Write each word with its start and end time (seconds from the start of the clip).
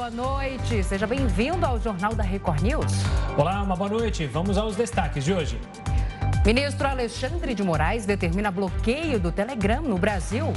boa 0.00 0.10
noite. 0.10 0.82
Seja 0.82 1.06
bem-vindo 1.06 1.66
ao 1.66 1.78
Jornal 1.78 2.14
da 2.14 2.22
Record 2.22 2.62
News. 2.62 2.90
Olá, 3.36 3.62
uma 3.62 3.76
boa 3.76 3.90
noite. 3.90 4.24
Vamos 4.24 4.56
aos 4.56 4.74
destaques 4.74 5.22
de 5.22 5.34
hoje. 5.34 5.60
Ministro 6.42 6.88
Alexandre 6.88 7.54
de 7.54 7.62
Moraes 7.62 8.06
determina 8.06 8.50
bloqueio 8.50 9.20
do 9.20 9.30
Telegram 9.30 9.82
no 9.82 9.98
Brasil. 9.98 10.54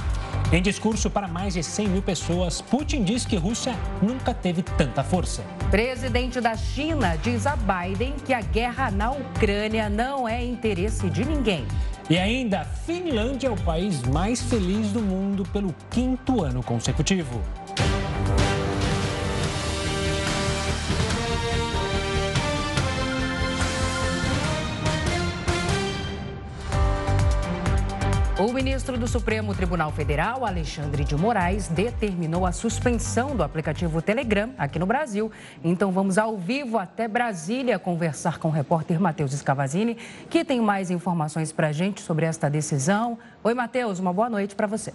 Em 0.49 0.61
discurso 0.61 1.09
para 1.09 1.27
mais 1.27 1.55
de 1.55 1.61
100 1.61 1.89
mil 1.89 2.01
pessoas, 2.01 2.61
Putin 2.61 3.03
diz 3.03 3.25
que 3.25 3.35
Rússia 3.35 3.75
nunca 4.01 4.33
teve 4.33 4.61
tanta 4.61 5.03
força. 5.03 5.43
Presidente 5.69 6.39
da 6.39 6.55
China 6.55 7.17
diz 7.21 7.45
a 7.45 7.57
Biden 7.57 8.13
que 8.25 8.33
a 8.33 8.39
guerra 8.39 8.91
na 8.91 9.11
Ucrânia 9.11 9.89
não 9.89 10.25
é 10.25 10.41
interesse 10.41 11.09
de 11.09 11.25
ninguém. 11.25 11.67
E 12.09 12.17
ainda, 12.17 12.63
Finlândia 12.63 13.47
é 13.47 13.51
o 13.51 13.57
país 13.57 14.03
mais 14.03 14.41
feliz 14.41 14.93
do 14.93 15.01
mundo 15.01 15.43
pelo 15.51 15.75
quinto 15.89 16.43
ano 16.43 16.63
consecutivo. 16.63 17.41
O 28.43 28.51
ministro 28.51 28.97
do 28.97 29.07
Supremo 29.07 29.55
Tribunal 29.55 29.89
Federal, 29.93 30.45
Alexandre 30.45 31.05
de 31.05 31.15
Moraes, 31.15 31.69
determinou 31.69 32.45
a 32.45 32.51
suspensão 32.51 33.37
do 33.37 33.41
aplicativo 33.41 34.01
Telegram 34.01 34.49
aqui 34.57 34.77
no 34.77 34.85
Brasil. 34.85 35.31
Então 35.63 35.93
vamos 35.93 36.17
ao 36.17 36.37
vivo 36.37 36.77
até 36.77 37.07
Brasília 37.07 37.79
conversar 37.79 38.39
com 38.39 38.49
o 38.49 38.51
repórter 38.51 38.99
Matheus 38.99 39.31
Escavazini, 39.31 39.95
que 40.29 40.43
tem 40.43 40.59
mais 40.59 40.91
informações 40.91 41.53
para 41.53 41.69
a 41.69 41.71
gente 41.71 42.01
sobre 42.01 42.25
esta 42.25 42.49
decisão. 42.49 43.17
Oi, 43.41 43.53
Matheus, 43.53 43.97
uma 43.99 44.11
boa 44.11 44.29
noite 44.29 44.55
para 44.55 44.67
você. 44.67 44.93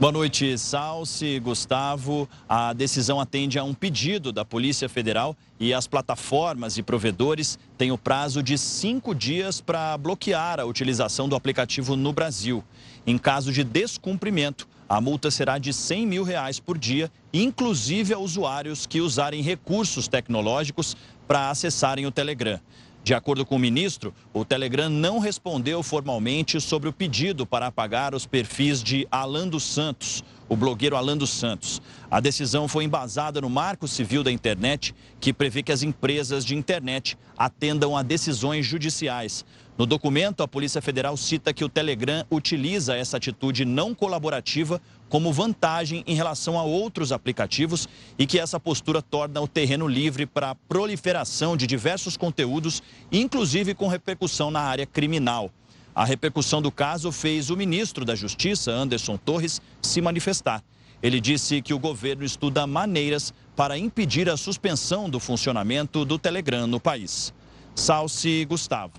Boa 0.00 0.12
noite, 0.12 0.56
Salsi, 0.56 1.38
Gustavo. 1.40 2.26
A 2.48 2.72
decisão 2.72 3.20
atende 3.20 3.58
a 3.58 3.64
um 3.64 3.74
pedido 3.74 4.32
da 4.32 4.46
Polícia 4.46 4.88
Federal 4.88 5.36
e 5.60 5.74
as 5.74 5.86
plataformas 5.86 6.78
e 6.78 6.82
provedores 6.82 7.58
têm 7.76 7.92
o 7.92 7.98
prazo 7.98 8.42
de 8.42 8.56
cinco 8.56 9.14
dias 9.14 9.60
para 9.60 9.98
bloquear 9.98 10.58
a 10.58 10.64
utilização 10.64 11.28
do 11.28 11.36
aplicativo 11.36 11.96
no 11.96 12.14
Brasil. 12.14 12.64
Em 13.06 13.18
caso 13.18 13.52
de 13.52 13.62
descumprimento, 13.62 14.66
a 14.88 15.02
multa 15.02 15.30
será 15.30 15.58
de 15.58 15.70
100 15.70 16.06
mil 16.06 16.24
reais 16.24 16.58
por 16.58 16.78
dia, 16.78 17.12
inclusive 17.30 18.14
a 18.14 18.18
usuários 18.18 18.86
que 18.86 19.02
usarem 19.02 19.42
recursos 19.42 20.08
tecnológicos 20.08 20.96
para 21.28 21.50
acessarem 21.50 22.06
o 22.06 22.10
Telegram. 22.10 22.58
De 23.02 23.14
acordo 23.14 23.46
com 23.46 23.56
o 23.56 23.58
ministro, 23.58 24.14
o 24.32 24.44
Telegram 24.44 24.90
não 24.90 25.18
respondeu 25.18 25.82
formalmente 25.82 26.60
sobre 26.60 26.88
o 26.88 26.92
pedido 26.92 27.46
para 27.46 27.66
apagar 27.66 28.14
os 28.14 28.26
perfis 28.26 28.82
de 28.82 29.08
Alan 29.10 29.48
dos 29.48 29.62
Santos, 29.62 30.22
o 30.50 30.54
blogueiro 30.54 30.96
Alan 30.96 31.16
dos 31.16 31.30
Santos. 31.30 31.80
A 32.10 32.20
decisão 32.20 32.68
foi 32.68 32.84
embasada 32.84 33.40
no 33.40 33.48
Marco 33.48 33.88
Civil 33.88 34.22
da 34.22 34.30
Internet, 34.30 34.94
que 35.18 35.32
prevê 35.32 35.62
que 35.62 35.72
as 35.72 35.82
empresas 35.82 36.44
de 36.44 36.54
internet 36.54 37.16
atendam 37.38 37.96
a 37.96 38.02
decisões 38.02 38.66
judiciais. 38.66 39.46
No 39.78 39.86
documento, 39.86 40.42
a 40.42 40.48
Polícia 40.48 40.82
Federal 40.82 41.16
cita 41.16 41.54
que 41.54 41.64
o 41.64 41.68
Telegram 41.70 42.22
utiliza 42.30 42.94
essa 42.94 43.16
atitude 43.16 43.64
não 43.64 43.94
colaborativa 43.94 44.78
como 45.10 45.32
vantagem 45.32 46.02
em 46.06 46.14
relação 46.14 46.58
a 46.58 46.62
outros 46.62 47.12
aplicativos 47.12 47.86
e 48.16 48.26
que 48.26 48.38
essa 48.38 48.58
postura 48.58 49.02
torna 49.02 49.40
o 49.40 49.48
terreno 49.48 49.86
livre 49.86 50.24
para 50.24 50.50
a 50.50 50.54
proliferação 50.54 51.56
de 51.56 51.66
diversos 51.66 52.16
conteúdos, 52.16 52.82
inclusive 53.12 53.74
com 53.74 53.88
repercussão 53.88 54.50
na 54.50 54.60
área 54.60 54.86
criminal. 54.86 55.50
A 55.94 56.04
repercussão 56.04 56.62
do 56.62 56.70
caso 56.70 57.10
fez 57.10 57.50
o 57.50 57.56
ministro 57.56 58.04
da 58.04 58.14
Justiça, 58.14 58.70
Anderson 58.70 59.16
Torres, 59.18 59.60
se 59.82 60.00
manifestar. 60.00 60.62
Ele 61.02 61.20
disse 61.20 61.60
que 61.60 61.74
o 61.74 61.78
governo 61.78 62.24
estuda 62.24 62.66
maneiras 62.66 63.34
para 63.56 63.76
impedir 63.76 64.30
a 64.30 64.36
suspensão 64.36 65.10
do 65.10 65.18
funcionamento 65.18 66.04
do 66.04 66.18
Telegram 66.18 66.66
no 66.66 66.78
país. 66.78 67.34
Salce 67.74 68.44
Gustavo. 68.44 68.92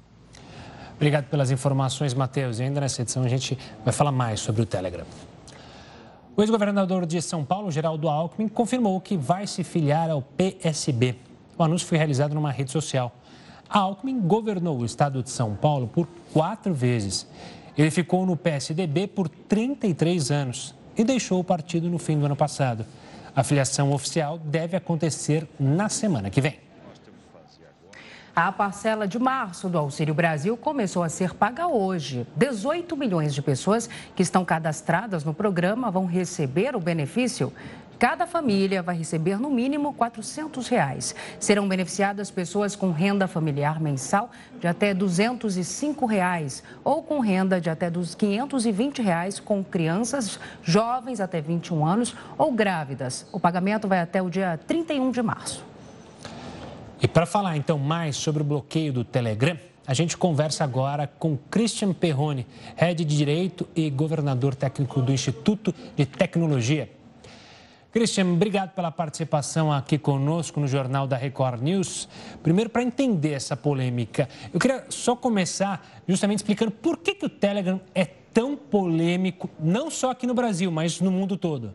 Obrigado 0.96 1.26
pelas 1.30 1.50
informações, 1.50 2.14
Matheus. 2.14 2.60
E 2.60 2.64
ainda 2.64 2.82
nessa 2.82 3.02
edição 3.02 3.24
a 3.24 3.28
gente 3.30 3.58
vai 3.84 3.94
falar 3.94 4.12
mais 4.12 4.40
sobre 4.40 4.62
o 4.62 4.66
Telegram. 4.66 5.06
O 6.36 6.42
ex-governador 6.42 7.06
de 7.06 7.22
São 7.22 7.44
Paulo, 7.44 7.70
Geraldo 7.70 8.08
Alckmin, 8.08 8.48
confirmou 8.48 9.00
que 9.02 9.18
vai 9.18 9.46
se 9.46 9.66
filiar 9.66 10.10
ao 10.10 10.22
PSB. 10.22 11.16
O 11.58 11.64
anúncio 11.64 11.86
foi 11.86 11.98
realizado 11.98 12.34
numa 12.34 12.52
rede 12.52 12.72
social. 12.72 13.14
A 13.70 13.80
Alckmin 13.80 14.20
governou 14.22 14.80
o 14.80 14.86
estado 14.86 15.22
de 15.22 15.30
São 15.30 15.56
Paulo 15.56 15.88
por 15.88 16.08
quatro 16.32 16.74
vezes. 16.74 17.28
Ele 17.78 17.92
ficou 17.92 18.26
no 18.26 18.38
PSDB 18.38 19.08
por 19.08 19.28
33 19.28 20.32
anos 20.32 20.74
e 20.98 21.04
deixou 21.04 21.40
o 21.40 21.44
partido 21.44 21.90
no 21.90 22.00
fim 22.00 22.18
do 22.18 22.26
ano 22.26 22.36
passado. 22.36 22.86
A 23.36 23.44
filiação 23.44 23.92
oficial 23.92 24.38
deve 24.38 24.78
acontecer 24.78 25.48
na 25.60 25.90
semana 25.90 26.30
que 26.30 26.40
vem. 26.40 26.71
A 28.34 28.50
parcela 28.50 29.06
de 29.06 29.20
março 29.20 29.68
do 29.68 29.78
Auxílio 29.78 30.14
Brasil 30.14 30.56
começou 30.56 31.04
a 31.04 31.10
ser 31.10 31.34
paga 31.34 31.68
hoje. 31.68 32.26
18 32.38 32.96
milhões 32.96 33.34
de 33.34 33.42
pessoas 33.42 33.90
que 34.16 34.24
estão 34.24 34.46
cadastradas 34.46 35.26
no 35.26 35.34
programa 35.34 35.92
vão 35.92 36.06
receber 36.06 36.74
o 36.74 36.80
benefício. 36.80 37.52
Cada 38.00 38.26
família 38.26 38.82
vai 38.82 38.96
receber 38.96 39.38
no 39.38 39.50
mínimo 39.50 39.94
400 39.94 40.66
reais. 40.70 41.14
Serão 41.42 41.68
beneficiadas 41.68 42.32
pessoas 42.32 42.74
com 42.74 42.92
renda 42.92 43.28
familiar 43.28 43.82
mensal 43.82 44.32
de 44.62 44.66
até 44.66 44.94
205 44.94 46.06
reais, 46.06 46.64
ou 46.86 47.04
com 47.04 47.20
renda 47.20 47.60
de 47.60 47.70
até 47.70 47.92
520 47.92 49.02
reais 49.02 49.42
com 49.42 49.62
crianças 49.62 50.40
jovens 50.64 51.20
até 51.20 51.42
21 51.42 51.86
anos 51.86 52.16
ou 52.38 52.54
grávidas. 52.54 53.28
O 53.30 53.42
pagamento 53.42 53.90
vai 53.90 54.00
até 54.00 54.22
o 54.22 54.30
dia 54.30 54.58
31 54.66 55.12
de 55.12 55.22
março. 55.22 55.71
E 57.02 57.08
para 57.08 57.26
falar 57.26 57.58
então 57.58 57.80
mais 57.80 58.16
sobre 58.16 58.44
o 58.44 58.46
bloqueio 58.46 58.94
do 58.94 59.04
Telegram, 59.04 59.58
a 59.88 59.94
gente 59.94 60.16
conversa 60.16 60.64
agora 60.64 61.08
com 61.08 61.36
Christian 61.50 61.94
Perrone, 61.94 62.46
head 62.76 63.04
de 63.04 63.18
Direito 63.18 63.68
e 63.76 63.90
governador 63.90 64.54
técnico 64.54 65.02
do 65.02 65.12
Instituto 65.12 65.74
de 65.98 66.06
Tecnologia. 66.06 66.88
Christian, 67.92 68.34
obrigado 68.34 68.74
pela 68.74 68.92
participação 68.92 69.74
aqui 69.74 69.98
conosco 69.98 70.60
no 70.60 70.68
Jornal 70.68 71.08
da 71.08 71.18
Record 71.18 71.62
News. 71.62 72.08
Primeiro, 72.44 72.70
para 72.70 72.84
entender 72.84 73.32
essa 73.32 73.58
polêmica, 73.58 74.30
eu 74.54 74.60
queria 74.60 74.86
só 74.88 75.16
começar 75.16 75.86
justamente 76.08 76.38
explicando 76.38 76.72
por 76.72 77.00
que, 77.00 77.16
que 77.16 77.26
o 77.26 77.30
Telegram 77.30 77.82
é 77.96 78.06
tão 78.06 78.56
polêmico, 78.56 79.50
não 79.60 79.90
só 79.90 80.12
aqui 80.12 80.28
no 80.28 80.36
Brasil, 80.36 80.72
mas 80.72 81.02
no 81.02 81.12
mundo 81.12 81.36
todo. 81.36 81.74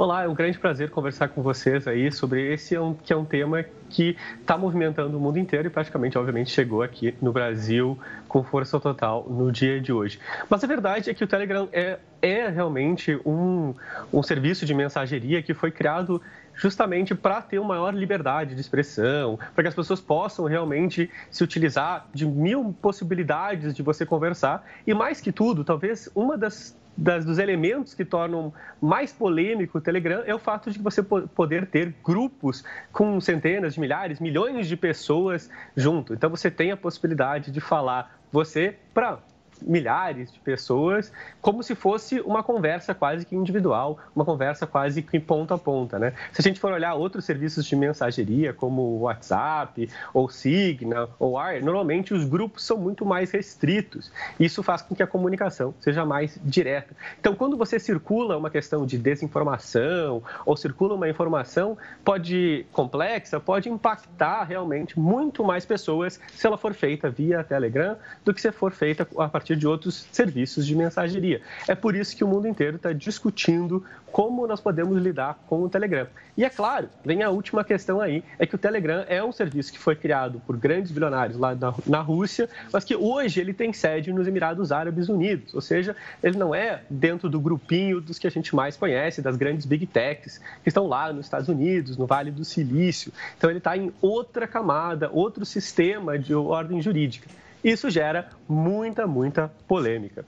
Olá, 0.00 0.22
é 0.22 0.28
um 0.28 0.32
grande 0.32 0.56
prazer 0.56 0.90
conversar 0.90 1.26
com 1.26 1.42
vocês 1.42 1.88
aí 1.88 2.12
sobre 2.12 2.52
esse 2.52 2.76
é 2.76 2.78
que 3.02 3.12
é 3.12 3.16
um 3.16 3.24
tema 3.24 3.64
que 3.90 4.16
está 4.40 4.56
movimentando 4.56 5.18
o 5.18 5.20
mundo 5.20 5.40
inteiro 5.40 5.66
e 5.66 5.70
praticamente, 5.70 6.16
obviamente, 6.16 6.52
chegou 6.52 6.82
aqui 6.82 7.16
no 7.20 7.32
Brasil 7.32 7.98
com 8.28 8.44
força 8.44 8.78
total 8.78 9.26
no 9.28 9.50
dia 9.50 9.80
de 9.80 9.92
hoje. 9.92 10.20
Mas 10.48 10.62
a 10.62 10.68
verdade 10.68 11.10
é 11.10 11.14
que 11.14 11.24
o 11.24 11.26
Telegram 11.26 11.68
é, 11.72 11.98
é 12.22 12.48
realmente 12.48 13.20
um, 13.26 13.74
um 14.12 14.22
serviço 14.22 14.64
de 14.64 14.72
mensageria 14.72 15.42
que 15.42 15.52
foi 15.52 15.72
criado 15.72 16.22
justamente 16.54 17.12
para 17.12 17.42
ter 17.42 17.58
uma 17.58 17.70
maior 17.70 17.92
liberdade 17.92 18.54
de 18.54 18.60
expressão, 18.60 19.36
para 19.52 19.64
que 19.64 19.68
as 19.68 19.74
pessoas 19.74 20.00
possam 20.00 20.44
realmente 20.44 21.10
se 21.28 21.42
utilizar 21.42 22.06
de 22.14 22.24
mil 22.24 22.72
possibilidades 22.80 23.74
de 23.74 23.82
você 23.82 24.06
conversar. 24.06 24.64
E 24.86 24.94
mais 24.94 25.20
que 25.20 25.32
tudo, 25.32 25.64
talvez 25.64 26.08
uma 26.14 26.38
das 26.38 26.76
das, 26.98 27.24
dos 27.24 27.38
elementos 27.38 27.94
que 27.94 28.04
tornam 28.04 28.52
mais 28.80 29.12
polêmico 29.12 29.78
o 29.78 29.80
Telegram 29.80 30.24
é 30.26 30.34
o 30.34 30.38
fato 30.38 30.68
de 30.68 30.78
você 30.80 31.00
poder 31.00 31.66
ter 31.66 31.94
grupos 32.04 32.64
com 32.92 33.20
centenas 33.20 33.74
de 33.74 33.80
milhares, 33.80 34.18
milhões 34.18 34.66
de 34.66 34.76
pessoas 34.76 35.48
junto. 35.76 36.12
Então 36.12 36.28
você 36.28 36.50
tem 36.50 36.72
a 36.72 36.76
possibilidade 36.76 37.52
de 37.52 37.60
falar 37.60 38.18
você 38.32 38.74
para 38.92 39.20
milhares 39.62 40.32
de 40.32 40.38
pessoas, 40.38 41.12
como 41.40 41.62
se 41.62 41.74
fosse 41.74 42.20
uma 42.20 42.42
conversa 42.42 42.94
quase 42.94 43.24
que 43.24 43.34
individual, 43.34 43.98
uma 44.14 44.24
conversa 44.24 44.66
quase 44.66 45.02
que 45.02 45.18
ponta 45.18 45.54
a 45.54 45.58
ponta, 45.58 45.98
né? 45.98 46.12
Se 46.32 46.40
a 46.40 46.42
gente 46.42 46.60
for 46.60 46.72
olhar 46.72 46.94
outros 46.94 47.24
serviços 47.24 47.64
de 47.64 47.76
mensageria, 47.76 48.52
como 48.52 48.82
o 48.82 49.00
WhatsApp, 49.00 49.88
ou 50.12 50.28
Signal, 50.28 51.10
ou 51.18 51.38
Wire, 51.38 51.64
normalmente 51.64 52.14
os 52.14 52.24
grupos 52.24 52.64
são 52.64 52.76
muito 52.76 53.04
mais 53.04 53.30
restritos. 53.30 54.10
Isso 54.38 54.62
faz 54.62 54.82
com 54.82 54.94
que 54.94 55.02
a 55.02 55.06
comunicação 55.06 55.74
seja 55.80 56.04
mais 56.04 56.38
direta. 56.44 56.94
Então, 57.20 57.34
quando 57.34 57.56
você 57.56 57.78
circula 57.78 58.36
uma 58.36 58.50
questão 58.50 58.86
de 58.86 58.98
desinformação, 58.98 60.22
ou 60.44 60.56
circula 60.56 60.94
uma 60.94 61.08
informação, 61.08 61.76
pode 62.04 62.66
complexa, 62.72 63.40
pode 63.40 63.68
impactar 63.68 64.44
realmente 64.44 64.98
muito 64.98 65.44
mais 65.44 65.64
pessoas 65.64 66.20
se 66.32 66.46
ela 66.46 66.56
for 66.56 66.74
feita 66.74 67.10
via 67.10 67.44
Telegram 67.44 67.96
do 68.24 68.32
que 68.34 68.40
se 68.40 68.50
for 68.52 68.72
feita 68.72 69.06
a 69.18 69.28
partir 69.28 69.47
partir 69.48 69.56
de 69.56 69.66
outros 69.66 70.06
serviços 70.12 70.66
de 70.66 70.74
mensageria. 70.74 71.40
É 71.66 71.74
por 71.74 71.94
isso 71.94 72.14
que 72.14 72.22
o 72.22 72.28
mundo 72.28 72.46
inteiro 72.46 72.76
está 72.76 72.92
discutindo 72.92 73.82
como 74.12 74.46
nós 74.46 74.60
podemos 74.60 75.00
lidar 75.00 75.38
com 75.46 75.62
o 75.62 75.68
Telegram. 75.68 76.06
E 76.36 76.44
é 76.44 76.50
claro, 76.50 76.88
vem 77.04 77.22
a 77.22 77.30
última 77.30 77.64
questão 77.64 78.00
aí, 78.00 78.22
é 78.38 78.46
que 78.46 78.54
o 78.54 78.58
Telegram 78.58 79.04
é 79.08 79.22
um 79.22 79.32
serviço 79.32 79.72
que 79.72 79.78
foi 79.78 79.94
criado 79.96 80.40
por 80.46 80.56
grandes 80.56 80.90
bilionários 80.90 81.38
lá 81.38 81.54
na, 81.54 81.74
na 81.86 82.00
Rússia, 82.00 82.48
mas 82.72 82.84
que 82.84 82.96
hoje 82.96 83.40
ele 83.40 83.52
tem 83.52 83.72
sede 83.72 84.12
nos 84.12 84.26
Emirados 84.26 84.72
Árabes 84.72 85.08
Unidos, 85.08 85.54
ou 85.54 85.60
seja, 85.60 85.96
ele 86.22 86.38
não 86.38 86.54
é 86.54 86.82
dentro 86.88 87.28
do 87.28 87.40
grupinho 87.40 88.00
dos 88.00 88.18
que 88.18 88.26
a 88.26 88.30
gente 88.30 88.54
mais 88.54 88.76
conhece, 88.76 89.20
das 89.20 89.36
grandes 89.36 89.66
big 89.66 89.86
techs, 89.86 90.38
que 90.62 90.68
estão 90.68 90.86
lá 90.86 91.12
nos 91.12 91.26
Estados 91.26 91.48
Unidos, 91.48 91.96
no 91.96 92.06
Vale 92.06 92.30
do 92.30 92.44
Silício. 92.44 93.12
Então 93.36 93.50
ele 93.50 93.58
está 93.58 93.76
em 93.76 93.92
outra 94.00 94.46
camada, 94.46 95.10
outro 95.12 95.44
sistema 95.44 96.18
de 96.18 96.34
ordem 96.34 96.80
jurídica. 96.80 97.28
Isso 97.62 97.90
gera 97.90 98.28
muita, 98.48 99.06
muita 99.06 99.50
polêmica. 99.66 100.24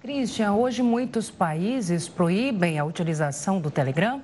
Christian, 0.00 0.52
hoje 0.52 0.82
muitos 0.82 1.30
países 1.30 2.08
proíbem 2.08 2.78
a 2.78 2.84
utilização 2.84 3.60
do 3.60 3.70
Telegram? 3.70 4.20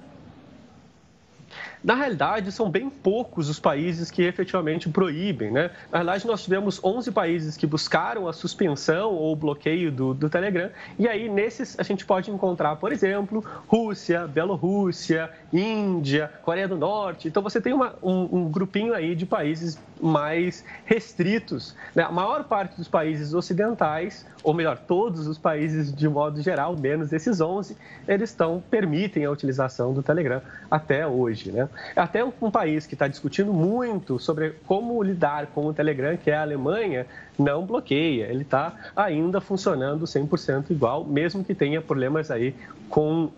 Na 1.82 1.94
realidade, 1.94 2.50
são 2.50 2.68
bem 2.68 2.90
poucos 2.90 3.48
os 3.48 3.60
países 3.60 4.10
que 4.10 4.22
efetivamente 4.22 4.88
proíbem. 4.88 5.50
Né? 5.50 5.70
Na 5.90 5.98
realidade, 5.98 6.26
nós 6.26 6.42
tivemos 6.42 6.82
11 6.82 7.12
países 7.12 7.56
que 7.56 7.66
buscaram 7.66 8.26
a 8.26 8.32
suspensão 8.32 9.12
ou 9.12 9.36
bloqueio 9.36 9.92
do, 9.92 10.12
do 10.12 10.28
Telegram. 10.28 10.70
E 10.98 11.06
aí, 11.06 11.28
nesses, 11.28 11.78
a 11.78 11.82
gente 11.82 12.04
pode 12.04 12.30
encontrar, 12.30 12.76
por 12.76 12.92
exemplo, 12.92 13.44
Rússia, 13.68 14.26
Bielorrússia, 14.26 15.30
Índia, 15.52 16.32
Coreia 16.42 16.66
do 16.66 16.76
Norte. 16.76 17.28
Então, 17.28 17.42
você 17.42 17.60
tem 17.60 17.72
uma, 17.72 17.94
um, 18.02 18.38
um 18.38 18.50
grupinho 18.50 18.92
aí 18.92 19.14
de 19.14 19.24
países 19.24 19.78
mais 20.00 20.64
restritos. 20.84 21.74
Né? 21.94 22.02
A 22.02 22.10
maior 22.10 22.44
parte 22.44 22.76
dos 22.76 22.88
países 22.88 23.34
ocidentais, 23.34 24.26
ou 24.42 24.54
melhor, 24.54 24.78
todos 24.78 25.26
os 25.26 25.38
países 25.38 25.92
de 25.92 26.08
modo 26.08 26.40
geral, 26.42 26.76
menos 26.76 27.12
esses 27.12 27.40
11, 27.40 27.76
eles 28.06 28.30
estão, 28.30 28.62
permitem 28.70 29.24
a 29.24 29.30
utilização 29.30 29.92
do 29.92 30.02
Telegram 30.02 30.40
até 30.70 31.06
hoje. 31.06 31.50
Né? 31.50 31.68
Até 31.94 32.24
um 32.24 32.50
país 32.50 32.86
que 32.86 32.94
está 32.94 33.08
discutindo 33.08 33.52
muito 33.52 34.18
sobre 34.18 34.54
como 34.66 35.02
lidar 35.02 35.46
com 35.48 35.66
o 35.66 35.74
Telegram, 35.74 36.16
que 36.16 36.30
é 36.30 36.36
a 36.36 36.42
Alemanha, 36.42 37.06
não 37.38 37.64
bloqueia. 37.64 38.26
Ele 38.26 38.42
está 38.42 38.74
ainda 38.94 39.40
funcionando 39.40 40.04
100% 40.04 40.70
igual, 40.70 41.04
mesmo 41.04 41.44
que 41.44 41.54
tenha 41.54 41.80
problemas 41.80 42.30
aí 42.30 42.54
com, 42.88 43.30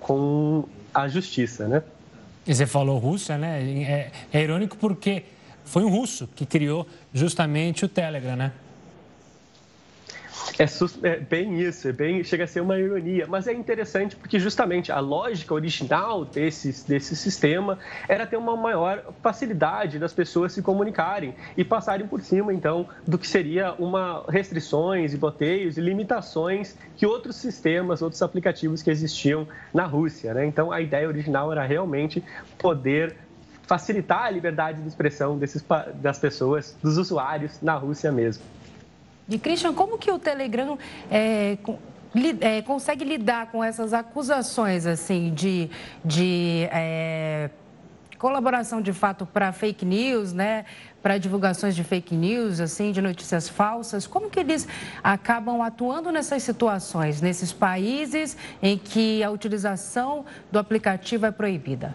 com 0.00 0.64
a 0.94 1.08
justiça, 1.08 1.66
né? 1.66 1.82
E 2.46 2.54
você 2.54 2.66
falou 2.66 2.98
Rússia, 2.98 3.38
né? 3.38 3.62
É, 3.62 4.10
é 4.32 4.42
irônico 4.42 4.76
porque 4.76 5.24
foi 5.64 5.84
um 5.84 5.88
russo 5.88 6.28
que 6.34 6.44
criou 6.44 6.86
justamente 7.12 7.84
o 7.84 7.88
Telegram, 7.88 8.36
né? 8.36 8.52
É, 10.58 10.66
é, 11.08 11.16
bem 11.18 11.60
isso, 11.60 11.88
é 11.88 11.92
bem, 11.92 12.22
chega 12.24 12.44
a 12.44 12.46
ser 12.46 12.60
uma 12.60 12.78
ironia, 12.78 13.26
mas 13.26 13.46
é 13.46 13.52
interessante 13.52 14.16
porque 14.16 14.38
justamente 14.38 14.92
a 14.92 15.00
lógica 15.00 15.54
original 15.54 16.24
desse, 16.24 16.86
desse 16.86 17.16
sistema 17.16 17.78
era 18.08 18.26
ter 18.26 18.36
uma 18.36 18.56
maior 18.56 19.12
facilidade 19.22 19.98
das 19.98 20.12
pessoas 20.12 20.52
se 20.52 20.62
comunicarem 20.62 21.34
e 21.56 21.64
passarem 21.64 22.06
por 22.06 22.20
cima, 22.20 22.52
então, 22.52 22.86
do 23.06 23.18
que 23.18 23.26
seria 23.26 23.72
uma 23.78 24.24
restrições 24.28 25.14
e 25.14 25.16
boteios 25.16 25.78
e 25.78 25.80
limitações 25.80 26.76
que 26.96 27.06
outros 27.06 27.36
sistemas, 27.36 28.02
outros 28.02 28.20
aplicativos 28.22 28.82
que 28.82 28.90
existiam 28.90 29.46
na 29.72 29.84
Rússia, 29.84 30.34
né? 30.34 30.44
Então, 30.44 30.70
a 30.70 30.80
ideia 30.80 31.08
original 31.08 31.50
era 31.50 31.64
realmente 31.64 32.22
poder 32.58 33.16
facilitar 33.66 34.24
a 34.24 34.30
liberdade 34.30 34.82
de 34.82 34.88
expressão 34.88 35.38
desses, 35.38 35.64
das 35.94 36.18
pessoas, 36.18 36.76
dos 36.82 36.98
usuários 36.98 37.60
na 37.62 37.74
Rússia 37.74 38.10
mesmo. 38.10 38.42
E, 39.28 39.38
Christian, 39.38 39.72
como 39.72 39.98
que 39.98 40.10
o 40.10 40.18
Telegram 40.18 40.78
é, 41.10 41.56
é, 42.40 42.62
consegue 42.62 43.04
lidar 43.04 43.50
com 43.50 43.62
essas 43.62 43.94
acusações 43.94 44.84
assim 44.84 45.32
de, 45.32 45.70
de 46.04 46.68
é, 46.70 47.48
colaboração 48.18 48.80
de 48.80 48.92
fato 48.92 49.24
para 49.24 49.52
fake 49.52 49.84
news, 49.84 50.32
né? 50.32 50.64
Para 51.02 51.18
divulgações 51.18 51.74
de 51.74 51.82
fake 51.82 52.14
news, 52.14 52.60
assim, 52.60 52.92
de 52.92 53.00
notícias 53.00 53.48
falsas. 53.48 54.06
Como 54.06 54.30
que 54.30 54.38
eles 54.38 54.68
acabam 55.02 55.60
atuando 55.62 56.12
nessas 56.12 56.42
situações, 56.42 57.20
nesses 57.20 57.52
países 57.52 58.36
em 58.62 58.78
que 58.78 59.24
a 59.24 59.30
utilização 59.30 60.24
do 60.52 60.58
aplicativo 60.58 61.26
é 61.26 61.30
proibida? 61.30 61.94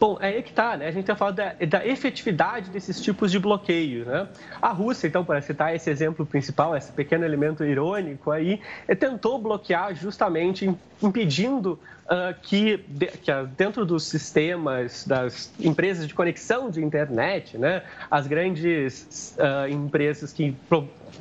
Bom, 0.00 0.16
é 0.20 0.28
aí 0.28 0.42
que 0.42 0.50
está, 0.50 0.76
né? 0.76 0.86
A 0.86 0.90
gente 0.92 1.00
está 1.00 1.16
falando 1.16 1.36
da, 1.36 1.54
da, 1.54 1.86
efetividade 1.86 2.70
desses 2.70 3.00
tipos 3.00 3.32
de 3.32 3.38
bloqueio, 3.38 4.04
né? 4.04 4.28
A 4.62 4.68
Rússia, 4.68 5.08
então, 5.08 5.24
para 5.24 5.40
citar 5.40 5.74
esse 5.74 5.90
exemplo 5.90 6.24
principal, 6.24 6.76
esse 6.76 6.92
pequeno 6.92 7.24
elemento 7.24 7.64
irônico 7.64 8.30
aí, 8.30 8.60
é, 8.86 8.94
tentou 8.94 9.40
bloquear 9.40 9.94
justamente 9.96 10.72
impedindo 11.02 11.80
uh, 12.04 12.34
que, 12.42 12.84
de, 12.88 13.06
que 13.06 13.32
dentro 13.56 13.84
dos 13.84 14.04
sistemas 14.04 15.04
das 15.04 15.52
empresas 15.58 16.06
de 16.06 16.14
conexão 16.14 16.70
de 16.70 16.82
internet, 16.82 17.58
né, 17.58 17.82
as 18.08 18.26
grandes 18.28 19.36
uh, 19.36 19.68
empresas 19.68 20.32
que 20.32 20.56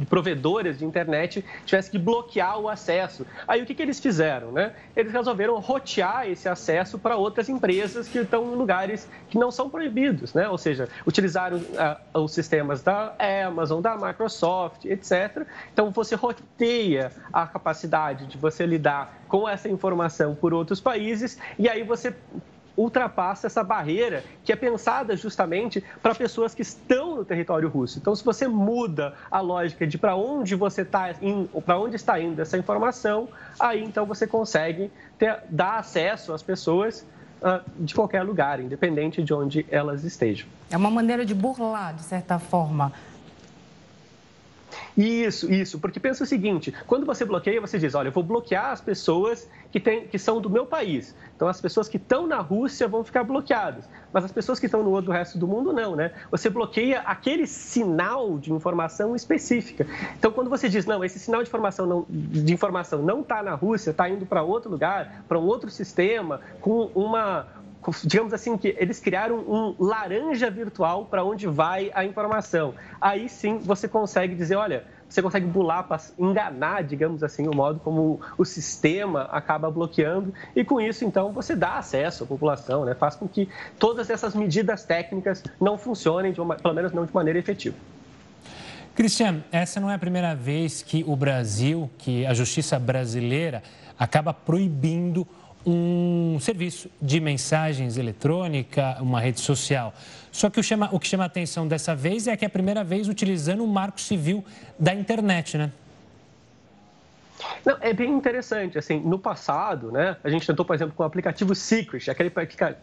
provedoras 0.05 0.77
de 0.77 0.85
internet 0.85 1.43
tivessem 1.65 1.91
que 1.91 1.97
bloquear 1.97 2.59
o 2.59 2.67
acesso. 2.67 3.25
Aí 3.47 3.61
o 3.61 3.65
que, 3.65 3.73
que 3.73 3.81
eles 3.81 3.99
fizeram? 3.99 4.51
Né? 4.51 4.73
Eles 4.95 5.11
resolveram 5.11 5.57
rotear 5.59 6.29
esse 6.29 6.47
acesso 6.47 6.99
para 6.99 7.15
outras 7.15 7.49
empresas 7.49 8.07
que 8.07 8.19
estão 8.19 8.53
em 8.53 8.57
lugares 8.67 9.07
que 9.29 9.37
não 9.37 9.49
são 9.49 9.69
proibidos, 9.69 10.33
né? 10.33 10.49
ou 10.49 10.57
seja, 10.57 10.89
utilizaram 11.05 11.57
uh, 11.57 12.19
os 12.19 12.33
sistemas 12.33 12.83
da 12.83 13.15
Amazon, 13.47 13.81
da 13.81 13.95
Microsoft, 13.95 14.83
etc. 14.83 15.47
Então 15.71 15.89
você 15.89 16.15
roteia 16.15 17.13
a 17.31 17.47
capacidade 17.47 18.27
de 18.27 18.37
você 18.37 18.65
lidar 18.65 19.21
com 19.29 19.47
essa 19.47 19.69
informação 19.69 20.35
por 20.35 20.53
outros 20.53 20.81
países 20.81 21.39
e 21.57 21.69
aí 21.69 21.81
você 21.81 22.13
ultrapassa 22.75 23.47
essa 23.47 23.63
barreira 23.63 24.23
que 24.43 24.51
é 24.51 24.55
pensada 24.55 25.15
justamente 25.15 25.83
para 26.01 26.13
pessoas 26.13 26.53
que 26.53 26.61
estão 26.61 27.15
no 27.15 27.25
território 27.25 27.67
russo. 27.69 27.97
Então, 27.97 28.13
se 28.15 28.23
você 28.23 28.47
muda 28.47 29.15
a 29.31 29.39
lógica 29.39 29.87
de 29.87 29.97
para 29.97 30.15
onde 30.15 30.55
você 30.55 30.83
está 30.83 31.11
indo, 31.19 31.49
para 31.61 31.79
onde 31.79 31.95
está 31.95 32.19
indo 32.19 32.39
essa 32.39 32.57
informação, 32.57 33.27
aí 33.59 33.83
então 33.83 34.05
você 34.05 34.27
consegue 34.27 34.91
ter, 35.17 35.39
dar 35.49 35.79
acesso 35.79 36.33
às 36.33 36.43
pessoas 36.43 37.03
de 37.79 37.93
qualquer 37.93 38.23
lugar, 38.23 38.59
independente 38.59 39.23
de 39.23 39.33
onde 39.33 39.65
elas 39.69 40.03
estejam. 40.03 40.47
É 40.69 40.77
uma 40.77 40.91
maneira 40.91 41.25
de 41.25 41.33
burlar, 41.33 41.93
de 41.93 42.03
certa 42.03 42.39
forma, 42.39 42.91
isso, 44.97 45.51
isso, 45.53 45.77
porque 45.79 45.99
pensa 45.99 46.23
o 46.23 46.27
seguinte: 46.27 46.73
quando 46.87 47.05
você 47.05 47.23
bloqueia, 47.23 47.61
você 47.61 47.77
diz, 47.77 47.93
olha, 47.93 48.07
eu 48.07 48.11
vou 48.11 48.23
bloquear 48.23 48.71
as 48.71 48.81
pessoas 48.81 49.47
que, 49.71 49.79
tem, 49.79 50.07
que 50.07 50.17
são 50.17 50.41
do 50.41 50.49
meu 50.49 50.65
país. 50.65 51.13
Então, 51.35 51.47
as 51.47 51.61
pessoas 51.61 51.87
que 51.87 51.97
estão 51.97 52.25
na 52.25 52.39
Rússia 52.39 52.87
vão 52.87 53.03
ficar 53.03 53.23
bloqueadas, 53.23 53.87
mas 54.11 54.25
as 54.25 54.31
pessoas 54.31 54.59
que 54.59 54.65
estão 54.65 54.81
no 54.81 54.89
outro 54.89 55.11
resto 55.11 55.37
do 55.37 55.47
mundo 55.47 55.71
não, 55.71 55.95
né? 55.95 56.11
Você 56.31 56.49
bloqueia 56.49 57.01
aquele 57.01 57.45
sinal 57.45 58.39
de 58.39 58.51
informação 58.51 59.15
específica. 59.15 59.85
Então, 60.17 60.31
quando 60.31 60.49
você 60.49 60.67
diz, 60.67 60.87
não, 60.87 61.03
esse 61.03 61.19
sinal 61.19 61.43
de 61.43 61.47
informação 61.47 61.85
não 61.85 62.05
de 62.09 62.51
informação 62.51 63.03
não 63.03 63.21
está 63.21 63.43
na 63.43 63.53
Rússia, 63.53 63.91
está 63.91 64.09
indo 64.09 64.25
para 64.25 64.41
outro 64.41 64.71
lugar, 64.71 65.23
para 65.27 65.37
um 65.37 65.43
outro 65.43 65.69
sistema, 65.69 66.41
com 66.59 66.89
uma 66.95 67.45
digamos 68.03 68.33
assim, 68.33 68.57
que 68.57 68.75
eles 68.77 68.99
criaram 68.99 69.37
um 69.37 69.75
laranja 69.79 70.49
virtual 70.49 71.05
para 71.05 71.23
onde 71.23 71.47
vai 71.47 71.91
a 71.93 72.03
informação. 72.03 72.73
Aí 72.99 73.29
sim 73.29 73.59
você 73.59 73.87
consegue 73.87 74.35
dizer, 74.35 74.55
olha, 74.55 74.83
você 75.07 75.21
consegue 75.21 75.45
bular 75.45 75.87
enganar, 76.19 76.83
digamos 76.83 77.23
assim, 77.23 77.47
o 77.47 77.55
modo 77.55 77.79
como 77.79 78.19
o 78.37 78.43
sistema 78.43 79.23
acaba 79.31 79.71
bloqueando 79.71 80.33
e 80.55 80.65
com 80.65 80.81
isso, 80.81 81.05
então, 81.05 81.31
você 81.31 81.55
dá 81.55 81.77
acesso 81.77 82.25
à 82.25 82.27
população, 82.27 82.83
né? 82.83 82.93
faz 82.93 83.15
com 83.15 83.27
que 83.27 83.47
todas 83.79 84.09
essas 84.09 84.35
medidas 84.35 84.83
técnicas 84.83 85.43
não 85.59 85.77
funcionem, 85.77 86.33
uma, 86.37 86.55
pelo 86.55 86.73
menos 86.73 86.91
não 86.91 87.05
de 87.05 87.13
maneira 87.13 87.39
efetiva. 87.39 87.75
Cristiano, 88.93 89.43
essa 89.51 89.79
não 89.79 89.91
é 89.91 89.93
a 89.93 89.99
primeira 89.99 90.35
vez 90.35 90.81
que 90.81 91.03
o 91.07 91.15
Brasil, 91.15 91.89
que 91.99 92.25
a 92.25 92.33
justiça 92.33 92.79
brasileira 92.79 93.61
acaba 93.97 94.33
proibindo 94.33 95.25
um 95.69 96.39
serviço 96.39 96.89
de 97.01 97.19
mensagens 97.19 97.97
eletrônica, 97.97 98.97
uma 99.01 99.19
rede 99.19 99.41
social. 99.41 99.93
Só 100.31 100.49
que 100.49 100.59
o, 100.61 100.63
chama, 100.63 100.87
o 100.93 100.99
que 100.99 101.07
chama 101.07 101.25
a 101.25 101.27
atenção 101.27 101.67
dessa 101.67 101.93
vez 101.93 102.25
é 102.25 102.37
que 102.37 102.45
é 102.45 102.47
a 102.47 102.49
primeira 102.49 102.85
vez 102.85 103.09
utilizando 103.09 103.63
o 103.63 103.67
marco 103.67 103.99
civil 103.99 104.45
da 104.79 104.93
internet, 104.93 105.57
né? 105.57 105.71
Não, 107.65 107.77
é 107.81 107.91
bem 107.91 108.11
interessante. 108.11 108.77
Assim, 108.77 108.99
no 108.99 109.19
passado, 109.19 109.91
né, 109.91 110.15
a 110.23 110.29
gente 110.29 110.47
tentou, 110.47 110.65
por 110.65 110.73
exemplo, 110.73 110.95
com 110.95 111.03
o 111.03 111.05
aplicativo 111.05 111.53
Secret, 111.53 112.09
aquele 112.09 112.31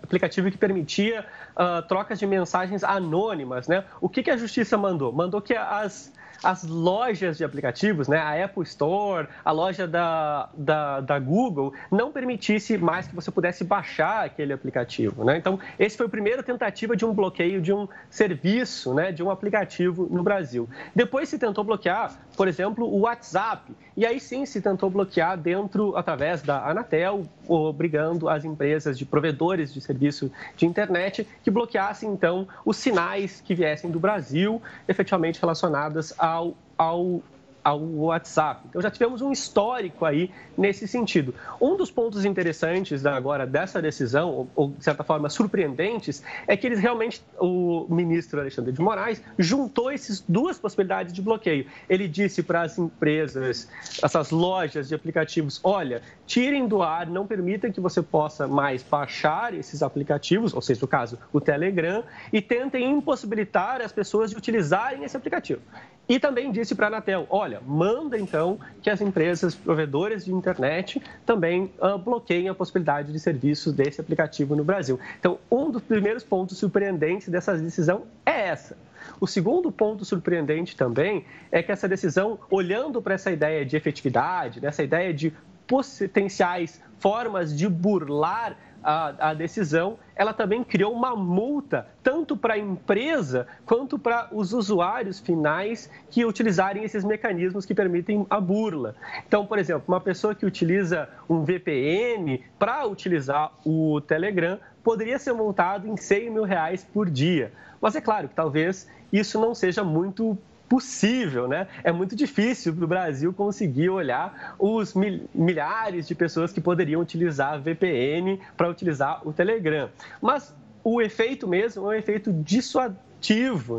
aplicativo 0.03 0.51
que 0.51 0.59
permitia 0.59 1.25
uh, 1.57 1.83
trocas 1.89 2.19
de 2.19 2.27
mensagens 2.27 2.85
anônimas. 2.85 3.67
Né? 3.67 3.83
O 4.01 4.09
que, 4.11 4.23
que 4.23 4.31
a 4.31 4.37
justiça 4.37 4.77
mandou? 4.77 5.11
Mandou 5.11 5.41
que 5.41 5.55
as 5.55 6.13
as 6.43 6.65
lojas 6.65 7.37
de 7.37 7.45
aplicativos, 7.45 8.09
né, 8.09 8.19
a 8.19 8.45
Apple 8.45 8.63
Store, 8.65 9.29
a 9.45 9.53
loja 9.53 9.87
da, 9.87 10.49
da, 10.57 11.01
da 11.01 11.19
Google, 11.19 11.73
não 11.91 12.13
permitisse 12.13 12.77
mais 12.79 13.07
que 13.07 13.15
você 13.15 13.31
pudesse 13.31 13.65
baixar 13.65 14.25
aquele 14.25 14.53
aplicativo. 14.53 15.25
Né? 15.25 15.37
Então, 15.39 15.59
esse 15.79 15.97
foi 15.97 16.07
a 16.07 16.09
primeira 16.09 16.43
tentativa 16.43 16.97
de 16.97 17.05
um 17.05 17.13
bloqueio 17.13 17.61
de 17.61 17.73
um 17.73 17.89
serviço, 18.11 18.95
né, 18.95 19.13
de 19.13 19.23
um 19.23 19.31
aplicativo 19.31 20.09
no 20.11 20.23
Brasil. 20.23 20.69
Depois 20.95 21.29
se 21.29 21.39
tentou 21.39 21.65
bloquear, 21.65 22.15
por 22.37 22.49
exemplo, 22.49 22.87
o 22.87 23.01
WhatsApp. 23.01 23.73
E 23.97 24.05
aí 24.05 24.19
sim 24.19 24.45
se 24.45 24.61
tentou 24.61 24.91
bloquear 24.91 25.39
dentro, 25.39 25.97
através 25.97 26.43
da 26.43 26.69
Anatel, 26.69 27.23
obrigando 27.47 28.29
as 28.29 28.45
empresas 28.45 28.99
de 28.99 29.05
provedores 29.05 29.73
de 29.73 29.81
serviço 29.81 30.31
de 30.57 30.67
internet 30.67 31.27
que 31.43 31.51
bloqueassem, 31.51 32.11
então, 32.11 32.49
os 32.65 32.77
sinais 32.77 33.41
que 33.41 33.55
viessem 33.55 33.91
do 33.91 34.01
Brasil, 34.01 34.61
efetivamente 34.89 35.41
relacionadas 35.41 36.13
ao, 36.25 36.57
ao 36.79 37.23
ao 37.65 37.81
WhatsApp. 37.81 38.61
Então 38.69 38.83
já 38.83 38.91
tivemos 38.91 39.23
um 39.23 39.33
histórico 39.33 40.05
aí 40.05 40.31
nesse 40.57 40.87
sentido. 40.87 41.35
Um 41.59 41.77
dos 41.77 41.91
pontos 41.91 42.25
interessantes 42.27 43.07
agora 43.07 43.47
dessa 43.47 43.81
decisão, 43.81 44.47
ou 44.55 44.71
de 44.73 44.85
certa 44.85 45.03
forma 45.03 45.31
surpreendentes, 45.31 46.23
é 46.47 46.57
que 46.59 46.67
eles 46.67 46.79
realmente, 46.79 47.25
o 47.41 47.87
ministro 47.89 48.39
Alexandre 48.39 48.71
de 48.71 48.81
Moraes, 48.83 49.23
juntou 49.39 49.91
essas 49.91 50.23
duas 50.29 50.59
possibilidades 50.59 51.15
de 51.15 51.23
bloqueio. 51.23 51.67
Ele 51.89 52.07
disse 52.07 52.43
para 52.43 52.63
as 52.63 52.79
empresas, 52.79 53.67
essas 54.03 54.31
lojas 54.31 54.89
de 54.89 54.95
aplicativos, 54.95 55.59
olha, 55.65 56.03
tirem 56.27 56.69
do 56.69 56.83
ar, 56.83 57.07
não 57.07 57.27
permitam 57.27 57.73
que 57.73 57.81
você 57.81 58.03
possa 58.03 58.47
mais 58.47 58.83
baixar 58.83 59.55
esses 59.55 59.83
aplicativos, 59.83 60.53
ou 60.53 60.61
seja, 60.61 60.81
no 60.83 60.89
caso, 60.89 61.19
o 61.33 61.41
Telegram, 61.41 62.05
e 62.31 62.43
tentem 62.43 62.91
impossibilitar 62.91 63.81
as 63.81 63.91
pessoas 63.91 64.31
de 64.31 64.37
utilizarem 64.37 65.03
esse 65.03 65.17
aplicativo. 65.17 65.63
E 66.09 66.19
também 66.19 66.53
disse 66.53 66.75
para 66.75 66.87
a 66.87 66.89
Anatel, 66.89 67.27
olha, 67.31 67.61
manda 67.67 68.19
então 68.19 68.59
que 68.83 68.91
as 68.91 69.01
empresas 69.01 69.55
provedoras 69.55 70.25
de 70.25 70.33
internet 70.33 71.03
também 71.25 71.73
uh, 71.81 71.97
bloqueiem 71.97 72.49
a 72.49 72.55
possibilidade 72.55 73.11
de 73.11 73.19
serviços 73.19 73.73
desse 73.73 74.01
aplicativo 74.01 74.55
no 74.55 74.63
Brasil. 74.63 75.01
Então, 75.19 75.39
um 75.51 75.71
dos 75.71 75.83
primeiros 75.83 76.23
pontos 76.23 76.59
surpreendentes 76.59 77.29
dessa 77.29 77.57
decisão 77.57 78.03
é 78.27 78.49
essa. 78.49 78.77
O 79.19 79.27
segundo 79.27 79.73
ponto 79.73 80.05
surpreendente 80.05 80.77
também 80.77 81.25
é 81.51 81.63
que 81.63 81.73
essa 81.73 81.89
decisão, 81.89 82.39
olhando 82.51 83.01
para 83.01 83.15
essa 83.15 83.31
ideia 83.31 83.65
de 83.65 83.77
efetividade, 83.77 84.61
nessa 84.61 84.83
ideia 84.83 85.13
de 85.13 85.33
potenciais 85.67 86.83
formas 86.99 87.57
de 87.57 87.69
burlar 87.69 88.57
a, 88.85 89.31
a 89.31 89.35
decisão, 89.35 89.99
ela 90.15 90.35
também 90.35 90.63
criou 90.63 90.93
uma 90.93 91.17
multa, 91.17 91.89
tanto 92.03 92.37
para 92.37 92.55
a 92.55 92.59
empresa 92.59 93.47
quanto 93.65 93.99
para 93.99 94.29
os 94.31 94.53
usuários 94.53 95.19
finais 95.19 95.91
que 96.11 96.25
utilizarem 96.25 96.85
esses 96.85 97.03
mecanismos 97.03 97.65
que 97.65 97.75
permitem 97.75 98.27
a 98.29 98.39
burla. 98.39 98.95
Então, 99.27 99.47
por 99.47 99.59
exemplo, 99.59 99.85
uma 99.89 100.01
pessoa 100.01 100.35
que 100.35 100.45
utiliza 100.45 101.09
um 101.29 101.43
VPN 101.43 102.45
para 102.59 102.87
utilizar 102.87 103.53
o 103.65 104.01
Telegram 104.03 104.59
poderia 104.83 105.19
ser 105.19 105.33
multado 105.33 105.89
em 105.89 105.97
100 105.97 106.31
mil 106.31 106.45
reais 106.45 106.87
por 106.93 107.09
dia. 107.09 107.51
Mas 107.81 107.97
é 107.97 108.01
claro 108.03 108.29
que 108.29 108.35
talvez 108.35 108.89
isso 109.11 109.41
não 109.41 109.55
seja 109.55 109.83
muito 109.83 110.37
possível, 110.75 111.47
né? 111.47 111.69
É 111.85 111.93
muito 111.93 112.17
difícil 112.17 112.75
para 112.75 112.85
o 112.85 112.89
Brasil 112.89 113.33
conseguir 113.33 113.91
olhar 113.91 114.57
os 114.59 114.93
milhares 115.33 116.09
de 116.09 116.17
pessoas 116.17 116.53
que 116.53 116.61
poderiam 116.61 117.01
utilizar 117.01 117.61
VPN 117.61 118.41
para 118.57 118.69
utilizar 118.69 119.21
o 119.25 119.33
Telegram. 119.33 119.89
Mas 120.21 120.53
o 120.83 121.01
efeito 121.01 121.47
mesmo 121.47 121.85
é 121.85 121.95
um 121.95 121.99
efeito 121.99 122.33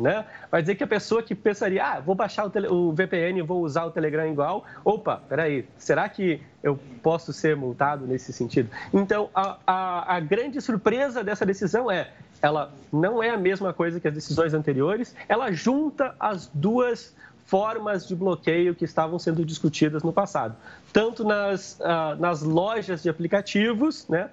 né? 0.02 0.26
Vai 0.50 0.62
dizer 0.62 0.76
que 0.76 0.84
a 0.84 0.88
pessoa 0.88 1.22
que 1.22 1.36
pensaria, 1.36 1.86
ah, 1.86 2.00
vou 2.00 2.16
baixar 2.16 2.46
o, 2.46 2.50
tele, 2.50 2.68
o 2.68 2.92
VPN 2.92 3.42
vou 3.44 3.62
usar 3.62 3.86
o 3.86 3.92
Telegram 3.92 4.28
igual, 4.28 4.66
opa, 4.84 5.22
peraí, 5.30 5.68
será 5.78 6.10
que 6.10 6.42
eu 6.64 6.80
posso 7.04 7.32
ser 7.32 7.56
multado 7.56 8.08
nesse 8.08 8.34
sentido? 8.34 8.70
Então, 8.94 9.30
a, 9.36 9.58
a, 9.68 10.16
a 10.16 10.20
grande 10.20 10.60
surpresa 10.62 11.24
dessa 11.24 11.46
decisão 11.46 11.92
é 11.92 12.10
ela 12.42 12.72
não 12.92 13.22
é 13.22 13.30
a 13.30 13.38
mesma 13.38 13.74
coisa 13.74 14.00
que 14.00 14.08
as 14.08 14.14
decisões 14.14 14.54
anteriores, 14.54 15.16
ela 15.28 15.52
junta 15.52 16.16
as 16.20 16.48
duas 16.54 17.16
formas 17.46 18.08
de 18.08 18.16
bloqueio 18.16 18.74
que 18.74 18.86
estavam 18.86 19.20
sendo 19.20 19.46
discutidas 19.46 20.04
no 20.04 20.12
passado, 20.12 20.56
tanto 20.92 21.24
nas, 21.24 21.80
uh, 21.80 22.20
nas 22.20 22.42
lojas 22.42 23.04
de 23.04 23.10
aplicativos, 23.10 24.08
né, 24.08 24.30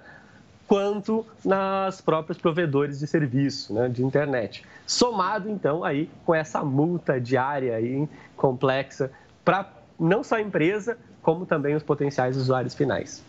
quanto 0.67 1.25
nas 1.43 2.01
próprios 2.01 2.37
provedores 2.37 2.99
de 2.99 3.07
serviço, 3.07 3.73
né, 3.73 3.89
de 3.89 4.03
internet. 4.03 4.63
Somado, 4.87 5.49
então, 5.49 5.83
aí 5.83 6.09
com 6.25 6.33
essa 6.33 6.63
multa 6.63 7.19
diária 7.19 7.75
aí, 7.75 8.07
complexa 8.35 9.11
para 9.43 9.69
não 9.99 10.23
só 10.23 10.35
a 10.35 10.41
empresa, 10.41 10.97
como 11.21 11.45
também 11.45 11.75
os 11.75 11.83
potenciais 11.83 12.37
usuários 12.37 12.73
finais. 12.73 13.23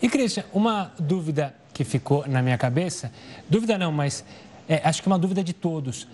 E, 0.00 0.08
Christian, 0.08 0.44
uma 0.52 0.92
dúvida 0.98 1.54
que 1.72 1.84
ficou 1.84 2.26
na 2.26 2.42
minha 2.42 2.58
cabeça, 2.58 3.12
dúvida 3.48 3.76
não, 3.78 3.90
mas 3.92 4.24
é, 4.68 4.80
acho 4.84 5.02
que 5.02 5.08
é 5.08 5.10
uma 5.10 5.18
dúvida 5.18 5.42
de 5.42 5.52
todos. 5.52 6.06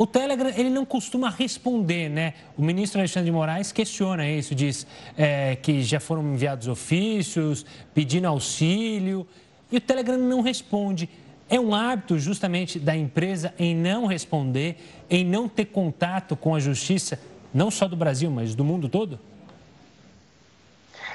O 0.00 0.06
Telegram, 0.06 0.48
ele 0.56 0.70
não 0.70 0.86
costuma 0.86 1.28
responder, 1.28 2.08
né? 2.08 2.32
O 2.56 2.62
ministro 2.62 2.98
Alexandre 2.98 3.26
de 3.26 3.32
Moraes 3.32 3.70
questiona 3.70 4.26
isso, 4.26 4.54
diz 4.54 4.86
é, 5.14 5.56
que 5.56 5.82
já 5.82 6.00
foram 6.00 6.22
enviados 6.22 6.68
ofícios, 6.68 7.66
pedindo 7.92 8.26
auxílio, 8.26 9.26
e 9.70 9.76
o 9.76 9.80
Telegram 9.80 10.16
não 10.16 10.40
responde. 10.40 11.06
É 11.50 11.60
um 11.60 11.74
hábito 11.74 12.18
justamente 12.18 12.78
da 12.78 12.96
empresa 12.96 13.52
em 13.58 13.76
não 13.76 14.06
responder, 14.06 14.78
em 15.10 15.22
não 15.22 15.46
ter 15.46 15.66
contato 15.66 16.34
com 16.34 16.54
a 16.54 16.58
justiça, 16.58 17.20
não 17.52 17.70
só 17.70 17.86
do 17.86 17.94
Brasil, 17.94 18.30
mas 18.30 18.54
do 18.54 18.64
mundo 18.64 18.88
todo? 18.88 19.20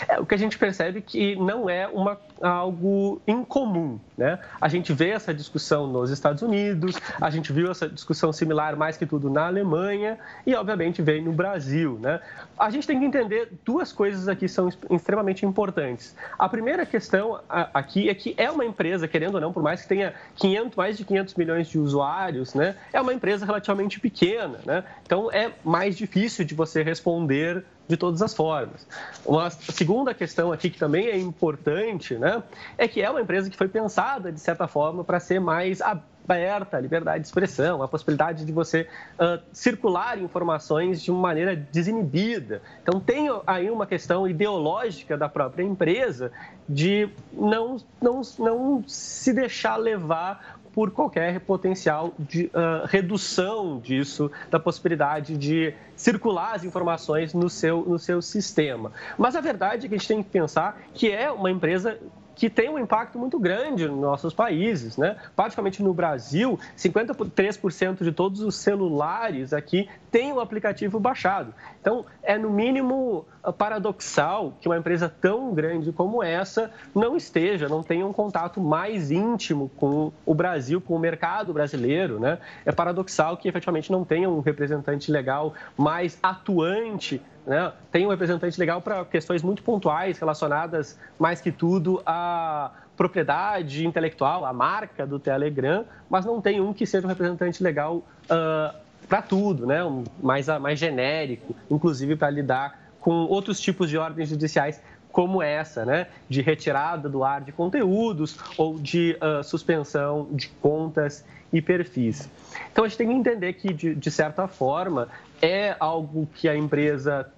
É, 0.08 0.20
o 0.20 0.28
que 0.28 0.36
a 0.36 0.38
gente 0.38 0.60
percebe 0.60 1.02
que 1.02 1.36
não 1.36 1.68
é 1.68 1.88
uma, 1.88 2.20
algo 2.40 3.20
incomum. 3.28 4.00
Né? 4.18 4.40
A 4.62 4.70
gente 4.70 4.94
vê 4.94 5.10
essa 5.10 5.34
discussão 5.34 5.88
nos 5.88 6.10
Estados 6.10 6.42
Unidos, 6.42 6.96
a 7.20 7.30
gente 7.30 7.52
viu 7.52 7.70
essa 7.70 7.90
discussão 7.90 8.32
similar, 8.32 8.76
mais 8.78 8.96
que 8.96 9.06
tudo, 9.06 9.30
na 9.30 9.48
Alemanha 9.48 10.18
e, 10.46 10.56
obviamente, 10.56 11.02
vem 11.02 11.22
no 11.22 11.34
Brasil. 11.34 12.00
Né? 12.02 12.20
A 12.58 12.70
gente 12.70 12.88
tem 12.88 13.00
que 13.00 13.06
entender 13.06 13.50
duas 13.66 13.92
coisas 13.92 14.28
aqui 14.28 14.48
são 14.48 14.70
extremamente 14.90 15.46
importantes. 15.46 16.16
A 16.40 16.48
primeira 16.48 16.86
questão 16.86 17.40
aqui 17.50 18.10
é 18.10 18.16
que 18.16 18.34
é 18.38 18.50
uma 18.50 18.66
empresa, 18.66 19.08
querendo 19.08 19.36
ou 19.36 19.42
não, 19.42 19.52
por 19.52 19.62
mais 19.62 19.82
que 19.82 19.88
tenha 19.88 20.14
500, 20.36 20.76
mais 20.76 20.98
de 20.98 21.04
500 21.04 21.36
milhões 21.36 21.68
de 21.68 21.78
usuários, 21.78 22.54
né? 22.54 22.76
é 22.94 23.02
uma 23.02 23.14
empresa 23.14 23.46
relativamente 23.46 24.00
pequena. 24.00 24.60
Né? 24.66 24.84
Então, 25.06 25.32
é 25.32 25.52
mais 25.64 25.98
difícil 25.98 26.46
de 26.46 26.56
você 26.56 26.82
responder 26.84 27.66
de 27.88 27.96
todas 27.96 28.22
as 28.22 28.34
formas. 28.34 28.88
Uma 29.26 29.50
segunda 29.50 30.14
questão 30.14 30.52
aqui 30.52 30.70
que 30.70 30.80
também 30.80 31.08
é 31.08 31.18
importante, 31.18 32.16
né, 32.16 32.42
é 32.78 32.88
que 32.88 33.02
é 33.02 33.10
uma 33.10 33.22
empresa 33.22 33.50
que 33.50 33.58
foi 33.58 33.68
pensada, 33.68 34.05
de 34.32 34.40
certa 34.40 34.68
forma, 34.68 35.04
para 35.04 35.20
ser 35.20 35.40
mais 35.40 35.82
aberta 35.82 36.80
liberdade 36.80 37.22
de 37.22 37.28
expressão, 37.28 37.84
a 37.84 37.88
possibilidade 37.88 38.46
de 38.46 38.52
você 38.52 38.88
uh, 39.20 39.42
circular 39.54 40.20
informações 40.20 41.02
de 41.02 41.12
uma 41.12 41.22
maneira 41.22 41.56
desinibida. 41.56 42.62
Então, 42.82 43.00
tem 43.00 43.28
aí 43.46 43.70
uma 43.70 43.86
questão 43.86 44.28
ideológica 44.28 45.18
da 45.18 45.30
própria 45.30 45.64
empresa 45.64 46.32
de 46.68 47.10
não, 47.32 47.78
não, 48.02 48.22
não 48.40 48.84
se 48.88 49.32
deixar 49.34 49.76
levar 49.76 50.58
por 50.76 50.92
qualquer 50.92 51.40
potencial 51.40 52.14
de 52.20 52.48
uh, 52.48 52.86
redução 52.88 53.80
disso, 53.80 54.30
da 54.52 54.60
possibilidade 54.60 55.38
de 55.38 55.74
circular 55.96 56.54
as 56.54 56.66
informações 56.66 57.34
no 57.34 57.50
seu, 57.50 57.86
no 57.86 57.98
seu 57.98 58.22
sistema. 58.22 58.92
Mas 59.18 59.38
a 59.38 59.42
verdade 59.42 59.86
é 59.86 59.90
que 59.90 59.96
a 59.96 59.98
gente 59.98 60.08
tem 60.08 60.22
que 60.22 60.30
pensar 60.30 60.82
que 60.94 61.10
é 61.10 61.32
uma 61.32 61.50
empresa 61.50 61.98
que 62.36 62.50
tem 62.50 62.70
um 62.70 62.78
impacto 62.78 63.18
muito 63.18 63.40
grande 63.40 63.88
nos 63.88 64.00
nossos 64.00 64.34
países, 64.34 64.98
né? 64.98 65.16
Praticamente 65.36 65.82
no 65.82 65.94
Brasil, 65.94 66.60
53% 66.78 68.04
de 68.04 68.12
todos 68.12 68.42
os 68.42 68.56
celulares 68.56 69.54
aqui 69.54 69.88
têm 70.16 70.32
o 70.32 70.40
aplicativo 70.40 70.98
baixado. 70.98 71.54
Então, 71.82 72.06
é 72.24 72.38
no 72.38 72.50
mínimo 72.50 73.26
ah, 73.44 73.52
paradoxal 73.52 74.54
que 74.62 74.70
uma 74.70 74.78
empresa 74.78 75.10
tão 75.10 75.54
grande 75.54 75.92
como 75.92 76.24
essa 76.24 76.72
não 76.96 77.18
esteja, 77.18 77.68
não 77.68 77.84
tenha 77.84 78.08
um 78.08 78.14
contato 78.14 78.62
mais 78.62 79.12
íntimo 79.12 79.70
com 79.76 80.14
o 80.26 80.34
Brasil, 80.34 80.80
com 80.80 80.96
o 80.96 81.00
mercado 81.00 81.52
brasileiro, 81.52 82.18
né? 82.18 82.38
É 82.66 82.72
paradoxal 82.72 83.36
que 83.36 83.50
efetivamente 83.50 83.92
não 83.92 84.06
tenha 84.06 84.30
um 84.30 84.40
representante 84.40 85.12
legal 85.12 85.54
mais 85.76 86.18
atuante 86.24 87.22
né? 87.46 87.74
Tem 87.92 88.08
um 88.08 88.10
representante 88.10 88.60
legal 88.60 88.82
para 88.82 89.06
questões 89.06 89.44
muito 89.44 89.62
pontuais 89.62 90.18
relacionadas, 90.18 90.98
mais 91.20 91.42
que 91.42 91.52
tudo, 91.52 92.02
à 92.04 92.72
propriedade 92.98 93.86
intelectual, 93.86 94.46
à 94.46 94.54
marca 94.54 95.06
do 95.06 95.20
Telegram, 95.20 95.86
mas 96.10 96.26
não 96.26 96.42
tem 96.42 96.60
um 96.60 96.74
que 96.74 96.88
seja 96.88 97.06
um 97.06 97.10
representante 97.10 97.62
legal 97.62 97.98
uh, 97.98 98.85
para 99.08 99.22
tudo, 99.22 99.66
né? 99.66 99.84
Um, 99.84 100.04
mais, 100.22 100.48
mais 100.60 100.80
genérico, 100.80 101.56
inclusive 101.70 102.16
para 102.16 102.30
lidar 102.30 102.80
com 103.00 103.12
outros 103.26 103.60
tipos 103.60 103.90
de 103.90 103.98
ordens 103.98 104.30
judiciais 104.30 104.82
como 105.12 105.42
essa, 105.42 105.86
né, 105.86 106.08
de 106.28 106.42
retirada 106.42 107.08
do 107.08 107.24
ar 107.24 107.40
de 107.40 107.54
conteúdos 107.54 108.38
ou 108.58 108.78
de 108.78 109.18
uh, 109.22 109.42
suspensão 109.46 110.28
de 110.30 110.50
contas 110.50 111.24
e 111.54 111.62
perfis. 111.62 112.30
Então 112.70 112.84
a 112.84 112.88
gente 112.90 112.98
tem 112.98 113.08
que 113.08 113.14
entender 113.14 113.54
que, 113.54 113.74
de, 113.74 113.96
de 113.96 114.12
certa 114.12 114.46
forma, 114.46 115.08
é 115.42 115.74
algo 115.80 116.28
que 116.36 116.50
a 116.50 116.58
empresa 116.58 117.32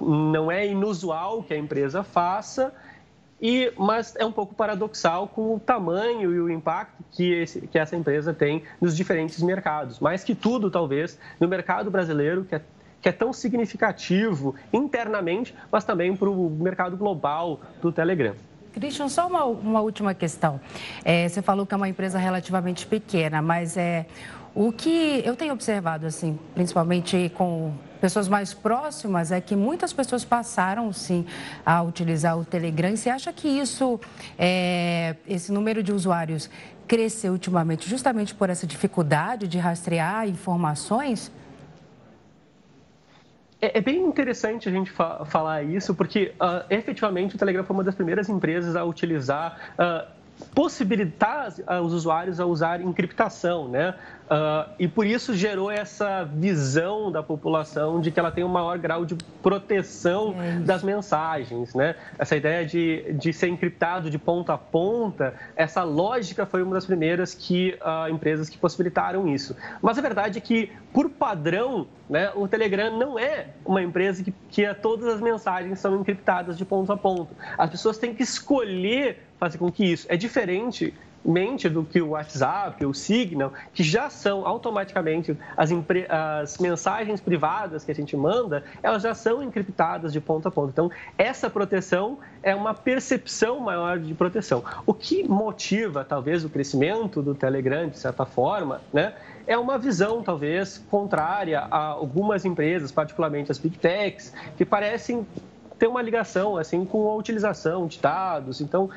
não 0.00 0.50
é 0.50 0.64
inusual 0.64 1.42
que 1.42 1.52
a 1.52 1.58
empresa 1.58 2.04
faça, 2.04 2.72
e, 3.40 3.72
mas 3.76 4.14
é 4.16 4.24
um 4.24 4.32
pouco 4.32 4.54
paradoxal 4.54 5.28
com 5.28 5.54
o 5.54 5.60
tamanho 5.60 6.32
e 6.32 6.40
o 6.40 6.50
impacto 6.50 7.04
que, 7.10 7.32
esse, 7.32 7.60
que 7.66 7.78
essa 7.78 7.96
empresa 7.96 8.32
tem 8.32 8.62
nos 8.80 8.96
diferentes 8.96 9.42
mercados. 9.42 10.00
Mais 10.00 10.24
que 10.24 10.34
tudo, 10.34 10.70
talvez, 10.70 11.18
no 11.38 11.48
mercado 11.48 11.90
brasileiro, 11.90 12.44
que 12.44 12.54
é 12.54 12.62
que 13.04 13.08
é 13.10 13.12
tão 13.12 13.34
significativo 13.34 14.54
internamente, 14.72 15.54
mas 15.70 15.84
também 15.84 16.16
para 16.16 16.30
o 16.30 16.48
mercado 16.48 16.96
global 16.96 17.60
do 17.82 17.92
Telegram. 17.92 18.34
Christian, 18.74 19.08
só 19.08 19.26
uma, 19.26 19.44
uma 19.44 19.80
última 19.80 20.12
questão. 20.12 20.60
É, 21.04 21.28
você 21.28 21.40
falou 21.40 21.64
que 21.64 21.72
é 21.72 21.76
uma 21.76 21.88
empresa 21.88 22.18
relativamente 22.18 22.86
pequena, 22.86 23.40
mas 23.40 23.76
é 23.76 24.06
o 24.54 24.70
que 24.70 25.22
eu 25.24 25.34
tenho 25.34 25.52
observado, 25.52 26.06
assim, 26.06 26.38
principalmente 26.54 27.30
com 27.34 27.72
pessoas 28.00 28.28
mais 28.28 28.52
próximas, 28.52 29.32
é 29.32 29.40
que 29.40 29.56
muitas 29.56 29.92
pessoas 29.92 30.24
passaram, 30.24 30.92
sim, 30.92 31.24
a 31.64 31.82
utilizar 31.82 32.38
o 32.38 32.44
Telegram. 32.44 32.94
Você 32.94 33.10
acha 33.10 33.32
que 33.32 33.48
isso, 33.48 33.98
é, 34.38 35.16
esse 35.26 35.50
número 35.50 35.82
de 35.82 35.92
usuários 35.92 36.50
cresceu 36.86 37.32
ultimamente 37.32 37.88
justamente 37.88 38.34
por 38.34 38.50
essa 38.50 38.66
dificuldade 38.66 39.48
de 39.48 39.58
rastrear 39.58 40.28
informações? 40.28 41.32
É, 43.64 43.78
é, 43.78 43.80
bem 43.80 44.04
interessante 44.04 44.68
a 44.68 44.72
gente 44.72 44.90
fa 44.90 45.24
falar 45.24 45.62
isso, 45.62 45.94
porque 45.94 46.34
uh, 46.34 46.66
efetivamente 46.68 47.34
o 47.34 47.38
Telegram 47.38 47.64
foi 47.64 47.74
uma 47.74 47.82
das 47.82 47.94
primeiras 47.94 48.28
empresas 48.28 48.76
a 48.76 48.84
utilizar. 48.84 49.74
Uh, 49.78 50.12
possibilitar 50.52 51.54
os 51.84 51.92
usuários 51.92 52.40
a 52.40 52.44
usar 52.44 52.80
encriptação, 52.80 53.68
né? 53.68 53.94
Uh, 54.24 54.72
e 54.78 54.88
por 54.88 55.06
isso 55.06 55.34
gerou 55.34 55.70
essa 55.70 56.24
visão 56.24 57.12
da 57.12 57.22
população 57.22 58.00
de 58.00 58.10
que 58.10 58.18
ela 58.18 58.30
tem 58.30 58.42
um 58.42 58.48
maior 58.48 58.78
grau 58.78 59.04
de 59.04 59.14
proteção 59.42 60.34
é 60.40 60.60
das 60.60 60.82
mensagens, 60.82 61.74
né? 61.74 61.94
Essa 62.18 62.34
ideia 62.34 62.64
de, 62.64 63.12
de 63.12 63.34
ser 63.34 63.48
encriptado 63.48 64.08
de 64.08 64.18
ponta 64.18 64.54
a 64.54 64.58
ponta, 64.58 65.34
essa 65.54 65.82
lógica 65.82 66.46
foi 66.46 66.62
uma 66.62 66.74
das 66.74 66.86
primeiras 66.86 67.34
que 67.34 67.78
uh, 67.82 68.08
empresas 68.08 68.48
que 68.48 68.56
possibilitaram 68.56 69.28
isso. 69.28 69.54
Mas 69.82 69.98
a 69.98 70.00
verdade 70.00 70.38
é 70.38 70.40
que, 70.40 70.72
por 70.92 71.10
padrão, 71.10 71.86
né, 72.08 72.32
o 72.34 72.48
Telegram 72.48 72.96
não 72.96 73.18
é 73.18 73.48
uma 73.64 73.82
empresa 73.82 74.24
que, 74.24 74.32
que 74.48 74.74
todas 74.74 75.06
as 75.06 75.20
mensagens 75.20 75.78
são 75.78 76.00
encriptadas 76.00 76.56
de 76.56 76.64
ponta 76.64 76.94
a 76.94 76.96
ponta. 76.96 77.34
As 77.58 77.68
pessoas 77.68 77.98
têm 77.98 78.14
que 78.14 78.22
escolher 78.22 79.18
fazer 79.38 79.58
com 79.58 79.70
que 79.70 79.84
isso 79.84 80.06
é 80.08 80.16
diferente 80.16 80.94
mente 81.24 81.68
do 81.68 81.84
que 81.84 82.00
o 82.00 82.10
WhatsApp, 82.10 82.84
o 82.84 82.92
Signal, 82.92 83.52
que 83.72 83.82
já 83.82 84.10
são 84.10 84.46
automaticamente 84.46 85.36
as, 85.56 85.70
as, 86.08 86.58
mensagens 86.58 87.20
privadas 87.20 87.84
que 87.84 87.90
a 87.90 87.94
gente 87.94 88.16
manda, 88.16 88.64
elas 88.82 89.02
já 89.02 89.14
são 89.14 89.42
encriptadas 89.42 90.12
de 90.12 90.20
ponta 90.20 90.48
a 90.48 90.52
ponta. 90.52 90.70
Então, 90.70 90.90
essa 91.16 91.48
proteção 91.48 92.18
é 92.42 92.54
uma 92.54 92.74
percepção 92.74 93.60
maior 93.60 93.98
de 93.98 94.12
proteção. 94.14 94.62
O 94.86 94.92
que 94.92 95.26
motiva, 95.26 96.04
talvez, 96.04 96.44
o 96.44 96.48
crescimento 96.48 97.22
do 97.22 97.34
Telegram, 97.34 97.88
de 97.88 97.98
certa 97.98 98.26
forma, 98.26 98.80
né, 98.92 99.14
é 99.46 99.56
uma 99.58 99.78
visão, 99.78 100.22
talvez, 100.22 100.82
contrária 100.90 101.60
a 101.70 101.78
algumas 101.88 102.44
empresas, 102.44 102.90
particularmente 102.90 103.50
as 103.50 103.58
Big 103.58 103.78
Techs, 103.78 104.32
que 104.56 104.64
parecem 104.64 105.26
ter 105.78 105.86
uma 105.86 106.02
ligação 106.02 106.56
assim 106.56 106.84
com 106.84 107.08
a 107.08 107.14
utilização 107.14 107.86
de 107.86 107.98
dados. 107.98 108.60
Então, 108.60 108.90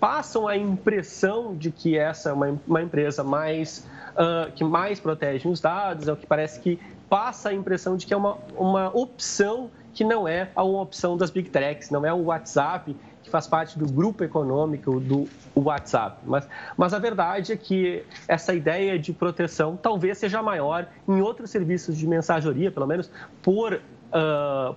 passam 0.00 0.48
a 0.48 0.56
impressão 0.56 1.54
de 1.54 1.70
que 1.70 1.96
essa 1.96 2.30
é 2.30 2.32
uma, 2.32 2.60
uma 2.66 2.82
empresa 2.82 3.22
mais 3.22 3.86
uh, 4.12 4.50
que 4.52 4.64
mais 4.64 5.00
protege 5.00 5.48
os 5.48 5.60
dados, 5.60 6.08
é 6.08 6.12
o 6.12 6.16
que 6.16 6.26
parece 6.26 6.60
que 6.60 6.78
passa 7.08 7.50
a 7.50 7.54
impressão 7.54 7.96
de 7.96 8.06
que 8.06 8.14
é 8.14 8.16
uma, 8.16 8.38
uma 8.56 8.88
opção 8.96 9.70
que 9.92 10.04
não 10.04 10.26
é 10.26 10.50
a 10.56 10.64
uma 10.64 10.80
opção 10.80 11.16
das 11.16 11.30
big 11.30 11.50
techs, 11.50 11.90
não 11.90 12.06
é 12.06 12.12
o 12.12 12.24
WhatsApp 12.24 12.96
que 13.22 13.30
faz 13.30 13.46
parte 13.46 13.78
do 13.78 13.86
grupo 13.86 14.24
econômico 14.24 14.98
do 14.98 15.28
WhatsApp. 15.54 16.16
Mas, 16.24 16.48
mas 16.76 16.92
a 16.92 16.98
verdade 16.98 17.52
é 17.52 17.56
que 17.56 18.04
essa 18.26 18.54
ideia 18.54 18.98
de 18.98 19.12
proteção 19.12 19.76
talvez 19.76 20.18
seja 20.18 20.42
maior 20.42 20.88
em 21.06 21.20
outros 21.20 21.50
serviços 21.50 21.96
de 21.96 22.06
mensageria, 22.06 22.70
pelo 22.70 22.86
menos 22.86 23.10
por, 23.42 23.74
uh, 23.74 24.74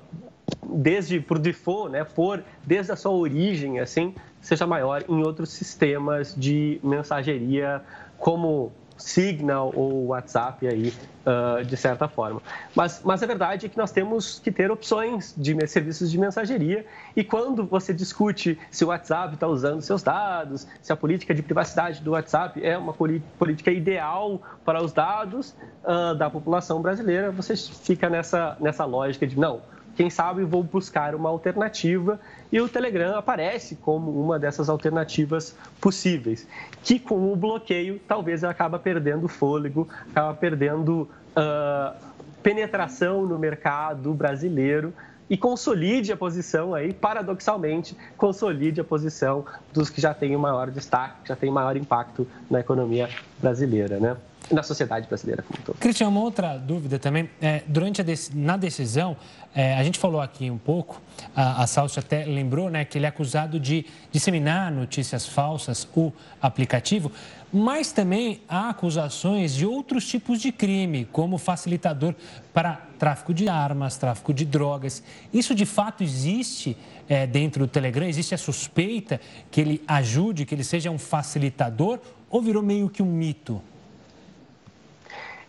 desde 0.64 1.20
por 1.20 1.40
default, 1.40 1.92
né, 1.92 2.04
por 2.04 2.44
desde 2.64 2.92
a 2.92 2.96
sua 2.96 3.12
origem, 3.12 3.80
assim, 3.80 4.14
seja 4.42 4.68
maior 4.68 5.04
em 5.08 5.24
outros 5.24 5.50
sistemas 5.50 6.36
de 6.36 6.80
mensageria 6.84 7.82
como 8.18 8.72
Signal 8.98 9.74
ou 9.76 10.08
WhatsApp 10.08 10.66
aí, 10.68 10.94
uh, 11.26 11.64
de 11.66 11.76
certa 11.76 12.08
forma. 12.08 12.42
Mas, 12.74 13.02
mas 13.04 13.22
a 13.22 13.26
verdade 13.26 13.66
é 13.66 13.70
que 13.70 13.78
nós 13.78 13.92
temos 13.92 14.40
que 14.40 14.52
ter 14.52 14.72
opções 14.72 15.34
de 15.38 15.68
serviços 15.68 16.10
de 16.10 16.18
mensageria 16.18 16.86
e 17.16 17.24
quando 17.24 17.66
você 17.66 17.94
discute 17.94 18.58
se 18.72 18.86
o 18.86 18.88
WhatsApp 18.88 19.34
está 19.34 19.48
usando 19.48 19.82
seus 19.82 20.02
dados, 20.02 20.66
se 20.82 20.94
a 20.94 20.96
política 20.96 21.34
de 21.34 21.42
privacidade 21.42 22.02
do 22.02 22.12
WhatsApp 22.12 22.64
é 22.64 22.78
uma 22.78 22.94
política 22.94 23.72
ideal 23.72 24.42
para 24.64 24.82
os 24.82 24.94
dados 24.94 25.54
uh, 25.84 26.16
da 26.16 26.30
população 26.30 26.82
brasileira, 26.82 27.32
você 27.32 27.56
fica 27.58 28.10
nessa, 28.10 28.56
nessa 28.62 28.86
lógica 28.86 29.28
de 29.28 29.38
não, 29.38 29.62
quem 29.96 30.10
sabe 30.10 30.44
vou 30.44 30.62
buscar 30.64 31.16
uma 31.16 31.30
alternativa 31.30 32.20
e 32.52 32.60
o 32.60 32.68
Telegram 32.68 33.18
aparece 33.18 33.76
como 33.76 34.12
uma 34.12 34.38
dessas 34.38 34.70
alternativas 34.70 35.56
possíveis, 35.80 36.48
que 36.84 37.00
com 37.00 37.32
o 37.32 37.36
bloqueio 37.36 38.00
talvez 38.08 38.44
acaba 38.44 38.78
perdendo 38.78 39.28
fôlego, 39.28 39.88
acaba 40.12 40.34
perdendo 40.34 41.10
uh, 41.36 41.96
penetração 42.44 43.26
no 43.26 43.40
mercado 43.40 44.14
brasileiro 44.14 44.94
e 45.30 45.36
consolide 45.36 46.12
a 46.12 46.18
posição 46.18 46.76
aí, 46.76 46.94
paradoxalmente, 46.94 47.98
consolide 48.16 48.80
a 48.80 48.84
posição 48.84 49.44
dos 49.74 49.90
que 49.90 50.00
já 50.00 50.14
têm 50.14 50.36
o 50.36 50.40
maior 50.40 50.70
destaque, 50.70 51.24
que 51.24 51.30
já 51.30 51.36
têm 51.36 51.50
maior 51.50 51.76
impacto 51.76 52.28
na 52.50 52.60
economia 52.60 53.10
brasileira, 53.40 54.00
né? 54.00 54.16
Na 54.52 54.64
sociedade 54.64 55.08
brasileira 55.08 55.44
como 55.44 55.60
um 55.60 55.64
todo. 55.64 55.78
Cristian, 55.78 56.10
uma 56.10 56.22
outra 56.22 56.58
dúvida 56.58 57.00
também. 57.00 57.30
É, 57.42 57.64
durante 57.68 58.02
a 58.02 58.06
na 58.34 58.58
decisão, 58.58 59.18
é, 59.54 59.76
a 59.76 59.84
gente 59.84 59.98
falou 59.98 60.22
aqui 60.22 60.52
um 60.52 60.58
pouco, 60.58 61.02
a, 61.36 61.64
a 61.64 61.68
Salsi 61.68 62.00
até 62.00 62.26
lembrou 62.26 62.70
né, 62.70 62.86
que 62.86 62.98
ele 62.98 63.06
é 63.06 63.10
acusado 63.10 63.60
de 63.60 63.86
disseminar 64.12 64.72
notícias 64.72 65.26
falsas, 65.28 65.88
o 65.96 66.12
aplicativo, 66.42 67.12
mas 67.52 67.92
também 67.92 68.42
há 68.50 68.70
acusações 68.70 69.54
de 69.54 69.66
outros 69.66 70.06
tipos 70.06 70.42
de 70.42 70.52
crime, 70.52 71.06
como 71.06 71.38
facilitador 71.38 72.14
para 72.54 72.82
tráfico 73.00 73.34
de 73.34 73.48
armas, 73.48 73.98
tráfico 73.98 74.34
de 74.34 74.46
drogas. 74.46 75.02
Isso 75.34 75.56
de 75.56 75.66
fato 75.66 76.04
existe 76.04 76.76
é, 77.08 77.26
dentro 77.26 77.66
do 77.66 77.68
Telegram? 77.70 78.08
Existe 78.08 78.36
a 78.36 78.38
suspeita 78.38 79.22
que 79.50 79.62
ele 79.62 79.82
ajude, 79.88 80.46
que 80.46 80.54
ele 80.54 80.64
seja 80.64 80.92
um 80.92 80.98
facilitador 80.98 82.00
ou 82.30 82.42
virou 82.42 82.62
meio 82.62 82.90
que 82.90 83.02
um 83.02 83.06
mito? 83.06 83.62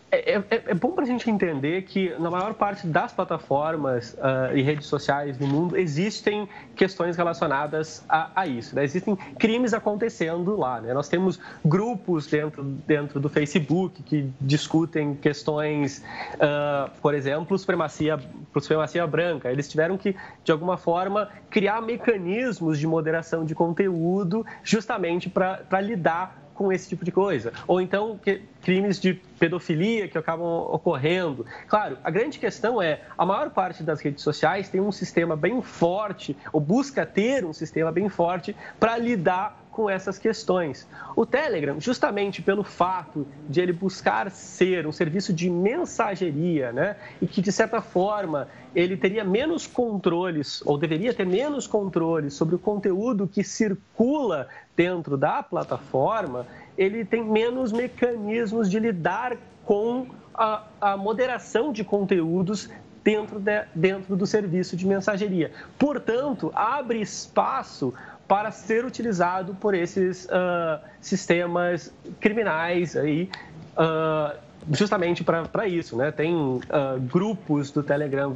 É, 0.09 0.35
é, 0.35 0.43
é, 0.67 0.73
bom 0.73 0.91
para 0.91 1.03
a 1.03 1.07
gente 1.07 1.29
entender 1.29 1.81
que 1.81 2.15
na 2.17 2.31
maior 2.31 2.53
parte 2.53 2.87
das 2.87 3.11
plataformas 3.11 4.13
uh, 4.13 4.55
e 4.55 4.61
redes 4.61 4.87
sociais 4.87 5.37
do 5.37 5.45
mundo 5.45 5.75
existem 5.75 6.47
questões 6.77 7.17
relacionadas 7.17 8.05
a, 8.07 8.31
a 8.33 8.47
isso. 8.47 8.73
Né? 8.73 8.85
Existem 8.85 9.17
crimes 9.37 9.73
acontecendo 9.73 10.55
lá. 10.55 10.79
Né? 10.79 10.93
Nós 10.93 11.09
temos 11.09 11.37
grupos 11.63 12.25
dentro, 12.25 12.63
dentro 12.63 13.19
do 13.19 13.27
Facebook 13.27 14.01
que 14.03 14.31
discutem 14.39 15.13
questões, 15.13 16.01
uh, 16.35 16.89
por 17.01 17.13
exemplo, 17.13 17.59
supremacia, 17.59 18.17
supremacia 18.61 19.05
branca. 19.05 19.51
Eles 19.51 19.67
tiveram 19.67 19.97
que, 19.97 20.15
de 20.41 20.53
alguma 20.53 20.77
forma, 20.77 21.29
criar 21.49 21.81
mecanismos 21.81 22.79
de 22.79 22.87
moderação 22.87 23.43
de 23.43 23.53
conteúdo 23.53 24.45
justamente 24.63 25.29
para 25.29 25.81
lidar 25.81 26.46
com 26.57 26.71
esse 26.71 26.89
tipo 26.89 27.05
de 27.05 27.11
coisa. 27.11 27.53
Ou 27.67 27.79
então 27.79 28.17
que, 28.17 28.41
crimes 28.61 28.99
de 28.99 29.13
pedofilia 29.13 30.07
que 30.07 30.17
acabam 30.17 30.47
ocorrendo. 30.47 31.45
Claro, 31.67 31.97
a 32.03 32.09
grande 32.09 32.39
questão 32.39 32.81
é, 32.81 33.01
a 33.17 33.25
maior 33.25 33.51
parte 33.51 33.83
das 33.83 34.01
redes 34.01 34.23
sociais 34.23 34.67
tem 34.67 34.81
um 34.81 34.91
sistema 34.91 35.35
bem 35.35 35.61
forte, 35.61 36.35
ou 36.51 36.59
busca 36.59 37.05
ter 37.05 37.45
um 37.45 37.53
sistema 37.53 37.91
bem 37.91 38.09
forte 38.09 38.55
para 38.79 38.97
lidar 38.97 39.66
com 39.77 39.87
essas 39.87 40.17
questões. 40.17 40.87
O 41.15 41.23
Telegram, 41.23 41.79
justamente 41.79 42.41
pelo 42.41 42.63
fato 42.63 43.27
de 43.47 43.61
ele 43.61 43.71
buscar 43.71 44.31
ser 44.31 44.87
um 44.87 44.91
serviço 44.91 45.31
de 45.31 45.51
mensageria, 45.51 46.71
né, 46.71 46.95
e 47.21 47.27
que 47.27 47.43
de 47.43 47.51
certa 47.51 47.79
forma 47.79 48.47
ele 48.73 48.97
teria 48.97 49.23
menos 49.23 49.67
controles 49.67 50.63
ou 50.65 50.79
deveria 50.79 51.13
ter 51.13 51.27
menos 51.27 51.67
controles 51.67 52.33
sobre 52.33 52.55
o 52.55 52.59
conteúdo 52.59 53.27
que 53.27 53.43
circula 53.43 54.47
dentro 54.75 55.15
da 55.15 55.43
plataforma, 55.43 56.47
ele 56.75 57.05
tem 57.05 57.23
menos 57.23 57.71
mecanismos 57.71 58.71
de 58.71 58.79
lidar 58.79 59.37
com 59.63 60.07
a, 60.33 60.63
a 60.81 60.97
moderação 60.97 61.71
de 61.71 61.83
conteúdos 61.83 62.67
dentro, 63.03 63.39
de, 63.39 63.63
dentro 63.75 64.15
do 64.15 64.25
serviço 64.25 64.75
de 64.75 64.87
mensageria. 64.87 65.51
Portanto, 65.77 66.51
abre 66.55 66.99
espaço 66.99 67.93
para 68.27 68.51
ser 68.51 68.85
utilizado 68.85 69.55
por 69.55 69.73
esses 69.73 70.25
uh, 70.25 70.79
sistemas 70.99 71.93
criminais 72.19 72.95
aí, 72.95 73.29
uh, 73.77 74.37
justamente 74.71 75.23
para 75.23 75.67
isso, 75.67 75.95
né? 75.95 76.11
Tem 76.11 76.35
uh, 76.35 76.61
grupos 76.99 77.71
do 77.71 77.81
Telegram 77.81 78.33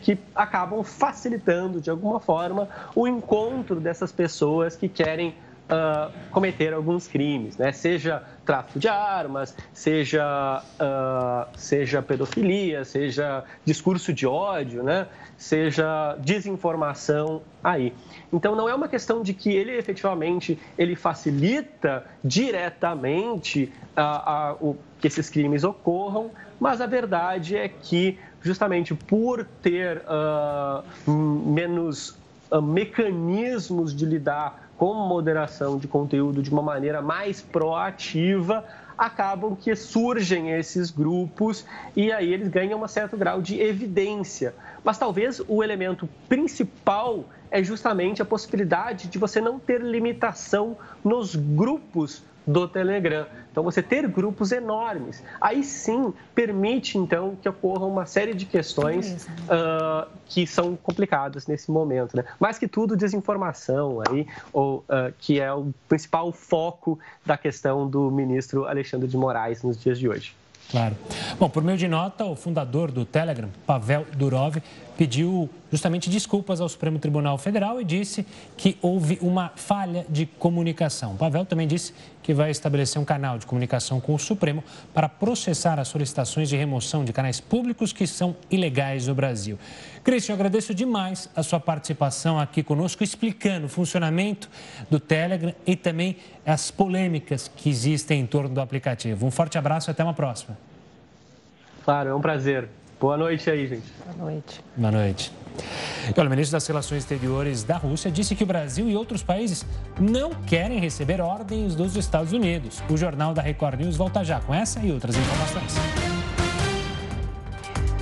que 0.00 0.18
acabam 0.34 0.82
facilitando 0.82 1.80
de 1.80 1.90
alguma 1.90 2.18
forma 2.18 2.68
o 2.94 3.06
encontro 3.06 3.78
dessas 3.78 4.10
pessoas 4.10 4.74
que 4.74 4.88
querem 4.88 5.34
uh, 5.66 6.12
cometer 6.30 6.72
alguns 6.72 7.06
crimes, 7.06 7.56
né? 7.56 7.72
Seja 7.72 8.22
tráfico 8.44 8.78
de 8.78 8.88
armas, 8.88 9.56
seja, 9.72 10.62
uh, 10.80 11.58
seja 11.58 12.02
pedofilia, 12.02 12.84
seja 12.84 13.44
discurso 13.64 14.12
de 14.12 14.26
ódio, 14.26 14.82
né? 14.82 15.06
seja 15.36 16.16
desinformação 16.18 17.42
aí. 17.62 17.92
Então 18.32 18.54
não 18.56 18.68
é 18.68 18.74
uma 18.74 18.88
questão 18.88 19.22
de 19.22 19.34
que 19.34 19.50
ele 19.50 19.72
efetivamente 19.72 20.58
ele 20.78 20.96
facilita 20.96 22.04
diretamente 22.24 23.72
a, 23.94 24.48
a, 24.48 24.52
o, 24.54 24.76
que 24.98 25.06
esses 25.06 25.28
crimes 25.28 25.62
ocorram, 25.64 26.30
mas 26.58 26.80
a 26.80 26.86
verdade 26.86 27.56
é 27.56 27.68
que 27.68 28.18
justamente 28.40 28.94
por 28.94 29.44
ter 29.62 30.02
uh, 30.06 31.10
menos 31.10 32.16
mecanismos 32.62 33.94
de 33.94 34.06
lidar 34.06 34.65
com 34.76 34.94
moderação 34.94 35.78
de 35.78 35.88
conteúdo 35.88 36.42
de 36.42 36.50
uma 36.50 36.62
maneira 36.62 37.00
mais 37.00 37.40
proativa, 37.40 38.64
acabam 38.96 39.54
que 39.54 39.74
surgem 39.74 40.50
esses 40.52 40.90
grupos 40.90 41.64
e 41.94 42.10
aí 42.12 42.32
eles 42.32 42.48
ganham 42.48 42.82
um 42.82 42.88
certo 42.88 43.16
grau 43.16 43.42
de 43.42 43.60
evidência. 43.60 44.54
Mas 44.82 44.98
talvez 44.98 45.40
o 45.46 45.62
elemento 45.62 46.08
principal 46.28 47.24
é 47.50 47.62
justamente 47.62 48.22
a 48.22 48.24
possibilidade 48.24 49.08
de 49.08 49.18
você 49.18 49.40
não 49.40 49.58
ter 49.58 49.80
limitação 49.80 50.76
nos 51.04 51.34
grupos 51.34 52.22
do 52.46 52.68
Telegram. 52.68 53.26
Então, 53.50 53.64
você 53.64 53.82
ter 53.82 54.06
grupos 54.06 54.52
enormes, 54.52 55.22
aí 55.40 55.64
sim 55.64 56.12
permite 56.34 56.98
então 56.98 57.36
que 57.40 57.48
ocorra 57.48 57.86
uma 57.86 58.06
série 58.06 58.34
de 58.34 58.46
questões 58.46 59.26
uh, 59.26 60.08
que 60.26 60.46
são 60.46 60.76
complicadas 60.76 61.46
nesse 61.46 61.70
momento, 61.70 62.16
né? 62.16 62.24
Mais 62.38 62.58
que 62.58 62.68
tudo, 62.68 62.96
desinformação 62.96 64.02
aí, 64.08 64.26
ou, 64.52 64.78
uh, 64.88 65.12
que 65.18 65.40
é 65.40 65.52
o 65.52 65.72
principal 65.88 66.30
foco 66.32 66.98
da 67.24 67.36
questão 67.36 67.88
do 67.88 68.10
ministro 68.10 68.66
Alexandre 68.66 69.08
de 69.08 69.16
Moraes 69.16 69.62
nos 69.62 69.80
dias 69.80 69.98
de 69.98 70.08
hoje. 70.08 70.34
Claro. 70.70 70.96
Bom, 71.38 71.48
por 71.48 71.62
meio 71.62 71.78
de 71.78 71.86
nota, 71.86 72.24
o 72.24 72.34
fundador 72.34 72.90
do 72.90 73.04
Telegram, 73.04 73.48
Pavel 73.66 74.04
Durov, 74.14 74.56
pediu 74.96 75.48
justamente 75.70 76.08
desculpas 76.08 76.60
ao 76.60 76.68
Supremo 76.68 76.98
Tribunal 76.98 77.36
Federal 77.38 77.80
e 77.80 77.84
disse 77.84 78.26
que 78.56 78.78
houve 78.80 79.18
uma 79.20 79.52
falha 79.54 80.06
de 80.08 80.26
comunicação. 80.26 81.16
Pavel 81.16 81.44
também 81.44 81.66
disse 81.66 81.92
que 82.22 82.32
vai 82.34 82.50
estabelecer 82.50 83.00
um 83.00 83.04
canal 83.04 83.38
de 83.38 83.46
comunicação 83.46 84.00
com 84.00 84.14
o 84.14 84.18
Supremo 84.18 84.64
para 84.92 85.08
processar 85.08 85.78
as 85.78 85.88
solicitações 85.88 86.48
de 86.48 86.56
remoção 86.56 87.04
de 87.04 87.12
canais 87.12 87.40
públicos 87.40 87.92
que 87.92 88.06
são 88.06 88.34
ilegais 88.50 89.06
no 89.06 89.14
Brasil. 89.14 89.58
Cristian, 90.02 90.32
eu 90.32 90.36
agradeço 90.36 90.74
demais 90.74 91.28
a 91.36 91.42
sua 91.42 91.60
participação 91.60 92.38
aqui 92.38 92.62
conosco, 92.62 93.04
explicando 93.04 93.66
o 93.66 93.68
funcionamento 93.68 94.48
do 94.90 94.98
Telegram 94.98 95.54
e 95.66 95.76
também 95.76 96.16
as 96.44 96.70
polêmicas 96.70 97.50
que 97.54 97.68
existem 97.68 98.20
em 98.20 98.26
torno 98.26 98.54
do 98.54 98.60
aplicativo. 98.60 99.26
Um 99.26 99.30
forte 99.30 99.58
abraço 99.58 99.90
e 99.90 99.92
até 99.92 100.02
uma 100.02 100.14
próxima. 100.14 100.56
Claro, 101.84 102.10
é 102.10 102.14
um 102.14 102.20
prazer. 102.20 102.68
Boa 102.98 103.16
noite 103.16 103.50
aí, 103.50 103.66
gente. 103.66 103.92
Boa 104.04 104.30
noite. 104.30 104.64
Boa 104.74 104.90
noite. 104.90 105.32
o 106.16 106.30
ministro 106.30 106.52
das 106.52 106.66
Relações 106.66 107.02
Exteriores 107.02 107.62
da 107.62 107.76
Rússia 107.76 108.10
disse 108.10 108.34
que 108.34 108.42
o 108.42 108.46
Brasil 108.46 108.88
e 108.88 108.96
outros 108.96 109.22
países 109.22 109.66
não 110.00 110.30
querem 110.30 110.78
receber 110.78 111.20
ordens 111.20 111.74
dos 111.74 111.94
Estados 111.94 112.32
Unidos. 112.32 112.82
O 112.88 112.96
Jornal 112.96 113.34
da 113.34 113.42
Record 113.42 113.80
News 113.80 113.96
volta 113.96 114.24
já 114.24 114.40
com 114.40 114.54
essa 114.54 114.80
e 114.80 114.90
outras 114.90 115.14
informações. 115.14 115.74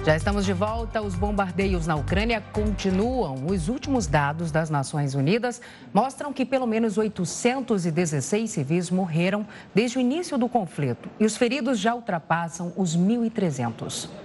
Já 0.04 0.14
estamos 0.14 0.44
de 0.44 0.52
volta. 0.52 1.02
Os 1.02 1.16
bombardeios 1.16 1.88
na 1.88 1.96
Ucrânia 1.96 2.40
continuam. 2.52 3.46
Os 3.46 3.68
últimos 3.68 4.06
dados 4.06 4.52
das 4.52 4.70
Nações 4.70 5.16
Unidas 5.16 5.60
mostram 5.92 6.32
que 6.32 6.44
pelo 6.44 6.66
menos 6.66 6.98
816 6.98 8.48
civis 8.48 8.90
morreram 8.90 9.44
desde 9.74 9.98
o 9.98 10.00
início 10.00 10.38
do 10.38 10.48
conflito 10.48 11.08
e 11.18 11.24
os 11.24 11.36
feridos 11.36 11.80
já 11.80 11.96
ultrapassam 11.96 12.72
os 12.76 12.96
1.300. 12.96 14.23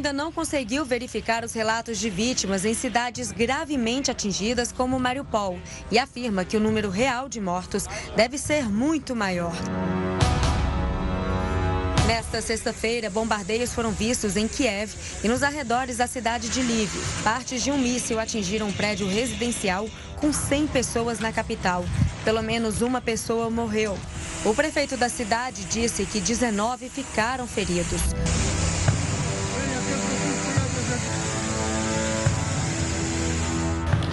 ainda 0.00 0.14
não 0.14 0.32
conseguiu 0.32 0.82
verificar 0.82 1.44
os 1.44 1.52
relatos 1.52 1.98
de 1.98 2.08
vítimas 2.08 2.64
em 2.64 2.72
cidades 2.72 3.30
gravemente 3.30 4.10
atingidas 4.10 4.72
como 4.72 4.98
Mariupol 4.98 5.58
e 5.90 5.98
afirma 5.98 6.42
que 6.42 6.56
o 6.56 6.60
número 6.60 6.88
real 6.88 7.28
de 7.28 7.38
mortos 7.38 7.84
deve 8.16 8.38
ser 8.38 8.68
muito 8.68 9.14
maior. 9.14 9.52
Nesta 12.06 12.40
sexta-feira, 12.40 13.10
bombardeios 13.10 13.72
foram 13.72 13.92
vistos 13.92 14.36
em 14.36 14.48
Kiev 14.48 14.92
e 15.22 15.28
nos 15.28 15.42
arredores 15.42 15.98
da 15.98 16.06
cidade 16.06 16.48
de 16.48 16.60
Lviv. 16.62 16.90
Partes 17.22 17.62
de 17.62 17.70
um 17.70 17.78
míssil 17.78 18.18
atingiram 18.18 18.68
um 18.68 18.72
prédio 18.72 19.06
residencial 19.06 19.86
com 20.20 20.32
100 20.32 20.66
pessoas 20.68 21.18
na 21.18 21.32
capital. 21.32 21.84
Pelo 22.24 22.42
menos 22.42 22.82
uma 22.82 23.00
pessoa 23.00 23.48
morreu. 23.48 23.98
O 24.44 24.54
prefeito 24.54 24.96
da 24.96 25.08
cidade 25.08 25.64
disse 25.64 26.04
que 26.04 26.20
19 26.20 26.88
ficaram 26.88 27.46
feridos. 27.46 28.00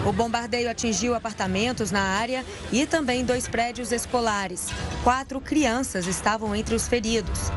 O 0.06 0.12
bombardeio 0.14 0.70
atingiu 0.70 1.14
apartamentos 1.14 1.92
na 1.92 2.02
área 2.02 2.46
e 2.72 2.86
também 2.86 3.26
dois 3.26 3.46
prédios 3.46 3.92
escolares. 3.92 4.68
Quatro 5.04 5.42
crianças 5.42 6.08
estavam 6.08 6.56
entre 6.56 6.76
os 6.76 6.88
feridos. 6.88 7.52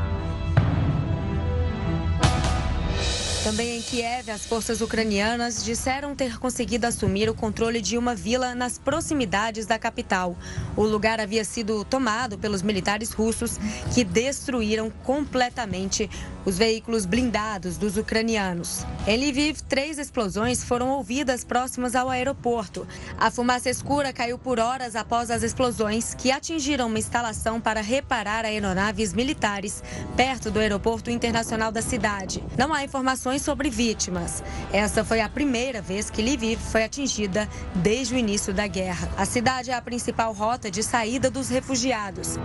Também 3.43 3.79
em 3.79 3.81
Kiev, 3.81 4.29
as 4.29 4.45
forças 4.45 4.81
ucranianas 4.81 5.65
disseram 5.65 6.15
ter 6.15 6.37
conseguido 6.37 6.85
assumir 6.85 7.27
o 7.27 7.33
controle 7.33 7.81
de 7.81 7.97
uma 7.97 8.13
vila 8.13 8.53
nas 8.53 8.77
proximidades 8.77 9.65
da 9.65 9.79
capital. 9.79 10.37
O 10.77 10.83
lugar 10.83 11.19
havia 11.19 11.43
sido 11.43 11.83
tomado 11.83 12.37
pelos 12.37 12.61
militares 12.61 13.11
russos, 13.13 13.57
que 13.95 14.03
destruíram 14.03 14.91
completamente 15.03 16.07
os 16.45 16.57
veículos 16.57 17.05
blindados 17.05 17.77
dos 17.77 17.97
ucranianos. 17.97 18.85
Em 19.07 19.17
Lviv, 19.17 19.61
três 19.67 19.97
explosões 19.97 20.63
foram 20.63 20.89
ouvidas 20.89 21.43
próximas 21.43 21.95
ao 21.95 22.09
aeroporto. 22.09 22.87
A 23.19 23.31
fumaça 23.31 23.69
escura 23.69 24.13
caiu 24.13 24.37
por 24.37 24.59
horas 24.59 24.95
após 24.95 25.31
as 25.31 25.41
explosões, 25.41 26.13
que 26.13 26.31
atingiram 26.31 26.87
uma 26.87 26.99
instalação 26.99 27.59
para 27.59 27.81
reparar 27.81 28.45
aeronaves 28.45 29.13
militares 29.13 29.83
perto 30.15 30.51
do 30.51 30.59
aeroporto 30.59 31.09
internacional 31.09 31.71
da 31.71 31.81
cidade. 31.81 32.43
Não 32.57 32.73
há 32.73 32.83
informações 32.83 33.30
informações 33.31 33.41
sobre 33.41 33.69
vítimas. 33.69 34.43
Essa 34.71 35.03
foi 35.03 35.21
a 35.21 35.29
primeira 35.29 35.81
vez 35.81 36.09
que 36.09 36.21
Lviv 36.21 36.59
foi 36.59 36.83
atingida 36.83 37.47
desde 37.75 38.15
o 38.15 38.17
início 38.17 38.53
da 38.53 38.67
guerra. 38.67 39.09
A 39.17 39.25
cidade 39.25 39.71
é 39.71 39.73
a 39.73 39.81
principal 39.81 40.33
rota 40.33 40.69
de 40.69 40.83
saída 40.83 41.29
dos 41.29 41.49
refugiados. 41.49 42.37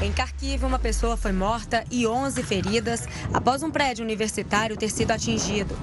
Em 0.00 0.12
Kharkiv, 0.12 0.64
uma 0.64 0.78
pessoa 0.78 1.16
foi 1.16 1.32
morta 1.32 1.84
e 1.90 2.06
11 2.06 2.42
feridas 2.42 3.06
após 3.32 3.62
um 3.62 3.70
prédio 3.70 4.04
universitário 4.04 4.76
ter 4.76 4.90
sido 4.90 5.10
atingido. 5.10 5.76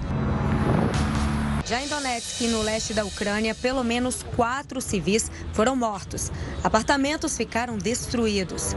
Já 1.66 1.82
em 1.82 1.88
Donetsk, 1.88 2.48
no 2.48 2.62
leste 2.62 2.94
da 2.94 3.04
Ucrânia, 3.04 3.56
pelo 3.56 3.84
menos 3.84 4.24
quatro 4.36 4.80
civis 4.80 5.32
foram 5.52 5.76
mortos. 5.76 6.32
Apartamentos 6.64 7.36
ficaram 7.36 7.78
destruídos. 7.78 8.76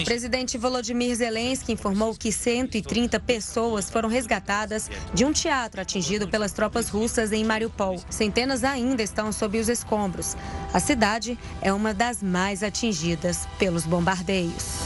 O 0.00 0.04
presidente 0.04 0.58
Volodymyr 0.58 1.14
Zelensky 1.14 1.72
informou 1.72 2.14
que 2.14 2.30
130 2.30 3.18
pessoas 3.20 3.90
foram 3.90 4.08
resgatadas 4.08 4.90
de 5.12 5.24
um 5.24 5.32
teatro 5.32 5.80
atingido 5.80 6.28
pelas 6.28 6.52
tropas 6.52 6.88
russas 6.88 7.32
em 7.32 7.44
Mariupol. 7.44 8.00
Centenas 8.10 8.64
ainda 8.64 9.02
estão 9.02 9.32
sob 9.32 9.58
os 9.58 9.68
escombros. 9.68 10.36
A 10.72 10.80
cidade 10.80 11.38
é 11.62 11.72
uma 11.72 11.94
das 11.94 12.22
mais 12.22 12.62
atingidas 12.62 13.48
pelos 13.58 13.84
bombardeios. 13.84 14.84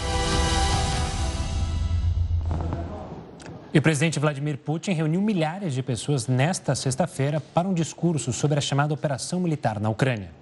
E 3.73 3.79
o 3.79 3.83
presidente 3.83 4.19
Vladimir 4.19 4.57
Putin 4.57 4.93
reuniu 4.93 5.21
milhares 5.21 5.75
de 5.75 5.83
pessoas 5.83 6.27
nesta 6.27 6.75
sexta-feira 6.75 7.39
para 7.39 7.69
um 7.69 7.75
discurso 7.75 8.33
sobre 8.33 8.59
a 8.59 8.63
chamada 8.63 8.95
Operação 8.95 9.41
Militar 9.41 9.79
na 9.79 9.91
Ucrânia. 9.91 10.38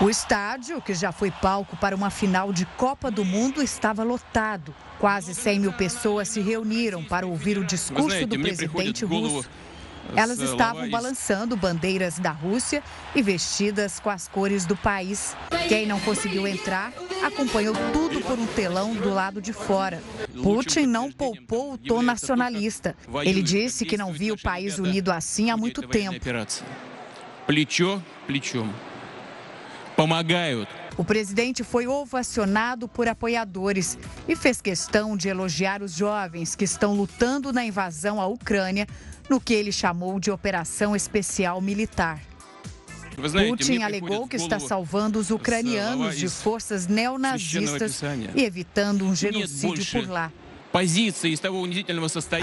O 0.00 0.08
estádio, 0.08 0.80
que 0.80 0.94
já 0.94 1.12
foi 1.12 1.30
palco 1.30 1.76
para 1.76 1.94
uma 1.94 2.08
final 2.08 2.54
de 2.54 2.64
Copa 2.64 3.10
do 3.10 3.22
Mundo, 3.22 3.62
estava 3.62 4.02
lotado. 4.02 4.74
Quase 4.98 5.34
100 5.34 5.60
mil 5.60 5.72
pessoas 5.74 6.26
se 6.28 6.40
reuniram 6.40 7.04
para 7.04 7.26
ouvir 7.26 7.58
o 7.58 7.64
discurso 7.64 8.26
do 8.26 8.40
presidente 8.40 9.04
russo. 9.04 9.46
Elas 10.16 10.38
estavam 10.40 10.88
balançando 10.88 11.54
bandeiras 11.54 12.18
da 12.18 12.30
Rússia 12.30 12.82
e 13.14 13.20
vestidas 13.20 14.00
com 14.00 14.08
as 14.08 14.26
cores 14.26 14.64
do 14.64 14.74
país. 14.74 15.36
Quem 15.68 15.86
não 15.86 16.00
conseguiu 16.00 16.46
entrar 16.46 16.94
acompanhou 17.22 17.74
tudo 17.92 18.22
por 18.22 18.38
um 18.38 18.46
telão 18.46 18.94
do 18.94 19.10
lado 19.10 19.42
de 19.42 19.52
fora. 19.52 20.02
Putin 20.42 20.86
não 20.86 21.12
poupou 21.12 21.74
o 21.74 21.78
tom 21.78 22.00
nacionalista. 22.00 22.96
Ele 23.22 23.42
disse 23.42 23.84
que 23.84 23.98
não 23.98 24.14
viu 24.14 24.34
o 24.34 24.40
país 24.40 24.78
unido 24.78 25.12
assim 25.12 25.50
há 25.50 25.58
muito 25.58 25.82
tempo. 25.86 26.18
O 30.96 31.04
presidente 31.04 31.64
foi 31.64 31.86
ovacionado 31.86 32.88
por 32.88 33.08
apoiadores 33.08 33.98
e 34.28 34.36
fez 34.36 34.60
questão 34.60 35.16
de 35.16 35.28
elogiar 35.28 35.82
os 35.82 35.92
jovens 35.92 36.54
que 36.54 36.64
estão 36.64 36.94
lutando 36.94 37.52
na 37.52 37.64
invasão 37.64 38.20
à 38.20 38.26
Ucrânia 38.26 38.86
no 39.28 39.40
que 39.40 39.54
ele 39.54 39.72
chamou 39.72 40.18
de 40.18 40.30
operação 40.30 40.96
especial 40.96 41.60
militar. 41.60 42.20
Putin 43.48 43.82
alegou 43.82 44.26
que 44.26 44.36
está 44.36 44.58
salvando 44.58 45.18
os 45.18 45.30
ucranianos 45.30 46.16
de 46.16 46.28
forças 46.28 46.86
neonazistas 46.86 48.00
e 48.34 48.42
evitando 48.42 49.04
um 49.04 49.14
genocídio 49.14 49.84
por 49.92 50.08
lá. 50.08 50.32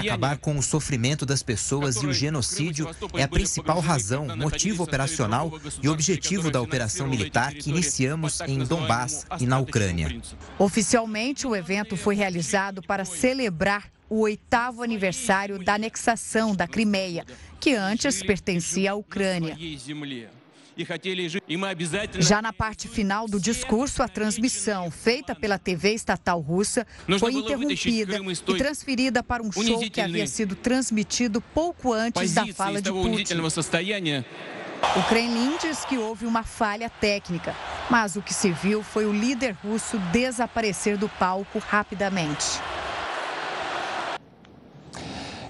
Acabar 0.00 0.36
com 0.36 0.58
o 0.58 0.62
sofrimento 0.62 1.24
das 1.24 1.42
pessoas 1.42 1.96
e 1.96 2.06
o 2.06 2.12
genocídio 2.12 2.88
é 3.14 3.22
a 3.22 3.28
principal 3.28 3.80
razão, 3.80 4.26
motivo 4.36 4.82
operacional 4.82 5.52
e 5.82 5.88
objetivo 5.88 6.50
da 6.50 6.60
operação 6.60 7.06
militar 7.06 7.54
que 7.54 7.70
iniciamos 7.70 8.40
em 8.42 8.58
Donbass 8.58 9.26
e 9.40 9.46
na 9.46 9.58
Ucrânia. 9.58 10.20
Oficialmente, 10.58 11.46
o 11.46 11.56
evento 11.56 11.96
foi 11.96 12.14
realizado 12.14 12.82
para 12.82 13.04
celebrar 13.04 13.90
o 14.10 14.20
oitavo 14.20 14.82
aniversário 14.82 15.58
da 15.58 15.74
anexação 15.74 16.54
da 16.54 16.66
Crimeia, 16.66 17.24
que 17.58 17.74
antes 17.74 18.22
pertencia 18.22 18.92
à 18.92 18.94
Ucrânia. 18.94 19.56
Já 22.20 22.40
na 22.40 22.52
parte 22.52 22.88
final 22.88 23.26
do 23.26 23.40
discurso, 23.40 24.02
a 24.02 24.08
transmissão 24.08 24.90
feita 24.90 25.34
pela 25.34 25.58
TV 25.58 25.92
estatal 25.92 26.40
russa 26.40 26.86
foi 27.18 27.32
interrompida 27.32 28.16
e 28.16 28.54
transferida 28.56 29.22
para 29.22 29.42
um 29.42 29.50
show 29.50 29.80
que 29.90 30.00
havia 30.00 30.26
sido 30.26 30.54
transmitido 30.54 31.40
pouco 31.40 31.92
antes 31.92 32.34
da 32.34 32.46
fala 32.54 32.80
de 32.80 32.90
Putin. 32.90 33.34
O 34.96 35.02
Kremlin 35.08 35.56
diz 35.60 35.84
que 35.84 35.98
houve 35.98 36.24
uma 36.24 36.44
falha 36.44 36.88
técnica, 36.88 37.54
mas 37.90 38.14
o 38.14 38.22
que 38.22 38.32
se 38.32 38.52
viu 38.52 38.82
foi 38.82 39.06
o 39.06 39.12
líder 39.12 39.56
russo 39.64 39.98
desaparecer 40.12 40.96
do 40.96 41.08
palco 41.08 41.58
rapidamente. 41.58 42.60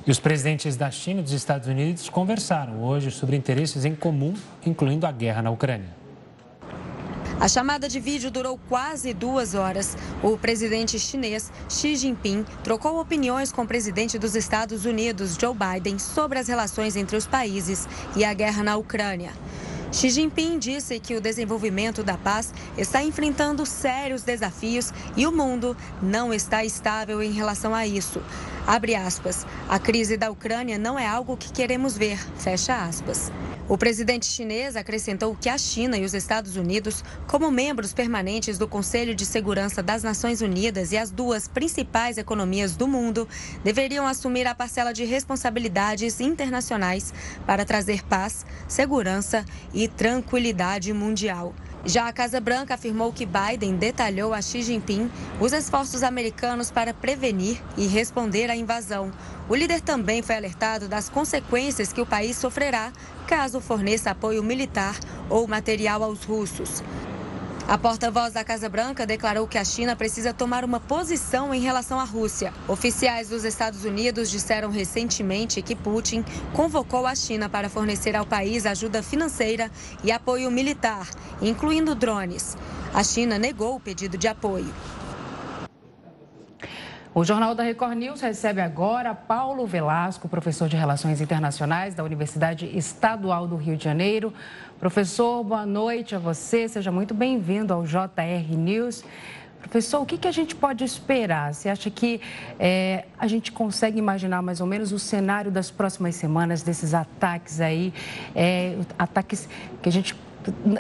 E 0.09 0.11
os 0.11 0.19
presidentes 0.19 0.75
da 0.75 0.91
China 0.91 1.21
e 1.21 1.23
dos 1.23 1.33
Estados 1.33 1.69
Unidos 1.69 2.09
conversaram 2.09 2.83
hoje 2.83 3.11
sobre 3.11 3.37
interesses 3.37 3.85
em 3.85 3.95
comum, 3.95 4.33
incluindo 4.65 5.07
a 5.07 5.13
guerra 5.13 5.43
na 5.43 5.51
Ucrânia. 5.51 5.95
A 7.39 7.47
chamada 7.47 7.91
de 7.91 8.01
vídeo 8.01 8.31
durou 8.31 8.59
quase 8.71 9.13
duas 9.13 9.55
horas. 9.55 9.99
O 10.23 10.39
presidente 10.39 10.99
chinês 10.99 11.53
Xi 11.69 11.95
Jinping 11.95 12.47
trocou 12.65 12.99
opiniões 12.99 13.53
com 13.53 13.65
o 13.65 13.67
presidente 13.67 14.19
dos 14.19 14.35
Estados 14.35 14.87
Unidos, 14.87 15.37
Joe 15.39 15.55
Biden, 15.55 15.99
sobre 15.99 16.39
as 16.39 16.49
relações 16.49 16.97
entre 16.97 17.15
os 17.15 17.27
países 17.27 17.87
e 18.17 18.25
a 18.25 18.33
guerra 18.33 18.63
na 18.63 18.79
Ucrânia. 18.79 19.33
Xi 19.93 20.09
Jinping 20.09 20.59
disse 20.59 20.99
que 21.01 21.17
o 21.17 21.21
desenvolvimento 21.21 22.03
da 22.03 22.17
paz 22.17 22.55
está 22.79 23.03
enfrentando 23.03 23.67
sérios 23.67 24.23
desafios 24.23 24.91
e 25.17 25.27
o 25.27 25.33
mundo 25.33 25.77
não 26.01 26.33
está 26.33 26.65
estável 26.65 27.23
em 27.23 27.33
relação 27.33 27.75
a 27.75 27.87
isso. 27.87 28.23
Abre 28.69 28.95
aspas. 28.95 29.47
A 29.67 29.79
crise 29.79 30.19
da 30.19 30.31
Ucrânia 30.31 30.77
não 30.77 30.99
é 30.99 31.07
algo 31.07 31.39
que 31.39 31.51
queremos 31.51 31.97
ver. 31.97 32.19
Fecha 32.37 32.77
aspas. 32.77 33.33
O 33.67 33.79
presidente 33.79 34.27
chinês 34.27 34.77
acrescentou 34.77 35.35
que 35.35 35.49
a 35.49 35.57
China 35.57 35.97
e 35.97 36.05
os 36.05 36.13
Estados 36.13 36.55
Unidos, 36.55 37.03
como 37.27 37.51
membros 37.51 37.95
permanentes 37.95 38.59
do 38.59 38.69
Conselho 38.69 39.15
de 39.15 39.25
Segurança 39.25 39.83
das 39.83 40.03
Nações 40.03 40.43
Unidas 40.43 40.93
e 40.93 40.99
as 40.99 41.11
duas 41.11 41.49
principais 41.49 42.19
economias 42.19 42.77
do 42.77 42.87
mundo, 42.87 43.27
deveriam 43.65 44.07
assumir 44.07 44.47
a 44.47 44.55
parcela 44.55 44.93
de 44.93 45.07
responsabilidades 45.07 46.21
internacionais 46.21 47.15
para 47.47 47.65
trazer 47.65 48.05
paz, 48.05 48.45
segurança 48.69 49.47
e 49.73 49.89
tranquilidade 49.89 50.93
mundial. 50.93 51.55
Já 51.85 52.09
a 52.09 52.13
Casa 52.13 52.41
Branca 52.41 52.75
afirmou 52.75 53.13
que 53.13 53.27
Biden 53.27 53.77
detalhou 53.77 54.35
a 54.35 54.43
Xi 54.43 54.63
Jinping 54.63 55.11
os 55.41 55.53
esforços 55.53 56.03
americanos 56.03 56.71
para 56.71 56.93
prevenir 56.93 57.63
e 57.77 57.87
responder 57.87 58.51
à 58.51 58.57
invasão. 58.57 59.13
O 59.49 59.55
líder 59.55 59.81
também 59.81 60.21
foi 60.21 60.37
alertado 60.37 60.89
das 60.89 61.09
consequências 61.09 61.93
que 61.93 62.01
o 62.01 62.07
país 62.07 62.37
sofrerá 62.37 62.93
caso 63.27 63.61
forneça 63.61 64.11
apoio 64.11 64.43
militar 64.43 64.99
ou 65.31 65.47
material 65.47 66.03
aos 66.03 66.25
russos. 66.25 66.83
A 67.69 67.77
porta-voz 67.77 68.33
da 68.33 68.43
Casa 68.43 68.67
Branca 68.67 69.05
declarou 69.05 69.47
que 69.47 69.59
a 69.59 69.65
China 69.65 69.95
precisa 69.95 70.33
tomar 70.33 70.65
uma 70.65 70.81
posição 70.81 71.53
em 71.53 71.61
relação 71.61 72.01
à 72.01 72.05
Rússia. 72.05 72.51
Oficiais 72.67 73.29
dos 73.29 73.45
Estados 73.45 73.85
Unidos 73.85 74.31
disseram 74.31 74.71
recentemente 74.71 75.61
que 75.61 75.77
Putin 75.77 76.25
convocou 76.55 77.07
a 77.07 77.15
China 77.15 77.47
para 77.47 77.69
fornecer 77.69 78.17
ao 78.17 78.25
país 78.25 78.65
ajuda 78.65 79.03
financeira 79.03 79.71
e 80.03 80.11
apoio 80.11 80.51
militar, 80.51 81.11
incluindo 81.43 81.95
drones. 81.95 82.57
A 82.95 83.05
China 83.05 83.39
negou 83.39 83.77
o 83.77 83.81
pedido 83.81 84.17
de 84.17 84.27
apoio. 84.27 84.73
O 87.19 87.25
Jornal 87.25 87.53
da 87.53 87.65
Record 87.65 87.99
News 87.99 88.21
recebe 88.21 88.61
agora 88.61 89.13
Paulo 89.13 89.67
Velasco, 89.67 90.29
professor 90.29 90.69
de 90.69 90.77
Relações 90.77 91.21
Internacionais 91.21 91.93
da 91.93 92.05
Universidade 92.05 92.67
Estadual 92.79 93.49
do 93.49 93.57
Rio 93.57 93.77
de 93.77 93.83
Janeiro. 93.83 94.33
Professor, 94.79 95.43
boa 95.43 95.67
noite 95.67 96.15
a 96.15 96.21
você, 96.21 96.69
seja 96.69 96.93
muito 96.93 97.15
bem-vindo 97.15 97.75
ao 97.75 97.83
JR 97.83 98.57
News. 98.57 99.03
Professor, 99.61 100.01
o 100.01 100.07
que, 100.07 100.17
que 100.17 100.29
a 100.29 100.31
gente 100.31 100.55
pode 100.55 100.85
esperar? 100.85 101.53
Você 101.53 101.69
acha 101.69 101.91
que 101.91 102.21
é, 102.57 103.07
a 103.19 103.27
gente 103.27 103.51
consegue 103.51 103.99
imaginar 103.99 104.41
mais 104.41 104.61
ou 104.61 104.67
menos 104.69 104.93
o 104.93 104.99
cenário 105.01 105.51
das 105.51 105.73
próximas 105.73 106.15
semanas, 106.15 106.63
desses 106.63 106.95
ataques 106.95 107.61
aí, 107.61 107.93
é, 108.33 108.77
ataques 108.97 109.49
que 109.83 109.89
a 109.89 109.93
gente 109.93 110.15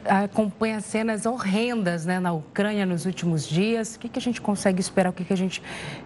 acompanha 0.04 0.80
cenas 0.80 1.26
horrendas 1.26 2.06
né, 2.06 2.20
na 2.20 2.32
Ucrânia 2.32 2.86
nos 2.86 3.06
últimos 3.06 3.46
dias. 3.46 3.96
O 3.96 3.98
que, 3.98 4.08
que 4.08 4.18
a 4.18 4.22
gente 4.22 4.40
consegue 4.40 4.80
esperar? 4.80 5.10
O 5.10 5.12
que, 5.12 5.24
que 5.24 5.32
a 5.32 5.36
gente 5.36 5.62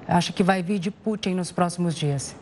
acha 0.07 0.33
que 0.33 0.43
vai 0.43 0.63
vir 0.63 0.79
de 0.79 0.91
Putin 0.91 1.35
nos 1.35 1.53
próximos 1.53 1.95
dias? 1.95 2.35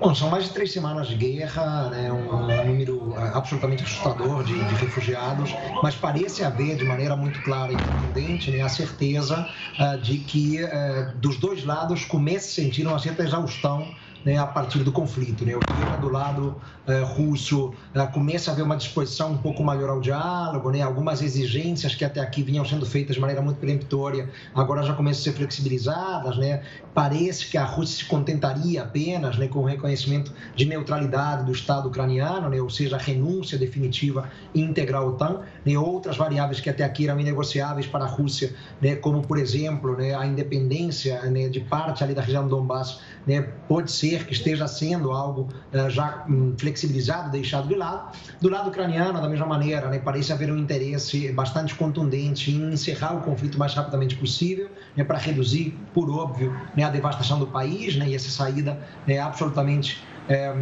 Bom, 0.00 0.14
são 0.14 0.28
mais 0.28 0.44
de 0.44 0.50
três 0.50 0.72
semanas 0.72 1.06
de 1.06 1.14
guerra, 1.14 1.88
né, 1.88 2.12
um, 2.12 2.66
número 2.66 3.14
é, 3.16 3.28
absolutamente 3.28 3.84
assustador 3.84 4.42
de, 4.42 4.52
de, 4.52 4.74
refugiados, 4.74 5.54
mas 5.82 5.94
parece 5.94 6.42
haver 6.44 6.76
de 6.76 6.84
maneira 6.84 7.16
muito 7.16 7.40
clara 7.42 7.72
e 7.72 7.76
contundente 7.76 8.50
né, 8.50 8.60
a 8.60 8.68
certeza 8.68 9.48
uh, 9.78 9.98
de 9.98 10.18
que 10.18 10.62
uh, 10.62 11.16
dos 11.18 11.38
dois 11.38 11.64
lados 11.64 12.04
começa 12.04 12.48
a 12.48 12.64
sentir 12.64 12.86
uma 12.86 12.98
certa 12.98 13.22
exaustão 13.22 13.94
né, 14.24 14.38
a 14.38 14.46
partir 14.46 14.82
do 14.82 14.90
conflito. 14.90 15.44
Né? 15.44 15.54
O 15.54 15.60
que 15.60 16.00
do 16.00 16.08
lado 16.08 16.60
eh, 16.86 17.00
russo 17.00 17.74
eh, 17.94 18.06
começa 18.06 18.50
a 18.50 18.54
haver 18.54 18.62
uma 18.62 18.76
disposição 18.76 19.32
um 19.32 19.38
pouco 19.38 19.62
maior 19.62 19.90
ao 19.90 20.00
diálogo, 20.00 20.70
né? 20.70 20.80
algumas 20.80 21.22
exigências 21.22 21.94
que 21.94 22.04
até 22.04 22.20
aqui 22.20 22.42
vinham 22.42 22.64
sendo 22.64 22.86
feitas 22.86 23.14
de 23.16 23.20
maneira 23.20 23.42
muito 23.42 23.58
peremptória, 23.58 24.30
agora 24.54 24.82
já 24.82 24.94
começam 24.94 25.20
a 25.20 25.24
ser 25.24 25.32
flexibilizadas. 25.32 26.38
Né? 26.38 26.62
Parece 26.94 27.46
que 27.46 27.58
a 27.58 27.64
Rússia 27.64 28.04
se 28.04 28.04
contentaria 28.04 28.82
apenas 28.82 29.36
né, 29.36 29.48
com 29.48 29.60
o 29.60 29.64
reconhecimento 29.64 30.32
de 30.54 30.64
neutralidade 30.64 31.44
do 31.44 31.52
Estado 31.52 31.88
ucraniano, 31.88 32.48
né? 32.48 32.60
ou 32.60 32.70
seja, 32.70 32.96
a 32.96 32.98
renúncia 32.98 33.58
definitiva 33.58 34.30
e 34.54 34.60
integral 34.60 35.08
à 35.08 35.10
OTAN, 35.10 35.40
né? 35.66 35.76
outras 35.76 36.16
variáveis 36.16 36.60
que 36.60 36.70
até 36.70 36.84
aqui 36.84 37.08
eram 37.08 37.18
inegociáveis 37.18 37.86
para 37.86 38.04
a 38.04 38.08
Rússia, 38.08 38.54
né? 38.80 38.94
como, 38.94 39.22
por 39.22 39.38
exemplo, 39.38 39.96
né? 39.96 40.14
a 40.14 40.24
independência 40.24 41.20
né? 41.22 41.48
de 41.48 41.60
parte 41.60 42.04
ali 42.04 42.14
da 42.14 42.22
região 42.22 42.44
do 42.44 42.50
Donbass, 42.50 43.00
né? 43.26 43.42
pode 43.68 43.90
ser 43.90 44.24
que 44.24 44.32
esteja 44.32 44.68
sendo 44.68 45.10
algo 45.10 45.48
uh, 45.72 45.90
já 45.90 46.24
um, 46.28 46.54
flexibilizado, 46.56 47.30
deixado 47.30 47.68
de 47.68 47.74
lado. 47.74 48.16
Do 48.40 48.48
lado 48.48 48.68
ucraniano, 48.68 49.20
da 49.20 49.28
mesma 49.28 49.46
maneira, 49.46 49.88
né, 49.88 49.98
parece 49.98 50.32
haver 50.32 50.50
um 50.50 50.56
interesse 50.56 51.32
bastante 51.32 51.74
contundente 51.74 52.50
em 52.50 52.72
encerrar 52.72 53.16
o 53.16 53.20
conflito 53.20 53.56
o 53.56 53.58
mais 53.58 53.74
rapidamente 53.74 54.16
possível, 54.16 54.70
né, 54.96 55.02
para 55.04 55.18
reduzir, 55.18 55.76
por 55.92 56.10
óbvio, 56.10 56.56
né, 56.76 56.83
a 56.86 56.90
devastação 56.90 57.38
do 57.38 57.46
país 57.46 57.96
né, 57.96 58.08
e 58.08 58.14
essa 58.14 58.30
saída 58.30 58.78
é 59.06 59.20
absolutamente 59.20 60.02
é, 60.28 60.52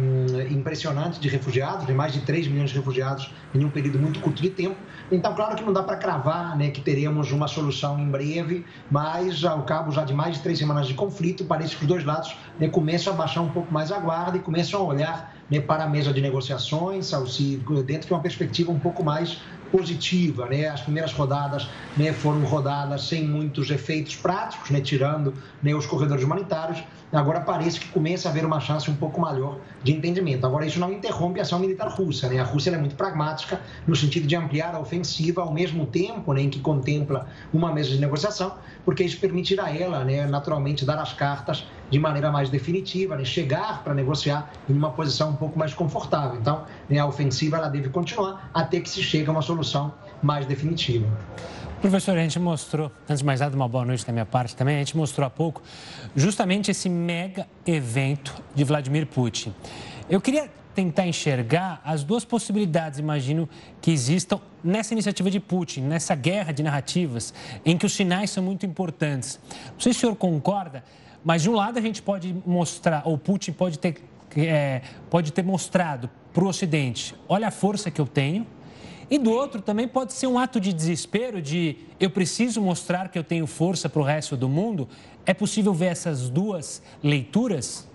impressionante 0.51 1.19
de 1.19 1.29
refugiados, 1.29 1.85
de 1.85 1.93
mais 1.93 2.13
de 2.13 2.21
3 2.21 2.47
milhões 2.47 2.69
de 2.71 2.75
refugiados 2.75 3.33
em 3.53 3.63
um 3.63 3.69
período 3.69 3.99
muito 3.99 4.19
curto 4.19 4.41
de 4.41 4.49
tempo. 4.49 4.75
Então, 5.11 5.33
claro 5.33 5.55
que 5.55 5.63
não 5.63 5.71
dá 5.71 5.83
para 5.83 5.95
cravar 5.95 6.57
né, 6.57 6.69
que 6.69 6.81
teremos 6.81 7.31
uma 7.31 7.47
solução 7.47 7.99
em 7.99 8.09
breve, 8.09 8.65
mas 8.89 9.43
ao 9.43 9.63
cabo 9.63 9.91
já 9.91 10.03
de 10.03 10.13
mais 10.13 10.35
de 10.35 10.43
três 10.43 10.57
semanas 10.57 10.87
de 10.87 10.93
conflito, 10.93 11.45
parece 11.45 11.75
que 11.75 11.83
os 11.83 11.87
dois 11.87 12.03
lados 12.03 12.35
né, 12.59 12.67
começam 12.67 13.13
a 13.13 13.15
baixar 13.15 13.41
um 13.41 13.49
pouco 13.49 13.73
mais 13.73 13.91
a 13.91 13.99
guarda 13.99 14.37
e 14.37 14.41
começam 14.41 14.81
a 14.81 14.83
olhar 14.83 15.35
né, 15.49 15.59
para 15.61 15.83
a 15.83 15.87
mesa 15.87 16.11
de 16.11 16.21
negociações, 16.21 17.11
dentro 17.85 18.07
de 18.07 18.13
uma 18.13 18.21
perspectiva 18.21 18.71
um 18.71 18.79
pouco 18.79 19.03
mais 19.03 19.41
positiva. 19.73 20.45
Né? 20.45 20.67
As 20.67 20.81
primeiras 20.81 21.11
rodadas 21.11 21.67
né, 21.97 22.13
foram 22.13 22.43
rodadas 22.43 23.07
sem 23.07 23.27
muitos 23.27 23.71
efeitos 23.71 24.15
práticos, 24.15 24.69
né, 24.69 24.79
tirando 24.79 25.33
né, 25.63 25.73
os 25.73 25.87
corredores 25.87 26.23
humanitários. 26.23 26.83
Agora 27.13 27.41
parece 27.41 27.79
que 27.79 27.87
começa 27.89 28.27
a 28.27 28.31
haver 28.31 28.43
uma 28.43 28.59
chance 28.59 28.89
um 28.89 28.95
pouco 28.95 29.21
maior 29.21 29.59
de 29.83 29.93
entendimento. 29.93 30.45
Agora, 30.47 30.65
isso 30.65 30.79
não 30.79 30.91
interrompe 30.91 31.39
a 31.39 31.43
ação 31.43 31.59
militar 31.59 31.87
russa. 31.87 32.27
Né? 32.27 32.39
A 32.39 32.43
Rússia 32.43 32.71
é 32.71 32.77
muito 32.77 32.95
pragmática 32.95 33.61
no 33.85 33.95
sentido 33.95 34.25
de 34.25 34.35
ampliar 34.35 34.73
a 34.73 34.79
ofensiva 34.79 35.41
ao 35.41 35.53
mesmo 35.53 35.85
tempo 35.85 36.33
né, 36.33 36.41
em 36.41 36.49
que 36.49 36.59
contempla 36.59 37.27
uma 37.53 37.71
mesa 37.71 37.89
de 37.89 37.99
negociação, 37.99 38.55
porque 38.83 39.03
isso 39.03 39.19
permitirá 39.19 39.65
a 39.65 39.77
ela, 39.77 40.03
né, 40.03 40.25
naturalmente, 40.25 40.83
dar 40.83 40.97
as 40.97 41.13
cartas 41.13 41.67
de 41.89 41.99
maneira 41.99 42.31
mais 42.31 42.49
definitiva, 42.49 43.15
né, 43.15 43.23
chegar 43.23 43.83
para 43.83 43.93
negociar 43.93 44.51
em 44.67 44.73
uma 44.73 44.89
posição 44.91 45.29
um 45.29 45.35
pouco 45.35 45.59
mais 45.59 45.73
confortável. 45.73 46.39
Então, 46.39 46.63
né, 46.89 46.97
a 46.97 47.05
ofensiva 47.05 47.57
ela 47.57 47.69
deve 47.69 47.89
continuar 47.89 48.49
até 48.51 48.79
que 48.79 48.89
se 48.89 49.03
chegue 49.03 49.29
a 49.29 49.31
uma 49.31 49.43
solução 49.43 49.93
mais 50.21 50.47
definitiva. 50.47 51.05
Professor, 51.83 52.17
a 52.17 52.21
gente 52.21 52.39
mostrou, 52.39 52.89
antes 53.09 53.19
de 53.19 53.25
mais 53.25 53.41
nada, 53.41 53.53
uma 53.57 53.67
boa 53.67 53.83
noite 53.83 54.05
da 54.05 54.13
minha 54.13 54.25
parte 54.25 54.55
também, 54.55 54.77
a 54.77 54.79
gente 54.79 54.95
mostrou 54.95 55.27
há 55.27 55.29
pouco 55.29 55.61
justamente 56.15 56.71
esse 56.71 56.87
mega 56.87 57.45
evento 57.67 58.41
de 58.55 58.63
Vladimir 58.63 59.05
Putin. 59.05 59.53
Eu 60.09 60.21
queria 60.21 60.49
tentar 60.73 61.05
enxergar 61.05 61.81
as 61.83 62.01
duas 62.01 62.23
possibilidades, 62.23 62.99
imagino, 62.99 63.49
que 63.81 63.91
existam 63.91 64.39
nessa 64.63 64.93
iniciativa 64.93 65.29
de 65.29 65.41
Putin, 65.41 65.81
nessa 65.81 66.15
guerra 66.15 66.53
de 66.53 66.63
narrativas, 66.63 67.33
em 67.65 67.77
que 67.77 67.85
os 67.85 67.91
sinais 67.91 68.29
são 68.29 68.41
muito 68.41 68.65
importantes. 68.65 69.37
Não 69.73 69.79
sei 69.81 69.91
se 69.91 69.97
o 69.97 70.01
senhor 70.03 70.15
concorda, 70.15 70.85
mas 71.21 71.41
de 71.41 71.49
um 71.49 71.53
lado 71.53 71.77
a 71.77 71.81
gente 71.81 72.01
pode 72.01 72.33
mostrar, 72.45 73.01
ou 73.03 73.17
Putin 73.17 73.51
pode 73.51 73.77
ter, 73.77 74.01
é, 74.37 74.83
pode 75.09 75.33
ter 75.33 75.43
mostrado 75.43 76.09
para 76.31 76.45
o 76.45 76.47
Ocidente: 76.47 77.13
olha 77.27 77.49
a 77.49 77.51
força 77.51 77.91
que 77.91 77.99
eu 77.99 78.07
tenho 78.07 78.47
e 79.13 79.19
do 79.19 79.29
outro 79.29 79.61
também 79.61 79.87
pode 79.87 80.11
ser 80.11 80.25
um 80.25 80.39
ato 80.39 80.59
de 80.59 80.73
desespero, 80.73 81.39
de 81.39 81.77
eu 81.99 82.09
preciso 82.09 82.59
mostrar 82.59 83.09
que 83.09 83.19
eu 83.19 83.23
tenho 83.23 83.45
força 83.45 83.87
para 83.87 84.01
o 84.01 84.03
resto 84.03 84.35
do 84.35 84.49
mundo. 84.49 84.89
É 85.23 85.35
possível 85.35 85.71
ver 85.71 85.85
essas 85.85 86.31
duas 86.31 86.81
leituras? 87.03 87.87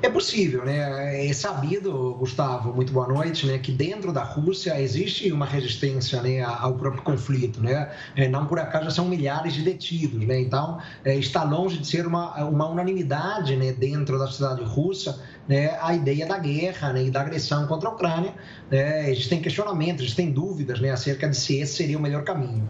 É 0.00 0.08
possível, 0.08 0.64
né? 0.64 1.28
É 1.28 1.32
sabido, 1.34 2.16
Gustavo, 2.18 2.72
muito 2.72 2.90
boa 2.90 3.06
noite, 3.06 3.46
né? 3.46 3.58
Que 3.58 3.70
dentro 3.70 4.14
da 4.14 4.24
Rússia 4.24 4.80
existe 4.80 5.30
uma 5.30 5.44
resistência 5.44 6.22
né, 6.22 6.40
ao 6.40 6.74
próprio 6.74 7.02
conflito, 7.02 7.60
né? 7.62 7.92
É, 8.16 8.26
não 8.26 8.46
por 8.46 8.58
acaso 8.58 8.90
são 8.90 9.06
milhares 9.06 9.52
de 9.52 9.62
detidos, 9.62 10.26
né? 10.26 10.40
Então, 10.40 10.80
é, 11.04 11.14
está 11.14 11.44
longe 11.44 11.76
de 11.76 11.86
ser 11.86 12.06
uma, 12.06 12.42
uma 12.46 12.66
unanimidade 12.66 13.54
né, 13.56 13.72
dentro 13.72 14.18
da 14.18 14.26
sociedade 14.26 14.64
russa 14.64 15.22
né, 15.48 15.76
a 15.80 15.94
ideia 15.94 16.26
da 16.26 16.38
guerra 16.38 16.92
né, 16.92 17.04
e 17.04 17.10
da 17.10 17.20
agressão 17.20 17.66
contra 17.66 17.88
a 17.88 17.92
Ucrânia. 17.92 18.32
Né, 18.70 19.10
existem 19.10 19.40
questionamentos, 19.40 20.02
existem 20.02 20.30
dúvidas 20.30 20.80
né, 20.80 20.90
acerca 20.90 21.28
de 21.28 21.36
se 21.36 21.58
esse 21.58 21.74
seria 21.74 21.98
o 21.98 22.00
melhor 22.00 22.24
caminho. 22.24 22.68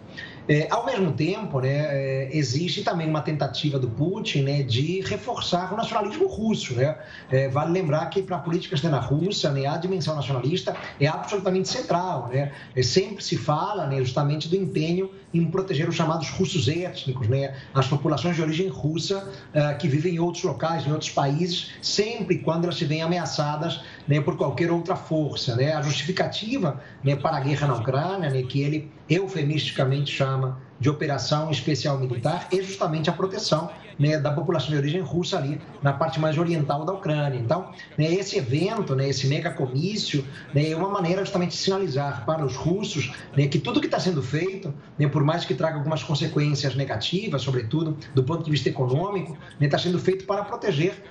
É, 0.49 0.67
ao 0.71 0.85
mesmo 0.85 1.13
tempo, 1.13 1.61
né, 1.61 1.69
é, 1.71 2.29
existe 2.33 2.83
também 2.83 3.09
uma 3.09 3.21
tentativa 3.21 3.79
do 3.79 3.89
Putin 3.89 4.43
né, 4.43 4.63
de 4.63 5.01
reforçar 5.03 5.73
o 5.73 5.77
nacionalismo 5.77 6.27
russo. 6.27 6.75
Né? 6.75 6.97
É, 7.31 7.49
vale 7.49 7.73
lembrar 7.73 8.07
que 8.07 8.23
para 8.23 8.37
a 8.37 8.41
política 8.41 8.75
externa 8.75 8.99
russa, 8.99 9.51
né, 9.51 9.67
a 9.67 9.77
dimensão 9.77 10.17
nacionalista 10.17 10.77
é 11.01 11.07
absolutamente 11.07 11.69
central. 11.69 12.29
Né? 12.33 12.53
É, 12.75 12.83
sempre 12.83 13.23
se 13.23 13.37
fala 13.37 13.87
né, 13.87 13.99
justamente 13.99 14.49
do 14.49 14.57
empenho 14.57 15.11
em 15.33 15.45
proteger 15.47 15.89
os 15.89 15.95
chamados 15.95 16.29
russos 16.31 16.69
étnicos, 16.69 17.29
né, 17.29 17.55
as 17.75 17.87
populações 17.87 18.37
de 18.37 18.43
origem 18.43 18.69
russa 18.69 19.31
uh, 19.55 19.79
que 19.79 19.89
vivem 19.89 20.17
em 20.17 20.19
outros 20.19 20.45
locais, 20.45 20.87
em 20.87 20.93
outros 20.93 21.11
países, 21.11 21.71
sempre 21.81 22.39
quando 22.39 22.65
elas 22.65 22.77
se 22.77 22.85
veem 22.85 23.03
ameaçadas 23.03 23.81
né, 24.07 24.21
por 24.21 24.37
qualquer 24.37 24.71
outra 24.71 24.95
força. 24.95 25.57
Né? 25.57 25.73
A 25.73 25.81
justificativa 25.81 26.81
né, 27.03 27.17
para 27.17 27.39
a 27.39 27.41
guerra 27.41 27.67
na 27.67 27.75
Ucrânia, 27.75 28.29
né, 28.29 28.43
que 28.43 28.61
ele 28.61 28.91
eufemisticamente 29.15 30.13
chama 30.13 30.61
de 30.79 30.91
operação 30.91 31.51
especial 31.51 31.99
militar, 31.99 32.49
é 32.53 32.57
justamente 32.57 33.09
a 33.09 33.13
proteção 33.13 33.71
né, 33.99 34.19
da 34.19 34.33
população 34.33 34.71
de 34.71 34.77
origem 34.77 35.01
russa 35.01 35.39
ali 35.39 35.61
na 35.81 35.93
parte 35.93 36.19
mais 36.19 36.37
oriental 36.37 36.85
da 36.85 36.93
Ucrânia. 36.93 37.39
Então, 37.39 37.71
né, 37.97 38.13
esse 38.13 38.37
evento, 38.37 38.97
né, 38.97 39.09
esse 39.09 39.29
mega 39.29 39.51
comício, 39.51 40.25
né, 40.53 40.71
é 40.71 40.77
uma 40.77 40.89
maneira 40.89 41.25
justamente 41.25 41.51
de 41.51 41.57
sinalizar 41.57 42.25
para 42.27 42.45
os 42.45 42.57
russos 42.57 43.13
né, 43.37 43.47
que 43.47 43.61
tudo 43.61 43.81
que 43.81 43.87
está 43.87 44.01
sendo 44.01 44.23
feito, 44.23 44.75
né, 44.99 45.07
por 45.07 45.23
mais 45.23 45.45
que 45.45 45.55
traga 45.55 45.77
algumas 45.77 46.03
consequências 46.03 46.75
negativas, 46.75 47.43
sobretudo 47.43 47.97
do 48.15 48.25
ponto 48.25 48.45
de 48.45 48.51
vista 48.51 48.69
econômico, 48.69 49.39
está 49.61 49.79
sendo 49.79 49.99
feito 49.99 50.25
para 50.25 50.43
proteger 50.43 51.05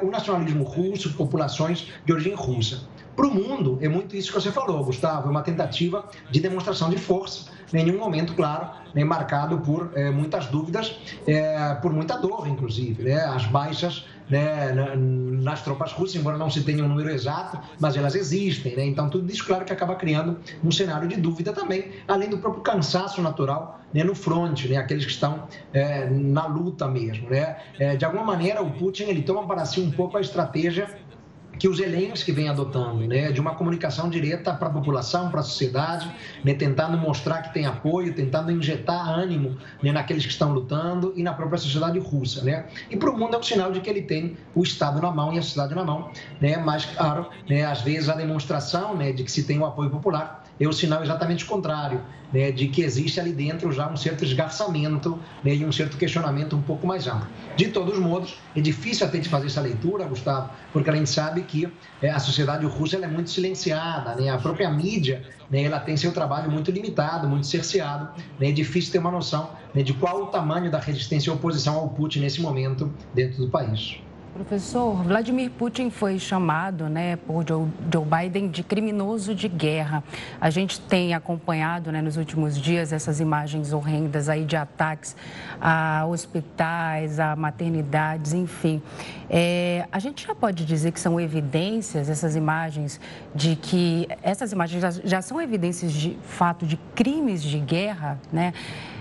o 0.00 0.10
nacionalismo 0.10 0.64
russo, 0.64 1.12
populações 1.12 1.88
de 2.06 2.12
origem 2.12 2.34
russa. 2.34 2.88
Para 3.18 3.26
o 3.26 3.34
mundo, 3.34 3.80
é 3.80 3.88
muito 3.88 4.14
isso 4.14 4.32
que 4.32 4.40
você 4.40 4.52
falou, 4.52 4.84
Gustavo, 4.84 5.26
é 5.26 5.30
uma 5.32 5.42
tentativa 5.42 6.08
de 6.30 6.38
demonstração 6.38 6.88
de 6.88 6.98
força, 6.98 7.50
nenhum 7.72 7.98
momento, 7.98 8.32
claro, 8.32 8.70
né, 8.94 9.02
marcado 9.02 9.58
por 9.58 9.90
é, 9.96 10.08
muitas 10.08 10.46
dúvidas, 10.46 10.96
é, 11.26 11.74
por 11.82 11.92
muita 11.92 12.16
dor, 12.16 12.46
inclusive. 12.46 13.02
Né, 13.02 13.16
as 13.16 13.44
baixas 13.46 14.06
né, 14.30 14.72
nas 14.94 15.62
tropas 15.62 15.90
russas, 15.90 16.14
embora 16.14 16.38
não 16.38 16.48
se 16.48 16.62
tenha 16.62 16.84
um 16.84 16.88
número 16.88 17.10
exato, 17.10 17.58
mas 17.80 17.96
elas 17.96 18.14
existem. 18.14 18.76
Né, 18.76 18.86
então, 18.86 19.10
tudo 19.10 19.28
isso, 19.32 19.44
claro, 19.44 19.64
que 19.64 19.72
acaba 19.72 19.96
criando 19.96 20.38
um 20.62 20.70
cenário 20.70 21.08
de 21.08 21.16
dúvida 21.16 21.52
também, 21.52 21.90
além 22.06 22.30
do 22.30 22.38
próprio 22.38 22.62
cansaço 22.62 23.20
natural 23.20 23.80
né, 23.92 24.04
no 24.04 24.14
fronte, 24.14 24.68
né, 24.68 24.76
aqueles 24.76 25.04
que 25.04 25.10
estão 25.10 25.48
é, 25.72 26.08
na 26.08 26.46
luta 26.46 26.86
mesmo. 26.86 27.30
Né. 27.30 27.56
É, 27.80 27.96
de 27.96 28.04
alguma 28.04 28.22
maneira, 28.22 28.62
o 28.62 28.70
Putin 28.70 29.06
ele 29.06 29.22
toma 29.22 29.44
para 29.44 29.64
si 29.64 29.80
um 29.80 29.90
pouco 29.90 30.16
a 30.16 30.20
estratégia 30.20 30.88
que 31.58 31.68
os 31.68 31.78
Zelensky 31.78 32.32
vem 32.32 32.48
adotando, 32.48 33.06
né, 33.06 33.32
de 33.32 33.40
uma 33.40 33.54
comunicação 33.54 34.08
direta 34.08 34.54
para 34.54 34.68
a 34.68 34.70
população, 34.70 35.30
para 35.30 35.40
a 35.40 35.42
sociedade, 35.42 36.10
né, 36.44 36.54
tentando 36.54 36.96
mostrar 36.96 37.42
que 37.42 37.52
tem 37.52 37.66
apoio, 37.66 38.14
tentando 38.14 38.52
injetar 38.52 39.08
ânimo 39.08 39.56
né, 39.82 39.92
naqueles 39.92 40.24
que 40.24 40.32
estão 40.32 40.52
lutando 40.52 41.12
e 41.16 41.22
na 41.22 41.32
própria 41.32 41.58
sociedade 41.58 41.98
russa, 41.98 42.42
né. 42.42 42.66
E 42.90 42.96
para 42.96 43.10
o 43.10 43.18
mundo 43.18 43.34
é 43.34 43.38
um 43.38 43.42
sinal 43.42 43.72
de 43.72 43.80
que 43.80 43.90
ele 43.90 44.02
tem 44.02 44.36
o 44.54 44.62
Estado 44.62 45.00
na 45.00 45.10
mão 45.10 45.32
e 45.32 45.38
a 45.38 45.42
sociedade 45.42 45.74
na 45.74 45.84
mão, 45.84 46.10
né, 46.40 46.56
mas 46.56 46.84
claro, 46.84 47.28
né, 47.48 47.64
às 47.64 47.80
vezes 47.80 48.08
a 48.08 48.14
demonstração, 48.14 48.96
né, 48.96 49.12
de 49.12 49.24
que 49.24 49.30
se 49.30 49.42
tem 49.42 49.58
o 49.58 49.66
apoio 49.66 49.90
popular 49.90 50.47
é 50.60 50.66
o 50.66 50.72
sinal 50.72 51.02
exatamente 51.02 51.44
contrário, 51.44 52.00
né, 52.32 52.50
de 52.50 52.68
que 52.68 52.82
existe 52.82 53.18
ali 53.18 53.32
dentro 53.32 53.72
já 53.72 53.88
um 53.88 53.96
certo 53.96 54.24
esgarçamento 54.24 55.18
né, 55.42 55.54
e 55.54 55.64
um 55.64 55.72
certo 55.72 55.96
questionamento 55.96 56.56
um 56.56 56.62
pouco 56.62 56.86
mais 56.86 57.06
amplo. 57.06 57.28
De 57.56 57.68
todos 57.68 57.98
modos, 57.98 58.36
é 58.54 58.60
difícil 58.60 59.06
até 59.06 59.18
de 59.18 59.28
fazer 59.28 59.46
essa 59.46 59.60
leitura, 59.60 60.04
Gustavo, 60.04 60.50
porque 60.72 60.90
a 60.90 60.94
gente 60.94 61.08
sabe 61.08 61.42
que 61.42 61.68
é, 62.02 62.10
a 62.10 62.18
sociedade 62.18 62.66
russa 62.66 62.96
é 62.96 63.06
muito 63.06 63.30
silenciada, 63.30 64.14
né, 64.14 64.28
a 64.28 64.38
própria 64.38 64.70
mídia 64.70 65.22
né, 65.50 65.62
ela 65.62 65.80
tem 65.80 65.96
seu 65.96 66.12
trabalho 66.12 66.50
muito 66.50 66.70
limitado, 66.70 67.28
muito 67.28 67.46
cerceado, 67.46 68.10
né, 68.38 68.48
é 68.48 68.52
difícil 68.52 68.92
ter 68.92 68.98
uma 68.98 69.10
noção 69.10 69.50
né, 69.74 69.82
de 69.82 69.94
qual 69.94 70.24
o 70.24 70.26
tamanho 70.26 70.70
da 70.70 70.78
resistência 70.78 71.30
e 71.30 71.32
oposição 71.32 71.76
ao 71.76 71.88
Putin 71.88 72.20
nesse 72.20 72.40
momento 72.40 72.92
dentro 73.14 73.44
do 73.44 73.50
país. 73.50 74.00
Professor, 74.32 75.02
Vladimir 75.02 75.50
Putin 75.50 75.90
foi 75.90 76.18
chamado 76.18 76.88
né, 76.88 77.16
por 77.16 77.46
Joe, 77.46 77.66
Joe, 77.92 78.04
Biden 78.04 78.48
de 78.48 78.62
criminoso 78.62 79.34
de 79.34 79.48
guerra. 79.48 80.04
A 80.40 80.50
gente 80.50 80.80
tem 80.80 81.14
acompanhado 81.14 81.90
né, 81.90 82.00
nos 82.00 82.16
últimos 82.16 82.56
dias 82.56 82.92
essas 82.92 83.20
imagens 83.20 83.72
horrendas 83.72 84.28
aí 84.28 84.44
de 84.44 84.56
ataques 84.56 85.16
a 85.60 86.06
hospitais, 86.06 87.18
a 87.18 87.34
maternidades, 87.34 88.32
enfim. 88.32 88.80
É, 89.28 89.86
a 89.90 89.98
gente 89.98 90.26
já 90.26 90.34
pode 90.34 90.64
dizer 90.64 90.92
que 90.92 91.00
são 91.00 91.20
evidências, 91.20 92.08
essas 92.08 92.36
imagens, 92.36 93.00
de 93.34 93.56
que 93.56 94.08
essas 94.22 94.52
imagens 94.52 94.80
já, 94.80 94.90
já 94.90 95.22
são 95.22 95.40
evidências 95.40 95.92
de 95.92 96.16
fato 96.22 96.66
de 96.66 96.76
crimes 96.94 97.42
de 97.42 97.58
guerra, 97.58 98.18
né? 98.32 98.52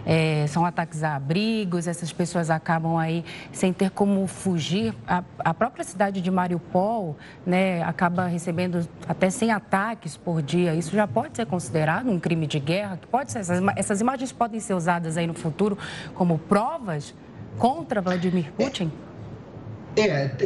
É, 0.09 0.47
são 0.47 0.65
ataques 0.65 1.03
a 1.03 1.17
abrigos, 1.17 1.85
essas 1.85 2.13
pessoas 2.13 2.49
acabam 2.49 2.95
aí 2.95 3.25
sem 3.51 3.73
ter 3.73 3.91
como 3.91 4.25
fugir. 4.25 4.95
A, 5.05 5.21
a 5.39 5.53
própria 5.53 5.83
cidade 5.83 6.21
de 6.21 6.31
Mariupol 6.31 7.17
né, 7.45 7.83
acaba 7.83 8.25
recebendo 8.25 8.87
até 9.05 9.29
100 9.29 9.51
ataques 9.51 10.15
por 10.15 10.41
dia. 10.41 10.73
Isso 10.73 10.95
já 10.95 11.05
pode 11.05 11.35
ser 11.35 11.45
considerado 11.45 12.09
um 12.09 12.17
crime 12.17 12.47
de 12.47 12.57
guerra? 12.57 12.97
Pode 13.11 13.33
ser, 13.33 13.39
essas, 13.39 13.61
essas 13.75 13.99
imagens 13.99 14.31
podem 14.31 14.61
ser 14.61 14.75
usadas 14.75 15.17
aí 15.17 15.27
no 15.27 15.33
futuro 15.33 15.77
como 16.15 16.39
provas 16.39 17.13
contra 17.57 18.01
Vladimir 18.01 18.53
Putin? 18.53 18.89
É, 18.89 19.06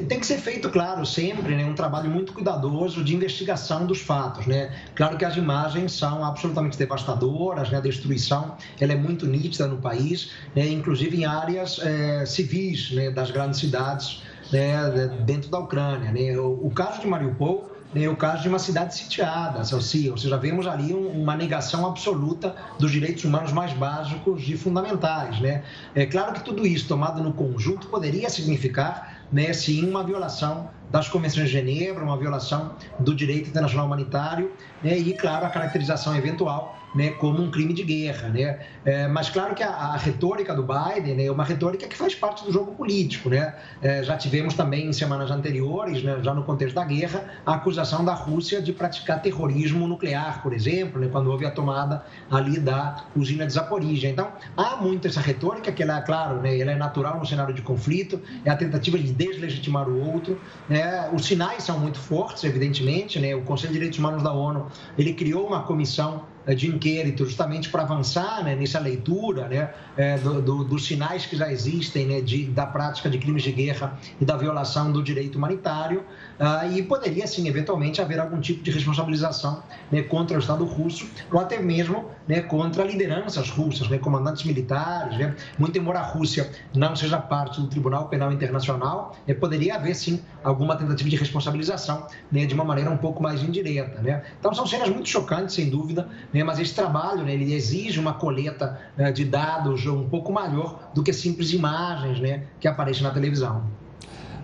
tem 0.08 0.20
que 0.20 0.26
ser 0.26 0.38
feito, 0.38 0.70
claro, 0.70 1.06
sempre, 1.06 1.56
né, 1.56 1.66
um 1.66 1.74
trabalho 1.74 2.10
muito 2.10 2.32
cuidadoso 2.32 3.04
de 3.04 3.14
investigação 3.14 3.86
dos 3.86 4.00
fatos, 4.00 4.46
né? 4.46 4.72
Claro 4.96 5.18
que 5.18 5.26
as 5.26 5.36
imagens 5.36 5.92
são 5.92 6.24
absolutamente 6.24 6.78
devastadoras, 6.78 7.70
né? 7.70 7.78
A 7.78 7.82
destruição, 7.82 8.56
ela 8.80 8.94
é 8.94 8.96
muito 8.96 9.26
nítida 9.28 9.68
no 9.68 9.78
país, 9.78 10.32
né? 10.56 10.68
inclusive 10.68 11.18
em 11.18 11.26
áreas 11.26 11.80
é, 11.80 12.26
civis, 12.26 12.92
né? 12.92 13.12
Das 13.12 13.30
grandes 13.32 13.60
cidades, 13.60 14.22
né? 14.52 15.10
Dentro 15.26 15.50
da 15.50 15.60
Ucrânia, 15.60 16.12
né? 16.12 16.38
O, 16.38 16.68
o 16.68 16.72
caso 16.72 17.02
de 17.02 17.08
Mariupol 17.08 17.72
é 17.94 18.08
o 18.08 18.16
caso 18.16 18.44
de 18.44 18.48
uma 18.48 18.60
cidade 18.60 18.96
sitiada, 18.96 19.60
ou 19.60 19.82
seja, 19.82 20.38
vemos 20.38 20.66
ali 20.66 20.94
uma 20.94 21.36
negação 21.36 21.86
absoluta 21.86 22.56
dos 22.80 22.90
direitos 22.90 23.26
humanos 23.26 23.52
mais 23.52 23.74
básicos 23.74 24.48
e 24.48 24.56
fundamentais. 24.56 25.40
Né? 25.42 25.64
É 25.94 26.06
claro 26.06 26.34
que 26.34 26.44
tudo 26.44 26.66
isso, 26.66 26.88
tomado 26.88 27.22
no 27.22 27.34
conjunto, 27.34 27.88
poderia 27.88 28.30
significar 28.30 29.21
né, 29.32 29.54
sim 29.54 29.88
uma 29.88 30.04
violação 30.04 30.70
das 30.90 31.08
convenções 31.08 31.50
de 31.50 31.54
Genebra, 31.54 32.04
uma 32.04 32.18
violação 32.18 32.76
do 33.00 33.16
direito 33.16 33.50
internacional 33.50 33.86
humanitário 33.86 34.52
né, 34.84 34.98
e, 34.98 35.14
claro, 35.14 35.46
a 35.46 35.50
caracterização 35.50 36.16
eventual 36.16 36.78
né, 36.94 37.12
como 37.12 37.42
um 37.42 37.50
crime 37.50 37.74
de 37.74 37.84
guerra. 37.84 38.30
Né? 38.30 38.60
É, 38.86 39.08
mas 39.08 39.30
claro 39.30 39.56
que 39.56 39.64
a, 39.64 39.70
a, 39.70 39.98
retórica 39.98 40.54
do 40.54 40.64
Biden 40.64 41.16
né, 41.16 41.26
é 41.26 41.32
uma 41.32 41.44
retórica 41.44 41.88
que 41.88 41.96
faz 41.96 42.16
parte 42.16 42.44
do 42.46 42.52
jogo 42.52 42.74
político. 42.74 43.30
Né? 43.30 43.54
É, 43.82 44.04
já 44.04 44.18
tivemos 44.18 44.54
também 44.54 44.88
em 44.88 44.94
semanas 44.94 45.32
anteriores, 45.32 46.04
né, 46.04 46.20
já 46.22 46.34
no 46.34 46.44
contexto 46.44 46.76
da 46.76 46.84
guerra, 46.84 47.26
a 47.46 47.56
acusação 47.56 48.04
da 48.04 48.14
Rússia 48.14 48.62
de 48.62 48.74
praticar 48.74 49.22
terrorismo 49.22 49.88
nuclear, 49.88 50.42
por 50.42 50.54
exemplo, 50.54 51.00
né, 51.00 51.08
quando 51.12 51.30
houve 51.32 51.46
a 51.46 51.52
tomada 51.52 52.04
ali 52.30 52.60
da 52.60 53.06
usina 53.16 53.46
de 53.46 53.54
Zaporizhia. 53.54 54.10
Então, 54.10 54.32
há 54.56 54.78
muito 54.78 55.08
essa 55.08 55.22
retórica, 55.22 55.72
que 55.72 55.84
ela 55.84 56.02
claro, 56.02 56.42
né, 56.42 56.60
ela 56.60 56.72
é 56.72 56.76
natural 56.76 57.20
no 57.20 57.26
cenário 57.26 57.54
de 57.54 57.62
conflito, 57.62 58.20
é 58.44 58.50
a 58.50 58.56
tentativa 58.56 58.98
de 58.98 59.12
deslegitimar 59.12 59.88
o 59.88 60.14
outro. 60.14 60.40
Né? 60.68 61.10
Os 61.14 61.26
sinais 61.26 61.64
são 61.64 61.80
muito 61.80 61.98
fortes, 61.98 62.44
evidentemente. 62.44 63.20
Né? 63.20 63.36
O 63.36 63.42
Conselho 63.42 63.70
de 63.70 63.80
Direitos 63.80 64.00
Humanos 64.00 64.24
da 64.24 64.32
ONU 64.32 64.68
ele 64.98 65.14
criou 65.14 65.48
uma 65.48 65.64
comissão 65.64 66.26
de 66.48 66.68
inquérito 66.68 67.26
justamente 67.26 67.70
para 67.70 67.84
avançar 67.84 68.44
né, 68.44 68.56
nessa 68.56 68.80
leitura 68.80 69.48
né, 69.48 69.70
é, 69.96 70.18
do, 70.18 70.42
do, 70.42 70.64
dos 70.64 70.86
sinais 70.86 71.26
que 71.26 71.36
já 71.36 71.52
existem 71.52 72.06
né, 72.06 72.22
de, 72.22 72.46
da 72.46 72.66
prática 72.66 73.10
de 73.10 73.18
crimes 73.18 73.44
de 73.44 73.52
guerra 73.52 73.98
e 74.20 74.26
da 74.26 74.36
violação 74.36 74.92
do 74.92 75.04
direito 75.04 75.38
humanitário 75.38 76.04
ah, 76.40 76.66
e 76.68 76.82
poderia, 76.82 77.28
sim, 77.28 77.48
eventualmente 77.48 78.02
haver 78.02 78.20
algum 78.20 78.40
tipo 78.40 78.64
de 78.64 78.72
responsabilização 78.72 79.62
né, 79.92 80.02
contra 80.02 80.36
o 80.38 80.40
Estado 80.40 80.66
russo 80.66 81.08
ou 81.32 81.40
até 81.40 81.60
mesmo 81.60 82.10
né, 82.28 82.42
contra 82.42 82.84
lideranças 82.84 83.50
russas, 83.50 83.88
né, 83.90 83.98
comandantes 83.98 84.44
militares. 84.44 85.18
Muito 85.58 85.78
embora 85.78 86.00
a 86.00 86.04
Rússia 86.04 86.50
não 86.76 86.96
seja 86.96 87.20
parte 87.20 87.62
do 87.62 87.68
Tribunal 87.68 88.08
Penal 88.08 88.32
Internacional, 88.32 89.16
poderia 89.40 89.76
haver, 89.76 89.96
sim, 89.96 90.22
alguma 90.44 90.76
tentativa 90.76 91.10
de 91.10 91.16
responsabilização 91.16 92.08
de 92.32 92.54
uma 92.54 92.64
maneira 92.64 92.90
um 92.90 92.98
pouco 92.98 93.22
mais 93.22 93.44
indireta. 93.44 94.24
Então, 94.40 94.54
são 94.54 94.66
cenas 94.66 94.90
muito 94.90 95.10
chocantes, 95.10 95.56
sem 95.56 95.70
dúvida, 95.70 96.08
né, 96.34 96.44
mas 96.44 96.60
esse 96.60 96.74
trabalho 96.74 97.24
né, 97.24 97.34
ele 97.34 97.54
exige 97.54 98.00
uma 98.00 98.14
coleta 98.14 98.80
né, 98.98 99.12
de 99.12 99.26
dados 99.26 99.86
um 99.86 100.08
pouco 100.08 100.32
maior 100.32 100.92
do 100.94 101.04
que 101.04 101.12
simples 101.12 101.52
imagens 101.52 102.20
né, 102.20 102.44
que 102.60 102.68
aparecem 102.68 103.04
na 103.04 103.12
televisão. 103.12 103.64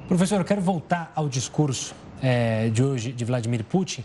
Professor, 0.07 0.39
eu 0.39 0.45
quero 0.45 0.61
voltar 0.61 1.11
ao 1.15 1.27
discurso 1.27 1.93
é, 2.21 2.69
de 2.69 2.83
hoje 2.83 3.11
de 3.11 3.25
Vladimir 3.25 3.63
Putin, 3.63 4.03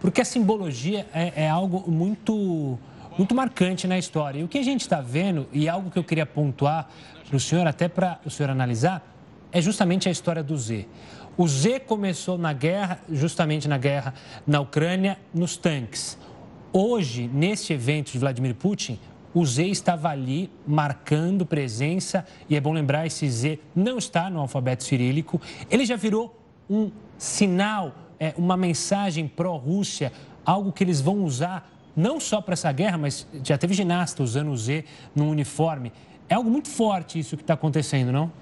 porque 0.00 0.20
a 0.20 0.24
simbologia 0.24 1.06
é, 1.12 1.44
é 1.44 1.48
algo 1.48 1.90
muito, 1.90 2.78
muito 3.16 3.34
marcante 3.34 3.86
na 3.86 3.98
história. 3.98 4.40
E 4.40 4.44
o 4.44 4.48
que 4.48 4.58
a 4.58 4.62
gente 4.62 4.80
está 4.80 5.00
vendo, 5.00 5.46
e 5.52 5.68
algo 5.68 5.90
que 5.90 5.98
eu 5.98 6.04
queria 6.04 6.26
pontuar 6.26 6.88
para 7.28 7.36
o 7.36 7.40
senhor, 7.40 7.66
até 7.66 7.88
para 7.88 8.18
o 8.24 8.30
senhor 8.30 8.50
analisar, 8.50 9.06
é 9.52 9.60
justamente 9.60 10.08
a 10.08 10.12
história 10.12 10.42
do 10.42 10.56
Z. 10.56 10.86
O 11.36 11.46
Z 11.46 11.80
começou 11.80 12.36
na 12.36 12.52
guerra, 12.52 12.98
justamente 13.10 13.68
na 13.68 13.78
guerra 13.78 14.14
na 14.46 14.60
Ucrânia, 14.60 15.18
nos 15.32 15.56
tanques. 15.56 16.18
Hoje, 16.74 17.28
neste 17.30 17.74
evento 17.74 18.12
de 18.12 18.18
Vladimir 18.18 18.54
Putin, 18.54 18.98
o 19.34 19.44
Z 19.44 19.66
estava 19.66 20.08
ali 20.08 20.50
marcando 20.66 21.44
presença, 21.44 22.26
e 22.48 22.56
é 22.56 22.60
bom 22.62 22.72
lembrar, 22.72 23.06
esse 23.06 23.28
Z 23.28 23.58
não 23.76 23.98
está 23.98 24.30
no 24.30 24.40
alfabeto 24.40 24.82
cirílico, 24.82 25.38
ele 25.70 25.84
já 25.84 25.96
virou 25.96 26.34
um 26.70 26.90
sinal, 27.18 27.94
é, 28.18 28.32
uma 28.38 28.56
mensagem 28.56 29.28
pró-Rússia, 29.28 30.14
algo 30.46 30.72
que 30.72 30.82
eles 30.82 30.98
vão 30.98 31.22
usar 31.24 31.70
não 31.94 32.18
só 32.18 32.40
para 32.40 32.54
essa 32.54 32.72
guerra, 32.72 32.96
mas 32.96 33.26
já 33.44 33.58
teve 33.58 33.74
ginasta 33.74 34.22
usando 34.22 34.50
o 34.50 34.56
Z 34.56 34.86
no 35.14 35.28
uniforme. 35.28 35.92
É 36.26 36.34
algo 36.34 36.50
muito 36.50 36.70
forte 36.70 37.18
isso 37.18 37.36
que 37.36 37.42
está 37.42 37.52
acontecendo, 37.52 38.10
não? 38.10 38.32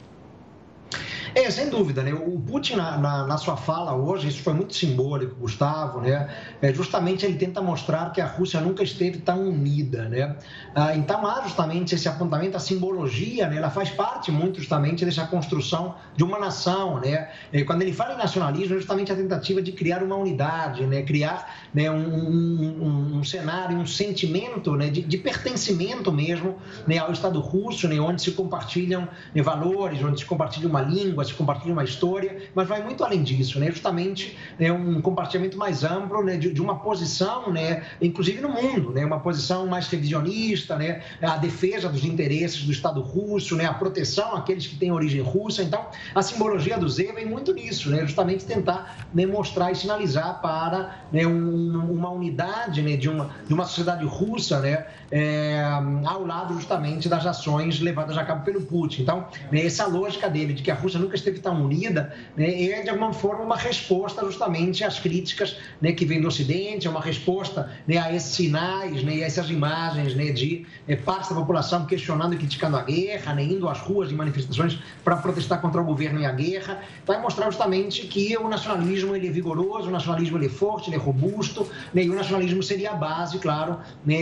É, 1.34 1.50
sem 1.50 1.68
dúvida, 1.68 2.02
né? 2.02 2.12
O 2.12 2.38
Putin, 2.40 2.76
na, 2.76 2.96
na, 2.96 3.26
na, 3.26 3.38
sua 3.38 3.56
fala 3.56 3.94
hoje, 3.94 4.28
isso 4.28 4.42
foi 4.42 4.52
muito 4.52 4.74
simbólico, 4.74 5.34
Gustavo, 5.36 6.00
né? 6.00 6.28
É, 6.60 6.72
justamente 6.72 7.24
ele 7.24 7.36
tenta 7.36 7.60
mostrar 7.60 8.10
que 8.12 8.20
a 8.20 8.26
Rússia 8.26 8.60
nunca 8.60 8.82
esteve 8.82 9.18
tão 9.18 9.48
unida, 9.48 10.08
né? 10.08 10.36
Ah, 10.74 10.94
então 10.94 11.26
há 11.26 11.42
justamente 11.42 11.94
esse 11.94 12.08
apontamento, 12.08 12.56
a 12.56 12.60
simbologia, 12.60 13.48
né? 13.48 13.56
Ela 13.56 13.70
faz 13.70 13.90
parte 13.90 14.30
muito 14.30 14.58
justamente 14.58 15.04
dessa 15.04 15.26
construção 15.26 15.94
de 16.16 16.24
uma 16.24 16.38
nação, 16.38 17.00
né? 17.00 17.28
E 17.52 17.64
quando 17.64 17.82
ele 17.82 17.92
fala 17.92 18.14
em 18.14 18.18
nacionalismo, 18.18 18.74
é 18.74 18.78
justamente 18.78 19.12
a 19.12 19.16
tentativa 19.16 19.62
de 19.62 19.72
criar 19.72 20.02
uma 20.02 20.16
unidade, 20.16 20.86
né? 20.86 21.02
Criar 21.02 21.48
né, 21.72 21.90
um, 21.90 21.96
um, 21.96 23.18
um 23.18 23.24
cenário, 23.24 23.76
um 23.76 23.86
sentimento 23.86 24.74
né, 24.76 24.88
de, 24.88 25.02
de 25.02 25.18
pertencimento 25.18 26.12
mesmo 26.12 26.58
né, 26.86 26.98
ao 26.98 27.12
Estado 27.12 27.40
russo, 27.40 27.88
né, 27.88 28.00
onde 28.00 28.22
se 28.22 28.32
compartilham 28.32 29.08
né, 29.34 29.42
valores, 29.42 30.02
onde 30.02 30.20
se 30.20 30.26
compartilha 30.26 30.68
uma 30.68 30.80
língua, 30.80 31.19
se 31.24 31.34
compartilha 31.34 31.72
uma 31.72 31.84
história, 31.84 32.42
mas 32.54 32.68
vai 32.68 32.82
muito 32.82 33.04
além 33.04 33.22
disso, 33.22 33.58
né, 33.58 33.70
justamente 33.70 34.36
né, 34.58 34.72
um 34.72 35.00
compartilhamento 35.00 35.56
mais 35.56 35.84
amplo 35.84 36.22
né, 36.22 36.36
de, 36.36 36.52
de, 36.52 36.60
uma 36.60 36.78
posição, 36.78 37.52
né, 37.52 37.84
inclusive 38.00 38.40
no 38.40 38.48
mundo, 38.48 38.92
né, 38.92 39.04
uma 39.04 39.20
posição 39.20 39.66
mais 39.66 39.86
revisionista, 39.88 40.76
né, 40.76 41.02
a 41.22 41.36
defesa 41.36 41.88
dos 41.88 42.04
interesses 42.04 42.62
do 42.64 42.72
Estado 42.72 43.00
russo, 43.00 43.56
né, 43.56 43.66
a 43.66 43.74
proteção 43.74 44.34
àqueles 44.34 44.66
que 44.66 44.76
têm 44.76 44.90
origem 44.90 45.20
russa. 45.20 45.62
Então, 45.62 45.86
a 46.14 46.22
simbologia 46.22 46.78
do 46.78 46.88
Z 46.88 47.12
vem 47.12 47.26
muito 47.26 47.52
nisso, 47.52 47.90
né, 47.90 48.00
justamente 48.02 48.44
tentar 48.44 49.08
né, 49.12 49.26
mostrar 49.26 49.70
e 49.72 49.74
sinalizar 49.74 50.40
para 50.40 51.04
né, 51.12 51.26
um 51.26 51.90
uma 52.00 52.10
unidade 52.10 52.82
né, 52.82 52.96
de, 52.96 53.08
uma, 53.08 53.30
de 53.46 53.52
uma 53.52 53.64
sociedade 53.64 54.04
russa 54.04 54.60
né, 54.60 54.86
é, 55.10 55.60
ao 56.04 56.24
lado 56.24 56.54
justamente 56.54 57.08
das 57.08 57.26
ações 57.26 57.80
levadas 57.80 58.16
a 58.16 58.24
cabo 58.24 58.44
pelo 58.44 58.60
Putin. 58.62 59.02
Então, 59.02 59.26
né, 59.50 59.64
essa 59.64 59.86
lógica 59.86 60.28
dele 60.30 60.54
de 60.54 60.62
que 60.62 60.70
a 60.70 60.74
Rússia 60.74 61.00
nunca 61.00 61.16
esteve 61.16 61.40
tão 61.40 61.64
unida 61.64 62.14
né, 62.36 62.62
é, 62.62 62.82
de 62.82 62.90
alguma 62.90 63.12
forma, 63.12 63.42
uma 63.42 63.56
resposta 63.56 64.24
justamente 64.24 64.84
às 64.84 64.98
críticas 65.00 65.56
né, 65.80 65.92
que 65.92 66.04
vêm 66.04 66.20
do 66.20 66.28
Ocidente, 66.28 66.86
é 66.86 66.90
uma 66.90 67.00
resposta 67.00 67.70
né, 67.86 67.98
a 67.98 68.14
esses 68.14 68.34
sinais, 68.34 69.02
né, 69.02 69.14
a 69.14 69.26
essas 69.26 69.50
imagens 69.50 70.14
né, 70.14 70.30
de 70.30 70.66
é, 70.86 70.96
da 70.96 71.34
população 71.34 71.86
questionando 71.86 72.34
e 72.34 72.38
criticando 72.38 72.76
a 72.76 72.82
guerra, 72.82 73.40
indo 73.42 73.68
às 73.68 73.80
ruas 73.80 74.12
em 74.12 74.14
manifestações 74.14 74.78
para 75.02 75.16
protestar 75.16 75.60
contra 75.60 75.80
o 75.80 75.84
governo 75.84 76.20
e 76.20 76.26
a 76.26 76.32
guerra. 76.32 76.80
Vai 77.04 77.20
mostrar 77.20 77.46
justamente 77.46 78.06
que 78.06 78.36
o 78.36 78.48
nacionalismo 78.48 79.16
ele 79.16 79.26
é 79.26 79.30
vigoroso, 79.30 79.88
o 79.88 79.90
nacionalismo 79.90 80.38
ele 80.38 80.46
é 80.46 80.50
forte, 80.50 80.88
ele 80.88 80.96
é 80.96 80.98
robusto, 80.98 81.68
e 81.94 82.08
o 82.08 82.14
nacionalismo 82.14 82.62
seria 82.62 82.92
a 82.92 82.94
base, 82.94 83.38
claro, 83.38 83.78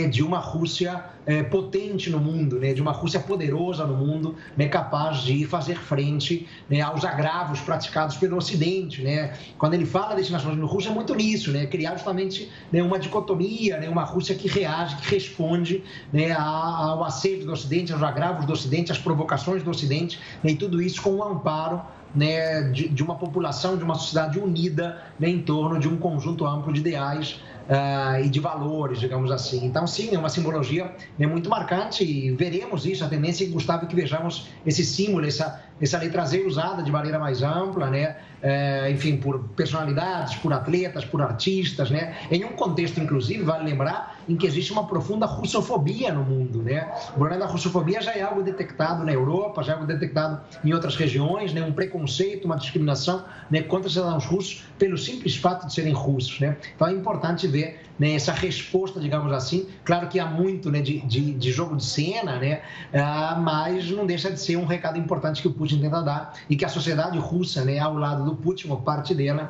de 0.09 0.23
uma 0.23 0.39
Rússia 0.39 0.78
é, 0.85 1.43
potente 1.43 2.09
no 2.09 2.19
mundo, 2.19 2.59
né, 2.59 2.73
de 2.73 2.81
uma 2.81 2.91
Rússia 2.91 3.19
poderosa 3.19 3.85
no 3.85 3.95
mundo, 3.95 4.35
né, 4.57 4.67
capaz 4.67 5.19
de 5.19 5.45
fazer 5.45 5.77
frente 5.77 6.47
né, 6.69 6.81
aos 6.81 7.03
agravos 7.03 7.59
praticados 7.61 8.17
pelo 8.17 8.37
Ocidente. 8.37 9.01
Né? 9.01 9.33
Quando 9.57 9.73
ele 9.73 9.85
fala 9.85 10.15
desse 10.15 10.31
nacionalismo 10.31 10.67
russo, 10.67 10.89
é 10.89 10.91
muito 10.91 11.13
nisso, 11.15 11.51
né, 11.51 11.65
criar 11.65 11.93
justamente 11.93 12.49
né, 12.71 12.81
uma 12.81 12.99
dicotomia, 12.99 13.77
né, 13.77 13.89
uma 13.89 14.03
Rússia 14.03 14.35
que 14.35 14.47
reage, 14.47 14.95
que 14.97 15.09
responde 15.09 15.83
né, 16.11 16.31
ao 16.31 17.03
assédio 17.03 17.45
do 17.45 17.51
Ocidente, 17.51 17.93
aos 17.93 18.03
agravos 18.03 18.45
do 18.45 18.53
Ocidente, 18.53 18.91
às 18.91 18.97
provocações 18.97 19.63
do 19.63 19.69
Ocidente, 19.69 20.19
né, 20.43 20.51
e 20.51 20.55
tudo 20.55 20.81
isso 20.81 21.01
com 21.01 21.11
o 21.11 21.23
amparo 21.23 21.81
né, 22.13 22.63
de, 22.71 22.87
de, 22.89 23.03
uma 23.03 23.15
população, 23.15 23.77
de 23.77 23.83
uma 23.83 23.95
sociedade 23.95 24.39
unida 24.39 25.01
né, 25.19 25.29
em 25.29 25.41
torno 25.41 25.79
de 25.79 25.87
um 25.87 25.97
conjunto 25.97 26.45
amplo 26.45 26.73
de 26.73 26.79
ideais 26.79 27.39
uh, 27.69 28.23
e 28.23 28.27
de 28.27 28.39
valores, 28.39 28.99
digamos 28.99 29.31
assim. 29.31 29.65
Então, 29.65 29.85
sim, 29.85 30.13
é 30.13 30.17
uma 30.17 30.29
simbologia 30.29 30.91
né, 31.17 31.27
muito 31.27 31.49
marcante 31.49 32.03
e 32.03 32.31
veremos 32.31 32.85
isso. 32.85 33.05
A 33.05 33.07
tendência 33.07 33.45
é, 33.45 33.47
Gustavo, 33.47 33.85
que 33.85 33.95
vejamos 33.95 34.49
esse 34.65 34.83
símbolo, 34.83 35.25
essa, 35.25 35.63
essa 35.79 35.99
letra 35.99 36.25
Z 36.25 36.41
usada 36.45 36.81
de 36.81 36.91
maneira 36.91 37.19
mais 37.19 37.43
ampla, 37.43 37.89
né? 37.89 38.17
É, 38.41 38.89
enfim, 38.89 39.17
por 39.17 39.39
personalidades, 39.49 40.35
por 40.35 40.51
atletas, 40.53 41.05
por 41.05 41.21
artistas, 41.21 41.91
né? 41.91 42.15
Em 42.31 42.43
um 42.43 42.53
contexto, 42.53 42.99
inclusive, 42.99 43.43
vale 43.43 43.65
lembrar, 43.65 44.18
em 44.29 44.37
que 44.37 44.45
existe 44.45 44.71
uma 44.71 44.85
profunda 44.85 45.25
russofobia 45.25 46.13
no 46.13 46.23
mundo, 46.23 46.61
né? 46.61 46.87
O 47.09 47.13
problema 47.17 47.45
da 47.45 47.51
russofobia 47.51 47.99
já 47.99 48.13
é 48.13 48.21
algo 48.21 48.43
detectado 48.43 49.03
na 49.03 49.11
Europa, 49.11 49.63
já 49.63 49.71
é 49.71 49.75
algo 49.75 49.87
detectado 49.87 50.39
em 50.63 50.71
outras 50.71 50.95
regiões, 50.95 51.51
né? 51.51 51.63
Um 51.63 51.73
preconceito, 51.73 52.45
uma 52.45 52.55
discriminação 52.55 53.25
né, 53.49 53.63
contra 53.63 53.87
os 53.87 53.93
cidadãos 53.93 54.25
russos 54.25 54.63
pelo 54.77 54.97
simples 54.97 55.35
fato 55.35 55.65
de 55.65 55.73
serem 55.73 55.93
russos, 55.93 56.39
né? 56.39 56.57
Então 56.75 56.87
é 56.87 56.93
importante 56.93 57.47
ver 57.47 57.81
né, 57.97 58.13
essa 58.13 58.31
resposta, 58.31 58.99
digamos 58.99 59.33
assim. 59.33 59.67
Claro 59.83 60.07
que 60.07 60.19
há 60.19 60.27
muito 60.27 60.71
né, 60.71 60.79
de, 60.81 60.99
de, 61.01 61.33
de 61.33 61.51
jogo 61.51 61.75
de 61.75 61.83
cena, 61.83 62.37
né, 62.37 62.61
uh, 62.93 63.41
mas 63.41 63.89
não 63.89 64.05
deixa 64.05 64.31
de 64.31 64.39
ser 64.39 64.55
um 64.57 64.65
recado 64.65 64.97
importante 64.97 65.41
que 65.41 65.47
o 65.47 65.53
Putin 65.53 65.81
tenta 65.81 66.01
dar 66.01 66.33
e 66.49 66.55
que 66.55 66.63
a 66.63 66.69
sociedade 66.69 67.17
russa, 67.17 67.65
né, 67.65 67.79
ao 67.79 67.95
lado 67.95 68.23
do 68.23 68.35
Putin, 68.35 68.69
ou 68.69 68.77
parte 68.77 69.15
dela, 69.15 69.49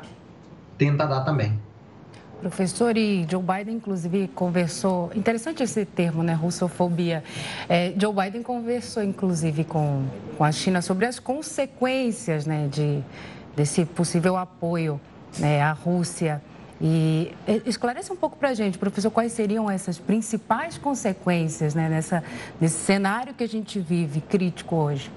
tenta 0.78 1.06
dar 1.06 1.20
também. 1.20 1.69
Professor, 2.40 2.96
e 2.96 3.26
Joe 3.28 3.42
Biden, 3.42 3.76
inclusive, 3.76 4.28
conversou. 4.28 5.10
Interessante 5.14 5.62
esse 5.62 5.84
termo, 5.84 6.22
né? 6.22 6.32
Russofobia. 6.32 7.22
É, 7.68 7.92
Joe 7.96 8.14
Biden 8.14 8.42
conversou, 8.42 9.02
inclusive, 9.02 9.64
com, 9.64 10.06
com 10.38 10.44
a 10.44 10.50
China 10.50 10.80
sobre 10.80 11.04
as 11.04 11.18
consequências 11.18 12.46
né, 12.46 12.66
de, 12.68 13.02
desse 13.54 13.84
possível 13.84 14.36
apoio 14.36 14.98
né, 15.38 15.60
à 15.60 15.72
Rússia. 15.72 16.42
E 16.80 17.34
esclarece 17.66 18.10
um 18.10 18.16
pouco 18.16 18.38
para 18.38 18.48
a 18.48 18.54
gente, 18.54 18.78
professor, 18.78 19.10
quais 19.10 19.32
seriam 19.32 19.70
essas 19.70 19.98
principais 19.98 20.78
consequências 20.78 21.74
né, 21.74 21.90
nessa, 21.90 22.24
nesse 22.58 22.78
cenário 22.78 23.34
que 23.34 23.44
a 23.44 23.48
gente 23.48 23.78
vive 23.78 24.22
crítico 24.22 24.76
hoje. 24.76 25.10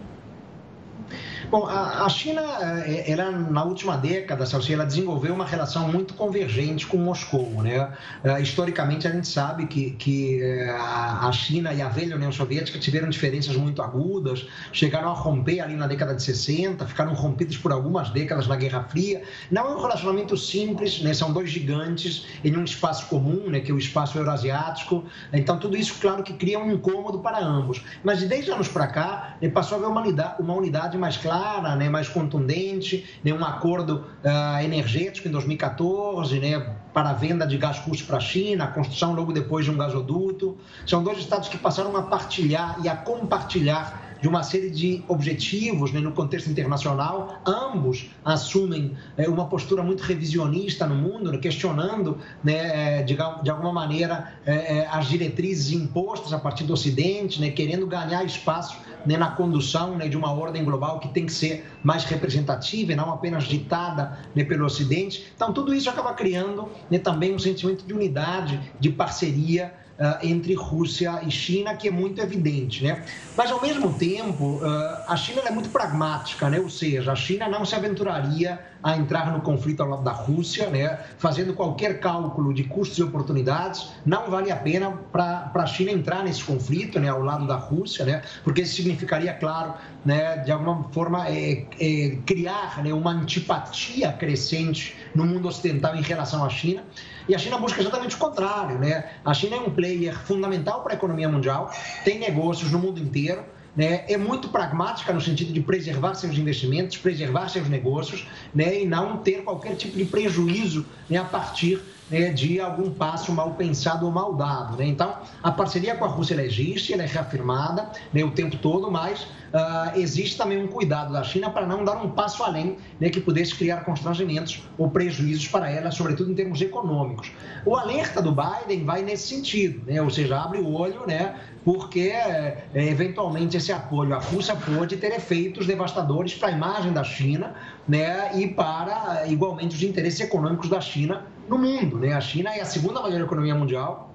Bom, 1.53 1.67
a, 1.67 2.09
China, 2.09 2.41
eh, 2.83 3.11
ela 3.11 3.29
na 3.29 3.63
última 3.63 3.95
década, 3.95 4.43
ela 4.71 4.85
desenvolveu 4.87 5.35
uma 5.35 5.45
relação 5.45 5.87
muito 5.87 6.15
convergente 6.15 6.87
com 6.87 6.97
Moscou, 6.97 7.61
né? 7.61 7.93
Uh, 8.25 8.41
historicamente, 8.41 9.07
a 9.07 9.11
gente 9.11 9.27
sabe 9.27 9.67
que, 9.67 9.91
que 9.91 10.41
a 10.79 11.31
China 11.31 11.71
e 11.71 11.79
a 11.79 11.89
velha 11.89 12.15
União 12.15 12.31
Soviética 12.31 12.79
tiveram 12.79 13.07
diferenças 13.07 13.55
muito 13.55 13.83
agudas, 13.83 14.47
chegaram 14.71 15.11
a 15.11 15.13
romper 15.13 15.59
ali 15.59 15.75
na 15.75 15.85
década 15.85 16.15
de 16.15 16.23
60, 16.23 16.87
ficaram 16.87 17.13
rompidos 17.13 17.55
por 17.55 17.71
algumas 17.71 18.09
décadas 18.09 18.47
na 18.47 18.55
Guerra 18.55 18.85
Fria. 18.85 19.21
Não 19.51 19.67
é 19.67 19.75
um 19.75 19.79
relacionamento 19.79 20.35
simples, 20.35 21.03
né? 21.03 21.13
São 21.13 21.31
dois 21.31 21.51
gigantes 21.51 22.25
em 22.43 22.57
um 22.57 22.63
espaço 22.63 23.05
comum, 23.05 23.51
né? 23.51 23.59
Que 23.59 23.69
é 23.69 23.75
o 23.75 23.77
espaço 23.77 24.17
eurasiático. 24.17 25.03
Então, 25.31 25.59
tudo 25.59 25.77
isso, 25.77 25.93
claro, 26.01 26.23
que 26.23 26.33
cria 26.33 26.57
um 26.57 26.71
incômodo 26.71 27.19
para 27.19 27.37
ambos. 27.37 27.83
Mas 28.03 28.17
de 28.17 28.25
10 28.25 28.49
anos 28.49 28.67
para 28.67 28.87
cá, 28.87 29.37
né, 29.39 29.49
passou 29.49 29.75
a 29.75 29.81
haver 29.81 29.91
uma 29.91 30.01
unidade, 30.01 30.41
uma 30.41 30.55
unidade 30.55 30.97
mais 30.97 31.15
clara 31.15 31.42
clara, 31.43 31.75
né, 31.75 31.89
mais 31.89 32.07
contundente, 32.07 33.05
né, 33.23 33.33
um 33.33 33.43
acordo 33.43 34.05
uh, 34.23 34.63
energético 34.63 35.27
em 35.27 35.31
2014, 35.31 36.39
né, 36.39 36.59
para 36.93 37.09
a 37.09 37.13
venda 37.13 37.45
de 37.45 37.57
gás 37.57 37.79
russo 37.79 38.05
para 38.05 38.17
a 38.17 38.21
China, 38.21 38.63
a 38.63 38.67
construção 38.67 39.13
logo 39.13 39.33
depois 39.33 39.65
de 39.65 39.71
um 39.71 39.77
gasoduto. 39.77 40.57
São 40.85 41.03
dois 41.03 41.17
estados 41.17 41.49
que 41.49 41.57
passaram 41.57 41.95
a 41.97 42.03
partilhar 42.03 42.77
e 42.83 42.87
a 42.87 42.95
compartilhar 42.95 44.02
de 44.23 44.29
uma 44.29 44.41
série 44.41 44.69
de 44.69 45.03
objetivos 45.09 45.91
né, 45.91 45.99
no 45.99 46.13
contexto 46.13 46.49
internacional. 46.49 47.41
Ambos 47.45 48.09
assumem 48.23 48.95
é, 49.17 49.27
uma 49.27 49.47
postura 49.47 49.83
muito 49.83 49.99
revisionista 49.99 50.87
no 50.87 50.95
mundo, 50.95 51.29
né, 51.29 51.37
questionando, 51.39 52.17
né, 52.41 52.99
é, 52.99 53.03
de, 53.03 53.17
de, 53.17 53.49
alguma 53.49 53.73
maneira, 53.73 54.31
é, 54.45 54.87
as 54.89 55.07
diretrizes 55.07 55.73
impostas 55.73 56.31
a 56.31 56.39
partir 56.39 56.63
do 56.63 56.71
Ocidente, 56.71 57.41
né, 57.41 57.49
querendo 57.49 57.85
ganhar 57.85 58.23
espaço 58.23 58.77
né, 59.05 59.17
na 59.17 59.31
condução 59.31 59.97
né, 59.97 60.07
de 60.07 60.15
uma 60.15 60.31
ordem 60.31 60.63
global 60.63 61.01
que 61.01 61.09
tem 61.09 61.25
que 61.25 61.33
ser 61.33 61.69
mais 61.83 62.05
representativa 62.05 62.93
e 62.93 62.95
não 62.95 63.11
apenas 63.11 63.43
ditada 63.43 64.19
pelo 64.47 64.65
Ocidente. 64.65 65.33
Então, 65.35 65.51
tudo 65.51 65.73
isso 65.73 65.89
acaba 65.89 66.13
criando 66.13 66.69
também 67.03 67.35
um 67.35 67.39
sentimento 67.39 67.85
de 67.85 67.93
unidade, 67.93 68.57
de 68.79 68.89
parceria 68.89 69.73
entre 70.21 70.53
Rússia 70.55 71.21
e 71.25 71.31
China, 71.31 71.75
que 71.75 71.87
é 71.87 71.91
muito 71.91 72.19
evidente. 72.19 72.83
Né? 72.83 73.03
Mas, 73.37 73.51
ao 73.51 73.61
mesmo 73.61 73.93
tempo, 73.93 74.55
uh, 74.55 75.03
a 75.07 75.15
China 75.15 75.41
é 75.45 75.51
muito 75.51 75.69
pragmática, 75.69 76.49
né? 76.49 76.59
ou 76.59 76.69
seja, 76.69 77.11
a 77.11 77.15
China 77.15 77.47
não 77.47 77.63
se 77.63 77.75
aventuraria 77.75 78.59
a 78.81 78.97
entrar 78.97 79.31
no 79.31 79.41
conflito 79.41 79.81
ao 79.81 79.89
lado 79.89 80.03
da 80.03 80.11
Rússia, 80.11 80.69
né? 80.69 80.99
fazendo 81.17 81.53
qualquer 81.53 81.99
cálculo 81.99 82.53
de 82.53 82.65
custos 82.65 82.97
e 82.97 83.03
oportunidades. 83.03 83.89
Não 84.05 84.29
vale 84.29 84.51
a 84.51 84.55
pena 84.55 84.91
para 85.11 85.51
a 85.53 85.65
China 85.65 85.91
entrar 85.91 86.23
nesse 86.23 86.43
conflito 86.43 86.99
né? 86.99 87.07
ao 87.07 87.21
lado 87.21 87.47
da 87.47 87.55
Rússia, 87.55 88.05
né? 88.05 88.21
porque 88.43 88.61
isso 88.61 88.75
significaria, 88.75 89.33
claro, 89.33 89.75
né? 90.03 90.37
de 90.37 90.51
alguma 90.51 90.83
forma, 90.91 91.27
é, 91.29 91.65
é, 91.79 92.17
criar 92.25 92.83
né? 92.83 92.93
uma 92.93 93.11
antipatia 93.11 94.11
crescente 94.11 94.95
no 95.15 95.25
mundo 95.25 95.47
ocidental 95.47 95.95
em 95.95 96.01
relação 96.01 96.43
à 96.43 96.49
China. 96.49 96.83
E 97.27 97.35
a 97.35 97.37
China 97.37 97.57
busca 97.57 97.81
exatamente 97.81 98.15
o 98.15 98.17
contrário, 98.19 98.77
né? 98.77 99.11
A 99.23 99.33
China 99.33 99.55
é 99.55 99.59
um 99.59 99.69
player 99.69 100.17
fundamental 100.17 100.81
para 100.81 100.93
a 100.93 100.95
economia 100.95 101.29
mundial, 101.29 101.71
tem 102.03 102.19
negócios 102.19 102.71
no 102.71 102.79
mundo 102.79 102.99
inteiro, 102.99 103.43
né, 103.75 104.05
é 104.07 104.17
muito 104.17 104.49
pragmática 104.49 105.11
no 105.11 105.19
sentido 105.19 105.51
de 105.51 105.59
preservar 105.59 106.13
seus 106.13 106.37
investimentos, 106.37 106.97
preservar 106.97 107.49
seus 107.49 107.67
negócios 107.67 108.27
né, 108.53 108.81
e 108.81 108.85
não 108.85 109.17
ter 109.17 109.43
qualquer 109.43 109.75
tipo 109.75 109.97
de 109.97 110.05
prejuízo 110.05 110.85
né, 111.09 111.17
a 111.17 111.23
partir 111.23 111.81
né, 112.09 112.29
de 112.29 112.59
algum 112.59 112.89
passo 112.91 113.31
mal 113.31 113.51
pensado 113.51 114.05
ou 114.05 114.11
mal 114.11 114.33
dado. 114.35 114.77
Né? 114.77 114.87
Então, 114.87 115.17
a 115.41 115.51
parceria 115.51 115.95
com 115.95 116.05
a 116.05 116.07
Rússia 116.07 116.39
existe, 116.41 116.93
ela 116.93 117.03
é 117.03 117.05
reafirmada 117.05 117.89
né, 118.11 118.23
o 118.23 118.31
tempo 118.31 118.57
todo, 118.57 118.91
mas 118.91 119.21
uh, 119.21 119.97
existe 119.97 120.37
também 120.37 120.61
um 120.61 120.67
cuidado 120.67 121.13
da 121.13 121.23
China 121.23 121.49
para 121.49 121.65
não 121.65 121.83
dar 121.83 121.97
um 121.97 122.09
passo 122.09 122.43
além 122.43 122.77
né, 122.99 123.09
que 123.09 123.19
pudesse 123.19 123.55
criar 123.55 123.83
constrangimentos 123.83 124.63
ou 124.77 124.89
prejuízos 124.89 125.47
para 125.47 125.69
ela, 125.69 125.91
sobretudo 125.91 126.31
em 126.31 126.35
termos 126.35 126.61
econômicos. 126.61 127.31
O 127.65 127.75
alerta 127.75 128.21
do 128.21 128.31
Biden 128.31 128.83
vai 128.83 129.01
nesse 129.01 129.27
sentido, 129.27 129.83
né, 129.85 130.01
ou 130.01 130.09
seja, 130.09 130.39
abre 130.39 130.59
o 130.59 130.71
olho, 130.71 131.05
né, 131.07 131.35
porque 131.63 132.09
é, 132.09 132.65
eventualmente 132.73 133.55
esse 133.55 133.71
apoio 133.71 134.13
à 134.13 134.19
Rússia 134.19 134.55
pode 134.55 134.97
ter 134.97 135.13
efeitos 135.13 135.65
devastadores 135.65 136.33
para 136.33 136.49
a 136.49 136.51
imagem 136.51 136.91
da 136.91 137.03
China 137.03 137.55
né, 137.87 138.31
e 138.35 138.47
para 138.47 139.25
igualmente 139.27 139.75
os 139.75 139.83
interesses 139.83 140.19
econômicos 140.19 140.69
da 140.69 140.81
China 140.81 141.25
no 141.47 141.57
mundo. 141.57 141.97
Né? 141.99 142.13
A 142.13 142.21
China 142.21 142.49
é 142.55 142.61
a 142.61 142.65
segunda 142.65 143.01
maior 143.01 143.21
economia 143.21 143.55
mundial, 143.55 144.13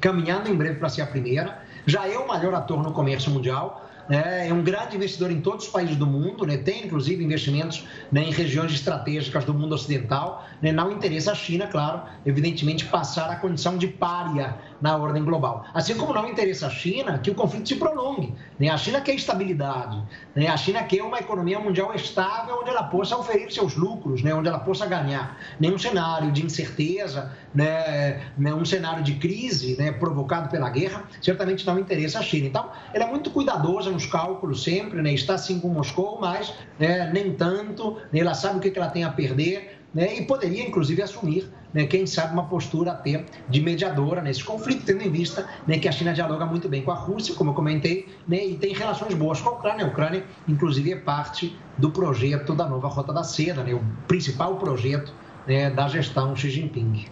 caminhando 0.00 0.48
em 0.48 0.54
breve 0.54 0.78
para 0.78 0.88
ser 0.88 1.02
a 1.02 1.06
primeira, 1.06 1.62
já 1.86 2.06
é 2.08 2.18
o 2.18 2.26
maior 2.26 2.54
ator 2.54 2.82
no 2.82 2.92
comércio 2.92 3.30
mundial 3.30 3.84
né, 4.08 4.48
é 4.48 4.52
um 4.52 4.62
grande 4.62 4.96
investidor 4.96 5.30
em 5.30 5.40
todos 5.40 5.66
os 5.66 5.70
países 5.70 5.96
do 5.96 6.06
mundo, 6.06 6.46
né, 6.46 6.56
tem 6.56 6.84
inclusive 6.84 7.24
investimentos 7.24 7.86
né, 8.12 8.22
em 8.22 8.30
regiões 8.30 8.72
estratégicas 8.72 9.44
do 9.44 9.54
mundo 9.54 9.74
ocidental. 9.74 10.46
Né, 10.60 10.72
não 10.72 10.92
interessa 10.92 11.32
a 11.32 11.34
China, 11.34 11.66
claro, 11.66 12.02
evidentemente, 12.24 12.84
passar 12.86 13.30
a 13.30 13.36
condição 13.36 13.78
de 13.78 13.88
párea 13.88 14.56
na 14.84 14.98
ordem 14.98 15.24
global. 15.24 15.64
Assim 15.72 15.96
como 15.96 16.12
não 16.12 16.28
interessa 16.28 16.66
a 16.66 16.70
China 16.70 17.18
que 17.18 17.30
o 17.30 17.34
conflito 17.34 17.66
se 17.66 17.76
prolongue. 17.76 18.34
Né, 18.58 18.68
a 18.68 18.76
China 18.76 19.00
quer 19.00 19.14
estabilidade, 19.14 19.98
né, 20.34 20.46
a 20.46 20.56
China 20.58 20.82
quer 20.82 21.02
uma 21.02 21.18
economia 21.18 21.58
mundial 21.58 21.94
estável 21.94 22.58
onde 22.60 22.68
ela 22.68 22.82
possa 22.82 23.16
oferir 23.16 23.50
seus 23.50 23.74
lucros, 23.74 24.22
né, 24.22 24.34
onde 24.34 24.46
ela 24.46 24.58
possa 24.58 24.84
ganhar. 24.84 25.38
Nenhum 25.58 25.78
cenário 25.78 26.30
de 26.30 26.44
incerteza, 26.44 27.32
né, 27.54 28.24
né, 28.36 28.54
um 28.54 28.64
cenário 28.66 29.02
de 29.02 29.14
crise 29.14 29.74
né, 29.78 29.90
provocado 29.90 30.50
pela 30.50 30.68
guerra, 30.68 31.04
certamente 31.22 31.66
não 31.66 31.78
interessa 31.78 32.18
a 32.18 32.22
China. 32.22 32.46
Então, 32.48 32.68
ela 32.92 33.04
é 33.06 33.08
muito 33.08 33.30
cuidadosa 33.30 33.90
nos 33.90 34.04
cálculos 34.04 34.62
sempre, 34.62 35.00
né? 35.00 35.14
está 35.14 35.32
assim 35.32 35.60
com 35.60 35.68
Moscou, 35.68 36.18
mas 36.20 36.52
né, 36.78 37.10
nem 37.10 37.32
tanto, 37.32 37.96
né? 38.12 38.20
ela 38.20 38.34
sabe 38.34 38.58
o 38.58 38.60
que 38.60 38.78
ela 38.78 38.90
tem 38.90 39.02
a 39.02 39.10
perder 39.10 39.80
né? 39.94 40.14
e 40.18 40.26
poderia, 40.26 40.62
inclusive, 40.62 41.00
assumir, 41.00 41.50
né, 41.74 41.84
quem 41.86 42.06
sabe, 42.06 42.32
uma 42.32 42.44
postura 42.44 42.92
até 42.92 43.24
de 43.48 43.60
mediadora 43.60 44.22
nesse 44.22 44.44
conflito, 44.44 44.84
tendo 44.86 45.02
em 45.02 45.10
vista 45.10 45.46
né, 45.66 45.78
que 45.78 45.88
a 45.88 45.92
China 45.92 46.14
dialoga 46.14 46.46
muito 46.46 46.68
bem 46.68 46.82
com 46.82 46.92
a 46.92 46.94
Rússia, 46.94 47.34
como 47.34 47.50
eu 47.50 47.54
comentei, 47.54 48.08
né, 48.26 48.46
e 48.46 48.56
tem 48.56 48.72
relações 48.72 49.12
boas 49.14 49.40
com 49.40 49.48
a 49.50 49.52
Ucrânia. 49.52 49.84
A 49.84 49.88
Ucrânia, 49.88 50.24
inclusive, 50.46 50.92
é 50.92 50.96
parte 50.96 51.54
do 51.76 51.90
projeto 51.90 52.54
da 52.54 52.66
nova 52.66 52.86
Rota 52.88 53.12
da 53.12 53.24
Seda, 53.24 53.64
né, 53.64 53.74
o 53.74 53.82
principal 54.06 54.56
projeto 54.56 55.12
né, 55.46 55.68
da 55.68 55.88
gestão 55.88 56.34
Xi 56.36 56.48
Jinping. 56.48 57.06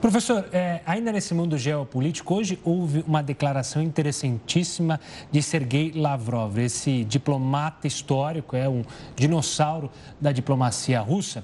Professor, 0.00 0.44
é, 0.52 0.82
ainda 0.84 1.10
nesse 1.10 1.32
mundo 1.32 1.56
geopolítico, 1.56 2.34
hoje 2.34 2.58
houve 2.62 3.02
uma 3.06 3.22
declaração 3.22 3.80
interessantíssima 3.80 5.00
de 5.32 5.40
Sergei 5.40 5.92
Lavrov, 5.94 6.58
esse 6.58 7.04
diplomata 7.04 7.86
histórico, 7.86 8.54
é 8.54 8.68
um 8.68 8.84
dinossauro 9.16 9.90
da 10.20 10.30
diplomacia 10.30 11.00
russa, 11.00 11.42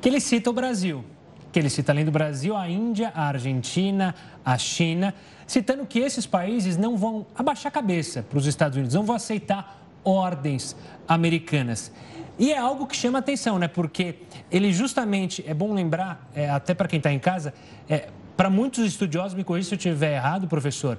que 0.00 0.08
ele 0.08 0.20
cita 0.20 0.48
o 0.48 0.52
Brasil. 0.52 1.04
Que 1.52 1.58
ele 1.58 1.70
cita, 1.70 1.92
além 1.92 2.04
do 2.04 2.10
Brasil, 2.10 2.56
a 2.56 2.68
Índia, 2.68 3.10
a 3.14 3.28
Argentina, 3.28 4.14
a 4.44 4.58
China, 4.58 5.14
citando 5.46 5.86
que 5.86 5.98
esses 5.98 6.26
países 6.26 6.76
não 6.76 6.96
vão 6.96 7.26
abaixar 7.34 7.68
a 7.68 7.72
cabeça 7.72 8.22
para 8.22 8.38
os 8.38 8.46
Estados 8.46 8.76
Unidos, 8.76 8.94
não 8.94 9.04
vão 9.04 9.16
aceitar 9.16 9.82
ordens 10.04 10.76
americanas. 11.06 11.90
E 12.38 12.52
é 12.52 12.58
algo 12.58 12.86
que 12.86 12.94
chama 12.94 13.18
atenção, 13.18 13.58
né? 13.58 13.66
Porque 13.66 14.16
ele 14.50 14.72
justamente, 14.72 15.44
é 15.46 15.52
bom 15.52 15.74
lembrar, 15.74 16.30
é, 16.34 16.48
até 16.48 16.72
para 16.72 16.86
quem 16.86 16.98
está 16.98 17.12
em 17.12 17.18
casa, 17.18 17.52
é, 17.88 18.08
para 18.36 18.48
muitos 18.48 18.84
estudiosos, 18.84 19.34
me 19.34 19.42
corrija 19.42 19.68
se 19.68 19.74
eu 19.74 19.76
estiver 19.76 20.14
errado, 20.14 20.46
professor, 20.46 20.98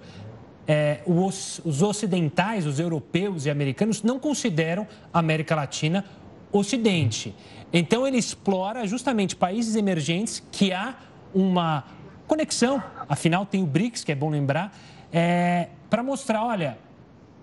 é, 0.67 0.99
os, 1.05 1.61
os 1.63 1.81
ocidentais, 1.81 2.65
os 2.65 2.79
europeus 2.79 3.45
e 3.45 3.49
americanos, 3.49 4.03
não 4.03 4.19
consideram 4.19 4.85
a 5.13 5.19
América 5.19 5.55
Latina 5.55 6.03
Ocidente. 6.51 7.33
Então 7.72 8.07
ele 8.07 8.17
explora 8.17 8.86
justamente 8.88 9.36
países 9.36 9.76
emergentes 9.76 10.41
que 10.51 10.74
há 10.74 10.95
uma 11.34 11.84
conexão, 12.28 12.82
afinal 13.07 13.45
tem 13.45 13.63
o 13.63 13.65
BRICS, 13.65 14.03
que 14.03 14.11
é 14.11 14.15
bom 14.15 14.30
lembrar, 14.30 14.76
é, 15.11 15.70
para 15.89 16.03
mostrar, 16.03 16.43
olha, 16.43 16.78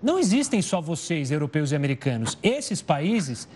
não 0.01 0.19
existem 0.19 0.61
só 0.61 0.79
vocês, 0.79 1.31
europeus 1.31 1.71
e 1.71 1.75
americanos. 1.75 2.37
Esses 2.43 2.81
países 2.81 3.47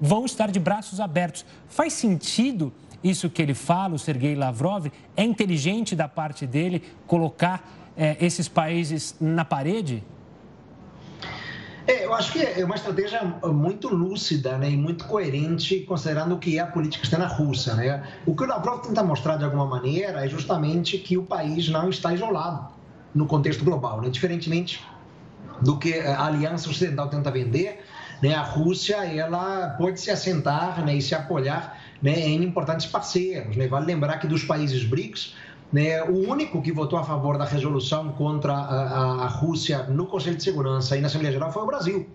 vão 0.00 0.24
estar 0.24 0.50
de 0.50 0.60
braços 0.60 1.00
abertos. 1.00 1.44
Faz 1.68 1.92
sentido 1.92 2.72
isso 3.02 3.28
que 3.28 3.42
ele 3.42 3.54
fala, 3.54 3.94
o 3.94 3.98
Sergei 3.98 4.34
Lavrov? 4.34 4.86
É 5.16 5.24
inteligente 5.24 5.96
da 5.96 6.08
parte 6.08 6.46
dele 6.46 6.82
colocar 7.06 7.68
é, 7.96 8.16
esses 8.20 8.48
países 8.48 9.16
na 9.20 9.44
parede? 9.44 10.02
É, 11.88 12.04
eu 12.04 12.12
acho 12.12 12.32
que 12.32 12.38
é 12.38 12.62
uma 12.62 12.74
estratégia 12.74 13.24
muito 13.46 13.88
lúcida 13.88 14.58
né, 14.58 14.70
e 14.70 14.76
muito 14.76 15.06
coerente, 15.06 15.80
considerando 15.80 16.34
o 16.34 16.38
que 16.38 16.58
é 16.58 16.60
a 16.60 16.66
política 16.66 17.02
externa 17.02 17.26
russa. 17.26 17.74
Né? 17.74 18.06
O 18.26 18.36
que 18.36 18.42
o 18.42 18.46
Lavrov 18.46 18.82
tenta 18.82 19.02
mostrar 19.02 19.36
de 19.36 19.44
alguma 19.44 19.64
maneira 19.64 20.22
é 20.22 20.28
justamente 20.28 20.98
que 20.98 21.16
o 21.16 21.22
país 21.22 21.66
não 21.70 21.88
está 21.88 22.12
isolado 22.12 22.68
no 23.14 23.26
contexto 23.26 23.64
global, 23.64 24.02
né? 24.02 24.10
diferentemente 24.10 24.84
do 25.62 25.78
que 25.78 25.98
a 25.98 26.26
Aliança 26.26 26.68
Ocidental 26.68 27.08
tenta 27.08 27.30
vender, 27.30 27.82
né, 28.22 28.34
a 28.34 28.42
Rússia 28.42 28.96
ela 28.96 29.70
pode 29.70 29.98
se 29.98 30.10
assentar 30.10 30.84
né, 30.84 30.94
e 30.94 31.00
se 31.00 31.14
apoiar 31.14 31.78
né, 32.02 32.20
em 32.20 32.42
importantes 32.42 32.84
parceiros. 32.84 33.56
Né? 33.56 33.66
Vale 33.66 33.86
lembrar 33.86 34.18
que 34.18 34.26
dos 34.26 34.44
países 34.44 34.84
BRICS, 34.84 35.34
né, 35.72 36.02
o 36.02 36.28
único 36.28 36.62
que 36.62 36.72
votou 36.72 36.98
a 36.98 37.04
favor 37.04 37.36
da 37.36 37.44
resolução 37.44 38.10
contra 38.12 38.54
a, 38.54 39.24
a, 39.24 39.26
Rússia 39.28 39.84
no 39.84 40.06
Conselho 40.06 40.36
de 40.36 40.42
Segurança 40.42 40.96
e 40.96 41.00
na 41.00 41.08
Assembleia 41.08 41.32
Geral 41.32 41.52
foi 41.52 41.62
o 41.62 41.66
Brasil. 41.66 42.06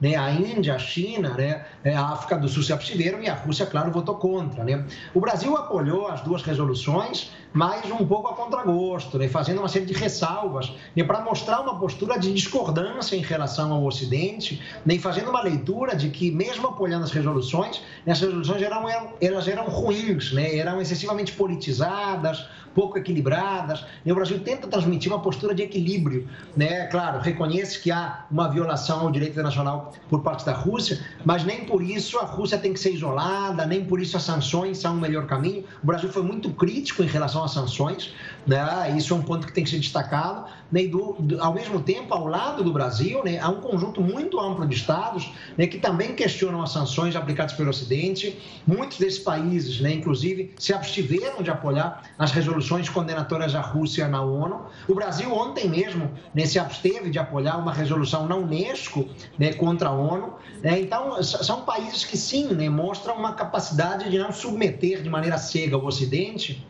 né, 0.00 0.14
a 0.16 0.30
Índia, 0.30 0.74
a 0.74 0.78
China, 0.78 1.30
né, 1.30 1.64
é, 1.82 1.94
a 1.94 2.06
África 2.08 2.36
do 2.36 2.48
Sul 2.48 2.62
se 2.62 2.72
abstiveram 2.72 3.22
e 3.22 3.28
a 3.28 3.34
Rússia, 3.34 3.64
claro, 3.64 3.90
votou 3.90 4.16
contra. 4.16 4.62
Né? 4.64 4.84
O 5.14 5.20
Brasil 5.20 5.56
apoiou 5.56 6.08
as 6.08 6.20
duas 6.20 6.42
resoluções, 6.42 7.30
mas 7.52 7.90
um 7.90 8.04
pouco 8.06 8.28
a 8.28 8.34
contragosto, 8.34 9.18
né, 9.18 9.28
fazendo 9.28 9.60
uma 9.60 9.68
série 9.68 9.86
de 9.86 9.94
ressalvas 9.94 10.72
né, 10.94 11.02
para 11.04 11.20
mostrar 11.20 11.60
uma 11.60 11.78
postura 11.78 12.18
de 12.18 12.32
discordância 12.32 13.16
em 13.16 13.22
relação 13.22 13.72
ao 13.72 13.84
Ocidente, 13.84 14.60
né, 14.84 14.98
fazendo 14.98 15.30
uma 15.30 15.42
leitura 15.42 15.96
de 15.96 16.10
que, 16.10 16.30
mesmo 16.30 16.66
apoiando 16.66 17.04
as 17.04 17.12
resoluções, 17.12 17.80
as 18.06 18.20
resoluções 18.20 18.60
eram, 18.60 18.88
eram, 18.88 19.12
elas 19.20 19.48
eram 19.48 19.64
ruins, 19.66 20.34
eram 20.36 20.80
excessivamente 20.80 21.32
politizadas, 21.32 22.46
pouco 22.76 22.98
equilibradas. 22.98 23.86
E 24.04 24.12
o 24.12 24.14
Brasil 24.14 24.38
tenta 24.40 24.68
transmitir 24.68 25.10
uma 25.10 25.22
postura 25.22 25.54
de 25.54 25.62
equilíbrio. 25.62 26.28
Né? 26.54 26.84
Claro, 26.88 27.20
reconhece 27.20 27.80
que 27.80 27.90
há 27.90 28.26
uma 28.30 28.48
violação 28.48 29.00
ao 29.00 29.10
direito 29.10 29.32
internacional 29.32 29.94
por 30.10 30.22
parte 30.22 30.44
da 30.44 30.52
Rússia, 30.52 31.00
mas 31.24 31.42
nem 31.42 31.64
por 31.64 31.82
isso 31.82 32.18
a 32.18 32.24
Rússia 32.24 32.58
tem 32.58 32.74
que 32.74 32.78
ser 32.78 32.92
isolada, 32.92 33.64
nem 33.64 33.82
por 33.82 33.98
isso 33.98 34.14
as 34.18 34.24
sanções 34.24 34.76
são 34.76 34.94
o 34.94 35.00
melhor 35.00 35.26
caminho. 35.26 35.64
O 35.82 35.86
Brasil 35.86 36.10
foi 36.10 36.22
muito 36.22 36.50
crítico 36.50 37.02
em 37.02 37.06
relação 37.06 37.42
às 37.42 37.52
sanções, 37.52 38.12
né? 38.46 38.94
isso 38.96 39.12
é 39.12 39.16
um 39.16 39.22
ponto 39.22 39.46
que 39.46 39.52
tem 39.52 39.64
que 39.64 39.70
ser 39.70 39.78
destacado. 39.78 40.44
Né? 40.70 40.86
Do, 40.86 41.16
do, 41.18 41.42
ao 41.42 41.54
mesmo 41.54 41.80
tempo, 41.80 42.12
ao 42.12 42.26
lado 42.26 42.62
do 42.64 42.72
Brasil, 42.72 43.22
né, 43.24 43.38
há 43.38 43.48
um 43.48 43.60
conjunto 43.60 44.00
muito 44.00 44.40
amplo 44.40 44.66
de 44.66 44.74
estados 44.74 45.32
né, 45.56 45.66
que 45.66 45.78
também 45.78 46.14
questionam 46.14 46.62
as 46.62 46.72
sanções 46.72 47.14
aplicadas 47.14 47.52
pelo 47.52 47.70
Ocidente. 47.70 48.38
Muitos 48.66 48.98
desses 48.98 49.18
países, 49.18 49.80
né, 49.80 49.92
inclusive, 49.92 50.52
se 50.58 50.72
abstiveram 50.72 51.42
de 51.42 51.50
apoiar 51.50 52.02
as 52.18 52.32
resoluções 52.32 52.56
resoluções 52.56 52.88
condenatórias 52.88 53.54
à 53.54 53.60
Rússia 53.60 54.08
na 54.08 54.22
ONU. 54.22 54.66
O 54.88 54.94
Brasil 54.94 55.32
ontem 55.32 55.68
mesmo 55.68 56.10
né, 56.34 56.46
se 56.46 56.58
absteve 56.58 57.10
de 57.10 57.18
apoiar 57.18 57.56
uma 57.56 57.72
resolução 57.72 58.26
na 58.26 58.36
Unesco 58.36 59.08
né, 59.38 59.52
contra 59.52 59.88
a 59.88 59.92
ONU. 59.92 60.34
Né, 60.62 60.80
então, 60.80 61.22
são 61.22 61.62
países 61.62 62.04
que 62.04 62.16
sim 62.16 62.54
né, 62.54 62.68
mostram 62.68 63.16
uma 63.16 63.34
capacidade 63.34 64.10
de 64.10 64.18
não 64.18 64.32
submeter 64.32 65.02
de 65.02 65.08
maneira 65.08 65.38
cega 65.38 65.76
o 65.76 65.86
Ocidente. 65.86 66.66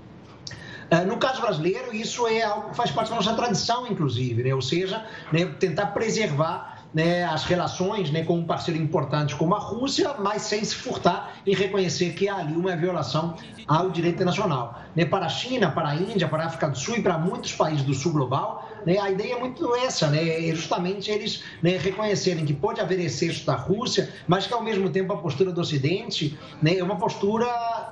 Eh, 0.90 1.04
no 1.04 1.16
caso 1.16 1.40
brasileiro, 1.40 1.94
isso 1.94 2.26
é 2.28 2.42
algo 2.42 2.70
que 2.70 2.76
faz 2.76 2.90
parte 2.90 3.10
da 3.10 3.16
nossa 3.16 3.34
tradição, 3.34 3.86
inclusive, 3.86 4.42
né? 4.42 4.54
ou 4.54 4.62
seja, 4.62 5.04
né, 5.32 5.46
tentar 5.58 5.86
preservar 5.86 6.76
né, 6.94 7.24
as 7.24 7.44
relações 7.44 8.10
né, 8.10 8.24
com 8.24 8.38
um 8.38 8.46
parceiro 8.46 8.80
importante 8.80 9.34
como 9.36 9.54
a 9.54 9.58
Rússia, 9.58 10.14
mas 10.18 10.42
sem 10.42 10.64
se 10.64 10.74
furtar 10.74 11.34
e 11.44 11.54
reconhecer 11.54 12.14
que 12.14 12.28
há 12.28 12.36
ali 12.36 12.54
uma 12.54 12.74
violação 12.74 13.34
ao 13.66 13.90
direito 13.90 14.14
internacional. 14.14 14.80
Né, 14.94 15.04
para 15.04 15.26
a 15.26 15.28
China, 15.28 15.70
para 15.70 15.90
a 15.90 15.94
Índia, 15.94 16.26
para 16.26 16.44
a 16.44 16.46
África 16.46 16.70
do 16.70 16.78
Sul 16.78 16.96
e 16.96 17.02
para 17.02 17.18
muitos 17.18 17.52
países 17.52 17.84
do 17.84 17.92
sul 17.92 18.12
global, 18.12 18.66
né, 18.86 18.98
a 18.98 19.10
ideia 19.10 19.34
é 19.34 19.38
muito 19.38 19.74
essa, 19.74 20.06
né, 20.06 20.48
é 20.48 20.54
justamente 20.54 21.10
eles 21.10 21.42
né, 21.62 21.76
reconhecerem 21.76 22.46
que 22.46 22.54
pode 22.54 22.80
haver 22.80 22.98
excesso 23.00 23.44
da 23.44 23.56
Rússia, 23.56 24.10
mas 24.26 24.46
que 24.46 24.54
ao 24.54 24.62
mesmo 24.62 24.88
tempo 24.88 25.12
a 25.12 25.18
postura 25.18 25.52
do 25.52 25.60
Ocidente 25.60 26.38
né, 26.62 26.78
é 26.78 26.82
uma 26.82 26.96
postura 26.96 27.46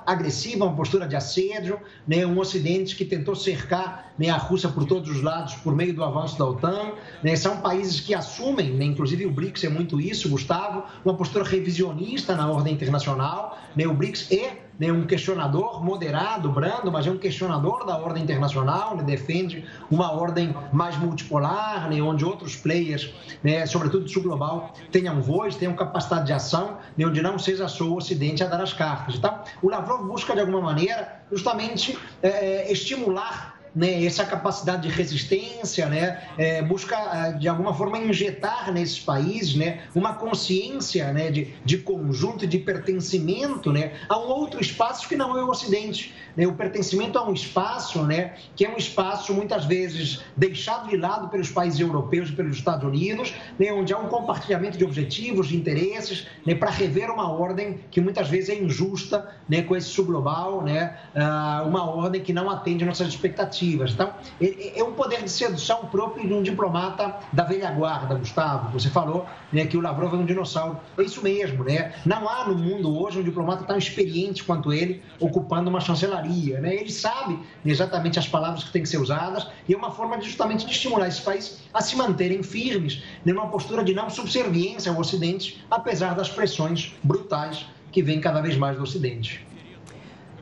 agressiva, 0.05 0.65
uma 0.65 0.75
postura 0.75 1.07
de 1.07 1.15
assédio, 1.15 1.79
né, 2.07 2.25
um 2.25 2.37
Ocidente 2.39 2.95
que 2.95 3.05
tentou 3.05 3.35
cercar 3.35 4.13
né, 4.17 4.29
a 4.29 4.37
Rússia 4.37 4.69
por 4.69 4.85
todos 4.85 5.09
os 5.09 5.21
lados 5.21 5.55
por 5.55 5.75
meio 5.75 5.93
do 5.93 6.03
avanço 6.03 6.37
da 6.37 6.45
OTAN. 6.45 6.91
Né, 7.23 7.35
são 7.35 7.57
países 7.57 7.99
que 7.99 8.13
assumem, 8.13 8.71
né, 8.71 8.85
inclusive 8.85 9.25
o 9.25 9.31
BRICS 9.31 9.63
é 9.63 9.69
muito 9.69 9.99
isso, 9.99 10.29
Gustavo, 10.29 10.83
uma 11.03 11.15
postura 11.15 11.43
revisionista 11.43 12.35
na 12.35 12.49
ordem 12.49 12.73
internacional. 12.73 13.57
Né, 13.75 13.87
o 13.87 13.93
BRICS 13.93 14.31
é 14.31 14.64
né, 14.79 14.91
um 14.91 15.05
questionador 15.05 15.83
moderado, 15.83 16.49
brando, 16.49 16.91
mas 16.91 17.07
é 17.07 17.11
um 17.11 17.17
questionador 17.17 17.85
da 17.85 17.97
ordem 17.97 18.23
internacional, 18.23 18.95
né, 18.95 19.03
defende 19.03 19.65
uma 19.89 20.11
ordem 20.11 20.55
mais 20.71 20.97
multipolar, 20.97 21.89
né, 21.89 22.01
onde 22.01 22.25
outros 22.25 22.55
players, 22.55 23.13
né, 23.43 23.65
sobretudo 23.65 24.07
sul 24.07 24.23
global, 24.23 24.73
tenham 24.91 25.21
voz, 25.21 25.55
tenham 25.55 25.75
capacidade 25.75 26.27
de 26.27 26.33
ação, 26.33 26.77
né, 26.97 27.05
onde 27.05 27.21
não 27.21 27.37
seja 27.39 27.67
só 27.67 27.85
o 27.85 27.97
Ocidente 27.97 28.43
a 28.43 28.47
dar 28.47 28.61
as 28.61 28.73
cartas. 28.73 29.15
Então, 29.15 29.39
o 29.61 29.69
Lavrov 29.69 30.05
busca, 30.05 30.33
de 30.33 30.41
alguma 30.41 30.61
maneira, 30.61 31.21
justamente 31.31 31.97
é, 32.21 32.71
estimular 32.71 33.54
né, 33.75 34.03
essa 34.05 34.23
capacidade 34.23 34.87
de 34.87 34.89
resistência, 34.89 35.87
né, 35.87 36.21
é, 36.37 36.61
busca 36.61 36.95
ah, 36.95 37.31
de 37.31 37.47
alguma 37.47 37.73
forma 37.73 37.97
injetar 37.97 38.71
nesses 38.71 38.99
países, 38.99 39.55
né, 39.55 39.81
uma 39.93 40.13
consciência, 40.13 41.11
né, 41.11 41.29
de, 41.29 41.53
de 41.65 41.79
conjunto, 41.79 42.47
de 42.47 42.57
pertencimento, 42.57 43.73
né, 43.73 43.93
a 44.07 44.17
um 44.17 44.27
outro 44.27 44.61
espaço 44.61 45.09
que 45.09 45.15
não 45.15 45.37
é 45.37 45.43
o 45.43 45.49
Ocidente, 45.49 46.13
né, 46.37 46.47
o 46.47 46.53
pertencimento 46.53 47.17
a 47.17 47.27
um 47.27 47.33
espaço, 47.33 48.03
né, 48.03 48.35
que 48.55 48.65
é 48.65 48.69
um 48.69 48.77
espaço 48.77 49.33
muitas 49.33 49.65
vezes 49.65 50.21
deixado 50.37 50.89
de 50.89 50.95
lado 50.95 51.27
pelos 51.27 51.49
países 51.49 51.79
europeus 51.79 52.29
e 52.29 52.33
pelos 52.33 52.57
Estados 52.57 52.85
Unidos, 52.87 53.33
né, 53.59 53.73
onde 53.73 53.93
há 53.93 53.97
um 53.97 54.07
compartilhamento 54.07 54.77
de 54.77 54.85
objetivos, 54.85 55.49
de 55.49 55.57
interesses, 55.57 56.27
né, 56.45 56.55
para 56.55 56.69
rever 56.69 57.09
uma 57.09 57.29
ordem 57.29 57.79
que 57.91 57.99
muitas 57.99 58.29
vezes 58.29 58.49
é 58.49 58.55
injusta, 58.55 59.29
né, 59.49 59.61
com 59.63 59.75
esse 59.75 59.87
subglobal, 59.87 60.61
né, 60.61 60.97
uh, 61.13 61.67
uma 61.67 61.89
ordem 61.89 62.21
que 62.21 62.31
não 62.31 62.49
atende 62.49 62.85
nossas 62.85 63.07
expectativas 63.07 63.64
Então, 63.73 64.13
é 64.41 64.83
um 64.83 64.93
poder 64.93 65.23
de 65.23 65.29
sedução 65.29 65.85
próprio 65.85 66.27
de 66.27 66.33
um 66.33 66.43
diplomata 66.43 67.15
da 67.33 67.43
velha 67.43 67.71
guarda, 67.71 68.15
Gustavo. 68.15 68.71
Você 68.71 68.89
falou 68.89 69.25
né, 69.51 69.65
que 69.65 69.77
o 69.77 69.81
Lavrov 69.81 70.13
é 70.13 70.17
um 70.17 70.25
dinossauro. 70.25 70.79
É 70.97 71.03
isso 71.03 71.21
mesmo, 71.23 71.63
né? 71.63 71.93
Não 72.05 72.29
há 72.29 72.47
no 72.47 72.55
mundo 72.55 72.97
hoje 72.97 73.19
um 73.19 73.23
diplomata 73.23 73.63
tão 73.63 73.77
experiente 73.77 74.43
quanto 74.43 74.71
ele 74.71 75.01
ocupando 75.19 75.69
uma 75.69 75.79
chancelaria. 75.79 76.59
Né? 76.59 76.75
Ele 76.75 76.91
sabe 76.91 77.39
exatamente 77.65 78.19
as 78.19 78.27
palavras 78.27 78.63
que 78.63 78.71
têm 78.71 78.83
que 78.83 78.89
ser 78.89 78.97
usadas 78.97 79.47
e 79.67 79.73
é 79.73 79.77
uma 79.77 79.91
forma 79.91 80.17
de, 80.17 80.25
justamente 80.25 80.65
de 80.65 80.71
estimular 80.71 81.07
esse 81.07 81.21
país 81.21 81.59
a 81.73 81.81
se 81.81 81.95
manterem 81.95 82.43
firmes 82.43 83.03
numa 83.23 83.47
postura 83.47 83.83
de 83.83 83.93
não 83.93 84.09
subserviência 84.09 84.91
ao 84.91 84.99
Ocidente, 84.99 85.63
apesar 85.69 86.15
das 86.15 86.29
pressões 86.29 86.93
brutais 87.03 87.65
que 87.91 88.01
vêm 88.01 88.19
cada 88.19 88.41
vez 88.41 88.57
mais 88.57 88.75
do 88.75 88.83
Ocidente. 88.83 89.44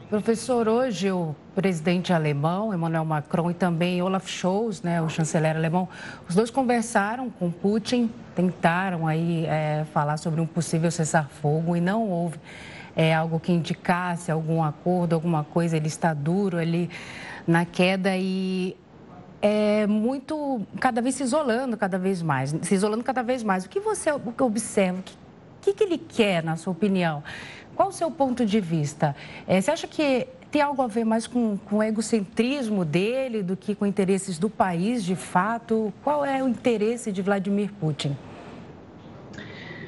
Professor, 0.09 0.67
hoje 0.67 1.11
o 1.11 1.35
presidente 1.55 2.13
alemão, 2.13 2.73
Emmanuel 2.73 3.05
Macron, 3.05 3.49
e 3.49 3.53
também 3.53 4.01
Olaf 4.01 4.27
Scholz, 4.27 4.81
né, 4.81 5.01
o 5.01 5.09
chanceler 5.09 5.55
alemão, 5.55 5.87
os 6.29 6.35
dois 6.35 6.51
conversaram 6.51 7.29
com 7.29 7.49
Putin, 7.49 8.11
tentaram 8.35 9.07
aí 9.07 9.45
é, 9.45 9.85
falar 9.93 10.17
sobre 10.17 10.39
um 10.39 10.45
possível 10.45 10.91
cessar-fogo 10.91 11.75
e 11.75 11.81
não 11.81 12.09
houve 12.09 12.37
é, 12.95 13.13
algo 13.13 13.39
que 13.39 13.51
indicasse 13.51 14.31
algum 14.31 14.63
acordo, 14.63 15.13
alguma 15.13 15.43
coisa. 15.43 15.77
Ele 15.77 15.87
está 15.87 16.13
duro 16.13 16.57
ali 16.57 16.89
na 17.47 17.65
queda 17.65 18.15
e 18.15 18.77
é 19.41 19.87
muito, 19.87 20.61
cada 20.79 21.01
vez 21.01 21.15
se 21.15 21.23
isolando 21.23 21.75
cada 21.75 21.97
vez 21.97 22.21
mais, 22.21 22.55
se 22.61 22.75
isolando 22.75 23.03
cada 23.03 23.23
vez 23.23 23.41
mais. 23.41 23.65
O 23.65 23.69
que 23.69 23.79
você 23.79 24.11
observa? 24.11 24.99
O 24.99 25.03
que, 25.03 25.15
que, 25.61 25.73
que 25.73 25.83
ele 25.83 25.97
quer, 25.97 26.43
na 26.43 26.55
sua 26.55 26.71
opinião? 26.71 27.23
Qual 27.75 27.89
o 27.89 27.91
seu 27.91 28.11
ponto 28.11 28.45
de 28.45 28.59
vista? 28.59 29.15
É, 29.47 29.59
você 29.59 29.71
acha 29.71 29.87
que 29.87 30.27
tem 30.51 30.61
algo 30.61 30.81
a 30.81 30.87
ver 30.87 31.03
mais 31.03 31.25
com, 31.25 31.57
com 31.57 31.77
o 31.77 31.83
egocentrismo 31.83 32.85
dele 32.85 33.41
do 33.41 33.57
que 33.57 33.73
com 33.73 33.85
interesses 33.85 34.37
do 34.37 34.49
país, 34.49 35.03
de 35.03 35.15
fato? 35.15 35.91
Qual 36.03 36.23
é 36.23 36.43
o 36.43 36.47
interesse 36.47 37.11
de 37.11 37.21
Vladimir 37.21 37.71
Putin? 37.79 38.15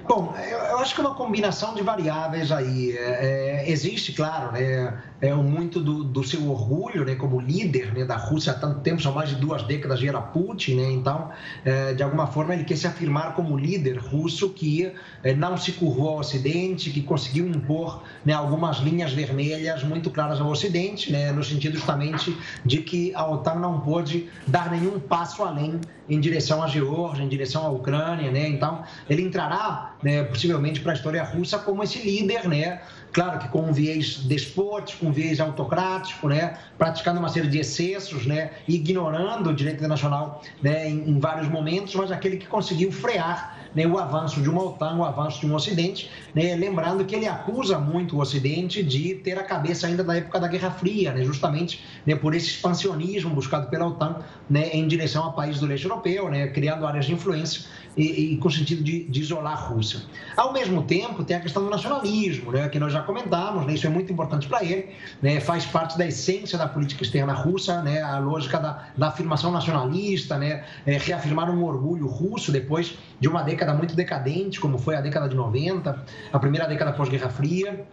Bom, 0.07 0.35
eu, 0.51 0.77
acho 0.79 0.93
que 0.93 1.01
é 1.01 1.03
uma 1.03 1.15
combinação 1.15 1.73
de 1.73 1.81
variáveis 1.81 2.51
aí. 2.51 2.95
É, 2.95 3.63
é, 3.65 3.71
existe, 3.71 4.13
claro, 4.13 4.51
né, 4.51 5.01
é, 5.21 5.33
muito 5.33 5.79
do, 5.79 6.03
do, 6.03 6.23
seu 6.23 6.49
orgulho 6.49 7.05
né, 7.05 7.15
como 7.15 7.39
líder 7.39 7.93
né, 7.93 8.03
da 8.03 8.17
Rússia 8.17 8.51
há 8.51 8.55
tanto 8.55 8.81
tempo, 8.81 9.01
são 9.01 9.13
mais 9.13 9.29
de 9.29 9.35
duas 9.35 9.63
décadas 9.63 10.03
era 10.03 10.19
Putin, 10.21 10.75
né, 10.75 10.91
então, 10.91 11.29
é, 11.63 11.93
de 11.93 12.03
alguma 12.03 12.27
forma, 12.27 12.53
ele 12.53 12.63
quer 12.63 12.75
se 12.75 12.85
afirmar 12.85 13.33
como 13.33 13.57
líder 13.57 13.97
russo 13.97 14.49
que 14.49 14.91
é, 15.23 15.33
não 15.33 15.57
se 15.57 15.71
curvou 15.73 16.09
ao 16.09 16.19
Ocidente, 16.19 16.89
que 16.89 17.01
conseguiu 17.01 17.47
impor 17.47 18.03
né, 18.23 18.33
algumas 18.33 18.77
linhas 18.77 19.13
vermelhas 19.13 19.83
muito 19.83 20.09
claras 20.09 20.39
ao 20.39 20.49
Ocidente, 20.49 21.11
né, 21.11 21.31
no 21.31 21.43
sentido 21.43 21.75
justamente 21.75 22.35
de 22.65 22.79
que 22.79 23.13
a 23.15 23.25
OTAN 23.29 23.55
não 23.55 23.79
pôde 23.79 24.29
dar 24.47 24.71
nenhum 24.71 24.99
passo 24.99 25.43
além 25.43 25.79
em 26.07 26.19
direção 26.19 26.61
à 26.61 26.67
Geórgia, 26.67 27.23
em 27.23 27.27
direção 27.27 27.65
à 27.65 27.69
Ucrânia, 27.69 28.31
né, 28.31 28.47
então 28.47 28.83
ele 29.09 29.23
entrará 29.23 29.95
né, 30.03 30.23
possivelmente 30.23 30.81
para 30.81 30.91
a 30.91 30.95
história 30.95 31.23
russa 31.23 31.57
como 31.57 31.83
esse 31.83 31.99
líder, 31.99 32.47
né, 32.47 32.81
claro 33.15 33.39
que 33.39 33.47
com 33.47 33.61
um 33.61 33.71
viés 33.71 34.17
despótico, 34.25 35.05
um 35.05 35.11
viés 35.11 35.39
autocrático, 35.39 36.27
né, 36.27 36.57
praticando 36.77 37.17
uma 37.17 37.29
série 37.29 37.47
de 37.47 37.57
excessos, 37.59 38.25
né, 38.25 38.51
ignorando 38.67 39.51
o 39.51 39.53
direito 39.53 39.77
internacional 39.77 40.41
né, 40.61 40.89
em, 40.89 41.11
em 41.11 41.17
vários 41.17 41.47
momentos, 41.47 41.95
mas 41.95 42.11
aquele 42.11 42.35
que 42.35 42.45
conseguiu 42.45 42.91
frear 42.91 43.69
né, 43.73 43.87
o 43.87 43.97
avanço 43.97 44.41
de 44.41 44.49
uma 44.49 44.61
OTAN, 44.61 44.97
o 44.97 45.05
avanço 45.05 45.39
de 45.39 45.47
um 45.47 45.55
Ocidente, 45.55 46.11
né, 46.33 46.55
lembrando 46.55 47.05
que 47.05 47.15
ele 47.15 47.25
acusa 47.25 47.79
muito 47.79 48.17
o 48.17 48.19
Ocidente 48.19 48.83
de 48.83 49.15
ter 49.15 49.39
a 49.39 49.43
cabeça 49.43 49.87
ainda 49.87 50.03
da 50.03 50.17
época 50.17 50.37
da 50.37 50.49
Guerra 50.49 50.71
Fria, 50.71 51.13
né, 51.13 51.23
justamente 51.23 51.85
né, 52.05 52.15
por 52.15 52.35
esse 52.35 52.47
expansionismo 52.47 53.33
buscado 53.33 53.69
pela 53.69 53.87
OTAN 53.87 54.17
em 54.51 54.85
direção 54.89 55.25
a 55.25 55.31
países 55.31 55.61
do 55.61 55.67
leste 55.67 55.85
europeu, 55.85 56.29
criando 56.53 56.85
áreas 56.85 57.05
de 57.05 57.13
influência 57.13 57.63
e, 57.95 58.33
e 58.33 58.37
com 58.37 58.47
o 58.47 58.51
sentido 58.51 58.83
de, 58.83 59.03
de 59.05 59.21
isolar 59.21 59.53
a 59.53 59.55
Rússia. 59.55 60.01
Ao 60.35 60.51
mesmo 60.51 60.83
tempo, 60.83 61.23
tem 61.23 61.37
a 61.37 61.39
questão 61.39 61.63
do 61.63 61.69
nacionalismo, 61.69 62.51
né, 62.51 62.67
que 62.69 62.79
nós 62.79 62.91
já 62.91 63.01
comentamos, 63.01 63.65
né, 63.65 63.73
isso 63.73 63.87
é 63.87 63.89
muito 63.89 64.11
importante 64.11 64.47
para 64.47 64.63
ele, 64.63 64.89
né, 65.21 65.39
faz 65.39 65.65
parte 65.65 65.97
da 65.97 66.05
essência 66.05 66.57
da 66.57 66.67
política 66.67 67.03
externa 67.03 67.33
russa, 67.33 67.81
né, 67.81 68.01
a 68.01 68.19
lógica 68.19 68.59
da, 68.59 68.87
da 68.97 69.07
afirmação 69.07 69.51
nacionalista, 69.51 70.37
né, 70.37 70.63
é, 70.85 70.97
reafirmar 70.97 71.49
um 71.49 71.63
orgulho 71.63 72.07
russo 72.07 72.51
depois 72.51 72.97
de 73.19 73.27
uma 73.27 73.41
década 73.41 73.73
muito 73.73 73.95
decadente, 73.95 74.59
como 74.59 74.77
foi 74.77 74.95
a 74.95 75.01
década 75.01 75.29
de 75.29 75.35
90, 75.35 76.03
a 76.31 76.39
primeira 76.39 76.67
década 76.67 76.91
pós-Guerra 76.93 77.29
Fria. 77.29 77.85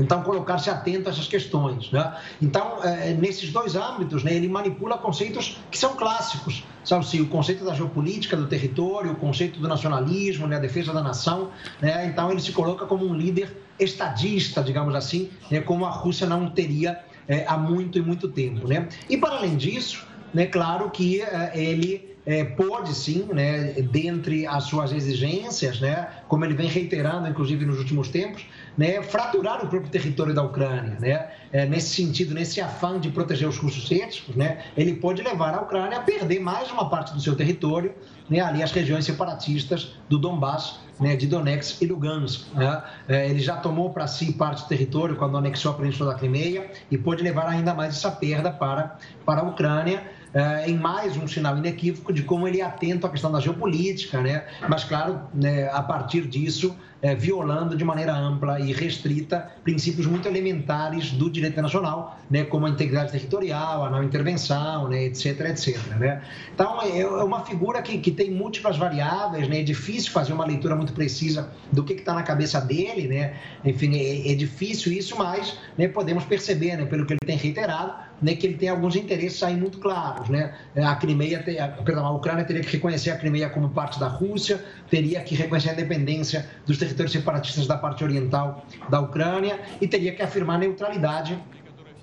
Então, 0.00 0.22
colocar-se 0.22 0.70
atento 0.70 1.08
a 1.08 1.12
essas 1.12 1.28
questões. 1.28 1.90
Né? 1.90 2.16
Então, 2.40 2.82
é, 2.82 3.12
nesses 3.12 3.52
dois 3.52 3.76
âmbitos, 3.76 4.24
né, 4.24 4.34
ele 4.34 4.48
manipula 4.48 4.96
conceitos 4.98 5.58
que 5.70 5.78
são 5.78 5.94
clássicos. 5.94 6.64
Sabe, 6.84 7.04
assim, 7.04 7.20
o 7.20 7.26
conceito 7.26 7.64
da 7.64 7.74
geopolítica 7.74 8.36
do 8.36 8.46
território, 8.46 9.12
o 9.12 9.16
conceito 9.16 9.60
do 9.60 9.68
nacionalismo, 9.68 10.46
né, 10.46 10.56
a 10.56 10.60
defesa 10.60 10.92
da 10.92 11.02
nação. 11.02 11.50
Né? 11.80 12.06
Então, 12.06 12.30
ele 12.30 12.40
se 12.40 12.52
coloca 12.52 12.86
como 12.86 13.06
um 13.06 13.14
líder 13.14 13.56
estadista, 13.78 14.62
digamos 14.62 14.94
assim, 14.94 15.30
né, 15.50 15.60
como 15.60 15.84
a 15.84 15.90
Rússia 15.90 16.26
não 16.26 16.48
teria 16.50 17.00
é, 17.28 17.44
há 17.46 17.56
muito 17.56 17.98
e 17.98 18.02
muito 18.02 18.28
tempo. 18.28 18.66
Né? 18.66 18.88
E, 19.08 19.16
para 19.16 19.36
além 19.36 19.56
disso, 19.56 20.06
né, 20.32 20.46
claro 20.46 20.90
que 20.90 21.20
é, 21.20 21.52
ele 21.54 22.10
é, 22.26 22.44
pode 22.44 22.94
sim, 22.94 23.26
né, 23.32 23.72
dentre 23.90 24.46
as 24.46 24.64
suas 24.64 24.92
exigências, 24.92 25.80
né, 25.80 26.08
como 26.28 26.44
ele 26.44 26.54
vem 26.54 26.68
reiterando, 26.68 27.28
inclusive 27.28 27.64
nos 27.64 27.78
últimos 27.78 28.08
tempos, 28.08 28.44
né, 28.80 29.02
fraturar 29.02 29.62
o 29.62 29.68
próprio 29.68 29.90
território 29.90 30.32
da 30.32 30.42
Ucrânia. 30.42 30.96
Né? 30.98 31.28
É, 31.52 31.66
nesse 31.66 31.94
sentido, 31.94 32.32
nesse 32.32 32.62
afã 32.62 32.98
de 32.98 33.10
proteger 33.10 33.46
os 33.46 33.58
russos 33.58 33.92
étnicos, 33.92 34.34
né, 34.34 34.64
ele 34.74 34.94
pode 34.94 35.22
levar 35.22 35.52
a 35.52 35.60
Ucrânia 35.60 35.98
a 35.98 36.00
perder 36.00 36.40
mais 36.40 36.70
uma 36.70 36.88
parte 36.88 37.12
do 37.12 37.20
seu 37.20 37.36
território, 37.36 37.94
né, 38.26 38.40
ali 38.40 38.62
as 38.62 38.72
regiões 38.72 39.04
separatistas 39.04 39.96
do 40.08 40.18
Donbass, 40.18 40.80
né, 40.98 41.14
de 41.14 41.26
Donetsk 41.26 41.82
e 41.82 41.86
Lugansk. 41.86 42.54
Né? 42.54 42.82
É, 43.06 43.28
ele 43.28 43.40
já 43.40 43.58
tomou 43.58 43.90
para 43.90 44.06
si 44.06 44.32
parte 44.32 44.62
do 44.62 44.68
território 44.68 45.14
quando 45.14 45.36
anexou 45.36 45.72
a 45.72 45.74
Península 45.74 46.14
da 46.14 46.18
Crimeia 46.18 46.70
e 46.90 46.96
pode 46.96 47.22
levar 47.22 47.48
ainda 47.48 47.74
mais 47.74 47.98
essa 47.98 48.10
perda 48.10 48.50
para, 48.50 48.96
para 49.26 49.42
a 49.42 49.44
Ucrânia. 49.44 50.02
É, 50.32 50.70
em 50.70 50.76
mais 50.76 51.16
um 51.16 51.26
sinal 51.26 51.58
inequívoco 51.58 52.12
de 52.12 52.22
como 52.22 52.46
ele 52.46 52.60
é 52.60 52.64
atento 52.64 53.06
à 53.06 53.10
questão 53.10 53.32
da 53.32 53.40
geopolítica, 53.40 54.20
né? 54.20 54.44
mas, 54.68 54.84
claro, 54.84 55.22
né, 55.34 55.68
a 55.72 55.82
partir 55.82 56.22
disso, 56.26 56.76
é, 57.02 57.14
violando 57.14 57.76
de 57.76 57.84
maneira 57.84 58.14
ampla 58.14 58.60
e 58.60 58.72
restrita 58.72 59.50
princípios 59.64 60.06
muito 60.06 60.28
elementares 60.28 61.10
do 61.12 61.30
direito 61.30 61.54
internacional, 61.54 62.18
né, 62.30 62.44
como 62.44 62.66
a 62.66 62.70
integridade 62.70 63.10
territorial, 63.10 63.84
a 63.84 63.90
não 63.90 64.02
intervenção, 64.02 64.88
né, 64.88 65.04
etc, 65.04 65.40
etc. 65.40 65.78
Né? 65.98 66.22
Então, 66.54 66.80
é, 66.82 67.00
é 67.00 67.06
uma 67.06 67.44
figura 67.44 67.82
que, 67.82 67.98
que 67.98 68.10
tem 68.10 68.30
múltiplas 68.30 68.76
variáveis, 68.76 69.48
né, 69.48 69.60
é 69.60 69.62
difícil 69.62 70.12
fazer 70.12 70.32
uma 70.32 70.46
leitura 70.46 70.76
muito 70.76 70.92
precisa 70.92 71.50
do 71.72 71.82
que 71.82 71.94
está 71.94 72.14
na 72.14 72.22
cabeça 72.22 72.60
dele, 72.60 73.08
né? 73.08 73.34
enfim, 73.64 73.96
é, 73.96 74.30
é 74.30 74.34
difícil 74.34 74.92
isso, 74.92 75.16
mas 75.16 75.58
né, 75.76 75.88
podemos 75.88 76.24
perceber, 76.24 76.76
né, 76.76 76.84
pelo 76.84 77.06
que 77.06 77.14
ele 77.14 77.20
tem 77.24 77.36
reiterado, 77.36 78.09
né, 78.22 78.34
que 78.34 78.46
ele 78.46 78.56
tem 78.56 78.68
alguns 78.68 78.94
interesses 78.94 79.42
aí 79.42 79.56
muito 79.56 79.78
claros. 79.78 80.28
Né? 80.28 80.54
A 80.76 80.94
Crimeia, 80.96 81.38
a, 81.38 81.68
perdão, 81.82 82.06
a 82.06 82.10
Ucrânia 82.12 82.44
teria 82.44 82.62
que 82.62 82.70
reconhecer 82.70 83.10
a 83.10 83.16
Crimeia 83.16 83.48
como 83.48 83.70
parte 83.70 83.98
da 83.98 84.08
Rússia, 84.08 84.64
teria 84.88 85.20
que 85.22 85.34
reconhecer 85.34 85.70
a 85.70 85.72
independência 85.72 86.48
dos 86.66 86.78
territórios 86.78 87.00
territórios 87.00 87.12
separatistas 87.12 87.66
da 87.66 87.76
parte 87.76 88.04
oriental 88.04 88.64
da 88.88 89.00
Ucrânia 89.00 89.60
e 89.80 89.88
teria 89.88 90.14
que 90.14 90.22
afirmar 90.22 90.58
neutralidade 90.58 91.38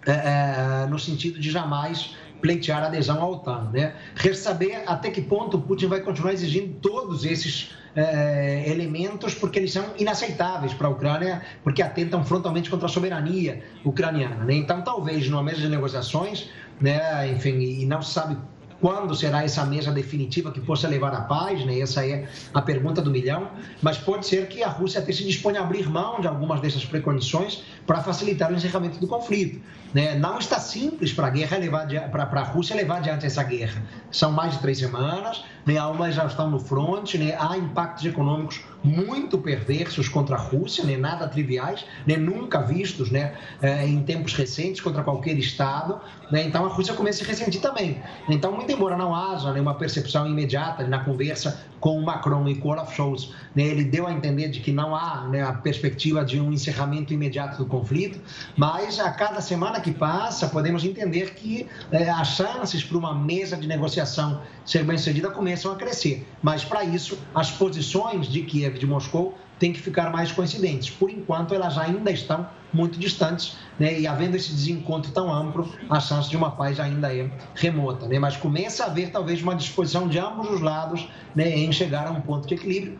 é, 0.05 0.11
é, 0.11 0.88
no 0.88 0.97
sentido 0.97 1.39
de 1.39 1.51
jamais 1.51 2.15
pleitear 2.41 2.83
adesão 2.83 3.21
à 3.21 3.27
OTAN. 3.27 3.69
Né? 3.73 3.93
Resta 4.15 4.49
saber 4.49 4.83
até 4.85 5.09
que 5.09 5.21
ponto 5.21 5.59
Putin 5.59 5.88
vai 5.88 6.01
continuar 6.01 6.33
exigindo 6.33 6.79
todos 6.79 7.25
esses 7.25 7.75
é, 7.95 8.63
elementos, 8.67 9.33
porque 9.33 9.59
eles 9.59 9.73
são 9.73 9.85
inaceitáveis 9.97 10.73
para 10.73 10.88
a 10.88 10.89
Ucrânia, 10.89 11.41
porque 11.63 11.81
atentam 11.81 12.23
frontalmente 12.23 12.69
contra 12.69 12.85
a 12.85 12.89
soberania 12.89 13.63
ucraniana. 13.83 14.45
Né? 14.45 14.55
Então, 14.55 14.81
talvez 14.81 15.27
numa 15.29 15.43
mesa 15.43 15.61
de 15.61 15.67
negociações, 15.67 16.49
né, 16.79 17.31
enfim, 17.31 17.59
e 17.59 17.85
não 17.85 18.01
se 18.01 18.13
sabe 18.13 18.38
quando 18.80 19.15
será 19.15 19.43
essa 19.43 19.65
mesa 19.65 19.91
definitiva 19.91 20.51
que 20.51 20.61
possa 20.61 20.88
levar 20.88 21.13
à 21.13 21.21
paz? 21.21 21.65
Né? 21.65 21.80
Essa 21.80 22.05
é 22.05 22.28
a 22.53 22.61
pergunta 22.61 23.01
do 23.01 23.09
milhão. 23.09 23.49
Mas 23.82 23.97
pode 23.97 24.25
ser 24.28 24.47
que 24.47 24.63
a 24.63 24.69
Rússia 24.69 25.01
até 25.01 25.11
se 25.11 25.23
disponha 25.23 25.61
a 25.61 25.63
abrir 25.63 25.89
mão 25.89 26.21
de 26.21 26.28
algumas 26.28 26.61
dessas 26.61 26.86
precondições 26.86 27.63
para 27.86 28.01
facilitar 28.01 28.51
o 28.51 28.55
encerramento 28.55 28.99
do 28.99 29.07
conflito. 29.07 29.59
Né? 29.93 30.15
Não 30.15 30.38
está 30.38 30.59
simples 30.59 31.13
para 31.13 31.28
a 31.28 31.30
guerra 31.30 31.57
levar 31.57 31.88
para 32.11 32.41
a 32.41 32.43
Rússia 32.43 32.75
levar 32.75 32.97
adiante 32.97 33.25
essa 33.25 33.43
guerra. 33.43 33.82
São 34.11 34.32
mais 34.32 34.53
de 34.53 34.59
três 34.59 34.78
semanas, 34.78 35.43
né? 35.65 35.78
há 35.78 35.88
uma 35.88 36.09
exaustão 36.09 36.49
no 36.49 36.59
fronte, 36.59 37.17
né? 37.17 37.36
há 37.39 37.57
impactos 37.57 38.05
econômicos 38.05 38.61
muito 38.84 39.38
perversos 39.38 40.07
contra 40.07 40.36
a 40.36 40.39
Rússia, 40.39 40.84
né? 40.84 40.97
nada 40.97 41.28
triviais, 41.28 41.86
né? 42.05 42.17
nunca 42.17 42.61
vistos 42.61 43.09
né? 43.09 43.34
É, 43.61 43.86
em 43.88 44.03
tempos 44.03 44.34
recentes 44.34 44.82
contra 44.82 45.03
qualquer 45.03 45.38
Estado. 45.38 45.99
Né? 46.32 46.43
Então 46.43 46.65
a 46.65 46.67
Rússia 46.67 46.93
começa 46.93 47.23
a 47.23 47.25
se 47.25 47.32
ressentir 47.32 47.61
também. 47.61 48.01
Então, 48.30 48.51
muito 48.51 48.71
embora 48.71 48.97
não 48.97 49.15
haja 49.15 49.51
né, 49.53 49.61
uma 49.61 49.75
percepção 49.75 50.28
imediata 50.28 50.86
na 50.86 50.99
conversa 50.99 51.65
com 51.80 51.97
o 51.97 52.03
Macron 52.03 52.47
e 52.47 52.55
com 52.55 52.69
o 52.69 52.71
Olaf 52.71 52.93
Scholz, 52.93 53.32
né, 53.55 53.63
ele 53.63 53.84
deu 53.84 54.07
a 54.07 54.11
entender 54.11 54.49
de 54.49 54.59
que 54.59 54.71
não 54.71 54.95
há 54.95 55.28
né, 55.30 55.43
a 55.43 55.53
perspectiva 55.53 56.25
de 56.25 56.39
um 56.39 56.51
encerramento 56.51 57.13
imediato 57.13 57.57
do 57.57 57.65
conflito, 57.65 58.19
mas 58.55 58.99
a 58.99 59.11
cada 59.11 59.39
semana 59.41 59.80
que 59.80 59.91
passa 59.91 60.47
podemos 60.47 60.84
entender 60.84 61.34
que 61.36 61.67
é, 61.91 62.09
as 62.09 62.30
chances 62.30 62.84
para 62.84 62.97
uma 62.97 63.13
mesa 63.13 63.55
de 63.55 63.67
negociação 63.67 64.41
ser 64.65 64.84
bem 64.84 64.97
sucedida 64.97 65.30
começam 65.30 65.71
a 65.71 65.75
crescer. 65.75 66.28
Mas 66.41 66.65
para 66.65 66.84
isso, 66.84 67.17
as 67.34 67.51
posições 67.51 68.28
de 68.28 68.41
Kiev 68.41 68.78
de 68.78 68.88
Moscou 68.88 69.38
têm 69.59 69.73
que 69.73 69.79
ficar 69.79 70.11
mais 70.11 70.31
coincidentes. 70.31 70.89
Por 70.89 71.09
enquanto, 71.09 71.53
elas 71.53 71.77
ainda 71.77 72.11
estão 72.11 72.47
muito 72.71 72.99
distantes, 72.99 73.57
né? 73.79 73.99
e 73.99 74.07
havendo 74.07 74.35
esse 74.35 74.51
desencontro 74.51 75.11
tão 75.11 75.33
amplo, 75.33 75.67
a 75.89 75.99
chance 75.99 76.29
de 76.29 76.37
uma 76.37 76.51
paz 76.51 76.79
ainda 76.79 77.13
é 77.13 77.29
remota. 77.55 78.07
Né? 78.07 78.19
Mas 78.19 78.37
começa 78.37 78.83
a 78.83 78.87
haver 78.87 79.11
talvez 79.11 79.41
uma 79.41 79.55
disposição 79.55 80.07
de 80.07 80.19
ambos 80.19 80.49
os 80.49 80.61
lados 80.61 81.07
né? 81.35 81.49
em 81.57 81.71
chegar 81.71 82.07
a 82.07 82.11
um 82.11 82.21
ponto 82.21 82.47
de 82.47 82.53
equilíbrio. 82.53 82.99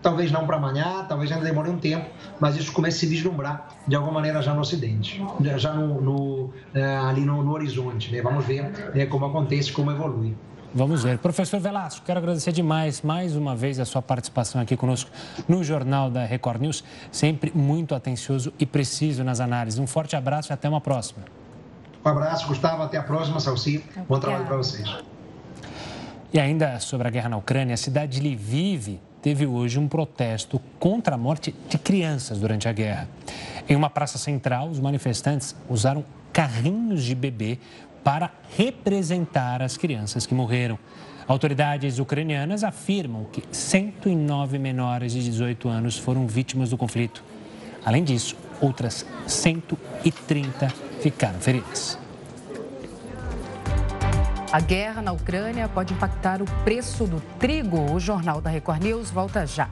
Talvez 0.00 0.30
não 0.30 0.46
para 0.46 0.56
amanhã, 0.56 1.04
talvez 1.08 1.32
ainda 1.32 1.44
demore 1.44 1.68
um 1.68 1.76
tempo, 1.76 2.08
mas 2.38 2.56
isso 2.56 2.70
começa 2.72 2.98
a 2.98 3.00
se 3.00 3.06
vislumbrar 3.06 3.68
de 3.86 3.96
alguma 3.96 4.14
maneira 4.14 4.40
já 4.40 4.54
no 4.54 4.60
Ocidente, 4.60 5.20
já 5.56 5.72
no, 5.72 6.00
no 6.00 6.52
é, 6.72 6.96
ali 6.98 7.22
no, 7.22 7.42
no, 7.42 7.52
horizonte. 7.52 8.12
Né? 8.12 8.22
Vamos 8.22 8.44
ver 8.44 8.70
né, 8.94 9.06
como 9.06 9.26
acontece, 9.26 9.72
como 9.72 9.90
evolui. 9.90 10.36
Vamos 10.74 11.02
ver. 11.02 11.18
Professor 11.18 11.58
Velasco, 11.58 12.04
quero 12.04 12.18
agradecer 12.18 12.52
demais 12.52 13.00
mais 13.00 13.34
uma 13.34 13.56
vez 13.56 13.80
a 13.80 13.86
sua 13.86 14.02
participação 14.02 14.60
aqui 14.60 14.76
conosco 14.76 15.10
no 15.48 15.64
Jornal 15.64 16.10
da 16.10 16.24
Record 16.24 16.60
News, 16.60 16.84
sempre 17.10 17.50
muito 17.54 17.94
atencioso 17.94 18.52
e 18.58 18.66
preciso 18.66 19.24
nas 19.24 19.40
análises. 19.40 19.78
Um 19.78 19.86
forte 19.86 20.14
abraço 20.14 20.52
e 20.52 20.54
até 20.54 20.68
uma 20.68 20.80
próxima. 20.80 21.24
Um 22.04 22.08
abraço, 22.08 22.46
Gustavo. 22.46 22.82
Até 22.82 22.98
a 22.98 23.02
próxima, 23.02 23.40
Salsi. 23.40 23.82
Bom 24.08 24.20
trabalho 24.20 24.44
para 24.44 24.56
vocês. 24.56 24.88
E 26.32 26.38
ainda 26.38 26.78
sobre 26.80 27.08
a 27.08 27.10
guerra 27.10 27.30
na 27.30 27.38
Ucrânia, 27.38 27.72
a 27.72 27.78
cidade 27.78 28.20
de 28.20 28.28
Lviv 28.28 29.00
teve 29.22 29.46
hoje 29.46 29.78
um 29.78 29.88
protesto 29.88 30.60
contra 30.78 31.14
a 31.14 31.18
morte 31.18 31.54
de 31.68 31.78
crianças 31.78 32.38
durante 32.38 32.68
a 32.68 32.72
guerra. 32.72 33.08
Em 33.66 33.74
uma 33.74 33.88
praça 33.88 34.18
central, 34.18 34.68
os 34.68 34.78
manifestantes 34.78 35.56
usaram 35.68 36.04
carrinhos 36.32 37.02
de 37.02 37.14
bebê 37.14 37.58
para 38.08 38.30
representar 38.56 39.60
as 39.60 39.76
crianças 39.76 40.24
que 40.24 40.32
morreram. 40.32 40.78
Autoridades 41.26 41.98
ucranianas 41.98 42.64
afirmam 42.64 43.24
que 43.24 43.44
109 43.52 44.58
menores 44.58 45.12
de 45.12 45.22
18 45.22 45.68
anos 45.68 45.98
foram 45.98 46.26
vítimas 46.26 46.70
do 46.70 46.78
conflito. 46.78 47.22
Além 47.84 48.02
disso, 48.02 48.34
outras 48.62 49.04
130 49.26 50.68
ficaram 51.02 51.38
feridas. 51.38 51.98
A 54.50 54.60
guerra 54.60 55.02
na 55.02 55.12
Ucrânia 55.12 55.68
pode 55.68 55.92
impactar 55.92 56.40
o 56.40 56.46
preço 56.64 57.06
do 57.06 57.20
trigo. 57.38 57.92
O 57.92 58.00
Jornal 58.00 58.40
da 58.40 58.48
Record 58.48 58.84
News 58.84 59.10
volta 59.10 59.46
já. 59.46 59.68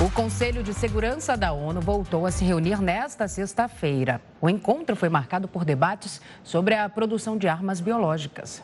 O 0.00 0.08
Conselho 0.08 0.62
de 0.62 0.72
Segurança 0.72 1.36
da 1.36 1.52
ONU 1.52 1.80
voltou 1.80 2.24
a 2.24 2.30
se 2.30 2.44
reunir 2.44 2.80
nesta 2.80 3.26
sexta-feira. 3.26 4.22
O 4.40 4.48
encontro 4.48 4.94
foi 4.94 5.08
marcado 5.08 5.48
por 5.48 5.64
debates 5.64 6.20
sobre 6.44 6.76
a 6.76 6.88
produção 6.88 7.36
de 7.36 7.48
armas 7.48 7.80
biológicas. 7.80 8.62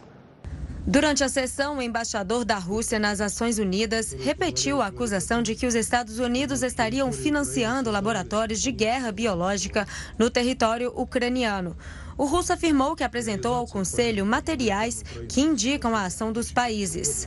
Durante 0.87 1.25
a 1.25 1.29
sessão, 1.29 1.79
o 1.79 1.83
embaixador 1.83 2.45
da 2.45 2.57
Rússia 2.57 3.01
nas 3.01 3.19
Nações 3.19 3.59
Unidas 3.59 4.13
repetiu 4.13 4.81
a 4.81 4.87
acusação 4.87 5.43
de 5.43 5.57
que 5.57 5.67
os 5.67 5.75
Estados 5.75 6.21
Unidos 6.21 6.63
estariam 6.63 7.11
financiando 7.11 7.91
laboratórios 7.91 8.61
de 8.63 8.71
guerra 8.71 9.11
biológica 9.11 9.89
no 10.17 10.31
território 10.31 10.93
ucraniano. 10.95 11.77
O 12.17 12.27
russo 12.27 12.53
afirmou 12.53 12.95
que 12.95 13.03
apresentou 13.03 13.55
ao 13.55 13.67
Conselho 13.67 14.25
materiais 14.25 15.03
que 15.29 15.41
indicam 15.41 15.97
a 15.97 16.05
ação 16.05 16.33
dos 16.33 16.53
países. 16.53 17.27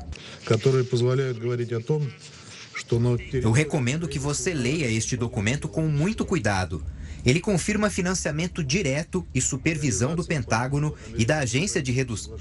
Eu 3.41 3.51
recomendo 3.51 4.07
que 4.07 4.19
você 4.19 4.53
leia 4.53 4.89
este 4.89 5.17
documento 5.17 5.67
com 5.67 5.87
muito 5.87 6.25
cuidado. 6.25 6.83
Ele 7.27 7.41
confirma 7.41 7.89
financiamento 7.89 8.63
direto 8.63 9.27
e 9.35 9.41
supervisão 9.41 10.15
do 10.15 10.23
Pentágono 10.23 10.95
e 11.17 11.25
da 11.25 11.39
Agência 11.39 11.83
de 11.83 11.91
Redução. 11.91 12.37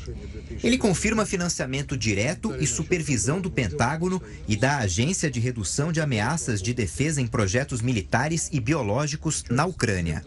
Ele 0.62 0.78
confirma 0.78 1.26
financiamento 1.26 1.97
direto 1.97 2.55
e 2.61 2.68
supervisão 2.68 3.41
do 3.41 3.51
Pentágono 3.51 4.22
e 4.47 4.55
da 4.55 4.78
Agência 4.78 5.28
de 5.28 5.41
Redução 5.41 5.91
de 5.91 6.01
Ameaças 6.01 6.62
de 6.62 6.72
Defesa 6.72 7.20
em 7.20 7.26
projetos 7.26 7.82
militares 7.82 8.49
e 8.53 8.61
biológicos 8.61 9.43
na 9.51 9.66
Ucrânia. 9.66 10.24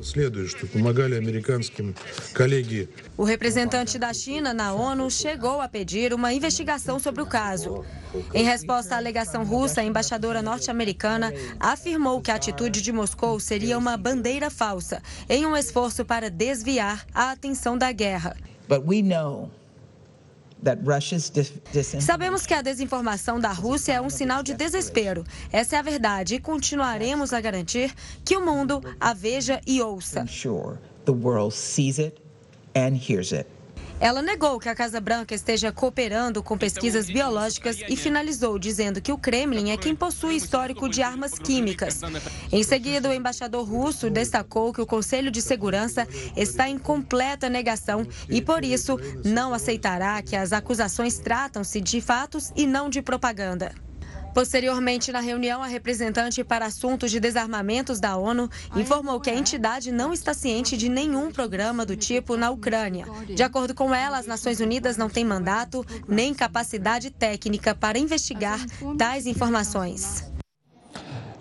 O 3.16 3.24
representante 3.24 3.98
da 3.98 4.14
China 4.14 4.54
na 4.54 4.74
ONU 4.74 5.10
chegou 5.10 5.62
a 5.62 5.70
pedir 5.70 6.14
uma 6.14 6.34
investigação 6.34 7.00
sobre 7.00 7.22
o 7.22 7.26
caso. 7.26 7.86
Em 8.34 8.44
resposta 8.44 8.96
à 8.96 8.98
alegação 8.98 9.46
russa, 9.46 9.80
a 9.80 9.84
embaixadora 9.86 10.42
norte-americana 10.42 11.32
afirmou 11.60 12.20
que 12.20 12.32
a 12.32 12.36
atitude 12.36 12.82
de 12.82 12.92
Moscou 12.92 13.40
seria 13.40 13.78
uma 13.78 13.96
bandeira 13.96 14.49
falsa, 14.50 15.02
em 15.30 15.46
um 15.46 15.56
esforço 15.56 16.06
para 16.06 16.30
desviar 16.30 17.06
a 17.14 17.32
atenção 17.32 17.78
da 17.78 17.92
guerra. 17.92 18.36
Sabemos 22.02 22.46
que 22.46 22.54
a 22.54 22.62
desinformação 22.62 23.40
da 23.40 23.52
Rússia 23.52 23.94
é 23.94 24.02
um 24.02 24.10
sinal 24.10 24.44
de 24.44 24.54
desespero. 24.54 25.24
Essa 25.52 25.78
é 25.78 25.80
a 25.80 25.82
verdade 25.82 26.36
e 26.36 26.40
continuaremos 26.40 27.32
a 27.34 27.40
garantir 27.40 27.94
que 28.26 28.36
o 28.36 28.46
mundo 28.46 28.82
a 29.00 29.14
veja 29.14 29.62
e 29.66 29.82
ouça. 29.82 30.26
Ela 34.00 34.22
negou 34.22 34.60
que 34.60 34.70
a 34.70 34.76
Casa 34.76 35.02
Branca 35.02 35.36
esteja 35.36 35.72
cooperando 35.74 36.42
com 36.42 36.58
pesquisas 36.58 37.08
biológicas 37.08 37.78
e 37.90 37.98
finalizou 37.98 38.58
dizendo 38.58 39.02
que 39.02 39.12
o 39.12 39.18
Kremlin 39.18 39.72
é 39.72 39.78
quem 39.78 39.94
possui 39.94 40.36
histórico 40.36 40.88
de 40.88 41.02
armas 41.02 41.38
químicas. 41.38 42.00
Em 42.52 42.64
seguida, 42.64 43.10
o 43.10 43.14
embaixador 43.14 43.68
russo 43.68 44.10
destacou 44.10 44.72
que 44.72 44.82
o 44.82 44.86
Conselho 44.86 45.30
de 45.30 45.42
Segurança 45.42 46.08
está 46.36 46.70
em 46.70 46.78
completa 46.78 47.50
negação 47.50 48.08
e, 48.30 48.42
por 48.42 48.64
isso, 48.64 48.98
não 49.26 49.54
aceitará 49.54 50.22
que 50.22 50.36
as 50.36 50.54
acusações 50.54 51.18
tratam-se 51.18 51.82
de 51.82 52.00
fatos 52.00 52.54
e 52.56 52.66
não 52.66 52.90
de 52.90 53.02
propaganda. 53.02 53.74
Posteriormente, 54.34 55.12
na 55.12 55.20
reunião, 55.20 55.62
a 55.62 55.68
representante 55.68 56.44
para 56.44 56.66
assuntos 56.66 57.12
de 57.12 57.20
desarmamentos 57.20 58.00
da 58.00 58.16
ONU 58.16 58.50
informou 58.76 59.20
que 59.20 59.30
a 59.30 59.36
entidade 59.36 59.92
não 59.92 60.14
está 60.14 60.34
ciente 60.34 60.78
de 60.78 60.88
nenhum 60.90 61.32
programa 61.32 61.86
do 61.86 61.96
tipo 61.96 62.38
na 62.38 62.50
Ucrânia. 62.50 63.06
De 63.28 63.44
acordo 63.44 63.74
com 63.74 63.94
ela, 63.94 64.18
as 64.18 64.28
Nações 64.28 64.60
Unidas 64.60 64.98
não 64.98 65.10
têm 65.10 65.26
mandato 65.26 65.86
nem 66.08 66.34
capacidade 66.34 67.10
técnica 67.10 67.74
para 67.74 67.98
investigar 67.98 68.60
tais 68.98 69.26
informações. 69.26 70.30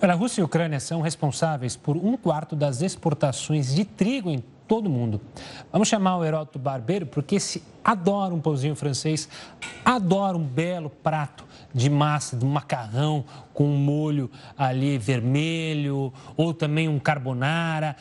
A 0.01 0.15
Rússia 0.15 0.41
e 0.41 0.43
a 0.43 0.45
Ucrânia 0.45 0.79
são 0.79 1.01
responsáveis 1.01 1.77
por 1.77 1.97
um 1.97 2.17
quarto 2.17 2.55
das 2.55 2.83
exportações 2.83 3.75
de 3.75 3.85
trigo 3.85 4.31
em 4.31 4.43
todo 4.69 4.89
mundo. 4.91 5.21
Vamos 5.73 5.89
chamar 5.89 6.19
o 6.19 6.25
Heródoto 6.25 6.59
Barbeiro, 6.59 7.07
porque 7.07 7.37
esse 7.37 7.63
adora 7.83 8.35
um 8.35 8.41
pãozinho 8.41 8.77
francês, 8.77 9.29
adora 9.85 10.37
um 10.37 10.45
belo 10.45 10.91
prato 10.91 11.45
de 11.75 11.89
massa, 11.89 12.37
de 12.37 12.45
macarrão 12.45 13.25
com 13.55 13.65
um 13.65 13.77
molho 13.77 14.31
ali 14.57 14.99
vermelho, 14.99 16.13
ou 16.37 16.53
também 16.53 16.89
um 16.89 16.99
carbonara. 16.99 17.97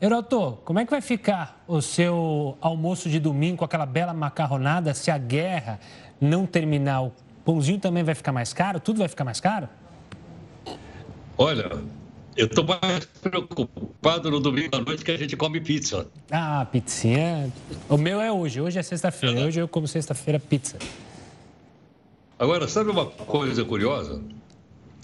Heroto, 0.00 0.58
como 0.64 0.78
é 0.78 0.84
que 0.84 0.90
vai 0.90 1.00
ficar 1.00 1.62
o 1.66 1.80
seu 1.82 2.56
almoço 2.60 3.08
de 3.08 3.18
domingo 3.18 3.58
com 3.58 3.64
aquela 3.64 3.86
bela 3.86 4.14
macarronada 4.14 4.94
se 4.94 5.10
a 5.10 5.18
guerra 5.18 5.80
não 6.20 6.46
terminar? 6.46 7.02
O 7.02 7.12
pãozinho 7.44 7.80
também 7.80 8.04
vai 8.04 8.14
ficar 8.14 8.32
mais 8.32 8.52
caro? 8.52 8.78
Tudo 8.78 8.98
vai 8.98 9.08
ficar 9.08 9.24
mais 9.24 9.40
caro? 9.40 9.68
Olha, 11.38 11.82
eu 12.36 12.46
estou 12.46 12.64
mais 12.64 13.04
preocupado 13.22 14.30
no 14.30 14.38
domingo 14.40 14.76
à 14.76 14.80
noite 14.80 15.04
que 15.04 15.10
a 15.10 15.16
gente 15.16 15.36
come 15.36 15.60
pizza. 15.60 16.06
Ah, 16.30 16.66
pizzinha. 16.70 17.50
O 17.88 17.96
meu 17.96 18.20
é 18.20 18.30
hoje. 18.30 18.60
Hoje 18.60 18.78
é 18.78 18.82
sexta-feira. 18.82 19.46
Hoje 19.46 19.60
eu 19.60 19.66
como 19.66 19.88
sexta-feira 19.88 20.38
pizza. 20.38 20.78
Agora, 22.38 22.68
sabe 22.68 22.90
uma 22.90 23.06
coisa 23.06 23.64
curiosa? 23.64 24.20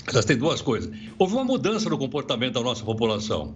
Elas 0.06 0.24
têm 0.26 0.36
duas 0.36 0.60
coisas. 0.60 0.94
Houve 1.18 1.34
uma 1.34 1.44
mudança 1.44 1.88
no 1.88 1.96
comportamento 1.96 2.54
da 2.54 2.60
nossa 2.60 2.84
população. 2.84 3.54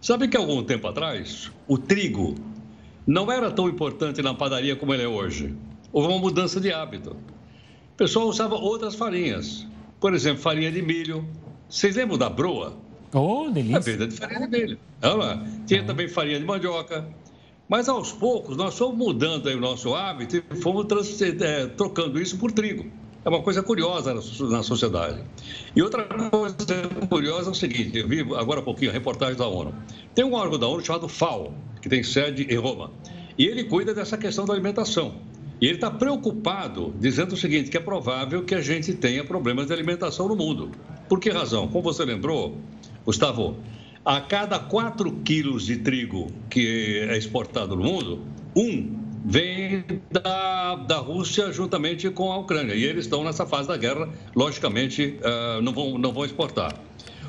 Sabe 0.00 0.28
que 0.28 0.36
algum 0.36 0.62
tempo 0.62 0.86
atrás, 0.86 1.50
o 1.66 1.76
trigo 1.76 2.36
não 3.04 3.32
era 3.32 3.50
tão 3.50 3.68
importante 3.68 4.22
na 4.22 4.34
padaria 4.34 4.76
como 4.76 4.94
ele 4.94 5.02
é 5.02 5.08
hoje. 5.08 5.56
Houve 5.92 6.08
uma 6.08 6.18
mudança 6.18 6.60
de 6.60 6.72
hábito. 6.72 7.16
O 7.94 7.96
pessoal 7.96 8.28
usava 8.28 8.54
outras 8.54 8.94
farinhas. 8.94 9.66
Por 9.98 10.14
exemplo, 10.14 10.42
farinha 10.42 10.70
de 10.70 10.82
milho, 10.82 11.26
vocês 11.68 11.96
lembram 11.96 12.18
da 12.18 12.28
broa? 12.28 12.76
Oh, 13.12 13.48
delícia. 13.50 13.78
A 13.78 13.80
venda 13.80 14.06
de 14.06 14.16
farinha 14.16 14.40
de 14.40 14.48
milho. 14.48 14.78
Tinha 15.66 15.80
uhum. 15.80 15.86
também 15.86 16.08
farinha 16.08 16.38
de 16.38 16.44
mandioca. 16.44 17.06
Mas 17.68 17.88
aos 17.88 18.12
poucos 18.12 18.56
nós 18.56 18.76
fomos 18.78 18.96
mudando 18.96 19.46
o 19.46 19.60
nosso 19.60 19.94
hábito 19.94 20.36
e 20.36 20.56
fomos 20.56 20.86
é, 21.20 21.66
trocando 21.66 22.20
isso 22.20 22.38
por 22.38 22.52
trigo. 22.52 22.90
É 23.24 23.28
uma 23.28 23.42
coisa 23.42 23.60
curiosa 23.60 24.14
na 24.14 24.62
sociedade. 24.62 25.20
E 25.74 25.82
outra 25.82 26.04
coisa 26.04 26.54
curiosa 27.08 27.48
é 27.48 27.50
o 27.50 27.54
seguinte: 27.54 27.98
eu 27.98 28.06
vi 28.06 28.20
agora 28.20 28.60
há 28.60 28.62
pouquinho 28.62 28.92
a 28.92 28.94
reportagem 28.94 29.36
da 29.36 29.48
ONU. 29.48 29.74
Tem 30.14 30.24
um 30.24 30.34
órgão 30.34 30.56
da 30.56 30.68
ONU 30.68 30.84
chamado 30.84 31.08
FAO, 31.08 31.52
que 31.82 31.88
tem 31.88 32.04
sede 32.04 32.46
em 32.48 32.56
Roma. 32.56 32.92
E 33.36 33.44
ele 33.44 33.64
cuida 33.64 33.92
dessa 33.92 34.16
questão 34.16 34.44
da 34.44 34.52
alimentação. 34.52 35.16
E 35.60 35.66
ele 35.66 35.74
está 35.74 35.90
preocupado, 35.90 36.94
dizendo 37.00 37.32
o 37.32 37.36
seguinte: 37.36 37.68
que 37.68 37.76
é 37.76 37.80
provável 37.80 38.44
que 38.44 38.54
a 38.54 38.60
gente 38.60 38.94
tenha 38.94 39.24
problemas 39.24 39.66
de 39.66 39.72
alimentação 39.72 40.28
no 40.28 40.36
mundo. 40.36 40.70
Por 41.08 41.20
que 41.20 41.30
razão? 41.30 41.68
Como 41.68 41.82
você 41.82 42.04
lembrou, 42.04 42.56
Gustavo, 43.04 43.56
a 44.04 44.20
cada 44.20 44.58
4 44.58 45.10
quilos 45.24 45.66
de 45.66 45.76
trigo 45.78 46.28
que 46.50 46.98
é 47.08 47.16
exportado 47.16 47.76
no 47.76 47.84
mundo, 47.84 48.20
um 48.54 49.06
vem 49.24 49.84
da, 50.10 50.76
da 50.76 50.98
Rússia 50.98 51.52
juntamente 51.52 52.08
com 52.10 52.30
a 52.30 52.38
Ucrânia. 52.38 52.74
E 52.74 52.84
eles 52.84 53.04
estão 53.04 53.24
nessa 53.24 53.44
fase 53.44 53.68
da 53.68 53.76
guerra, 53.76 54.08
logicamente, 54.34 55.18
uh, 55.20 55.60
não, 55.62 55.72
vão, 55.72 55.98
não 55.98 56.12
vão 56.12 56.24
exportar. 56.24 56.74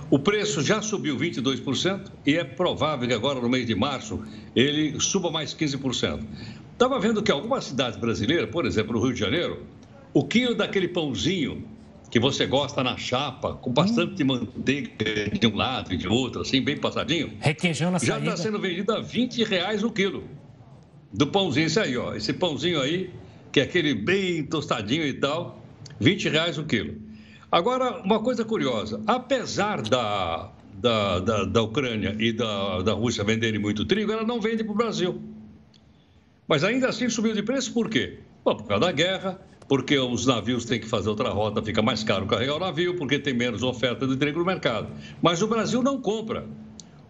O 0.10 0.18
preço 0.18 0.62
já 0.62 0.82
subiu 0.82 1.18
22% 1.18 2.12
e 2.26 2.36
é 2.36 2.44
provável 2.44 3.08
que 3.08 3.14
agora, 3.14 3.42
no 3.42 3.50
mês 3.50 3.66
de 3.66 3.76
março, 3.76 4.24
ele 4.56 5.00
suba 5.00 5.30
mais 5.30 5.54
15%. 5.54 6.24
Estava 6.72 7.00
vendo 7.00 7.22
que 7.22 7.32
algumas 7.32 7.66
cidades 7.66 8.00
brasileiras, 8.00 8.50
por 8.50 8.66
exemplo, 8.66 8.94
no 8.94 9.04
Rio 9.04 9.14
de 9.14 9.20
Janeiro, 9.20 9.64
o 10.14 10.24
quilo 10.24 10.56
daquele 10.56 10.88
pãozinho 10.88 11.64
que 12.10 12.20
você 12.20 12.46
gosta 12.46 12.84
na 12.84 12.98
chapa, 12.98 13.54
com 13.56 13.72
bastante 13.72 14.24
hum. 14.24 14.28
manteiga 14.28 15.30
de 15.30 15.48
um 15.48 15.56
lado 15.56 15.94
e 15.94 15.98
de 15.98 16.08
outro, 16.08 16.42
assim, 16.42 16.62
bem 16.62 16.78
passadinho. 16.78 17.34
Requeijão 17.40 17.92
na 17.92 18.00
Já 18.00 18.18
está 18.18 18.38
sendo 18.38 18.60
vendido 18.60 18.94
a 18.94 19.02
20 19.02 19.44
reais 19.44 19.84
o 19.84 19.92
quilo. 19.92 20.24
Do 21.12 21.28
pãozinho, 21.28 21.68
esse 21.68 21.80
aí, 21.80 21.98
ó. 21.98 22.14
Esse 22.16 22.34
pãozinho 22.34 22.82
aí, 22.82 23.10
que 23.52 23.60
é 23.60 23.64
aquele 23.64 23.94
bem 23.94 24.44
tostadinho 24.44 25.06
e 25.06 25.14
tal, 25.14 25.62
20 26.00 26.30
reais 26.30 26.58
o 26.58 26.64
quilo. 26.64 26.96
Agora, 27.52 28.02
uma 28.04 28.20
coisa 28.22 28.44
curiosa, 28.44 29.02
apesar 29.08 29.82
da, 29.82 30.52
da, 30.74 31.20
da, 31.20 31.44
da 31.46 31.62
Ucrânia 31.62 32.16
e 32.20 32.32
da, 32.32 32.82
da 32.82 32.94
Rússia 32.94 33.24
venderem 33.24 33.60
muito 33.60 33.86
trigo, 33.86 34.12
ela 34.12 34.24
não 34.24 34.40
vende 34.40 34.64
para 34.64 34.74
o 34.74 34.76
Brasil. 34.76 35.22
Mas 36.48 36.64
ainda 36.64 36.90
assim 36.90 37.10
subiu 37.10 37.34
de 37.34 37.44
preço 37.44 37.74
por 37.74 37.90
quê? 37.90 38.20
Bom, 38.44 38.56
por 38.56 38.68
causa 38.68 38.86
da 38.86 38.92
guerra, 38.92 39.40
porque 39.68 39.98
os 39.98 40.26
navios 40.26 40.66
têm 40.66 40.80
que 40.80 40.88
fazer 40.88 41.10
outra 41.10 41.30
rota, 41.30 41.62
fica 41.62 41.82
mais 41.82 42.04
caro 42.04 42.26
carregar 42.26 42.56
o 42.56 42.60
navio, 42.60 42.96
porque 42.96 43.20
tem 43.20 43.34
menos 43.34 43.64
oferta 43.64 44.08
de 44.08 44.16
trigo 44.16 44.40
no 44.40 44.46
mercado. 44.46 44.88
Mas 45.22 45.42
o 45.42 45.48
Brasil 45.48 45.84
não 45.84 46.00
compra. 46.00 46.46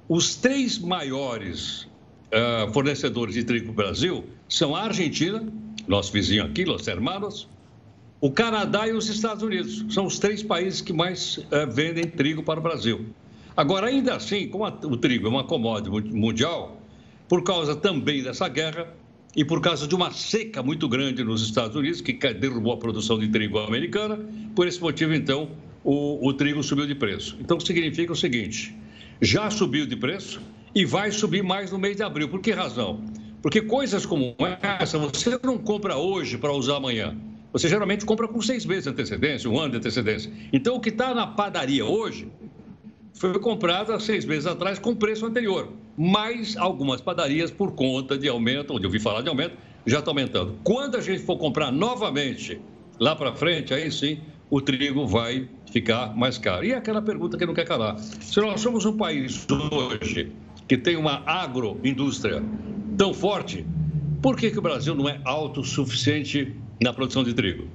Os 0.09 0.35
três 0.35 0.79
maiores 0.79 1.87
uh, 2.27 2.71
fornecedores 2.73 3.35
de 3.35 3.43
trigo 3.43 3.65
para 3.65 3.71
o 3.71 3.75
Brasil 3.75 4.25
são 4.49 4.75
a 4.75 4.83
Argentina, 4.83 5.45
nosso 5.87 6.11
vizinho 6.11 6.43
aqui, 6.43 6.65
Los 6.65 6.87
Hermanos, 6.87 7.47
o 8.19 8.31
Canadá 8.31 8.87
e 8.87 8.93
os 8.93 9.07
Estados 9.07 9.43
Unidos. 9.43 9.85
São 9.89 10.05
os 10.05 10.17
três 10.17 10.41
países 10.41 10.81
que 10.81 10.93
mais 10.93 11.37
uh, 11.37 11.71
vendem 11.71 12.05
trigo 12.05 12.41
para 12.41 12.59
o 12.59 12.63
Brasil. 12.63 13.05
Agora, 13.55 13.87
ainda 13.87 14.15
assim, 14.15 14.47
como 14.47 14.65
a, 14.65 14.69
o 14.69 14.97
trigo 14.97 15.27
é 15.27 15.29
uma 15.29 15.43
commodity 15.43 16.13
mundial, 16.13 16.81
por 17.27 17.43
causa 17.43 17.75
também 17.75 18.23
dessa 18.23 18.47
guerra, 18.47 18.87
e 19.37 19.45
por 19.45 19.61
causa 19.61 19.87
de 19.87 19.93
uma 19.93 20.11
seca 20.11 20.63
muito 20.63 20.89
grande 20.89 21.23
nos 21.23 21.43
Estados 21.43 21.75
Unidos, 21.75 22.01
que 22.01 22.11
derrubou 22.33 22.73
a 22.73 22.77
produção 22.77 23.19
de 23.19 23.27
trigo 23.27 23.59
americana, 23.59 24.19
por 24.55 24.67
esse 24.67 24.81
motivo, 24.81 25.13
então, 25.13 25.51
o, 25.83 26.27
o 26.27 26.33
trigo 26.33 26.63
subiu 26.63 26.87
de 26.87 26.95
preço. 26.95 27.37
Então, 27.39 27.59
significa 27.59 28.11
o 28.11 28.15
seguinte: 28.15 28.75
já 29.21 29.51
subiu 29.51 29.85
de 29.85 29.95
preço 29.95 30.41
e 30.73 30.83
vai 30.83 31.11
subir 31.11 31.43
mais 31.43 31.71
no 31.71 31.77
mês 31.77 31.97
de 31.97 32.01
abril. 32.01 32.27
Por 32.27 32.41
que 32.41 32.51
razão? 32.51 32.99
Porque 33.39 33.61
coisas 33.61 34.07
como 34.07 34.35
essa 34.79 34.97
você 34.97 35.39
não 35.43 35.59
compra 35.59 35.95
hoje 35.95 36.35
para 36.39 36.51
usar 36.51 36.77
amanhã. 36.77 37.15
Você 37.53 37.69
geralmente 37.69 38.05
compra 38.05 38.27
com 38.27 38.41
seis 38.41 38.65
meses 38.65 38.85
de 38.85 38.89
antecedência, 38.89 39.47
um 39.49 39.59
ano 39.59 39.71
de 39.71 39.77
antecedência. 39.77 40.31
Então, 40.51 40.75
o 40.75 40.79
que 40.79 40.89
está 40.89 41.13
na 41.13 41.27
padaria 41.27 41.85
hoje 41.85 42.27
foi 43.19 43.33
comprado 43.39 43.91
há 43.93 43.99
seis 43.99 44.25
meses 44.25 44.45
atrás 44.45 44.79
com 44.79 44.95
preço 44.95 45.25
anterior. 45.25 45.69
Mas 45.97 46.55
algumas 46.55 47.01
padarias, 47.01 47.49
por 47.49 47.73
conta 47.73 48.17
de 48.17 48.27
aumento, 48.27 48.73
onde 48.73 48.83
eu 48.83 48.89
ouvi 48.89 48.99
falar 48.99 49.21
de 49.21 49.29
aumento, 49.29 49.55
já 49.85 49.99
está 49.99 50.11
aumentando. 50.11 50.55
Quando 50.63 50.97
a 50.97 51.01
gente 51.01 51.23
for 51.23 51.37
comprar 51.37 51.71
novamente 51.71 52.61
lá 52.99 53.15
para 53.15 53.33
frente, 53.33 53.73
aí 53.73 53.91
sim 53.91 54.19
o 54.49 54.61
trigo 54.61 55.07
vai 55.07 55.47
ficar 55.71 56.15
mais 56.15 56.37
caro. 56.37 56.63
E 56.63 56.71
é 56.71 56.75
aquela 56.75 57.01
pergunta 57.01 57.37
que 57.37 57.45
não 57.45 57.53
quer 57.53 57.65
calar. 57.65 57.97
Se 57.99 58.39
nós 58.39 58.61
somos 58.61 58.85
um 58.85 58.95
país 58.95 59.45
hoje 59.49 60.31
que 60.67 60.77
tem 60.77 60.95
uma 60.95 61.23
agroindústria 61.25 62.43
tão 62.97 63.13
forte, 63.13 63.65
por 64.21 64.35
que, 64.35 64.51
que 64.51 64.59
o 64.59 64.61
Brasil 64.61 64.93
não 64.93 65.07
é 65.07 65.19
autossuficiente 65.23 66.53
na 66.81 66.93
produção 66.93 67.23
de 67.23 67.33
trigo? 67.33 67.67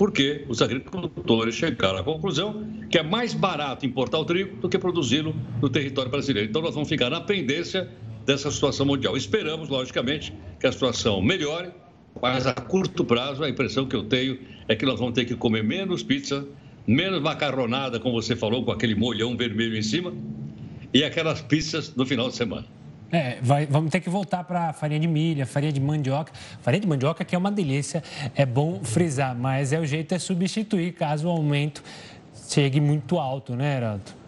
Porque 0.00 0.46
os 0.48 0.62
agricultores 0.62 1.54
chegaram 1.54 1.98
à 1.98 2.02
conclusão 2.02 2.66
que 2.88 2.96
é 2.96 3.02
mais 3.02 3.34
barato 3.34 3.84
importar 3.84 4.18
o 4.18 4.24
trigo 4.24 4.56
do 4.56 4.66
que 4.66 4.78
produzi-lo 4.78 5.36
no 5.60 5.68
território 5.68 6.10
brasileiro. 6.10 6.48
Então, 6.48 6.62
nós 6.62 6.72
vamos 6.72 6.88
ficar 6.88 7.10
na 7.10 7.20
pendência 7.20 7.86
dessa 8.24 8.50
situação 8.50 8.86
mundial. 8.86 9.14
Esperamos, 9.14 9.68
logicamente, 9.68 10.32
que 10.58 10.66
a 10.66 10.72
situação 10.72 11.20
melhore, 11.20 11.68
mas 12.22 12.46
a 12.46 12.54
curto 12.54 13.04
prazo, 13.04 13.44
a 13.44 13.50
impressão 13.50 13.84
que 13.84 13.94
eu 13.94 14.04
tenho 14.04 14.38
é 14.68 14.74
que 14.74 14.86
nós 14.86 14.98
vamos 14.98 15.12
ter 15.12 15.26
que 15.26 15.34
comer 15.34 15.62
menos 15.62 16.02
pizza, 16.02 16.48
menos 16.86 17.20
macarronada, 17.20 18.00
como 18.00 18.22
você 18.22 18.34
falou, 18.34 18.64
com 18.64 18.72
aquele 18.72 18.94
molhão 18.94 19.36
vermelho 19.36 19.76
em 19.76 19.82
cima, 19.82 20.14
e 20.94 21.04
aquelas 21.04 21.42
pizzas 21.42 21.94
no 21.94 22.06
final 22.06 22.30
de 22.30 22.36
semana. 22.36 22.66
É, 23.12 23.38
vai, 23.42 23.66
vamos 23.66 23.90
ter 23.90 24.00
que 24.00 24.08
voltar 24.08 24.44
para 24.44 24.72
farinha 24.72 25.00
de 25.00 25.08
milha, 25.08 25.44
farinha 25.44 25.72
de 25.72 25.80
mandioca. 25.80 26.32
Farinha 26.62 26.80
de 26.80 26.86
mandioca 26.86 27.24
que 27.24 27.34
é 27.34 27.38
uma 27.38 27.50
delícia, 27.50 28.02
é 28.34 28.46
bom 28.46 28.80
frisar, 28.82 29.34
mas 29.34 29.72
é 29.72 29.80
o 29.80 29.86
jeito 29.86 30.14
é 30.14 30.18
substituir 30.18 30.92
caso 30.92 31.26
o 31.26 31.30
aumento 31.30 31.82
chegue 32.48 32.80
muito 32.80 33.18
alto, 33.18 33.54
né, 33.54 33.76
Heraldo? 33.76 34.20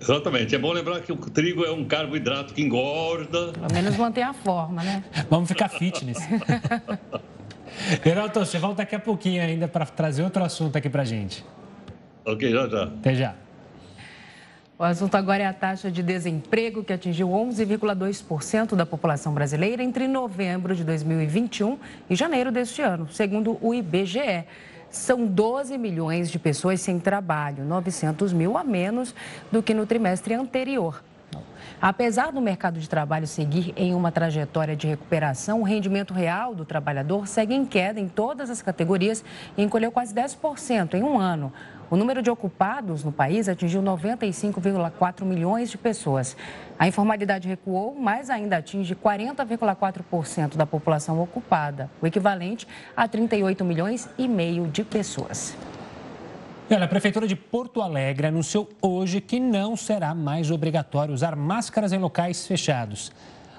Exatamente. 0.00 0.54
É 0.54 0.58
bom 0.58 0.72
lembrar 0.72 1.00
que 1.00 1.12
o 1.12 1.16
trigo 1.16 1.64
é 1.64 1.70
um 1.70 1.84
carboidrato 1.84 2.54
que 2.54 2.62
engorda. 2.62 3.52
Pelo 3.52 3.72
menos 3.72 3.96
mantém 3.96 4.24
a 4.24 4.32
forma, 4.32 4.82
né? 4.82 5.04
Vamos 5.28 5.48
ficar 5.48 5.68
fitness. 5.68 6.18
Heraldo, 8.04 8.40
você 8.40 8.58
volta 8.58 8.78
daqui 8.78 8.94
a 8.94 9.00
pouquinho 9.00 9.42
ainda 9.42 9.68
para 9.68 9.84
trazer 9.84 10.22
outro 10.22 10.42
assunto 10.42 10.76
aqui 10.76 10.88
para 10.88 11.04
gente. 11.04 11.44
Ok, 12.24 12.50
já 12.50 12.68
já. 12.68 12.84
Até 12.84 13.14
já. 13.14 13.34
O 14.80 14.82
assunto 14.82 15.14
agora 15.14 15.42
é 15.42 15.46
a 15.46 15.52
taxa 15.52 15.90
de 15.90 16.02
desemprego, 16.02 16.82
que 16.82 16.90
atingiu 16.90 17.28
11,2% 17.28 18.74
da 18.74 18.86
população 18.86 19.34
brasileira 19.34 19.82
entre 19.82 20.08
novembro 20.08 20.74
de 20.74 20.82
2021 20.84 21.78
e 22.08 22.16
janeiro 22.16 22.50
deste 22.50 22.80
ano, 22.80 23.06
segundo 23.10 23.58
o 23.60 23.74
IBGE. 23.74 24.46
São 24.88 25.26
12 25.26 25.76
milhões 25.76 26.30
de 26.30 26.38
pessoas 26.38 26.80
sem 26.80 26.98
trabalho, 26.98 27.62
900 27.62 28.32
mil 28.32 28.56
a 28.56 28.64
menos 28.64 29.14
do 29.52 29.62
que 29.62 29.74
no 29.74 29.84
trimestre 29.84 30.32
anterior. 30.32 31.04
Apesar 31.78 32.32
do 32.32 32.40
mercado 32.40 32.80
de 32.80 32.88
trabalho 32.88 33.26
seguir 33.26 33.74
em 33.76 33.94
uma 33.94 34.10
trajetória 34.10 34.74
de 34.74 34.86
recuperação, 34.86 35.60
o 35.60 35.64
rendimento 35.64 36.14
real 36.14 36.54
do 36.54 36.64
trabalhador 36.64 37.26
segue 37.26 37.54
em 37.54 37.66
queda 37.66 38.00
em 38.00 38.08
todas 38.08 38.48
as 38.48 38.62
categorias 38.62 39.22
e 39.58 39.62
encolheu 39.62 39.92
quase 39.92 40.14
10% 40.14 40.94
em 40.94 41.02
um 41.02 41.18
ano. 41.18 41.52
O 41.90 41.96
número 41.96 42.22
de 42.22 42.30
ocupados 42.30 43.02
no 43.02 43.10
país 43.10 43.48
atingiu 43.48 43.82
95,4 43.82 45.24
milhões 45.24 45.70
de 45.70 45.76
pessoas. 45.76 46.36
A 46.78 46.86
informalidade 46.86 47.48
recuou, 47.48 47.96
mas 47.98 48.30
ainda 48.30 48.58
atinge 48.58 48.94
40,4% 48.94 50.56
da 50.56 50.64
população 50.64 51.20
ocupada, 51.20 51.90
o 52.00 52.06
equivalente 52.06 52.68
a 52.96 53.08
38 53.08 53.64
milhões 53.64 54.08
e 54.16 54.28
meio 54.28 54.68
de 54.68 54.84
pessoas. 54.84 55.56
Olha, 56.70 56.84
a 56.84 56.88
Prefeitura 56.88 57.26
de 57.26 57.34
Porto 57.34 57.82
Alegre 57.82 58.28
anunciou 58.28 58.68
hoje 58.80 59.20
que 59.20 59.40
não 59.40 59.76
será 59.76 60.14
mais 60.14 60.52
obrigatório 60.52 61.12
usar 61.12 61.34
máscaras 61.34 61.92
em 61.92 61.98
locais 61.98 62.46
fechados. 62.46 63.10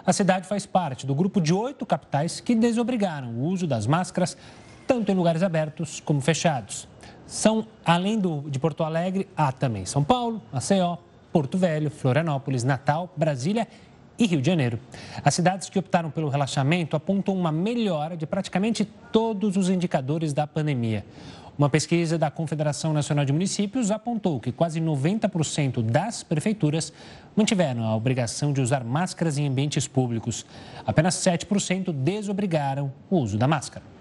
A 0.05 0.13
cidade 0.13 0.47
faz 0.47 0.65
parte 0.65 1.05
do 1.05 1.13
grupo 1.13 1.41
de 1.41 1.53
oito 1.53 1.85
capitais 1.85 2.39
que 2.39 2.55
desobrigaram 2.55 3.31
o 3.31 3.43
uso 3.43 3.67
das 3.67 3.85
máscaras, 3.85 4.37
tanto 4.87 5.11
em 5.11 5.15
lugares 5.15 5.43
abertos 5.43 5.99
como 5.99 6.21
fechados. 6.21 6.87
São, 7.31 7.65
além 7.85 8.19
do, 8.19 8.41
de 8.49 8.59
Porto 8.59 8.83
Alegre, 8.83 9.25
há 9.37 9.53
também 9.53 9.85
São 9.85 10.03
Paulo, 10.03 10.41
Maceió, 10.51 10.97
Porto 11.31 11.57
Velho, 11.57 11.89
Florianópolis, 11.89 12.65
Natal, 12.65 13.09
Brasília 13.15 13.69
e 14.19 14.25
Rio 14.25 14.41
de 14.41 14.47
Janeiro. 14.47 14.77
As 15.23 15.33
cidades 15.33 15.69
que 15.69 15.79
optaram 15.79 16.11
pelo 16.11 16.27
relaxamento 16.27 16.93
apontam 16.93 17.33
uma 17.33 17.49
melhora 17.49 18.17
de 18.17 18.27
praticamente 18.27 18.83
todos 19.13 19.55
os 19.55 19.69
indicadores 19.69 20.33
da 20.33 20.45
pandemia. 20.45 21.05
Uma 21.57 21.69
pesquisa 21.69 22.17
da 22.17 22.29
Confederação 22.29 22.91
Nacional 22.91 23.23
de 23.23 23.31
Municípios 23.31 23.91
apontou 23.91 24.37
que 24.37 24.51
quase 24.51 24.81
90% 24.81 25.81
das 25.83 26.23
prefeituras 26.23 26.91
mantiveram 27.33 27.85
a 27.85 27.95
obrigação 27.95 28.51
de 28.51 28.59
usar 28.59 28.83
máscaras 28.83 29.37
em 29.37 29.47
ambientes 29.47 29.87
públicos. 29.87 30.45
Apenas 30.85 31.15
7% 31.15 31.93
desobrigaram 31.93 32.91
o 33.09 33.19
uso 33.19 33.37
da 33.37 33.47
máscara. 33.47 34.00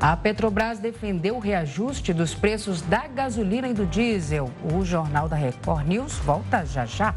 A 0.00 0.16
Petrobras 0.16 0.78
defendeu 0.78 1.36
o 1.36 1.38
reajuste 1.38 2.14
dos 2.14 2.34
preços 2.34 2.80
da 2.80 3.06
gasolina 3.06 3.68
e 3.68 3.74
do 3.74 3.84
diesel. 3.84 4.50
O 4.72 4.82
Jornal 4.82 5.28
da 5.28 5.36
Record 5.36 5.86
News 5.86 6.14
volta 6.20 6.64
já 6.64 6.86
já. 6.86 7.14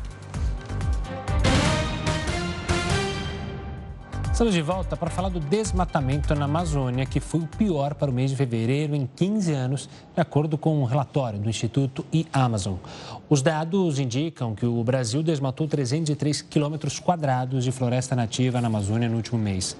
Estamos 4.33 4.53
de 4.53 4.61
volta 4.61 4.97
para 4.97 5.09
falar 5.09 5.29
do 5.29 5.39
desmatamento 5.39 6.35
na 6.35 6.43
Amazônia, 6.43 7.05
que 7.05 7.21
foi 7.21 7.39
o 7.39 7.47
pior 7.47 7.93
para 7.93 8.11
o 8.11 8.13
mês 8.13 8.31
de 8.31 8.35
fevereiro 8.35 8.95
em 8.95 9.07
15 9.15 9.53
anos, 9.53 9.89
de 10.13 10.19
acordo 10.19 10.57
com 10.57 10.81
um 10.81 10.83
relatório 10.83 11.39
do 11.39 11.47
Instituto 11.47 12.05
e 12.11 12.27
Amazon. 12.33 12.75
Os 13.29 13.41
dados 13.41 13.97
indicam 13.97 14.55
que 14.55 14.65
o 14.65 14.83
Brasil 14.83 15.23
desmatou 15.23 15.67
303 15.69 16.41
quilômetros 16.41 16.99
quadrados 16.99 17.63
de 17.63 17.71
floresta 17.71 18.13
nativa 18.15 18.59
na 18.59 18.67
Amazônia 18.67 19.07
no 19.07 19.15
último 19.15 19.37
mês. 19.39 19.77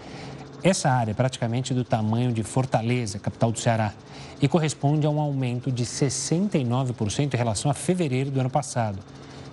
Essa 0.64 0.90
área 0.90 1.12
é 1.12 1.14
praticamente 1.14 1.74
do 1.74 1.84
tamanho 1.84 2.32
de 2.32 2.42
Fortaleza, 2.42 3.20
capital 3.20 3.52
do 3.52 3.60
Ceará, 3.60 3.92
e 4.42 4.48
corresponde 4.48 5.06
a 5.06 5.10
um 5.10 5.20
aumento 5.20 5.70
de 5.70 5.86
69% 5.86 7.34
em 7.34 7.38
relação 7.38 7.70
a 7.70 7.74
fevereiro 7.74 8.32
do 8.32 8.40
ano 8.40 8.50
passado. 8.50 8.98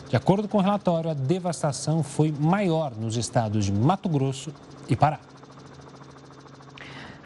De 0.09 0.15
acordo 0.15 0.47
com 0.47 0.59
o 0.59 0.61
relatório, 0.61 1.11
a 1.11 1.15
devastação 1.15 2.05
foi 2.05 2.33
maior 2.39 2.93
nos 2.97 3.17
estados 3.17 3.65
de 3.65 3.73
Mato 3.73 4.09
Grosso 4.09 4.55
e 4.89 4.95
Pará. 4.95 5.19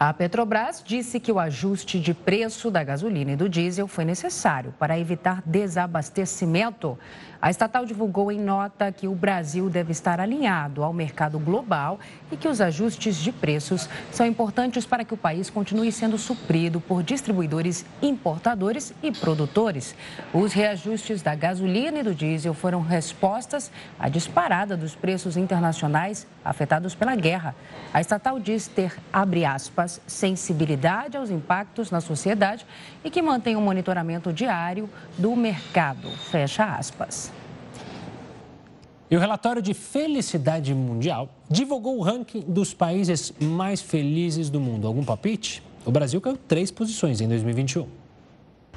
A 0.01 0.13
Petrobras 0.13 0.83
disse 0.85 1.21
que 1.21 1.31
o 1.31 1.39
ajuste 1.39 2.01
de 2.01 2.13
preço 2.13 2.71
da 2.71 2.83
gasolina 2.83 3.33
e 3.33 3.37
do 3.37 3.49
diesel 3.49 3.87
foi 3.87 4.05
necessário 4.05 4.75
para 4.79 4.99
evitar 4.99 5.43
desabastecimento. 5.47 6.99
A 7.45 7.51
estatal 7.51 7.85
divulgou 7.85 8.33
em 8.33 8.41
nota 8.41 8.91
que 8.91 9.07
o 9.07 9.15
Brasil 9.15 9.69
deve 9.69 9.93
estar 9.93 10.19
alinhado 10.19 10.83
ao 10.83 10.95
mercado 10.95 11.39
global 11.39 12.01
e 12.33 12.39
que 12.39 12.49
os 12.49 12.59
ajustes 12.59 13.17
de 13.17 13.31
preços 13.31 13.87
são 14.11 14.25
importantes 14.25 14.87
para 14.87 15.05
que 15.05 15.13
o 15.13 15.17
país 15.19 15.51
continue 15.51 15.93
sendo 15.93 16.17
suprido 16.17 16.81
por 16.81 17.03
distribuidores, 17.03 17.85
importadores 18.01 18.95
e 19.03 19.13
produtores. 19.13 19.95
Os 20.33 20.55
reajustes 20.55 21.21
da 21.21 21.35
gasolina 21.35 21.99
e 21.99 22.03
do 22.03 22.15
diesel 22.15 22.55
foram 22.55 22.81
respostas 22.81 23.71
à 24.01 24.09
disparada 24.09 24.75
dos 24.75 24.95
preços 24.95 25.37
internacionais 25.37 26.27
afetados 26.43 26.95
pela 26.95 27.15
guerra. 27.15 27.55
A 27.93 28.01
estatal 28.01 28.41
diz 28.41 28.69
ter, 28.69 28.97
abre 29.13 29.45
aspas, 29.45 30.01
sensibilidade 30.07 31.19
aos 31.19 31.29
impactos 31.29 31.91
na 31.91 32.01
sociedade 32.01 32.65
e 33.05 33.11
que 33.11 33.21
mantém 33.21 33.55
um 33.55 33.61
monitoramento 33.61 34.33
diário 34.33 34.89
do 35.19 35.37
mercado, 35.37 36.09
fecha 36.31 36.65
aspas. 36.65 37.34
E 39.11 39.17
o 39.17 39.21
relatório 39.21 39.61
de 39.61 39.75
felicidade 39.75 40.75
mundial 40.75 41.29
divulgou 41.51 41.99
o 41.99 42.03
ranking 42.03 42.41
dos 42.41 42.73
países 42.73 43.33
mais 43.39 43.81
felizes 43.81 44.49
do 44.49 44.59
mundo. 44.59 44.87
Algum 44.87 45.05
palpite? 45.05 45.63
O 45.85 45.91
Brasil 45.91 46.21
caiu 46.21 46.37
três 46.37 46.71
posições 46.71 47.21
em 47.21 47.29
2021. 47.29 47.87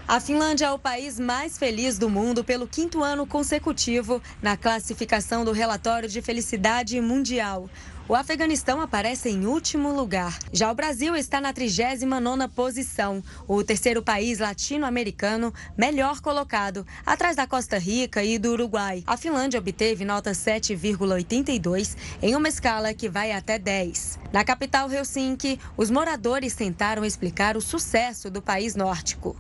A 0.08 0.22
Finlândia 0.22 0.68
é 0.68 0.72
o 0.72 0.80
país 0.80 1.20
mais 1.20 1.58
feliz 1.58 1.98
do 1.98 2.10
mundo 2.10 2.42
pelo 2.44 2.66
quinto 2.66 3.04
ano 3.04 3.28
consecutivo 3.28 4.22
na 4.42 4.56
classificação 4.56 5.44
do 5.44 5.52
relatório 5.52 6.08
de 6.08 6.22
felicidade 6.22 7.00
mundial. 7.02 7.70
O 8.10 8.16
Afeganistão 8.16 8.80
aparece 8.80 9.28
em 9.28 9.46
último 9.46 9.94
lugar. 9.94 10.40
Já 10.54 10.72
o 10.72 10.76
Brasil 10.76 11.14
está 11.14 11.42
na 11.42 11.54
39ª 11.54 12.48
posição, 12.48 13.22
o 13.46 13.62
terceiro 13.62 14.02
país 14.02 14.40
latino-americano 14.40 15.54
melhor 15.78 16.22
colocado, 16.22 16.88
atrás 17.06 17.36
da 17.36 17.46
Costa 17.46 17.78
Rica 17.78 18.24
e 18.24 18.40
do 18.40 18.54
Uruguai. 18.54 19.04
A 19.06 19.18
Finlândia 19.18 19.60
obteve 19.60 20.06
nota 20.06 20.32
7,82 20.32 21.98
em 22.22 22.34
uma 22.34 22.48
escala 22.48 22.94
que 22.94 23.10
vai 23.10 23.34
até 23.34 23.60
10. 23.60 24.20
Na 24.32 24.46
capital 24.46 24.90
Helsinki, 24.90 25.60
os 25.76 25.90
moradores 25.92 26.54
tentaram 26.56 27.04
explicar 27.04 27.58
o 27.58 27.62
sucesso 27.62 28.30
do 28.30 28.42
país 28.42 28.74
nórdico. 28.74 29.36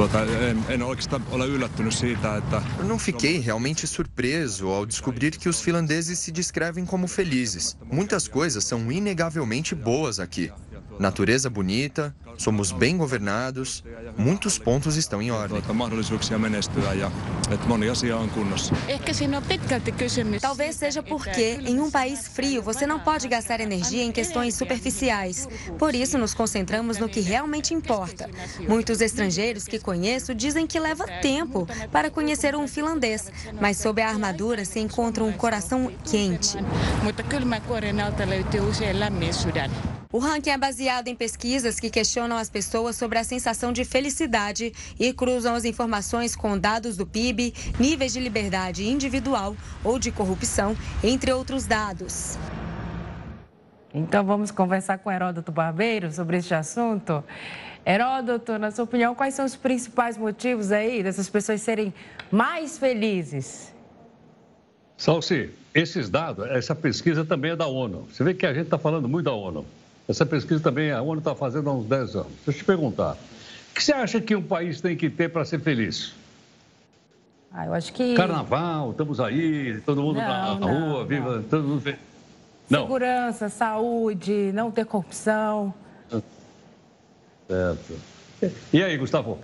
Eu 2.79 2.85
não 2.85 2.99
fiquei 2.99 3.39
realmente 3.39 3.87
surpreso 3.87 4.67
ao 4.67 4.85
descobrir 4.85 5.37
que 5.37 5.47
os 5.47 5.61
finlandeses 5.61 6.19
se 6.19 6.31
descrevem 6.31 6.85
como 6.85 7.07
felizes. 7.07 7.77
Muitas 7.89 8.27
coisas 8.27 8.56
coisas 8.57 8.65
são 8.65 8.91
inegavelmente 8.91 9.75
boas 9.75 10.19
aqui. 10.19 10.51
Natureza 10.99 11.47
bonita, 11.49 12.15
somos 12.37 12.71
bem 12.71 12.97
governados, 12.97 13.83
muitos 14.17 14.57
pontos 14.57 14.95
estão 14.95 15.21
em 15.21 15.29
ordem. 15.29 15.61
Talvez 20.41 20.75
seja 20.75 21.03
porque, 21.03 21.59
em 21.65 21.79
um 21.79 21.91
país 21.91 22.27
frio, 22.27 22.63
você 22.63 22.87
não 22.87 22.99
pode 22.99 23.27
gastar 23.27 23.59
energia 23.59 24.03
em 24.03 24.11
questões 24.11 24.55
superficiais. 24.55 25.47
Por 25.77 25.93
isso, 25.93 26.17
nos 26.17 26.33
concentramos 26.33 26.97
no 26.97 27.07
que 27.07 27.19
realmente 27.19 27.73
importa. 27.75 28.29
Muitos 28.67 28.99
estrangeiros 28.99 29.65
que 29.65 29.79
conheço 29.79 30.33
dizem 30.33 30.65
que 30.65 30.79
leva 30.79 31.05
tempo 31.21 31.67
para 31.91 32.09
conhecer 32.09 32.55
um 32.55 32.67
finlandês, 32.67 33.31
mas 33.61 33.77
sob 33.77 34.01
a 34.01 34.09
armadura 34.09 34.65
se 34.65 34.79
encontra 34.79 35.23
um 35.23 35.31
coração 35.31 35.91
quente. 36.03 36.57
O 40.09 40.19
ranking 40.19 40.51
é 40.51 40.57
baseado 40.57 40.86
em 40.87 41.15
pesquisas 41.15 41.81
que 41.81 41.89
questionam 41.89 42.37
as 42.37 42.49
pessoas 42.49 42.95
sobre 42.95 43.19
a 43.19 43.23
sensação 43.23 43.73
de 43.73 43.83
felicidade 43.83 44.71
e 44.97 45.11
cruzam 45.11 45.53
as 45.53 45.65
informações 45.65 46.33
com 46.33 46.57
dados 46.57 46.95
do 46.95 47.05
PIB, 47.05 47.53
níveis 47.77 48.13
de 48.13 48.21
liberdade 48.21 48.87
individual 48.87 49.53
ou 49.83 49.99
de 49.99 50.11
corrupção, 50.11 50.77
entre 51.03 51.33
outros 51.33 51.65
dados. 51.65 52.37
Então 53.93 54.23
vamos 54.23 54.49
conversar 54.49 54.99
com 54.99 55.11
Heródoto 55.11 55.51
Barbeiro 55.51 56.09
sobre 56.09 56.37
este 56.37 56.53
assunto. 56.53 57.21
Heródoto, 57.85 58.57
na 58.57 58.71
sua 58.71 58.85
opinião, 58.85 59.13
quais 59.13 59.33
são 59.33 59.45
os 59.45 59.57
principais 59.57 60.17
motivos 60.17 60.71
aí 60.71 61.03
dessas 61.03 61.29
pessoas 61.29 61.61
serem 61.61 61.93
mais 62.31 62.77
felizes? 62.77 63.73
Salsi, 64.95 65.49
esses 65.75 66.09
dados, 66.09 66.47
essa 66.49 66.73
pesquisa 66.73 67.25
também 67.25 67.51
é 67.51 67.55
da 67.57 67.67
ONU. 67.67 68.07
Você 68.09 68.23
vê 68.23 68.33
que 68.33 68.45
a 68.45 68.53
gente 68.53 68.65
está 68.65 68.77
falando 68.77 69.09
muito 69.09 69.25
da 69.25 69.33
ONU. 69.33 69.65
Essa 70.07 70.25
pesquisa 70.25 70.61
também 70.61 70.91
a 70.91 71.01
ONU 71.01 71.19
está 71.19 71.35
fazendo 71.35 71.69
há 71.69 71.73
uns 71.73 71.85
10 71.85 72.15
anos. 72.15 72.31
Deixa 72.45 72.51
eu 72.51 72.53
te 72.53 72.63
perguntar. 72.63 73.13
O 73.13 73.75
que 73.75 73.83
você 73.83 73.91
acha 73.91 74.21
que 74.21 74.35
um 74.35 74.41
país 74.41 74.79
tem 74.79 74.95
que 74.95 75.09
ter 75.09 75.29
para 75.29 75.43
ser 75.43 75.59
feliz? 75.59 76.13
Ah, 77.51 77.65
eu 77.65 77.73
acho 77.73 77.91
que. 77.91 78.15
Carnaval, 78.15 78.91
estamos 78.91 79.19
aí, 79.19 79.81
todo 79.85 80.01
mundo 80.01 80.15
não, 80.15 80.27
na, 80.27 80.59
não, 80.59 80.91
rua, 80.91 81.05
viva, 81.05 81.43
todo 81.49 81.63
mundo. 81.63 81.95
Não. 82.69 82.81
Segurança, 82.81 83.49
saúde, 83.49 84.51
não 84.53 84.71
ter 84.71 84.85
corrupção. 84.85 85.73
Certo. 87.47 87.93
E 88.73 88.83
aí, 88.83 88.97
Gustavo? 88.97 89.39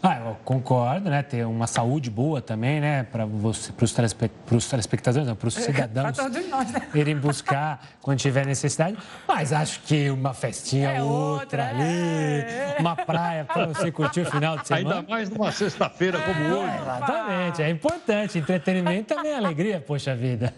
Ah, 0.00 0.20
eu 0.24 0.36
concordo, 0.44 1.10
né? 1.10 1.22
Ter 1.24 1.44
uma 1.44 1.66
saúde 1.66 2.08
boa 2.08 2.40
também, 2.40 2.80
né? 2.80 3.02
Para 3.02 3.26
os 3.26 3.92
telespe... 3.92 4.30
telespectadores, 4.70 5.32
para 5.32 5.48
os 5.48 5.54
cidadãos 5.54 6.16
nós, 6.48 6.72
né? 6.72 6.88
irem 6.94 7.16
buscar 7.16 7.84
quando 8.00 8.18
tiver 8.18 8.46
necessidade. 8.46 8.96
Mas 9.26 9.52
acho 9.52 9.80
que 9.80 10.08
uma 10.08 10.32
festinha 10.32 10.90
é 10.90 11.02
outra, 11.02 11.42
outra 11.42 11.68
ali, 11.70 11.82
é. 11.82 12.76
uma 12.78 12.94
praia 12.94 13.44
para 13.44 13.66
você 13.66 13.90
curtir 13.90 14.20
o 14.20 14.26
final 14.26 14.56
de 14.58 14.68
semana. 14.68 14.96
Ainda 14.98 15.10
mais 15.10 15.30
numa 15.30 15.50
sexta-feira 15.50 16.20
como 16.20 16.44
é, 16.44 16.54
hoje. 16.54 16.76
Exatamente, 16.80 17.62
é 17.62 17.70
importante. 17.70 18.38
Entretenimento 18.38 19.14
também 19.14 19.32
é 19.32 19.36
alegria, 19.36 19.82
poxa 19.84 20.14
vida. 20.14 20.54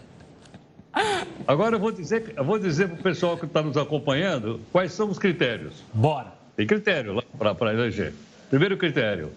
Agora 1.47 1.77
eu 1.77 1.79
vou 1.79 1.91
dizer, 1.91 2.33
eu 2.37 2.43
vou 2.43 2.59
dizer 2.59 2.89
para 2.89 2.99
o 2.99 3.03
pessoal 3.03 3.37
que 3.37 3.45
está 3.45 3.63
nos 3.63 3.75
acompanhando 3.75 4.61
quais 4.71 4.91
são 4.91 5.09
os 5.09 5.17
critérios. 5.17 5.83
Bora. 5.91 6.31
Tem 6.55 6.67
critério 6.67 7.13
lá 7.39 7.55
para 7.55 7.73
eleger. 7.73 8.13
Primeiro 8.51 8.75
critério, 8.75 9.31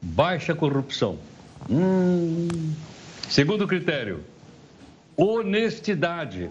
baixa 0.00 0.54
corrupção. 0.54 1.18
Hum. 1.68 2.72
Segundo 3.28 3.68
critério, 3.68 4.24
honestidade. 5.14 6.50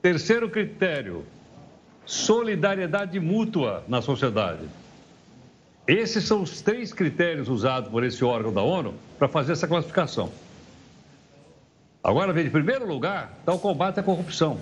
Terceiro 0.00 0.48
critério, 0.48 1.26
solidariedade 2.06 3.18
mútua 3.18 3.82
na 3.88 4.00
sociedade. 4.00 4.62
Esses 5.84 6.22
são 6.22 6.40
os 6.40 6.60
três 6.60 6.92
critérios 6.92 7.48
usados 7.48 7.90
por 7.90 8.04
esse 8.04 8.24
órgão 8.24 8.52
da 8.52 8.62
ONU 8.62 8.94
para 9.18 9.26
fazer 9.26 9.50
essa 9.50 9.66
classificação. 9.66 10.30
Agora, 12.04 12.32
vem 12.32 12.46
em 12.46 12.50
primeiro 12.50 12.86
lugar, 12.86 13.34
está 13.40 13.52
o 13.52 13.58
combate 13.58 13.98
à 13.98 14.02
corrupção. 14.04 14.60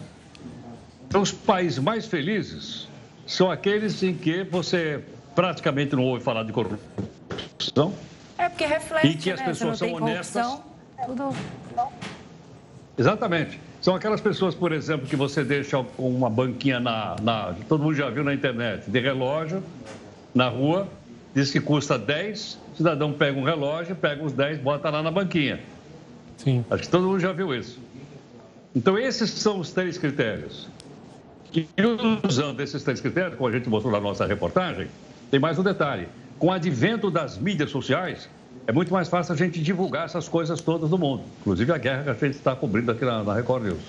Então, 1.07 1.21
os 1.21 1.31
países 1.31 1.79
mais 1.79 2.07
felizes 2.07 2.89
são 3.27 3.51
aqueles 3.51 4.03
em 4.03 4.15
que 4.15 4.45
você 4.45 5.03
praticamente 5.35 5.95
não 5.95 6.05
ouve 6.05 6.23
falar 6.23 6.45
de 6.45 6.53
corrupção. 6.53 7.93
É 8.39 8.49
porque 8.49 8.67
reflete, 8.67 9.09
E 9.09 9.15
que 9.17 9.31
as 9.31 9.41
né? 9.41 9.47
pessoas 9.47 9.79
são 9.79 9.93
honestas. 9.93 10.59
Tudo... 11.05 11.35
Exatamente. 12.97 13.61
São 13.81 13.95
aquelas 13.95 14.21
pessoas, 14.21 14.55
por 14.55 14.73
exemplo, 14.73 15.07
que 15.07 15.17
você 15.17 15.45
deixa 15.45 15.85
uma 15.99 16.31
banquinha 16.31 16.81
na, 16.81 17.17
na, 17.23 17.55
Todo 17.69 17.83
mundo 17.83 17.95
já 17.95 18.09
viu 18.09 18.25
na 18.25 18.33
internet, 18.33 18.91
de 18.91 19.01
relógio, 19.01 19.63
na 20.35 20.49
rua, 20.49 20.89
diz 21.35 21.51
que 21.51 21.61
custa 21.61 21.99
10, 21.99 22.59
o 22.73 22.77
cidadão 22.77 23.13
pega 23.13 23.39
um 23.39 23.45
relógio, 23.45 23.95
pega 23.95 24.25
os 24.25 24.33
10, 24.33 24.59
bota 24.59 24.91
lá 24.91 25.03
na 25.03 25.11
banquinha. 25.11 25.61
Sim. 26.39 26.65
Acho 26.71 26.83
que 26.83 26.89
todo 26.89 27.07
mundo 27.07 27.21
já 27.21 27.33
viu 27.33 27.55
isso. 27.55 27.79
Então, 28.75 28.99
esses 28.99 29.31
são 29.31 29.61
os 29.61 29.71
três 29.71 29.97
critérios. 29.99 30.69
E 31.57 31.67
usando 32.23 32.61
esses 32.61 32.83
três 32.83 33.01
critérios, 33.01 33.35
como 33.37 33.49
a 33.49 33.53
gente 33.53 33.67
mostrou 33.67 33.91
na 33.91 33.99
nossa 33.99 34.27
reportagem, 34.27 34.89
tem 35.31 35.41
mais 35.41 35.59
um 35.59 35.63
detalhe. 35.63 36.07
Com 36.39 36.49
o 36.49 36.53
advento 36.53 37.11
das 37.11 37.39
mídias 37.39 37.71
sociais, 37.71 38.29
é 38.67 38.73
muito 38.73 38.93
mais 38.93 39.09
fácil 39.09 39.33
a 39.33 39.37
gente 39.37 39.63
divulgar 39.63 40.05
essas 40.05 40.29
coisas 40.29 40.61
todas 40.61 40.91
do 40.91 40.99
mundo, 40.99 41.23
inclusive 41.41 41.73
a 41.73 41.79
guerra 41.79 42.03
que 42.03 42.11
a 42.11 42.29
gente 42.29 42.37
está 42.37 42.55
cobrindo 42.55 42.93
aqui 42.93 43.07
na, 43.07 43.33
Record 43.33 43.65
News. 43.65 43.81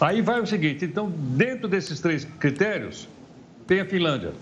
Aí 0.00 0.20
vai 0.20 0.40
o 0.40 0.46
seguinte: 0.46 0.84
então, 0.84 1.08
dentro 1.08 1.68
desses 1.68 2.00
três 2.00 2.24
critérios, 2.24 3.08
tem 3.68 3.78
a 3.78 3.84
Finlândia, 3.84 4.32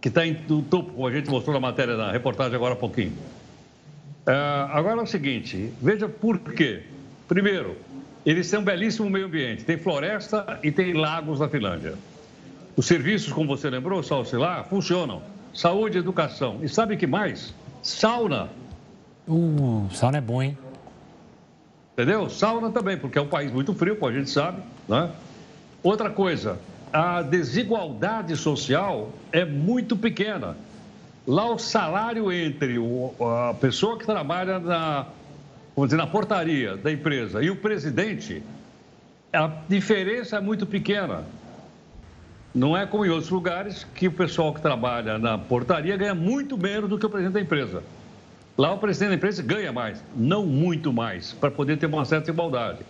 que 0.00 0.06
está 0.06 0.24
em 0.24 0.34
topo, 0.34 0.92
como 0.92 1.06
a 1.08 1.12
gente 1.12 1.28
mostrou 1.28 1.52
na 1.52 1.60
matéria, 1.60 1.96
na 1.96 2.12
reportagem 2.12 2.54
agora 2.54 2.74
há 2.74 2.76
pouquinho. 2.76 3.14
É, 4.24 4.32
agora 4.70 5.00
é 5.00 5.02
o 5.02 5.06
seguinte: 5.06 5.72
veja 5.82 6.08
por 6.08 6.38
quê. 6.38 6.84
Primeiro, 7.26 7.76
eles 8.24 8.50
têm 8.50 8.58
um 8.58 8.64
belíssimo 8.64 9.08
meio 9.08 9.26
ambiente. 9.26 9.64
Tem 9.64 9.78
floresta 9.78 10.58
e 10.62 10.70
tem 10.70 10.92
lagos 10.92 11.40
na 11.40 11.48
Finlândia. 11.48 11.94
Os 12.76 12.86
serviços, 12.86 13.32
como 13.32 13.48
você 13.48 13.68
lembrou, 13.70 14.02
lá, 14.32 14.64
funcionam. 14.64 15.22
Saúde 15.54 15.98
educação. 15.98 16.58
E 16.62 16.68
sabe 16.68 16.94
o 16.94 16.98
que 16.98 17.06
mais? 17.06 17.54
Sauna. 17.82 18.48
Uh, 19.26 19.88
sauna 19.92 20.18
é 20.18 20.20
bom, 20.20 20.42
hein? 20.42 20.56
Entendeu? 21.92 22.28
Sauna 22.30 22.70
também, 22.70 22.96
porque 22.96 23.18
é 23.18 23.22
um 23.22 23.28
país 23.28 23.52
muito 23.52 23.74
frio, 23.74 23.96
como 23.96 24.10
a 24.10 24.14
gente 24.14 24.30
sabe. 24.30 24.62
Né? 24.88 25.10
Outra 25.82 26.10
coisa, 26.10 26.58
a 26.92 27.22
desigualdade 27.22 28.36
social 28.36 29.10
é 29.32 29.44
muito 29.44 29.96
pequena. 29.96 30.56
Lá 31.26 31.50
o 31.50 31.58
salário 31.58 32.32
entre 32.32 32.76
a 33.20 33.54
pessoa 33.54 33.98
que 33.98 34.06
trabalha 34.06 34.58
na, 34.58 35.06
vamos 35.80 35.88
dizer, 35.88 35.96
na 35.96 36.06
portaria 36.06 36.76
da 36.76 36.92
empresa 36.92 37.42
e 37.42 37.48
o 37.48 37.56
presidente, 37.56 38.42
a 39.32 39.50
diferença 39.66 40.36
é 40.36 40.40
muito 40.40 40.66
pequena. 40.66 41.24
Não 42.54 42.76
é 42.76 42.84
como 42.84 43.06
em 43.06 43.08
outros 43.08 43.30
lugares 43.30 43.86
que 43.94 44.06
o 44.06 44.12
pessoal 44.12 44.52
que 44.52 44.60
trabalha 44.60 45.16
na 45.16 45.38
portaria 45.38 45.96
ganha 45.96 46.14
muito 46.14 46.58
menos 46.58 46.90
do 46.90 46.98
que 46.98 47.06
o 47.06 47.08
presidente 47.08 47.32
da 47.32 47.40
empresa. 47.40 47.82
Lá 48.58 48.74
o 48.74 48.78
presidente 48.78 49.10
da 49.10 49.14
empresa 49.14 49.42
ganha 49.42 49.72
mais, 49.72 50.04
não 50.14 50.44
muito 50.44 50.92
mais, 50.92 51.32
para 51.32 51.50
poder 51.50 51.78
ter 51.78 51.86
uma 51.86 52.04
certa 52.04 52.30
igualdade. 52.30 52.80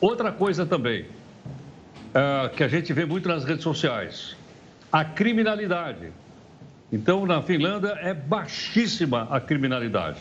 Outra 0.00 0.30
coisa 0.30 0.64
também, 0.64 1.02
uh, 1.02 2.48
que 2.54 2.62
a 2.62 2.68
gente 2.68 2.92
vê 2.92 3.04
muito 3.04 3.28
nas 3.28 3.44
redes 3.44 3.64
sociais, 3.64 4.36
a 4.92 5.04
criminalidade. 5.04 6.12
Então, 6.92 7.26
na 7.26 7.42
Finlândia 7.42 7.98
é 8.00 8.14
baixíssima 8.14 9.26
a 9.32 9.40
criminalidade. 9.40 10.20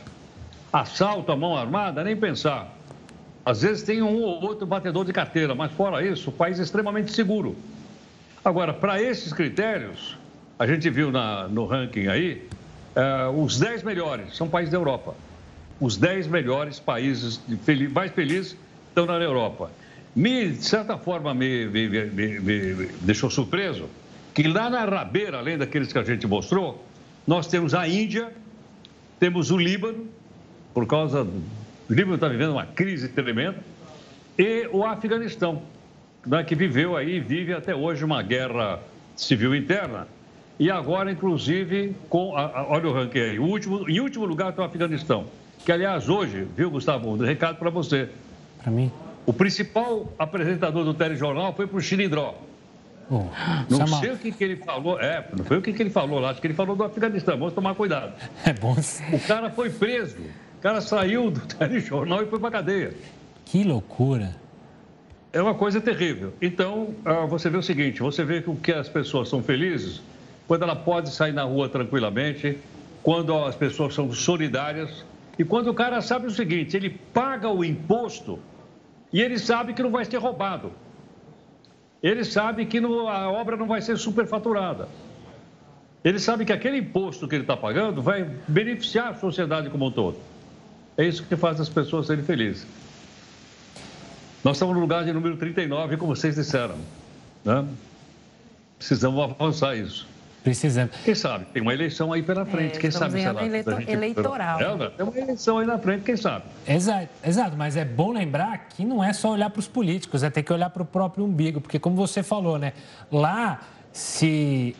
Assalto 0.76 1.32
à 1.32 1.38
mão 1.38 1.55
armada, 1.55 2.03
nem 2.03 2.17
pensar. 2.17 2.76
Às 3.45 3.61
vezes 3.61 3.82
tem 3.84 4.01
um 4.01 4.21
ou 4.21 4.43
outro 4.43 4.67
batedor 4.67 5.05
de 5.05 5.13
carteira, 5.13 5.55
mas 5.55 5.71
fora 5.71 6.05
isso, 6.05 6.30
o 6.30 6.34
país 6.34 6.59
é 6.59 6.63
extremamente 6.63 7.13
seguro. 7.13 7.55
Agora, 8.43 8.73
para 8.73 9.01
esses 9.01 9.32
critérios, 9.32 10.17
a 10.59 10.67
gente 10.67 10.89
viu 10.89 11.13
na, 11.13 11.47
no 11.47 11.65
ranking 11.65 12.07
aí, 12.07 12.45
eh, 12.93 13.28
os 13.34 13.57
10 13.57 13.84
melhores 13.84 14.36
são 14.36 14.49
países 14.49 14.69
da 14.69 14.78
Europa. 14.78 15.15
Os 15.80 15.95
10 15.95 16.28
melhores 16.28 16.78
países 16.78 17.39
mais 17.93 18.11
felizes 18.11 18.57
estão 18.89 19.05
na 19.05 19.13
Europa. 19.13 19.71
Me, 20.13 20.49
de 20.49 20.65
certa 20.65 20.97
forma, 20.97 21.34
me, 21.34 21.67
me, 21.67 21.88
me, 21.88 22.39
me 22.41 22.86
deixou 22.99 23.30
surpreso 23.30 23.86
que 24.34 24.43
lá 24.43 24.69
na 24.69 24.84
rabeira, 24.84 25.38
além 25.38 25.57
daqueles 25.57 25.93
que 25.93 25.97
a 25.97 26.03
gente 26.03 26.28
mostrou, 26.28 26.84
nós 27.26 27.47
temos 27.47 27.73
a 27.73 27.88
Índia, 27.88 28.34
temos 29.17 29.51
o 29.51 29.57
Líbano, 29.57 30.09
por 30.76 30.86
causa. 30.86 31.23
O 31.23 31.93
Líbano 31.93 32.15
está 32.15 32.28
vivendo 32.28 32.51
uma 32.51 32.65
crise 32.65 33.07
tremenda. 33.07 33.55
E 34.38 34.67
o 34.73 34.84
Afeganistão, 34.84 35.61
né, 36.28 36.43
que 36.43 36.53
viveu 36.53 36.97
aí, 36.97 37.21
vive 37.21 37.53
até 37.53 37.73
hoje 37.73 38.03
uma 38.03 38.21
guerra 38.21 38.82
civil 39.15 39.55
interna. 39.55 40.07
E 40.59 40.69
agora, 40.69 41.11
inclusive, 41.11 41.95
com. 42.09 42.36
A, 42.36 42.59
a, 42.59 42.67
olha 42.67 42.89
o 42.89 42.93
ranking 42.93 43.19
aí. 43.19 43.39
O 43.39 43.45
último, 43.45 43.89
em 43.89 43.99
último 44.01 44.26
lugar 44.26 44.49
está 44.49 44.61
o 44.61 44.65
Afeganistão. 44.65 45.26
Que, 45.65 45.71
aliás, 45.71 46.09
hoje, 46.09 46.45
viu, 46.55 46.69
Gustavo? 46.69 47.09
Um 47.09 47.17
recado 47.17 47.57
para 47.57 47.69
você. 47.69 48.09
Para 48.61 48.71
mim. 48.71 48.91
O 49.26 49.34
principal 49.34 50.13
apresentador 50.19 50.84
do 50.84 50.93
telejornal 50.93 51.53
foi 51.53 51.65
para 51.65 51.78
o 51.78 51.82
Chilindró. 51.82 52.36
Oh, 53.09 53.26
não 53.69 53.86
chama... 53.86 53.99
sei 53.99 54.11
o 54.11 54.17
que, 54.17 54.32
que 54.32 54.43
ele 54.43 54.55
falou, 54.55 54.99
é, 54.99 55.28
não 55.38 55.45
foi 55.45 55.57
o 55.59 55.61
que, 55.61 55.71
que 55.71 55.84
ele 55.84 55.91
falou 55.91 56.19
lá, 56.19 56.32
acho 56.32 56.41
que 56.41 56.47
ele 56.47 56.55
falou 56.55 56.76
do 56.76 56.84
Afeganistão, 56.84 57.38
vamos 57.38 57.53
tomar 57.53 57.76
cuidado. 57.76 58.13
É 58.43 58.51
bom. 58.53 58.76
O 59.13 59.19
cara 59.28 59.51
foi 59.51 59.69
preso, 59.69 60.17
cara 60.66 60.82
saiu 60.82 61.30
do 61.30 61.41
telejornal 61.45 62.24
e 62.24 62.26
foi 62.26 62.39
para 62.39 62.49
cadeia. 62.49 62.91
Que 63.45 63.63
loucura. 63.63 64.36
É 65.32 65.39
uma 65.39 65.53
coisa 65.53 65.80
terrível. 65.80 66.34
Então, 66.41 66.95
ah, 67.06 67.27
você 67.27 67.52
vê 67.52 67.57
o 67.57 67.61
seguinte, 67.61 68.02
você 68.02 68.23
vê 68.23 68.44
que 68.64 68.72
as 68.72 68.90
pessoas 68.90 69.30
são 69.30 69.44
felizes 69.44 70.02
quando 70.48 70.64
ela 70.64 70.76
pode 70.76 71.11
sair 71.11 71.34
na 71.34 71.44
rua 71.44 71.69
tranquilamente, 71.69 72.57
quando 73.03 73.38
as 73.45 73.56
pessoas 73.56 73.94
são 73.94 74.11
solidárias 74.11 75.06
e 75.38 75.45
quando 75.45 75.68
o 75.68 75.73
cara 75.73 76.02
sabe 76.02 76.26
o 76.26 76.31
seguinte, 76.31 76.76
ele 76.76 76.90
paga 76.90 77.48
o 77.48 77.64
imposto 77.64 78.40
e 79.14 79.22
ele 79.22 79.38
sabe 79.38 79.72
que 79.72 79.84
não 79.84 79.91
vai 79.91 80.03
ser 80.03 80.18
roubado. 80.18 80.72
Ele 82.02 82.23
sabe 82.23 82.65
que 82.65 82.80
a 82.80 83.30
obra 83.30 83.56
não 83.56 83.68
vai 83.68 83.84
ser 83.84 83.98
superfaturada. 83.98 84.88
Ele 86.03 86.18
sabe 86.18 86.44
que 86.44 86.53
aquele 86.53 86.77
imposto 86.80 87.27
que 87.27 87.35
ele 87.35 87.44
está 87.44 87.56
pagando 87.56 88.02
vai 88.02 88.27
beneficiar 88.48 89.10
a 89.10 89.15
sociedade 89.15 89.69
como 89.69 89.85
um 89.85 89.91
todo. 89.91 90.18
É 90.97 91.05
isso 91.05 91.23
que 91.23 91.35
faz 91.35 91.59
as 91.59 91.69
pessoas 91.69 92.07
serem 92.07 92.23
felizes. 92.23 92.65
Nós 94.43 94.57
estamos 94.57 94.76
no 94.76 94.81
lugar 94.81 95.03
de 95.03 95.11
número 95.11 95.35
39, 95.38 95.97
como 95.97 96.15
vocês 96.15 96.35
disseram. 96.35 96.76
Né? 97.43 97.65
Precisamos 98.77 99.23
avançar 99.23 99.76
isso. 99.76 100.07
Precisamos. 100.43 100.95
Quem 101.03 101.15
sabe? 101.15 101.45
Tem 101.45 101.59
uma 101.59 101.73
eleição 101.73 102.13
aí 102.13 102.22
pela 102.22 102.45
frente, 102.45 102.77
é, 102.77 102.80
quem 102.80 102.91
sabe? 102.91 103.13
Sei 103.13 103.31
lá, 103.31 103.43
eleito, 103.43 103.72
gente... 103.72 103.91
eleitoral. 103.91 104.59
É, 104.61 104.89
tem 104.91 105.03
uma 105.03 105.17
eleição 105.17 105.57
aí 105.57 105.65
na 105.65 105.80
frente, 105.80 106.03
quem 106.03 106.15
sabe? 106.15 106.45
Exato, 106.67 107.09
exato, 107.26 107.57
mas 107.57 107.76
é 107.76 107.84
bom 107.84 108.11
lembrar 108.13 108.69
que 108.69 108.85
não 108.85 109.03
é 109.03 109.11
só 109.11 109.31
olhar 109.31 109.49
para 109.49 109.59
os 109.59 109.67
políticos, 109.67 110.22
é 110.22 110.30
ter 110.30 110.43
que 110.43 110.53
olhar 110.53 110.69
para 110.69 110.84
o 110.84 110.85
próprio 110.85 111.26
umbigo, 111.26 111.59
porque 111.59 111.80
como 111.80 111.95
você 111.95 112.22
falou, 112.22 112.59
né? 112.59 112.73
Lá, 113.11 113.61
se 113.91 114.76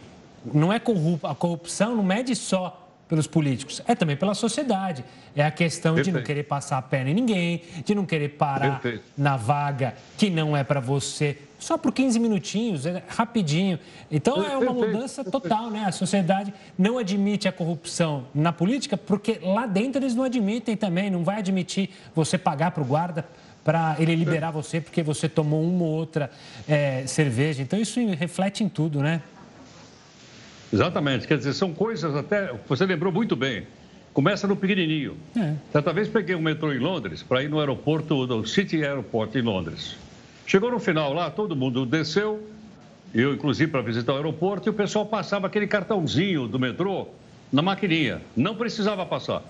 não 0.53 0.71
é 0.71 0.77
corrupto, 0.77 1.25
a 1.25 1.33
corrupção 1.33 1.95
não 1.95 2.03
mede 2.03 2.35
só 2.35 2.85
pelos 3.07 3.27
políticos, 3.27 3.82
é 3.88 3.94
também 3.94 4.15
pela 4.15 4.34
sociedade. 4.34 5.03
É 5.36 5.44
a 5.45 5.52
questão 5.52 5.95
Perfeito. 5.95 6.14
de 6.14 6.19
não 6.19 6.26
querer 6.26 6.44
passar 6.44 6.77
a 6.77 6.82
perna 6.82 7.11
em 7.11 7.14
ninguém, 7.14 7.61
de 7.84 7.94
não 7.94 8.06
querer 8.06 8.30
parar 8.30 8.80
Perfeito. 8.80 9.03
na 9.18 9.38
vaga 9.38 9.94
que 10.18 10.30
não 10.30 10.56
é 10.56 10.64
para 10.64 10.80
você, 10.80 11.38
só 11.60 11.77
por 11.77 11.91
15 11.91 12.19
minutinhos, 12.19 12.86
é 12.86 13.03
rapidinho. 13.07 13.80
Então 14.10 14.44
é 14.44 14.57
uma 14.57 14.73
mudança 14.73 15.23
total, 15.23 15.69
né? 15.69 15.86
A 15.86 15.91
sociedade 15.91 16.53
não 16.77 16.98
admite 16.98 17.48
a 17.48 17.52
corrupção 17.52 18.26
na 18.34 18.52
política 18.52 18.98
porque 18.98 19.40
lá 19.41 19.65
dentro 19.65 20.02
eles 20.02 20.15
não 20.15 20.23
admitem 20.23 20.76
também, 20.76 21.10
não 21.10 21.23
vai 21.23 21.40
admitir 21.40 21.90
você 22.14 22.38
pagar 22.38 22.72
para 22.72 22.84
o 22.84 22.86
guarda 22.86 23.26
para 23.64 23.95
ele 23.98 24.15
liberar 24.15 24.52
você 24.52 24.80
porque 24.80 25.02
você 25.02 25.27
tomou 25.27 25.64
uma 25.64 25.84
ou 25.84 25.90
outra 25.90 26.30
é, 26.68 27.03
cerveja. 27.07 27.64
Então 27.64 27.80
isso 27.80 27.99
reflete 28.14 28.64
em 28.64 28.69
tudo, 28.69 29.02
né? 29.02 29.23
Exatamente. 30.76 31.26
Quer 31.26 31.38
dizer, 31.38 31.53
são 31.53 31.73
coisas 31.73 32.14
até. 32.15 32.53
Você 32.68 32.85
lembrou 32.85 33.11
muito 33.11 33.35
bem. 33.35 33.65
Começa 34.14 34.45
no 34.45 34.56
pequenininho. 34.56 35.18
É. 35.38 35.53
Certa 35.72 35.93
vez 35.93 36.07
peguei 36.07 36.35
um 36.35 36.41
metrô 36.41 36.73
em 36.73 36.80
Londres 36.80 37.23
para 37.23 37.43
ir 37.43 37.49
no 37.49 37.60
aeroporto, 37.60 38.27
do 38.27 38.45
City 38.45 38.84
Airport 38.84 39.35
em 39.35 39.41
Londres. 39.41 39.95
Chegou 40.45 40.69
no 40.69 40.80
final 40.80 41.14
lá, 41.14 41.30
todo 41.30 41.56
mundo 41.56 41.85
desceu, 41.85 42.45
eu 43.14 43.34
inclusive 43.34 43.72
para 43.72 43.81
visitar 43.81 44.14
o 44.14 44.18
aeroporto, 44.18 44.68
e 44.68 44.72
o 44.72 44.73
pessoal 44.73 45.06
passava 45.06 45.47
aquele 45.47 45.65
cartãozinho 45.65 46.47
do 46.47 46.60
metrô 46.60 47.07
na 47.52 47.61
maquininha. 47.61 48.22
Não 48.35 48.56
precisava 48.56 49.06
passar. 49.06 49.41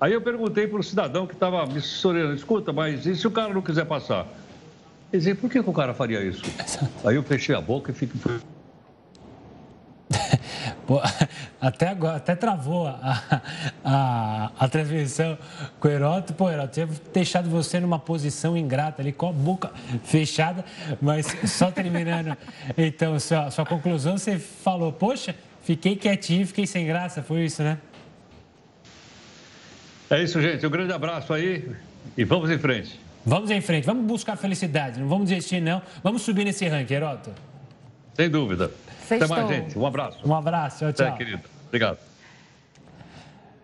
Aí 0.00 0.12
eu 0.12 0.20
perguntei 0.20 0.66
para 0.66 0.78
o 0.78 0.82
cidadão 0.82 1.26
que 1.26 1.34
estava 1.34 1.66
me 1.66 1.78
assessorando, 1.78 2.34
escuta, 2.34 2.72
mas 2.72 3.06
e 3.06 3.14
se 3.14 3.26
o 3.26 3.30
cara 3.30 3.52
não 3.52 3.62
quiser 3.62 3.84
passar? 3.84 4.26
Ele 5.12 5.18
dizia, 5.18 5.34
por 5.34 5.50
que, 5.50 5.62
que 5.62 5.70
o 5.70 5.72
cara 5.72 5.94
faria 5.94 6.22
isso? 6.22 6.42
Aí 7.04 7.16
eu 7.16 7.22
fechei 7.22 7.54
a 7.54 7.60
boca 7.60 7.90
e 7.90 7.94
fiquei 7.94 8.20
até 11.60 11.88
agora, 11.88 12.16
até 12.16 12.34
travou 12.34 12.86
a, 12.86 13.42
a, 13.84 14.50
a 14.58 14.68
transmissão 14.68 15.36
com 15.78 15.88
o 15.88 15.90
Heroto. 15.90 16.32
Pô, 16.32 16.50
Heroto, 16.50 16.72
tinha 16.72 16.88
deixado 17.12 17.50
você 17.50 17.78
numa 17.78 17.98
posição 17.98 18.56
ingrata 18.56 19.02
ali, 19.02 19.12
com 19.12 19.28
a 19.28 19.32
boca 19.32 19.70
fechada, 20.04 20.64
mas 21.00 21.26
só 21.44 21.70
terminando. 21.70 22.36
Então, 22.76 23.18
sua, 23.18 23.50
sua 23.50 23.66
conclusão, 23.66 24.16
você 24.16 24.38
falou, 24.38 24.92
poxa, 24.92 25.34
fiquei 25.62 25.96
quietinho, 25.96 26.46
fiquei 26.46 26.66
sem 26.66 26.86
graça, 26.86 27.22
foi 27.22 27.44
isso, 27.44 27.62
né? 27.62 27.78
É 30.10 30.22
isso, 30.22 30.40
gente. 30.40 30.66
Um 30.66 30.70
grande 30.70 30.92
abraço 30.92 31.32
aí 31.32 31.70
e 32.16 32.24
vamos 32.24 32.50
em 32.50 32.58
frente. 32.58 32.98
Vamos 33.24 33.50
em 33.50 33.60
frente, 33.60 33.84
vamos 33.84 34.06
buscar 34.06 34.36
felicidade, 34.36 35.00
não 35.00 35.08
vamos 35.08 35.28
desistir, 35.28 35.60
não. 35.60 35.82
Vamos 36.02 36.22
subir 36.22 36.44
nesse 36.44 36.66
ranking, 36.66 36.94
Heroto. 36.94 37.30
Sem 38.14 38.30
dúvida. 38.30 38.70
Sextou. 39.08 39.36
Até 39.36 39.46
mais, 39.46 39.64
gente. 39.64 39.78
Um 39.78 39.86
abraço. 39.86 40.18
Um 40.24 40.34
abraço. 40.34 40.78
Tchau, 40.78 40.92
tchau. 40.92 41.06
Até, 41.06 41.16
querido. 41.16 41.42
Obrigado. 41.66 41.98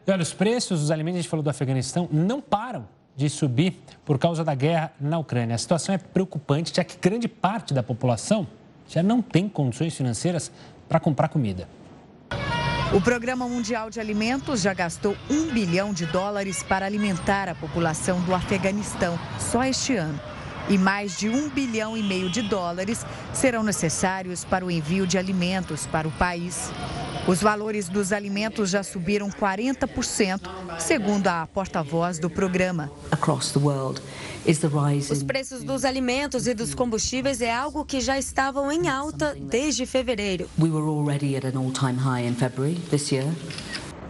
E 0.06 0.10
olha, 0.10 0.22
os 0.22 0.32
preços 0.32 0.80
dos 0.80 0.90
alimentos, 0.90 1.18
a 1.18 1.22
gente 1.22 1.30
falou 1.30 1.42
do 1.42 1.50
Afeganistão, 1.50 2.08
não 2.10 2.40
param 2.40 2.86
de 3.16 3.28
subir 3.28 3.78
por 4.04 4.18
causa 4.18 4.42
da 4.42 4.54
guerra 4.54 4.92
na 4.98 5.18
Ucrânia. 5.18 5.54
A 5.54 5.58
situação 5.58 5.94
é 5.94 5.98
preocupante, 5.98 6.74
já 6.74 6.82
que 6.82 6.96
grande 6.96 7.28
parte 7.28 7.74
da 7.74 7.82
população 7.82 8.46
já 8.88 9.02
não 9.02 9.22
tem 9.22 9.48
condições 9.48 9.94
financeiras 9.94 10.50
para 10.88 10.98
comprar 10.98 11.28
comida. 11.28 11.68
O 12.92 13.00
Programa 13.00 13.48
Mundial 13.48 13.90
de 13.90 13.98
Alimentos 14.00 14.60
já 14.60 14.72
gastou 14.72 15.16
um 15.30 15.52
bilhão 15.52 15.92
de 15.92 16.06
dólares 16.06 16.62
para 16.62 16.86
alimentar 16.86 17.48
a 17.48 17.54
população 17.54 18.20
do 18.22 18.34
Afeganistão 18.34 19.18
só 19.38 19.64
este 19.64 19.96
ano 19.96 20.33
e 20.68 20.78
mais 20.78 21.18
de 21.18 21.28
um 21.28 21.48
bilhão 21.48 21.96
e 21.96 22.02
meio 22.02 22.30
de 22.30 22.42
dólares 22.42 23.04
serão 23.32 23.62
necessários 23.62 24.44
para 24.44 24.64
o 24.64 24.70
envio 24.70 25.06
de 25.06 25.18
alimentos 25.18 25.86
para 25.86 26.08
o 26.08 26.12
país. 26.12 26.70
Os 27.26 27.40
valores 27.40 27.88
dos 27.88 28.12
alimentos 28.12 28.68
já 28.68 28.82
subiram 28.82 29.30
40%, 29.30 30.40
segundo 30.78 31.26
a 31.28 31.46
porta-voz 31.46 32.18
do 32.18 32.28
programa. 32.28 32.90
Os 35.10 35.22
preços 35.22 35.64
dos 35.64 35.86
alimentos 35.86 36.46
e 36.46 36.52
dos 36.52 36.74
combustíveis 36.74 37.40
é 37.40 37.52
algo 37.52 37.82
que 37.82 38.00
já 38.00 38.18
estavam 38.18 38.70
em 38.70 38.88
alta 38.88 39.34
desde 39.40 39.86
fevereiro. 39.86 40.50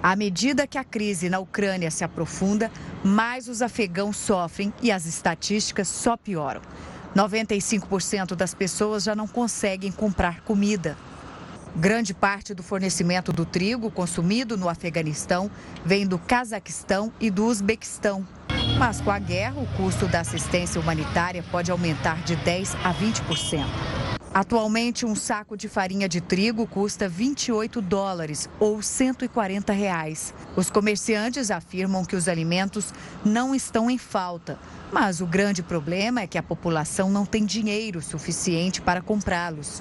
À 0.05 0.14
medida 0.14 0.66
que 0.66 0.76
a 0.76 0.85
crise 0.85 1.31
na 1.31 1.39
Ucrânia 1.39 1.90
se 1.90 2.05
aprofunda, 2.05 2.70
mais 3.02 3.48
os 3.48 3.62
afegãos 3.62 4.18
sofrem 4.18 4.70
e 4.82 4.93
as 4.93 5.06
estatísticas 5.06 5.89
só 5.89 6.14
pioram. 6.14 6.60
95% 7.16 8.35
das 8.35 8.52
pessoas 8.52 9.05
já 9.05 9.14
não 9.14 9.26
conseguem 9.26 9.90
comprar 9.90 10.43
comida. 10.43 10.94
Grande 11.74 12.12
parte 12.12 12.52
do 12.52 12.62
fornecimento 12.62 13.32
do 13.32 13.47
trigo 13.47 13.90
consumido 13.90 14.59
no 14.59 14.68
Afeganistão 14.68 15.51
vem 15.86 16.06
do 16.06 16.18
Cazaquistão 16.18 17.10
e 17.18 17.31
do 17.31 17.47
Uzbequistão. 17.47 18.28
Mas 18.78 19.01
com 19.01 19.10
a 19.10 19.18
guerra, 19.18 19.59
o 19.59 19.66
custo 19.68 20.06
da 20.06 20.20
assistência 20.20 20.78
humanitária 20.78 21.43
pode 21.51 21.70
aumentar 21.70 22.22
de 22.24 22.36
10 22.36 22.74
a 22.85 22.93
20%. 22.93 24.03
Atualmente, 24.35 25.06
um 25.06 25.15
saco 25.15 25.56
de 25.56 25.69
farinha 25.69 26.09
de 26.09 26.20
trigo 26.20 26.66
custa 26.66 27.09
28 27.09 27.81
dólares 27.81 28.51
ou 28.59 28.82
140 28.82 29.73
reais. 29.73 30.35
Os 30.56 30.69
comerciantes 30.69 31.52
afirmam 31.52 32.05
que 32.05 32.16
os 32.16 32.27
alimentos 32.27 32.93
não 33.24 33.55
estão 33.55 33.89
em 33.89 33.97
falta, 33.97 34.59
mas 34.93 35.20
o 35.20 35.27
grande 35.27 35.62
problema 35.62 36.20
é 36.20 36.27
que 36.27 36.36
a 36.36 36.43
população 36.43 37.09
não 37.09 37.24
tem 37.24 37.44
dinheiro 37.44 38.02
suficiente 38.02 38.82
para 38.82 39.01
comprá-los. 39.01 39.81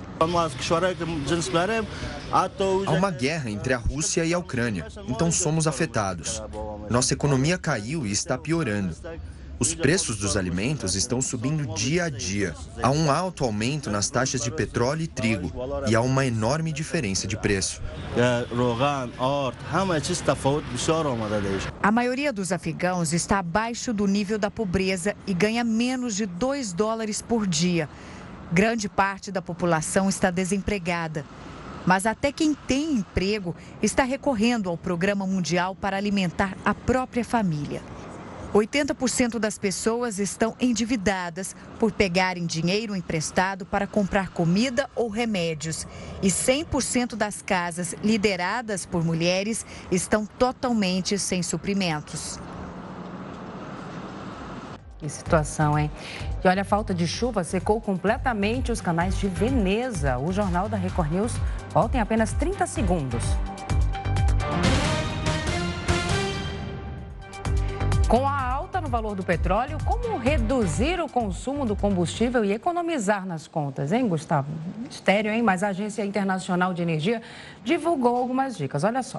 Há 2.86 2.92
uma 2.92 3.10
guerra 3.10 3.50
entre 3.50 3.74
a 3.74 3.78
Rússia 3.78 4.24
e 4.24 4.36
a 4.36 4.38
Ucrânia, 4.38 4.86
então 5.08 5.32
somos 5.32 5.66
afetados. 5.66 6.44
Nossa 6.92 7.16
economia 7.16 7.58
caiu 7.58 8.06
e 8.06 8.12
está 8.12 8.38
piorando. 8.38 8.96
Os 9.64 9.74
preços 9.74 10.18
dos 10.18 10.36
alimentos 10.36 10.94
estão 10.94 11.22
subindo 11.22 11.74
dia 11.74 12.04
a 12.04 12.10
dia. 12.10 12.54
Há 12.82 12.92
um 12.92 13.10
alto 13.10 13.46
aumento 13.46 13.90
nas 13.90 14.10
taxas 14.10 14.42
de 14.42 14.52
petróleo 14.52 15.04
e 15.04 15.08
trigo 15.08 15.54
e 15.88 15.96
há 15.96 16.02
uma 16.02 16.26
enorme 16.26 16.74
diferença 16.74 17.26
de 17.26 17.38
preço. 17.38 17.82
A 21.82 21.92
maioria 21.94 22.34
dos 22.34 22.52
afegãos 22.52 23.14
está 23.14 23.40
abaixo 23.40 23.94
do 23.94 24.06
nível 24.06 24.38
da 24.38 24.52
pobreza 24.52 25.16
e 25.26 25.34
ganha 25.34 25.64
menos 25.64 26.14
de 26.14 26.26
2 26.26 26.74
dólares 26.74 27.22
por 27.22 27.48
dia. 27.48 27.88
Grande 28.52 28.90
parte 28.90 29.32
da 29.32 29.42
população 29.42 30.10
está 30.10 30.30
desempregada. 30.30 31.24
Mas 31.86 32.06
até 32.06 32.34
quem 32.34 32.54
tem 32.54 32.96
emprego 32.96 33.56
está 33.82 34.04
recorrendo 34.04 34.70
ao 34.70 34.78
Programa 34.78 35.26
Mundial 35.26 35.74
para 35.74 35.96
alimentar 35.96 36.58
a 36.66 36.74
própria 36.74 37.24
família. 37.24 37.82
80% 38.54 39.40
das 39.40 39.58
pessoas 39.58 40.20
estão 40.20 40.56
endividadas 40.60 41.56
por 41.80 41.92
pegarem 41.92 42.46
dinheiro 42.46 42.96
emprestado 42.96 43.66
para 43.66 43.88
comprar 43.88 44.30
comida 44.30 44.88
ou 44.96 45.10
remédios. 45.10 45.88
E 46.22 46.28
100% 46.28 47.16
das 47.16 47.42
casas 47.42 47.96
lideradas 48.04 48.86
por 48.86 49.04
mulheres 49.04 49.66
estão 49.92 50.26
totalmente 50.26 51.18
sem 51.18 51.42
suprimentos. 51.42 52.40
Que 55.00 55.10
situação, 55.10 55.78
hein? 55.78 55.92
E 56.44 56.48
olha, 56.48 56.62
a 56.62 56.66
falta 56.66 56.94
de 56.94 57.08
chuva 57.08 57.44
secou 57.44 57.82
completamente 57.82 58.72
os 58.72 58.80
canais 58.80 59.18
de 59.18 59.28
Veneza. 59.28 60.18
O 60.18 60.32
Jornal 60.32 60.70
da 60.70 60.78
Record 60.78 61.12
News 61.12 61.34
volta 61.74 61.98
em 61.98 62.00
apenas 62.00 62.32
30 62.34 62.66
segundos. 62.68 63.24
Com 68.08 68.28
a 68.28 68.42
alta 68.42 68.80
no 68.80 68.88
valor 68.88 69.16
do 69.16 69.24
petróleo, 69.24 69.78
como 69.86 70.18
reduzir 70.18 71.00
o 71.02 71.10
consumo 71.10 71.66
do 71.66 71.76
combustível 71.76 72.46
e 72.46 72.52
economizar 72.52 73.26
nas 73.26 73.48
contas, 73.48 73.92
hein, 73.92 74.08
Gustavo? 74.08 74.48
Mistério, 74.78 75.32
hein? 75.32 75.42
Mas 75.42 75.64
a 75.64 75.70
Agência 75.70 76.06
Internacional 76.06 76.74
de 76.74 76.82
Energia 76.82 77.22
divulgou 77.64 78.16
algumas 78.16 78.56
dicas. 78.56 78.84
Olha 78.84 79.02
só. 79.02 79.18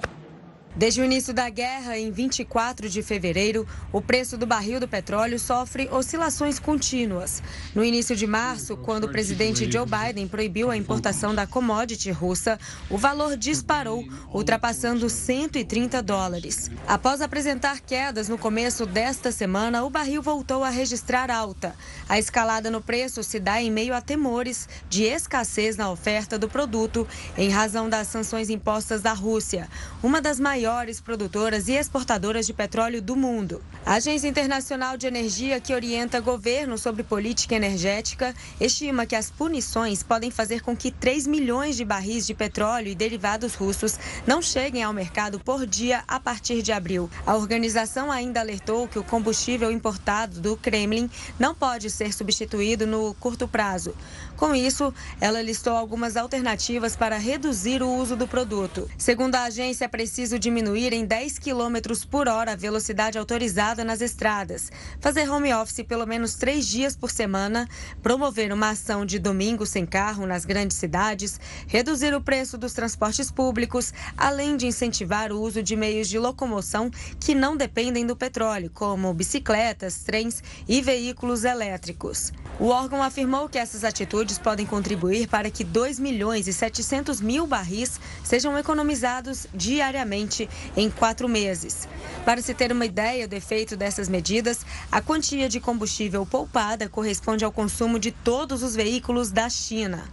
Desde 0.77 0.99
o 0.99 1.05
início 1.05 1.33
da 1.33 1.49
guerra, 1.49 1.97
em 1.97 2.11
24 2.11 2.89
de 2.89 3.01
fevereiro, 3.01 3.65
o 3.93 4.01
preço 4.01 4.37
do 4.37 4.45
barril 4.45 4.77
do 4.77 4.89
petróleo 4.89 5.39
sofre 5.39 5.87
oscilações 5.89 6.59
contínuas. 6.59 7.41
No 7.73 7.81
início 7.81 8.13
de 8.13 8.27
março, 8.27 8.75
quando 8.75 9.05
o 9.05 9.09
presidente 9.09 9.71
Joe 9.71 9.85
Biden 9.85 10.27
proibiu 10.27 10.69
a 10.69 10.75
importação 10.75 11.33
da 11.33 11.47
commodity 11.47 12.11
russa, 12.11 12.59
o 12.89 12.97
valor 12.97 13.37
disparou, 13.37 14.03
ultrapassando 14.33 15.09
130 15.09 16.03
dólares. 16.03 16.69
Após 16.85 17.21
apresentar 17.21 17.79
quedas 17.79 18.27
no 18.27 18.37
começo 18.37 18.85
desta 18.85 19.31
semana, 19.31 19.85
o 19.85 19.89
barril 19.89 20.21
voltou 20.21 20.61
a 20.61 20.69
registrar 20.69 21.31
alta. 21.31 21.73
A 22.09 22.19
escalada 22.19 22.69
no 22.69 22.81
preço 22.81 23.23
se 23.23 23.39
dá 23.39 23.61
em 23.61 23.71
meio 23.71 23.93
a 23.93 24.01
temores 24.01 24.67
de 24.89 25.03
escassez 25.03 25.77
na 25.77 25.89
oferta 25.89 26.37
do 26.37 26.49
produto 26.49 27.07
em 27.37 27.49
razão 27.49 27.87
das 27.87 28.09
sanções 28.09 28.49
impostas 28.49 29.01
da 29.01 29.13
Rússia, 29.13 29.69
uma 30.03 30.19
das 30.19 30.37
maiores 30.37 30.64
maiores 30.65 30.99
produtoras 30.99 31.67
e 31.67 31.73
exportadoras 31.73 32.47
de 32.47 32.51
petróleo 32.51 32.99
do 32.99 33.15
mundo. 33.15 33.61
A 33.85 33.93
Agência 33.95 34.27
Internacional 34.27 34.97
de 34.97 35.05
Energia, 35.05 35.59
que 35.59 35.75
orienta 35.75 36.19
governos 36.19 36.81
sobre 36.81 37.03
política 37.03 37.53
energética, 37.53 38.33
estima 38.59 39.05
que 39.05 39.15
as 39.15 39.29
punições 39.29 40.01
podem 40.01 40.31
fazer 40.31 40.63
com 40.63 40.75
que 40.75 40.89
3 40.89 41.27
milhões 41.27 41.77
de 41.77 41.85
barris 41.85 42.25
de 42.25 42.33
petróleo 42.33 42.87
e 42.87 42.95
derivados 42.95 43.53
russos 43.53 43.99
não 44.25 44.41
cheguem 44.41 44.81
ao 44.81 44.91
mercado 44.91 45.39
por 45.39 45.67
dia 45.67 46.03
a 46.07 46.19
partir 46.19 46.63
de 46.63 46.71
abril. 46.71 47.11
A 47.27 47.35
organização 47.35 48.11
ainda 48.11 48.39
alertou 48.39 48.87
que 48.87 48.97
o 48.97 49.03
combustível 49.03 49.71
importado 49.71 50.41
do 50.41 50.57
Kremlin 50.57 51.07
não 51.37 51.53
pode 51.53 51.91
ser 51.91 52.11
substituído 52.11 52.87
no 52.87 53.13
curto 53.19 53.47
prazo. 53.47 53.93
Com 54.35 54.55
isso, 54.55 54.91
ela 55.21 55.43
listou 55.43 55.73
algumas 55.73 56.17
alternativas 56.17 56.95
para 56.95 57.19
reduzir 57.19 57.83
o 57.83 57.89
uso 57.89 58.15
do 58.15 58.27
produto. 58.27 58.89
Segundo 58.97 59.35
a 59.35 59.43
agência, 59.43 59.85
é 59.85 59.87
preciso 59.87 60.39
de 60.39 60.54
diminuir 60.55 60.93
em 60.93 61.03
10 61.03 61.37
km 61.39 61.75
por 62.09 62.29
hora 62.29 62.53
a 62.53 62.55
velocidade 62.55 63.17
autorizada 63.17 63.83
nas 63.83 63.99
estradas, 63.99 64.71
fazer 65.01 65.29
home 65.29 65.53
office 65.53 65.83
pelo 65.85 66.05
menos 66.05 66.35
três 66.35 66.65
dias 66.65 66.95
por 66.95 67.11
semana, 67.11 67.67
promover 68.01 68.53
uma 68.53 68.69
ação 68.69 69.05
de 69.05 69.19
domingo 69.19 69.65
sem 69.65 69.85
carro 69.85 70.25
nas 70.25 70.45
grandes 70.45 70.77
cidades, 70.77 71.41
reduzir 71.67 72.15
o 72.15 72.21
preço 72.21 72.57
dos 72.57 72.71
transportes 72.71 73.29
públicos, 73.29 73.93
além 74.15 74.55
de 74.55 74.65
incentivar 74.65 75.29
o 75.33 75.41
uso 75.41 75.61
de 75.61 75.75
meios 75.75 76.07
de 76.07 76.17
locomoção 76.17 76.89
que 77.19 77.35
não 77.35 77.57
dependem 77.57 78.07
do 78.07 78.15
petróleo, 78.15 78.71
como 78.73 79.13
bicicletas, 79.13 80.03
trens 80.05 80.41
e 80.69 80.81
veículos 80.81 81.43
elétricos. 81.43 82.31
O 82.57 82.67
órgão 82.67 83.03
afirmou 83.03 83.49
que 83.49 83.57
essas 83.57 83.83
atitudes 83.83 84.37
podem 84.37 84.65
contribuir 84.65 85.27
para 85.27 85.51
que 85.51 85.65
2 85.65 85.99
milhões 85.99 86.47
e 86.47 86.53
700 86.53 87.19
mil 87.19 87.45
barris 87.45 87.99
sejam 88.23 88.57
economizados 88.57 89.45
diariamente 89.53 90.44
em 90.75 90.89
quatro 90.89 91.27
meses. 91.27 91.87
Para 92.23 92.41
se 92.41 92.53
ter 92.53 92.71
uma 92.71 92.85
ideia 92.85 93.27
do 93.27 93.33
efeito 93.33 93.77
dessas 93.77 94.09
medidas, 94.09 94.65
a 94.91 95.01
quantia 95.01 95.47
de 95.47 95.59
combustível 95.59 96.25
poupada 96.25 96.89
corresponde 96.89 97.45
ao 97.45 97.51
consumo 97.51 97.99
de 97.99 98.11
todos 98.11 98.63
os 98.63 98.75
veículos 98.75 99.31
da 99.31 99.49
China. 99.49 100.03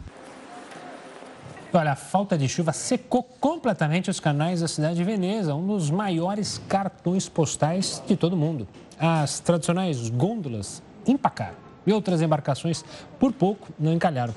Olha, 1.75 1.93
a 1.93 1.97
falta 1.97 2.37
de 2.37 2.47
chuva 2.49 2.71
secou 2.73 3.23
completamente 3.23 4.11
os 4.11 4.21
canais 4.21 4.61
da 4.61 4.69
cidade 4.69 4.97
de 4.97 5.05
Veneza, 5.05 5.55
um 5.55 5.67
dos 5.67 5.91
maiores 5.91 6.61
cartões 6.69 7.31
postais 7.31 8.03
de 8.07 8.15
todo 8.15 8.35
o 8.35 8.37
mundo. 8.37 8.69
As 8.99 9.41
tradicionais 9.41 10.11
gôndolas 10.11 10.83
empacaram 11.07 11.57
e 11.87 11.93
outras 11.93 12.21
embarcações, 12.21 12.85
por 13.19 13.33
pouco, 13.33 13.69
não 13.79 13.93
encalharam. 13.93 14.35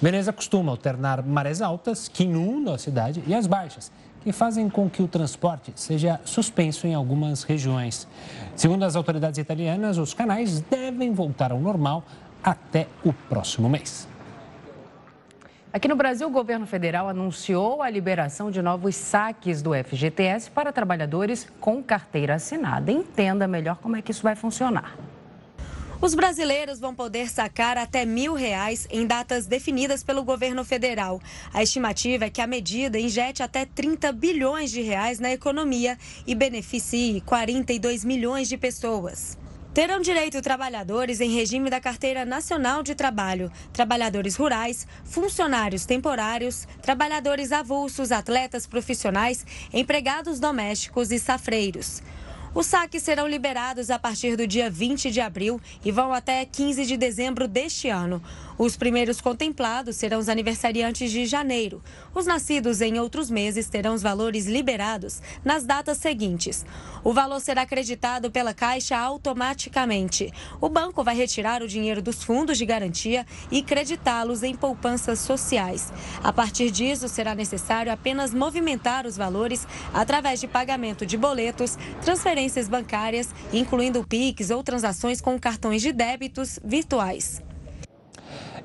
Veneza 0.00 0.32
costuma 0.32 0.72
alternar 0.72 1.22
marés 1.22 1.62
altas, 1.62 2.08
que 2.08 2.24
inundam 2.24 2.74
a 2.74 2.78
cidade, 2.78 3.22
e 3.26 3.34
as 3.34 3.46
baixas, 3.46 3.90
que 4.22 4.32
fazem 4.32 4.68
com 4.68 4.88
que 4.88 5.02
o 5.02 5.08
transporte 5.08 5.72
seja 5.74 6.20
suspenso 6.24 6.86
em 6.86 6.94
algumas 6.94 7.42
regiões. 7.42 8.06
Segundo 8.54 8.84
as 8.84 8.96
autoridades 8.96 9.38
italianas, 9.38 9.98
os 9.98 10.14
canais 10.14 10.60
devem 10.60 11.12
voltar 11.12 11.52
ao 11.52 11.60
normal 11.60 12.04
até 12.42 12.86
o 13.04 13.12
próximo 13.12 13.68
mês. 13.68 14.08
Aqui 15.72 15.88
no 15.88 15.96
Brasil, 15.96 16.28
o 16.28 16.30
governo 16.30 16.66
federal 16.66 17.08
anunciou 17.08 17.80
a 17.80 17.88
liberação 17.88 18.50
de 18.50 18.60
novos 18.60 18.94
saques 18.94 19.62
do 19.62 19.70
FGTS 19.72 20.50
para 20.50 20.70
trabalhadores 20.70 21.50
com 21.58 21.82
carteira 21.82 22.34
assinada. 22.34 22.92
Entenda 22.92 23.48
melhor 23.48 23.78
como 23.78 23.96
é 23.96 24.02
que 24.02 24.10
isso 24.10 24.22
vai 24.22 24.36
funcionar. 24.36 24.94
Os 26.02 26.16
brasileiros 26.16 26.80
vão 26.80 26.92
poder 26.92 27.30
sacar 27.30 27.78
até 27.78 28.04
mil 28.04 28.34
reais 28.34 28.88
em 28.90 29.06
datas 29.06 29.46
definidas 29.46 30.02
pelo 30.02 30.24
governo 30.24 30.64
federal. 30.64 31.22
A 31.54 31.62
estimativa 31.62 32.24
é 32.24 32.28
que 32.28 32.40
a 32.40 32.46
medida 32.46 32.98
injete 32.98 33.40
até 33.40 33.64
30 33.64 34.10
bilhões 34.10 34.72
de 34.72 34.82
reais 34.82 35.20
na 35.20 35.30
economia 35.30 35.96
e 36.26 36.34
beneficie 36.34 37.20
42 37.20 38.04
milhões 38.04 38.48
de 38.48 38.56
pessoas. 38.56 39.38
Terão 39.72 40.00
direito 40.00 40.42
trabalhadores 40.42 41.20
em 41.20 41.30
regime 41.30 41.70
da 41.70 41.80
Carteira 41.80 42.24
Nacional 42.24 42.82
de 42.82 42.96
Trabalho, 42.96 43.48
trabalhadores 43.72 44.34
rurais, 44.34 44.88
funcionários 45.04 45.86
temporários, 45.86 46.66
trabalhadores 46.82 47.52
avulsos, 47.52 48.10
atletas 48.10 48.66
profissionais, 48.66 49.46
empregados 49.72 50.40
domésticos 50.40 51.12
e 51.12 51.18
safreiros. 51.20 52.02
Os 52.54 52.66
saques 52.66 53.02
serão 53.02 53.26
liberados 53.26 53.90
a 53.90 53.98
partir 53.98 54.36
do 54.36 54.46
dia 54.46 54.68
20 54.68 55.10
de 55.10 55.22
abril 55.22 55.58
e 55.82 55.90
vão 55.90 56.12
até 56.12 56.44
15 56.44 56.84
de 56.84 56.98
dezembro 56.98 57.48
deste 57.48 57.88
ano. 57.88 58.22
Os 58.58 58.76
primeiros 58.76 59.22
contemplados 59.22 59.96
serão 59.96 60.18
os 60.18 60.28
aniversariantes 60.28 61.10
de 61.10 61.24
janeiro. 61.24 61.82
Os 62.14 62.26
nascidos 62.26 62.82
em 62.82 62.98
outros 63.00 63.30
meses 63.30 63.70
terão 63.70 63.94
os 63.94 64.02
valores 64.02 64.44
liberados 64.44 65.22
nas 65.42 65.64
datas 65.64 65.96
seguintes. 65.96 66.64
O 67.02 67.14
valor 67.14 67.40
será 67.40 67.62
acreditado 67.62 68.30
pela 68.30 68.52
Caixa 68.52 68.98
automaticamente. 68.98 70.30
O 70.60 70.68
banco 70.68 71.02
vai 71.02 71.16
retirar 71.16 71.62
o 71.62 71.68
dinheiro 71.68 72.02
dos 72.02 72.22
fundos 72.22 72.58
de 72.58 72.66
garantia 72.66 73.26
e 73.50 73.62
creditá-los 73.62 74.42
em 74.42 74.54
poupanças 74.54 75.20
sociais. 75.20 75.90
A 76.22 76.32
partir 76.32 76.70
disso, 76.70 77.08
será 77.08 77.34
necessário 77.34 77.90
apenas 77.90 78.34
movimentar 78.34 79.06
os 79.06 79.16
valores 79.16 79.66
através 79.94 80.38
de 80.38 80.46
pagamento 80.46 81.06
de 81.06 81.16
boletos, 81.16 81.78
transferências 82.04 82.41
bancárias, 82.68 83.28
incluindo 83.52 84.04
PIX 84.04 84.50
ou 84.50 84.62
transações 84.62 85.20
com 85.20 85.38
cartões 85.38 85.82
de 85.82 85.92
débitos 85.92 86.58
virtuais. 86.64 87.42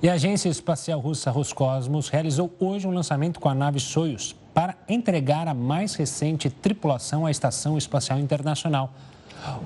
E 0.01 0.07
a 0.07 0.13
Agência 0.13 0.49
Espacial 0.49 0.99
Russa 0.99 1.31
Roscosmos 1.31 2.09
realizou 2.09 2.53
hoje 2.59 2.87
um 2.87 2.91
lançamento 2.91 3.39
com 3.39 3.49
a 3.49 3.55
nave 3.55 3.79
Soyuz 3.79 4.35
para 4.53 4.75
entregar 4.87 5.47
a 5.47 5.53
mais 5.53 5.95
recente 5.95 6.49
tripulação 6.49 7.25
à 7.25 7.31
Estação 7.31 7.77
Espacial 7.77 8.19
Internacional. 8.19 8.93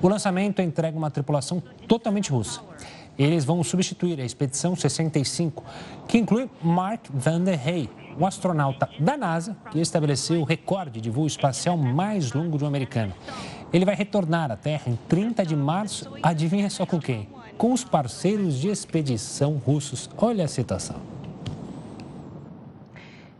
O 0.02 0.08
lançamento 0.08 0.62
entrega 0.62 0.96
uma 0.96 1.10
tripulação 1.10 1.62
totalmente 1.86 2.30
russa. 2.30 2.60
Eles 3.18 3.44
vão 3.44 3.62
substituir 3.62 4.20
a 4.20 4.24
Expedição 4.24 4.74
65, 4.74 5.62
que 6.08 6.18
inclui 6.18 6.48
Mark 6.62 7.06
Van 7.12 7.42
der 7.42 7.68
Hey, 7.68 7.90
um 8.18 8.26
astronauta 8.26 8.88
da 8.98 9.16
NASA 9.16 9.56
que 9.70 9.80
estabeleceu 9.80 10.40
o 10.40 10.44
recorde 10.44 11.00
de 11.00 11.10
voo 11.10 11.26
espacial 11.26 11.76
mais 11.76 12.32
longo 12.32 12.56
de 12.56 12.64
um 12.64 12.66
americano. 12.66 13.12
Ele 13.72 13.84
vai 13.84 13.94
retornar 13.94 14.50
à 14.50 14.56
Terra 14.56 14.84
em 14.86 14.98
30 15.08 15.44
de 15.46 15.56
março, 15.56 16.12
adivinha 16.22 16.68
só 16.68 16.84
com 16.84 17.00
quem? 17.00 17.28
com 17.62 17.72
os 17.72 17.84
parceiros 17.84 18.58
de 18.58 18.68
expedição 18.68 19.52
russos. 19.52 20.10
Olha 20.16 20.46
a 20.46 20.48
citação. 20.48 20.96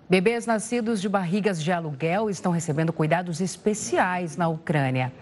Bebês 0.09 0.47
nascidos 0.47 1.01
de 1.01 1.09
barrigas 1.09 1.61
de 1.61 1.73
aluguel 1.73 2.31
estão 2.31 2.53
recebendo 2.53 2.93
cuidados 2.93 3.41
especiais 3.41 4.37
na 4.37 4.47
Ucrânia. 4.47 5.13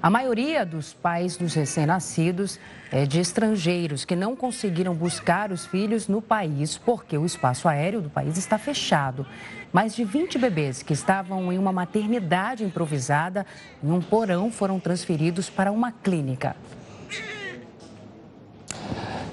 A 0.00 0.08
maioria 0.08 0.64
dos 0.64 0.92
pais 0.92 1.36
dos 1.36 1.54
recém-nascidos 1.54 2.60
é 2.92 3.04
de 3.04 3.18
estrangeiros 3.18 4.04
que 4.04 4.14
não 4.14 4.36
conseguiram 4.36 4.94
buscar 4.94 5.50
os 5.50 5.66
filhos 5.66 6.06
no 6.06 6.22
país 6.22 6.78
porque 6.78 7.18
o 7.18 7.26
espaço 7.26 7.66
aéreo 7.66 8.00
do 8.00 8.08
país 8.08 8.38
está 8.38 8.56
fechado. 8.58 9.26
Mais 9.72 9.96
de 9.96 10.04
20 10.04 10.38
bebês 10.38 10.84
que 10.84 10.92
estavam 10.92 11.52
em 11.52 11.58
uma 11.58 11.72
maternidade 11.72 12.62
improvisada 12.62 13.44
em 13.82 13.90
um 13.90 14.00
porão 14.00 14.52
foram 14.52 14.78
transferidos 14.78 15.50
para 15.50 15.72
uma 15.72 15.90
clínica. 15.90 16.54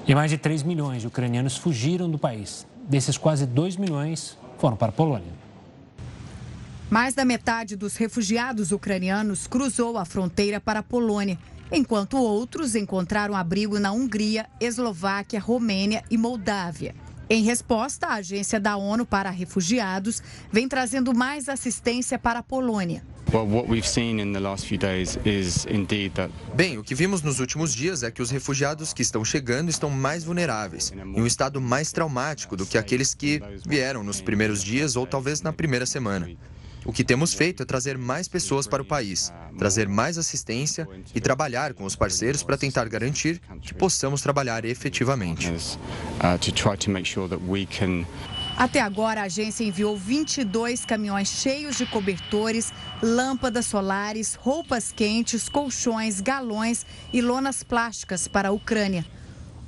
E 0.04 0.14
mais 0.16 0.32
de 0.32 0.38
3 0.38 0.64
milhões 0.64 1.02
de 1.02 1.06
ucranianos 1.06 1.56
fugiram 1.56 2.10
do 2.10 2.18
país. 2.18 2.66
Desses, 2.88 3.16
quase 3.16 3.46
2 3.46 3.76
milhões 3.76 4.36
foram 4.58 4.76
para 4.76 4.88
a 4.88 4.92
Polônia. 4.92 5.45
Mais 6.88 7.14
da 7.14 7.24
metade 7.24 7.74
dos 7.74 7.96
refugiados 7.96 8.70
ucranianos 8.70 9.46
cruzou 9.46 9.98
a 9.98 10.04
fronteira 10.04 10.60
para 10.60 10.80
a 10.80 10.82
Polônia. 10.82 11.38
enquanto 11.72 12.16
outros 12.16 12.76
encontraram 12.76 13.34
abrigo 13.34 13.80
na 13.80 13.90
Hungria, 13.90 14.46
Eslováquia, 14.60 15.40
Romênia 15.40 16.04
e 16.08 16.16
Moldávia. 16.16 16.94
Em 17.28 17.42
resposta, 17.42 18.06
a 18.06 18.14
Agência 18.14 18.60
da 18.60 18.76
ONU 18.76 19.04
para 19.04 19.30
Refugiados 19.30 20.22
vem 20.52 20.68
trazendo 20.68 21.12
mais 21.12 21.48
assistência 21.48 22.20
para 22.20 22.38
a 22.38 22.42
Polônia. 22.42 23.02
Bem, 26.54 26.78
o 26.78 26.84
que 26.84 26.94
vimos 26.94 27.20
nos 27.22 27.40
últimos 27.40 27.74
dias 27.74 28.04
é 28.04 28.12
que 28.12 28.22
os 28.22 28.30
refugiados 28.30 28.92
que 28.92 29.02
estão 29.02 29.24
chegando 29.24 29.68
estão 29.68 29.90
mais 29.90 30.22
vulneráveis, 30.22 30.92
em 30.92 31.20
um 31.20 31.26
estado 31.26 31.60
mais 31.60 31.90
traumático 31.90 32.56
do 32.56 32.64
que 32.64 32.78
aqueles 32.78 33.12
que 33.12 33.42
vieram 33.66 34.04
nos 34.04 34.20
primeiros 34.20 34.62
dias 34.62 34.94
ou 34.94 35.04
talvez 35.04 35.42
na 35.42 35.52
primeira 35.52 35.84
semana. 35.84 36.30
O 36.86 36.92
que 36.92 37.02
temos 37.02 37.34
feito 37.34 37.64
é 37.64 37.66
trazer 37.66 37.98
mais 37.98 38.28
pessoas 38.28 38.66
para 38.68 38.80
o 38.80 38.84
país, 38.84 39.32
trazer 39.58 39.88
mais 39.88 40.16
assistência 40.16 40.88
e 41.12 41.20
trabalhar 41.20 41.74
com 41.74 41.84
os 41.84 41.96
parceiros 41.96 42.44
para 42.44 42.56
tentar 42.56 42.88
garantir 42.88 43.40
que 43.60 43.74
possamos 43.74 44.22
trabalhar 44.22 44.64
efetivamente. 44.64 45.52
Até 48.56 48.80
agora, 48.80 49.20
a 49.20 49.24
agência 49.24 49.64
enviou 49.64 49.96
22 49.98 50.84
caminhões 50.84 51.28
cheios 51.28 51.76
de 51.76 51.84
cobertores, 51.86 52.72
lâmpadas 53.02 53.66
solares, 53.66 54.34
roupas 54.34 54.92
quentes, 54.92 55.48
colchões, 55.48 56.20
galões 56.20 56.86
e 57.12 57.20
lonas 57.20 57.62
plásticas 57.62 58.28
para 58.28 58.48
a 58.48 58.52
Ucrânia. 58.52 59.04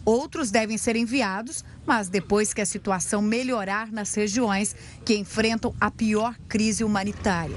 Outros 0.06 0.50
devem 0.50 0.78
ser 0.78 0.96
enviados, 0.96 1.62
mas 1.88 2.10
depois 2.10 2.52
que 2.52 2.60
a 2.60 2.66
situação 2.66 3.22
melhorar 3.22 3.90
nas 3.90 4.14
regiões 4.14 4.76
que 5.06 5.16
enfrentam 5.16 5.74
a 5.80 5.90
pior 5.90 6.34
crise 6.46 6.84
humanitária. 6.84 7.56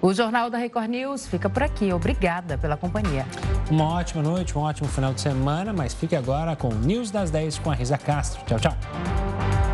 O 0.00 0.14
Jornal 0.14 0.48
da 0.48 0.56
Record 0.56 0.88
News 0.88 1.26
fica 1.26 1.50
por 1.50 1.62
aqui. 1.62 1.92
Obrigada 1.92 2.56
pela 2.56 2.76
companhia. 2.76 3.26
Uma 3.70 3.84
ótima 3.96 4.22
noite, 4.22 4.56
um 4.56 4.62
ótimo 4.62 4.88
final 4.88 5.12
de 5.12 5.20
semana, 5.20 5.72
mas 5.74 5.92
fique 5.92 6.16
agora 6.16 6.56
com 6.56 6.68
o 6.68 6.74
News 6.74 7.10
das 7.10 7.30
10 7.30 7.58
com 7.58 7.70
a 7.70 7.74
Risa 7.74 7.98
Castro. 7.98 8.40
Tchau, 8.46 8.58
tchau. 8.58 9.67